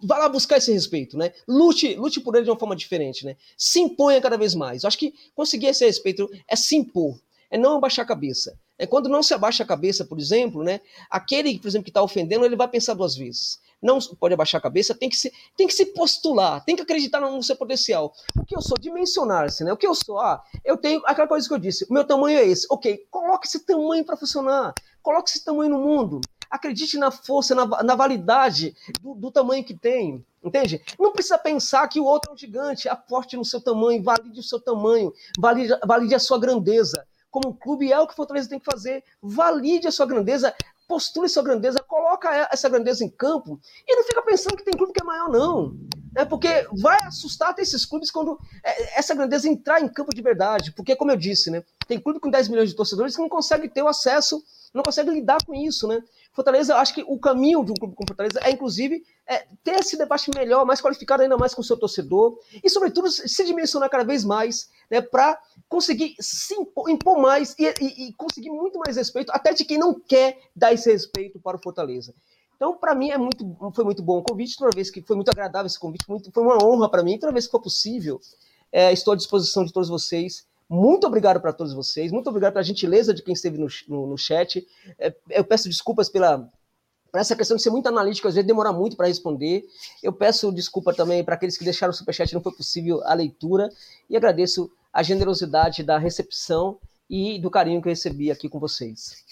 vá 0.01 0.17
lá 0.17 0.29
buscar 0.29 0.57
esse 0.57 0.73
respeito, 0.73 1.15
né? 1.15 1.31
Lute, 1.47 1.93
lute 1.93 2.19
por 2.19 2.35
ele 2.35 2.45
de 2.45 2.49
uma 2.49 2.57
forma 2.57 2.75
diferente, 2.75 3.23
né? 3.23 3.37
Se 3.55 3.79
imponha 3.79 4.19
cada 4.19 4.35
vez 4.35 4.55
mais. 4.55 4.81
Eu 4.81 4.87
acho 4.87 4.97
que 4.97 5.13
conseguir 5.35 5.67
esse 5.67 5.85
respeito 5.85 6.27
é 6.47 6.55
se 6.55 6.75
impor, 6.75 7.21
é 7.51 7.55
não 7.55 7.77
abaixar 7.77 8.03
a 8.03 8.07
cabeça. 8.07 8.57
É 8.79 8.87
quando 8.87 9.07
não 9.07 9.21
se 9.21 9.35
abaixa 9.35 9.61
a 9.61 9.67
cabeça, 9.67 10.03
por 10.05 10.17
exemplo, 10.17 10.63
né? 10.63 10.81
Aquele, 11.07 11.59
por 11.59 11.67
exemplo, 11.67 11.83
que 11.83 11.91
está 11.91 12.01
ofendendo, 12.01 12.45
ele 12.45 12.55
vai 12.55 12.67
pensar 12.67 12.95
duas 12.95 13.15
vezes. 13.15 13.59
Não 13.81 13.99
pode 14.19 14.33
abaixar 14.33 14.59
a 14.59 14.61
cabeça, 14.61 14.95
tem 14.95 15.09
que 15.09 15.15
se, 15.15 15.31
tem 15.55 15.67
que 15.67 15.73
se 15.73 15.87
postular, 15.87 16.63
tem 16.65 16.75
que 16.75 16.81
acreditar 16.81 17.19
no 17.19 17.43
seu 17.43 17.55
potencial. 17.55 18.11
O 18.35 18.43
que 18.43 18.55
eu 18.55 18.61
sou? 18.61 18.77
Dimensionar-se, 18.77 19.63
né? 19.63 19.71
O 19.71 19.77
que 19.77 19.85
eu 19.85 19.93
sou? 19.93 20.19
Ah, 20.19 20.43
eu 20.65 20.77
tenho 20.77 21.01
aquela 21.05 21.27
coisa 21.27 21.47
que 21.47 21.53
eu 21.53 21.59
disse, 21.59 21.85
o 21.89 21.93
meu 21.93 22.03
tamanho 22.03 22.39
é 22.39 22.45
esse. 22.45 22.65
Ok, 22.71 23.05
coloque 23.11 23.47
esse 23.47 23.59
tamanho 23.65 24.03
para 24.03 24.17
funcionar. 24.17 24.73
Coloque 25.03 25.29
esse 25.29 25.45
tamanho 25.45 25.71
no 25.71 25.79
mundo. 25.79 26.21
Acredite 26.49 26.97
na 26.97 27.11
força, 27.11 27.53
na, 27.53 27.65
na 27.83 27.95
validade 27.95 28.75
do, 29.01 29.13
do, 29.13 29.31
tamanho 29.31 29.63
que 29.63 29.73
tem. 29.73 30.25
Entende? 30.43 30.81
Não 30.97 31.11
precisa 31.11 31.37
pensar 31.37 31.87
que 31.87 31.99
o 31.99 32.05
outro 32.05 32.31
é 32.31 32.33
um 32.33 32.37
gigante. 32.37 32.89
Aporte 32.89 33.37
no 33.37 33.45
seu 33.45 33.61
tamanho, 33.61 34.01
valide 34.01 34.39
o 34.39 34.43
seu 34.43 34.59
tamanho, 34.59 35.13
valide, 35.37 35.77
valide 35.85 36.15
a 36.15 36.19
sua 36.19 36.39
grandeza. 36.39 37.05
Como 37.29 37.49
um 37.49 37.53
clube 37.53 37.91
é 37.91 37.99
o 37.99 38.07
que 38.07 38.13
o 38.13 38.15
Fortaleza 38.15 38.49
tem 38.49 38.59
que 38.59 38.65
fazer. 38.65 39.03
Valide 39.21 39.87
a 39.87 39.91
sua 39.91 40.05
grandeza, 40.05 40.55
postule 40.87 41.27
sua 41.27 41.43
grandeza, 41.43 41.83
coloca 41.83 42.47
essa 42.51 42.69
grandeza 42.69 43.03
em 43.03 43.09
campo 43.09 43.59
e 43.87 43.95
não 43.95 44.03
fica 44.03 44.21
pensando 44.21 44.55
que 44.55 44.63
tem 44.63 44.73
clube 44.73 44.93
que 44.93 45.01
é 45.01 45.05
maior, 45.05 45.29
não. 45.29 45.75
É 46.15 46.25
porque 46.25 46.67
vai 46.81 46.97
assustar 47.05 47.49
até 47.49 47.61
esses 47.61 47.85
clubes 47.85 48.09
quando 48.09 48.39
é, 48.63 48.97
essa 48.97 49.13
grandeza 49.13 49.47
entrar 49.47 49.81
em 49.81 49.87
campo 49.87 50.15
de 50.15 50.21
verdade. 50.21 50.71
Porque, 50.71 50.95
como 50.95 51.11
eu 51.11 51.17
disse, 51.17 51.51
né, 51.51 51.63
tem 51.87 51.99
clube 51.99 52.19
com 52.19 52.29
10 52.29 52.47
milhões 52.47 52.69
de 52.69 52.75
torcedores 52.75 53.15
que 53.15 53.21
não 53.21 53.29
consegue 53.29 53.69
ter 53.69 53.83
o 53.83 53.87
acesso 53.87 54.41
não 54.73 54.83
consegue 54.83 55.11
lidar 55.11 55.43
com 55.45 55.53
isso, 55.53 55.87
né? 55.87 56.01
Fortaleza, 56.31 56.75
acho 56.75 56.93
que 56.93 57.03
o 57.07 57.19
caminho 57.19 57.63
de 57.65 57.71
um 57.71 57.75
clube 57.75 57.95
como 57.95 58.07
Fortaleza 58.07 58.39
é, 58.43 58.51
inclusive, 58.51 59.03
é, 59.25 59.47
ter 59.63 59.79
esse 59.79 59.97
debate 59.97 60.29
melhor, 60.35 60.65
mais 60.65 60.81
qualificado 60.81 61.23
ainda 61.23 61.37
mais 61.37 61.53
com 61.53 61.61
o 61.61 61.63
seu 61.63 61.77
torcedor 61.77 62.37
e, 62.63 62.69
sobretudo, 62.69 63.09
se 63.09 63.45
dimensionar 63.45 63.89
cada 63.89 64.03
vez 64.03 64.23
mais 64.23 64.69
né, 64.89 65.01
para 65.01 65.39
conseguir 65.69 66.15
se 66.19 66.53
impor, 66.55 66.89
impor 66.89 67.19
mais 67.19 67.55
e, 67.57 67.65
e, 67.81 68.07
e, 68.07 68.13
conseguir 68.13 68.49
muito 68.49 68.79
mais 68.79 68.95
respeito, 68.95 69.31
até 69.31 69.53
de 69.53 69.65
quem 69.65 69.77
não 69.77 69.99
quer 69.99 70.39
dar 70.55 70.73
esse 70.73 70.91
respeito 70.91 71.39
para 71.39 71.57
o 71.57 71.61
Fortaleza. 71.61 72.13
Então, 72.55 72.75
para 72.75 72.95
mim, 72.95 73.11
é 73.11 73.17
muito, 73.17 73.55
foi 73.75 73.83
muito 73.83 74.01
bom 74.01 74.19
o 74.19 74.23
convite, 74.23 74.57
toda 74.57 74.75
vez 74.75 74.89
que 74.89 75.01
foi 75.01 75.15
muito 75.15 75.29
agradável 75.29 75.67
esse 75.67 75.79
convite, 75.79 76.05
muito, 76.09 76.31
foi 76.31 76.43
uma 76.43 76.63
honra 76.63 76.89
para 76.89 77.03
mim, 77.03 77.19
toda 77.19 77.33
vez 77.33 77.45
que 77.45 77.51
for 77.51 77.61
possível, 77.61 78.19
é, 78.71 78.91
estou 78.91 79.13
à 79.13 79.15
disposição 79.15 79.63
de 79.63 79.71
todos 79.71 79.89
vocês 79.89 80.47
muito 80.69 81.07
obrigado 81.07 81.39
para 81.39 81.53
todos 81.53 81.73
vocês, 81.73 82.11
muito 82.11 82.29
obrigado 82.29 82.53
pela 82.53 82.63
gentileza 82.63 83.13
de 83.13 83.21
quem 83.21 83.33
esteve 83.33 83.57
no, 83.57 83.67
no, 83.87 84.07
no 84.07 84.17
chat. 84.17 84.67
É, 84.99 85.15
eu 85.29 85.45
peço 85.45 85.69
desculpas 85.69 86.09
pela, 86.09 86.39
por 87.09 87.19
essa 87.19 87.35
questão 87.37 87.55
de 87.55 87.63
ser 87.63 87.69
muito 87.69 87.87
analítico, 87.87 88.27
às 88.27 88.35
vezes 88.35 88.45
demora 88.45 88.73
muito 88.73 88.97
para 88.97 89.07
responder. 89.07 89.63
Eu 90.03 90.11
peço 90.11 90.51
desculpa 90.51 90.93
também 90.93 91.23
para 91.23 91.35
aqueles 91.35 91.57
que 91.57 91.63
deixaram 91.63 91.91
o 91.91 91.95
superchat, 91.95 92.33
não 92.33 92.41
foi 92.41 92.51
possível 92.51 93.01
a 93.05 93.13
leitura. 93.13 93.69
E 94.09 94.17
agradeço 94.17 94.69
a 94.97 95.03
generosidade 95.03 95.83
da 95.83 95.99
recepção 95.99 96.79
e 97.07 97.37
do 97.37 97.51
carinho 97.51 97.79
que 97.79 97.87
eu 97.87 97.91
recebi 97.91 98.31
aqui 98.31 98.49
com 98.49 98.59
vocês. 98.59 99.23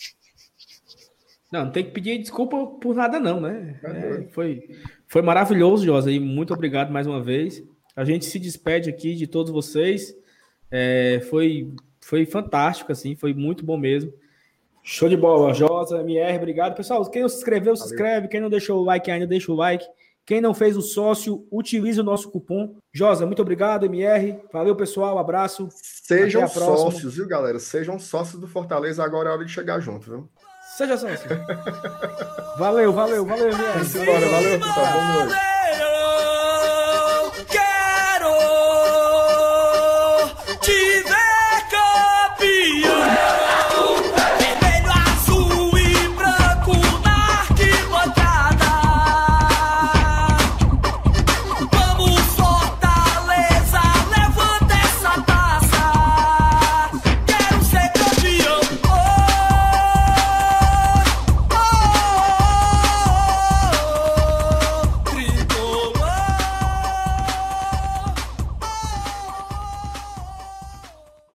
Não, 1.52 1.66
não 1.66 1.72
tem 1.72 1.84
que 1.84 1.90
pedir 1.90 2.20
desculpa 2.20 2.68
por 2.80 2.94
nada, 2.94 3.20
não, 3.20 3.42
né? 3.42 3.80
É, 3.84 4.28
foi, 4.30 4.70
foi 5.08 5.24
maravilhoso, 5.24 5.84
Josa, 5.84 6.12
e 6.12 6.20
muito 6.20 6.54
obrigado 6.54 6.92
mais 6.92 7.08
uma 7.08 7.20
vez. 7.20 7.64
A 7.96 8.06
gente 8.06 8.26
se 8.26 8.38
despede 8.38 8.92
aqui 8.92 9.16
de 9.16 9.26
todos 9.26 9.52
vocês. 9.52 10.16
É, 10.70 11.20
foi, 11.32 11.74
foi 12.00 12.28
fantástico, 12.28 12.92
assim, 12.92 13.16
foi 13.16 13.34
muito 13.34 13.66
bom 13.66 13.76
mesmo. 13.76 14.14
Show 14.84 15.10
de 15.10 15.18
bola, 15.18 15.52
Josa, 15.52 16.02
MR, 16.02 16.38
obrigado. 16.38 16.76
Pessoal, 16.76 17.04
quem 17.10 17.24
não 17.24 17.30
se 17.30 17.38
inscreveu, 17.38 17.76
se 17.76 17.82
Valeu. 17.82 17.96
inscreve. 17.96 18.28
Quem 18.28 18.40
não 18.40 18.52
deixou 18.52 18.82
o 18.82 18.84
like 18.84 19.10
ainda, 19.10 19.26
deixa 19.26 19.52
o 19.52 19.56
like. 19.56 19.84
Quem 20.26 20.42
não 20.42 20.56
fez 20.56 20.76
o 20.76 20.82
sócio, 20.82 21.48
utilize 21.52 22.00
o 22.00 22.04
nosso 22.04 22.32
cupom. 22.32 22.78
Josa, 22.92 23.26
muito 23.28 23.42
obrigado, 23.42 23.86
MR. 23.86 24.40
Valeu, 24.52 24.76
pessoal. 24.76 25.20
Abraço. 25.20 25.70
Sejam 25.72 26.48
sócios, 26.48 27.16
viu, 27.16 27.28
galera? 27.28 27.60
Sejam 27.60 28.00
sócios 28.00 28.42
do 28.42 28.48
Fortaleza. 28.48 29.04
Agora 29.04 29.30
é 29.30 29.34
hora 29.34 29.46
de 29.46 29.52
chegar 29.52 29.80
junto, 29.80 30.10
viu? 30.10 30.30
Seja 30.76 30.98
sócio. 30.98 31.30
valeu, 32.58 32.92
valeu, 32.92 33.24
valeu, 33.24 33.50
MR. 33.50 34.30
Valeu, 34.32 34.60
pessoal. 34.60 34.92
Boa 34.92 35.26
noite. 35.26 35.55